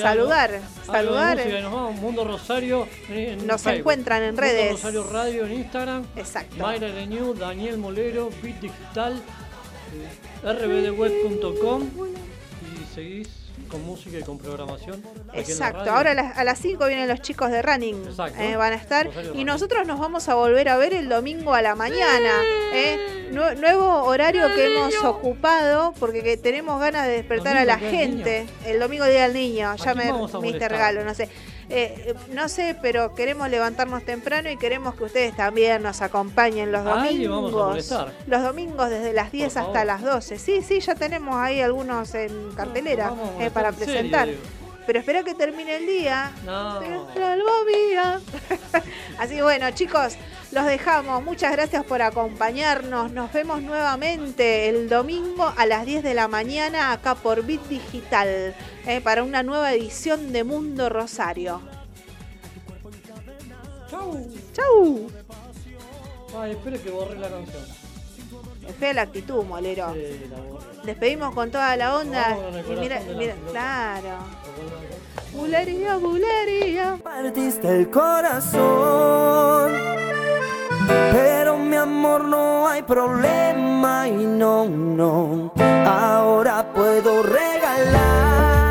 Saludar, 0.00 0.60
saludar. 0.86 1.36
música 1.36 1.60
nos 1.60 1.72
vamos. 1.72 1.96
Mundo 1.96 2.24
Rosario. 2.24 2.88
en 3.08 3.46
Nos 3.46 3.60
Facebook. 3.62 3.78
encuentran 3.80 4.22
en 4.22 4.28
Mundo 4.30 4.40
redes. 4.42 4.72
Rosario 4.72 5.04
Radio 5.04 5.46
en 5.46 5.52
Instagram. 5.52 6.06
Exacto. 6.16 6.56
Mayra 6.56 6.88
Renew, 6.88 7.34
Daniel 7.34 7.78
Molero, 7.78 8.30
Bit 8.42 8.60
Digital, 8.60 9.20
eh, 10.44 10.52
rbdweb.com 10.52 11.90
y 12.62 12.94
seguís 12.94 13.28
con 13.72 13.84
música 13.84 14.18
y 14.18 14.22
con 14.22 14.38
programación. 14.38 15.02
Exacto, 15.34 15.90
ahora 15.90 16.12
a 16.12 16.14
las, 16.14 16.38
a 16.38 16.44
las 16.44 16.58
5 16.58 16.86
vienen 16.86 17.08
los 17.08 17.20
chicos 17.22 17.50
de 17.50 17.62
Running, 17.62 18.04
Exacto. 18.06 18.40
eh, 18.40 18.54
van 18.56 18.72
a 18.74 18.76
estar 18.76 19.08
y 19.34 19.44
nosotros 19.44 19.86
nos 19.86 19.98
vamos 19.98 20.28
a 20.28 20.34
volver 20.34 20.68
a 20.68 20.76
ver 20.76 20.92
el 20.94 21.08
domingo 21.08 21.54
a 21.54 21.62
la 21.62 21.74
mañana. 21.74 22.30
eh. 22.74 23.18
Nue- 23.32 23.56
nuevo 23.56 24.04
horario 24.04 24.46
que 24.54 24.66
hemos 24.66 24.94
ocupado 25.04 25.94
porque 25.98 26.22
que 26.22 26.36
tenemos 26.36 26.78
ganas 26.78 27.06
de 27.06 27.12
despertar 27.14 27.56
a 27.56 27.64
la 27.64 27.78
gente. 27.78 28.46
El 28.66 28.78
domingo 28.78 29.06
día 29.06 29.22
del 29.22 29.32
niño, 29.32 29.74
ya 29.76 29.94
me, 29.94 30.12
molestar? 30.12 30.70
regalo, 30.70 31.02
no 31.02 31.14
sé. 31.14 31.30
Eh, 31.74 32.14
no 32.32 32.50
sé, 32.50 32.76
pero 32.82 33.14
queremos 33.14 33.48
levantarnos 33.48 34.04
temprano 34.04 34.50
y 34.50 34.58
queremos 34.58 34.94
que 34.94 35.04
ustedes 35.04 35.34
también 35.34 35.82
nos 35.82 36.02
acompañen 36.02 36.70
los 36.70 36.84
domingos. 36.84 37.52
vamos 37.52 37.54
a 37.54 37.66
molestar. 37.68 38.12
Los 38.26 38.42
domingos 38.42 38.90
desde 38.90 39.14
las 39.14 39.32
10 39.32 39.56
hasta 39.56 39.84
las 39.86 40.02
12. 40.02 40.38
Sí, 40.38 40.60
sí, 40.60 40.80
ya 40.80 40.94
tenemos 40.94 41.34
ahí 41.36 41.60
algunos 41.60 42.14
en 42.14 42.52
cartelera 42.54 43.14
eh, 43.40 43.50
para 43.50 43.72
serio, 43.72 43.86
presentar. 43.86 44.28
Pero 44.86 44.98
espera 44.98 45.22
que 45.22 45.34
termine 45.34 45.76
el 45.76 45.86
día. 45.86 46.32
No. 46.44 46.80
Salvo 47.14 47.50
mía. 47.66 48.20
Así 49.18 49.36
que 49.36 49.42
bueno, 49.42 49.70
chicos, 49.70 50.16
los 50.50 50.66
dejamos. 50.66 51.22
Muchas 51.24 51.52
gracias 51.52 51.84
por 51.84 52.02
acompañarnos. 52.02 53.12
Nos 53.12 53.32
vemos 53.32 53.62
nuevamente 53.62 54.68
el 54.68 54.88
domingo 54.88 55.52
a 55.56 55.66
las 55.66 55.86
10 55.86 56.02
de 56.02 56.14
la 56.14 56.28
mañana 56.28 56.92
acá 56.92 57.14
por 57.14 57.44
Bit 57.44 57.62
Digital 57.68 58.54
eh, 58.86 59.00
para 59.00 59.22
una 59.22 59.42
nueva 59.42 59.72
edición 59.72 60.32
de 60.32 60.44
Mundo 60.44 60.88
Rosario. 60.88 61.62
Chau. 63.88 64.28
Chau. 64.52 65.10
Ay, 66.36 66.52
espere 66.52 66.80
que 66.80 66.90
borré 66.90 67.18
la 67.18 67.28
canción. 67.28 67.81
Es 68.68 68.76
fea 68.76 68.92
la 68.92 69.02
actitud, 69.02 69.44
molero. 69.44 69.92
Sí, 69.94 70.26
la 70.30 70.36
borré. 70.40 70.66
Despedimos 70.84 71.34
con 71.34 71.50
toda 71.50 71.76
la 71.76 71.96
onda. 71.96 72.36
Y 72.68 72.76
mira, 72.76 73.00
mira, 73.16 73.34
claro. 73.50 74.18
Bulería, 75.32 75.96
bulería. 75.96 76.98
Partiste 77.02 77.68
el 77.68 77.90
corazón. 77.90 79.72
Pero 81.12 81.56
mi 81.56 81.76
amor 81.76 82.24
no 82.24 82.68
hay 82.68 82.82
problema 82.82 84.08
y 84.08 84.24
no, 84.24 84.68
no. 84.68 85.52
Ahora 85.86 86.72
puedo 86.72 87.22
regalar 87.22 88.61